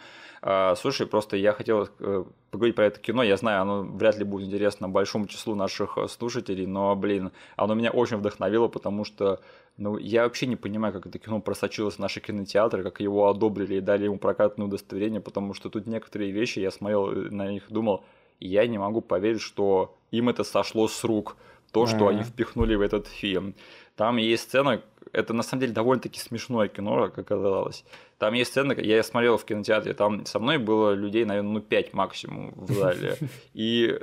А, 0.42 0.76
слушай, 0.76 1.08
просто 1.08 1.38
я 1.38 1.54
хотел 1.54 1.90
э, 2.00 2.24
поговорить 2.52 2.76
про 2.76 2.86
это 2.86 3.00
кино. 3.00 3.24
Я 3.24 3.38
знаю, 3.38 3.62
оно 3.62 3.84
вряд 3.84 4.18
ли 4.18 4.24
будет 4.24 4.48
интересно 4.48 4.88
большому 4.88 5.28
числу 5.28 5.56
наших 5.56 5.98
э, 5.98 6.08
слушателей, 6.08 6.66
но, 6.66 6.96
блин, 6.96 7.32
оно 7.56 7.74
меня 7.74 7.92
очень 7.92 8.18
вдохновило, 8.18 8.68
потому 8.68 9.04
что 9.04 9.40
ну, 9.78 9.98
я 9.98 10.24
вообще 10.24 10.48
не 10.48 10.56
понимаю, 10.56 10.94
как 10.94 11.06
это 11.06 11.20
кино 11.20 11.40
просочилось 11.40 11.96
в 11.96 12.00
наши 12.00 12.20
кинотеатры, 12.20 12.84
как 12.84 13.00
его 13.00 13.30
одобрили 13.30 13.76
и 13.76 13.82
дали 13.82 14.06
ему 14.06 14.18
прокатное 14.18 14.66
удостоверение, 14.66 15.22
потому 15.22 15.54
что 15.54 15.70
тут 15.70 15.86
некоторые 15.86 16.32
вещи, 16.32 16.60
я 16.60 16.72
смотрел 16.72 17.12
э, 17.12 17.30
на 17.30 17.48
них, 17.52 17.64
думал, 17.70 18.04
я 18.40 18.66
не 18.66 18.80
могу 18.80 19.02
поверить, 19.02 19.42
что 19.42 19.96
им 20.12 20.30
это 20.30 20.44
сошло 20.44 20.88
с 20.88 21.04
рук, 21.04 21.38
то, 21.72 21.86
что 21.86 22.06
А-а-а. 22.06 22.10
они 22.10 22.24
впихнули 22.24 22.76
в 22.76 22.82
этот 22.82 23.08
фильм. 23.08 23.54
Там 23.96 24.18
есть 24.18 24.44
сцена, 24.44 24.82
это 25.12 25.34
на 25.34 25.44
самом 25.44 25.62
деле 25.62 25.74
довольно-таки 25.74 26.20
смешное 26.20 26.68
кино, 26.70 27.10
как 27.10 27.20
оказалось. 27.20 27.84
Там 28.18 28.34
есть 28.34 28.52
сцена, 28.52 28.74
я 28.74 29.04
смотрел 29.04 29.38
в 29.38 29.46
кинотеатре, 29.46 29.94
там 29.94 30.26
со 30.26 30.40
мной 30.40 30.58
было 30.58 30.94
людей, 30.94 31.26
наверное, 31.26 31.52
ну, 31.52 31.62
5 31.62 31.94
максимум 31.94 32.54
в 32.56 32.72
зале. 32.72 33.18
И 33.54 34.00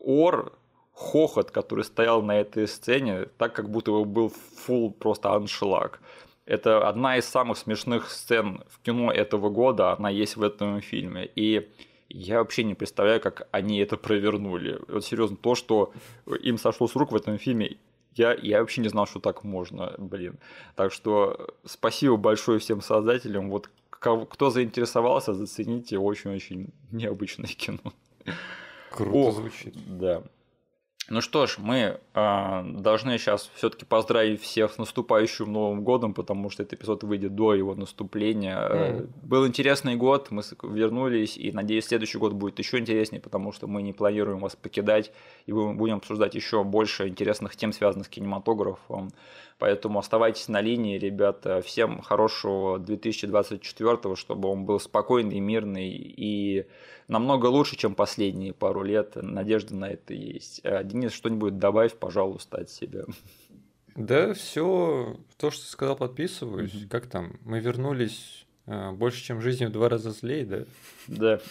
Ор, 0.00 0.52
хохот, 0.94 1.50
который 1.50 1.84
стоял 1.84 2.22
на 2.22 2.40
этой 2.40 2.68
сцене, 2.68 3.26
так 3.36 3.52
как 3.52 3.68
будто 3.68 3.90
бы 3.90 4.04
был 4.04 4.28
фул 4.28 4.92
просто 4.92 5.32
аншлаг. 5.32 6.00
Это 6.46 6.86
одна 6.88 7.16
из 7.16 7.24
самых 7.24 7.58
смешных 7.58 8.10
сцен 8.10 8.62
в 8.68 8.80
кино 8.80 9.10
этого 9.10 9.50
года, 9.50 9.92
она 9.92 10.10
есть 10.10 10.36
в 10.36 10.42
этом 10.42 10.80
фильме. 10.80 11.28
И 11.34 11.70
я 12.08 12.38
вообще 12.38 12.64
не 12.64 12.74
представляю, 12.74 13.20
как 13.20 13.48
они 13.50 13.78
это 13.78 13.96
провернули. 13.96 14.78
Вот 14.88 15.04
серьезно, 15.04 15.36
то, 15.36 15.54
что 15.54 15.92
им 16.42 16.58
сошло 16.58 16.86
с 16.86 16.94
рук 16.94 17.12
в 17.12 17.16
этом 17.16 17.38
фильме, 17.38 17.78
я, 18.14 18.34
я 18.34 18.60
вообще 18.60 18.82
не 18.82 18.88
знал, 18.88 19.06
что 19.06 19.20
так 19.20 19.42
можно, 19.42 19.94
блин. 19.98 20.38
Так 20.76 20.92
что 20.92 21.48
спасибо 21.64 22.16
большое 22.16 22.58
всем 22.60 22.80
создателям. 22.80 23.50
Вот 23.50 23.70
кто 23.90 24.50
заинтересовался, 24.50 25.34
зацените 25.34 25.98
очень-очень 25.98 26.68
необычное 26.92 27.48
кино. 27.48 27.92
Круто 28.90 29.16
Ох, 29.16 29.34
звучит. 29.34 29.74
Да. 29.86 30.22
Ну 31.10 31.20
что 31.20 31.46
ж, 31.46 31.56
мы 31.58 32.00
э, 32.14 32.62
должны 32.64 33.18
сейчас 33.18 33.50
все-таки 33.54 33.84
поздравить 33.84 34.40
всех 34.40 34.72
с 34.72 34.78
наступающим 34.78 35.52
Новым 35.52 35.84
годом, 35.84 36.14
потому 36.14 36.48
что 36.48 36.62
этот 36.62 36.80
эпизод 36.80 37.04
выйдет 37.04 37.34
до 37.34 37.54
его 37.54 37.74
наступления. 37.74 38.56
Mm. 38.56 39.10
Был 39.22 39.46
интересный 39.46 39.96
год, 39.96 40.30
мы 40.30 40.42
вернулись, 40.62 41.36
и 41.36 41.52
надеюсь, 41.52 41.84
следующий 41.84 42.16
год 42.16 42.32
будет 42.32 42.58
еще 42.58 42.78
интереснее, 42.78 43.20
потому 43.20 43.52
что 43.52 43.66
мы 43.66 43.82
не 43.82 43.92
планируем 43.92 44.38
вас 44.38 44.56
покидать, 44.56 45.12
и 45.44 45.52
будем 45.52 45.96
обсуждать 45.96 46.34
еще 46.34 46.64
больше 46.64 47.06
интересных 47.08 47.54
тем, 47.54 47.74
связанных 47.74 48.06
с 48.06 48.10
кинематографом. 48.10 49.10
Поэтому 49.58 50.00
оставайтесь 50.00 50.48
на 50.48 50.60
линии, 50.60 50.98
ребята. 50.98 51.62
Всем 51.62 52.02
хорошего 52.02 52.78
2024, 52.78 54.16
чтобы 54.16 54.48
он 54.48 54.64
был 54.64 54.80
спокойный, 54.80 55.38
мирный 55.38 55.90
и 55.90 56.66
намного 57.06 57.46
лучше, 57.46 57.76
чем 57.76 57.94
последние 57.94 58.52
пару 58.52 58.82
лет. 58.82 59.14
Надежда 59.16 59.76
на 59.76 59.90
это 59.90 60.12
есть. 60.12 60.60
А, 60.64 60.82
Денис, 60.82 61.12
что-нибудь 61.12 61.58
добавь, 61.58 61.94
пожалуйста, 61.94 62.58
от 62.58 62.70
себя. 62.70 63.04
Да, 63.94 64.34
все, 64.34 65.16
то, 65.38 65.50
что 65.52 65.62
ты 65.64 65.70
сказал, 65.70 65.96
подписываюсь. 65.96 66.74
Mm-hmm. 66.74 66.88
Как 66.88 67.06
там? 67.06 67.38
Мы 67.44 67.60
вернулись 67.60 68.44
э, 68.66 68.90
больше, 68.90 69.22
чем 69.22 69.40
жизнью 69.40 69.68
в 69.68 69.72
два 69.72 69.88
раза 69.88 70.10
злее, 70.10 70.44
да? 70.44 70.64
Да. 71.08 71.40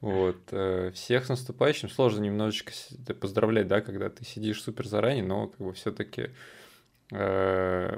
Вот. 0.00 0.36
Э, 0.52 0.92
всех 0.94 1.26
с 1.26 1.28
наступающим. 1.28 1.88
Сложно 1.88 2.22
немножечко 2.22 2.72
поздравлять, 3.20 3.66
да, 3.66 3.80
когда 3.80 4.08
ты 4.08 4.24
сидишь 4.24 4.62
супер 4.62 4.86
заранее, 4.86 5.24
но 5.24 5.48
как 5.48 5.58
бы 5.58 5.72
все-таки 5.72 6.30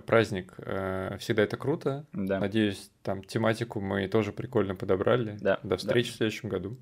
праздник. 0.07 0.55
Э, 0.59 1.17
всегда 1.19 1.43
это 1.43 1.57
круто. 1.57 2.05
Да. 2.13 2.39
Надеюсь, 2.39 2.91
там 3.03 3.25
тематику 3.25 3.81
мы 3.81 4.07
тоже 4.09 4.33
прикольно 4.33 4.77
подобрали. 4.77 5.37
Да. 5.41 5.59
До 5.63 5.77
встречи 5.77 6.11
да. 6.11 6.15
в 6.15 6.17
следующем 6.19 6.49
году. 6.49 6.77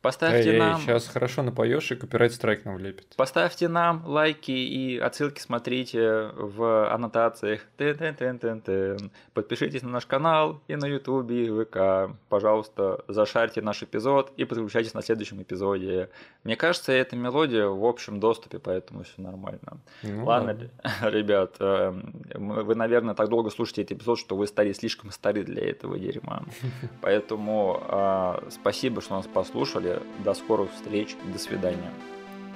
Поставьте 0.00 0.52
эй, 0.52 0.58
нам... 0.58 0.80
Сейчас 0.80 1.08
хорошо 1.08 1.42
напоешь 1.42 1.90
и 1.90 1.96
копирайт 1.96 2.32
страйк 2.32 2.64
нам 2.64 2.76
влепит. 2.76 3.14
Поставьте 3.16 3.66
нам 3.66 4.04
лайки 4.06 4.52
и 4.52 4.96
отсылки 4.96 5.40
смотрите 5.40 6.30
в 6.36 6.92
аннотациях. 6.92 7.62
Тын-тын-тын-тын-тын. 7.76 9.10
Подпишитесь 9.34 9.82
на 9.82 9.90
наш 9.90 10.06
канал 10.06 10.62
и 10.68 10.76
на 10.76 10.86
ютубе, 10.86 11.46
и 11.46 11.64
ВК. 11.64 12.16
Пожалуйста, 12.28 13.04
зашарьте 13.08 13.60
наш 13.60 13.82
эпизод 13.82 14.32
и 14.36 14.44
подключайтесь 14.44 14.94
на 14.94 15.02
следующем 15.02 15.42
эпизоде. 15.42 16.10
Мне 16.44 16.54
кажется, 16.54 16.92
эта 16.92 17.16
мелодия 17.16 17.66
в 17.66 17.84
общем 17.84 18.20
доступе, 18.20 18.60
поэтому 18.60 19.02
все 19.02 19.20
нормально. 19.20 19.80
Ну, 20.02 20.24
Ладно, 20.24 20.54
да. 20.54 21.10
ребят, 21.10 21.56
эм, 21.58 22.22
вы, 22.34 22.74
наверное, 22.76 23.14
так 23.14 23.28
долго 23.28 23.50
слушаете 23.50 23.82
этот 23.82 23.98
эпизод, 23.98 24.18
что 24.20 24.36
вы 24.36 24.46
стали 24.46 24.72
слишком 24.72 25.10
стары 25.10 25.42
для 25.42 25.68
этого 25.68 25.98
дерьма. 25.98 26.44
Поэтому 27.00 27.82
а, 27.88 28.44
спасибо, 28.50 29.00
что 29.00 29.16
нас 29.16 29.26
послушали. 29.26 29.97
До 30.24 30.34
скорых 30.34 30.72
встреч. 30.72 31.16
До 31.32 31.38
свидания. 31.38 31.90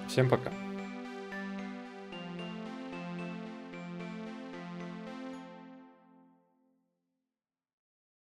Всем 0.09 0.29
пока. 0.29 0.53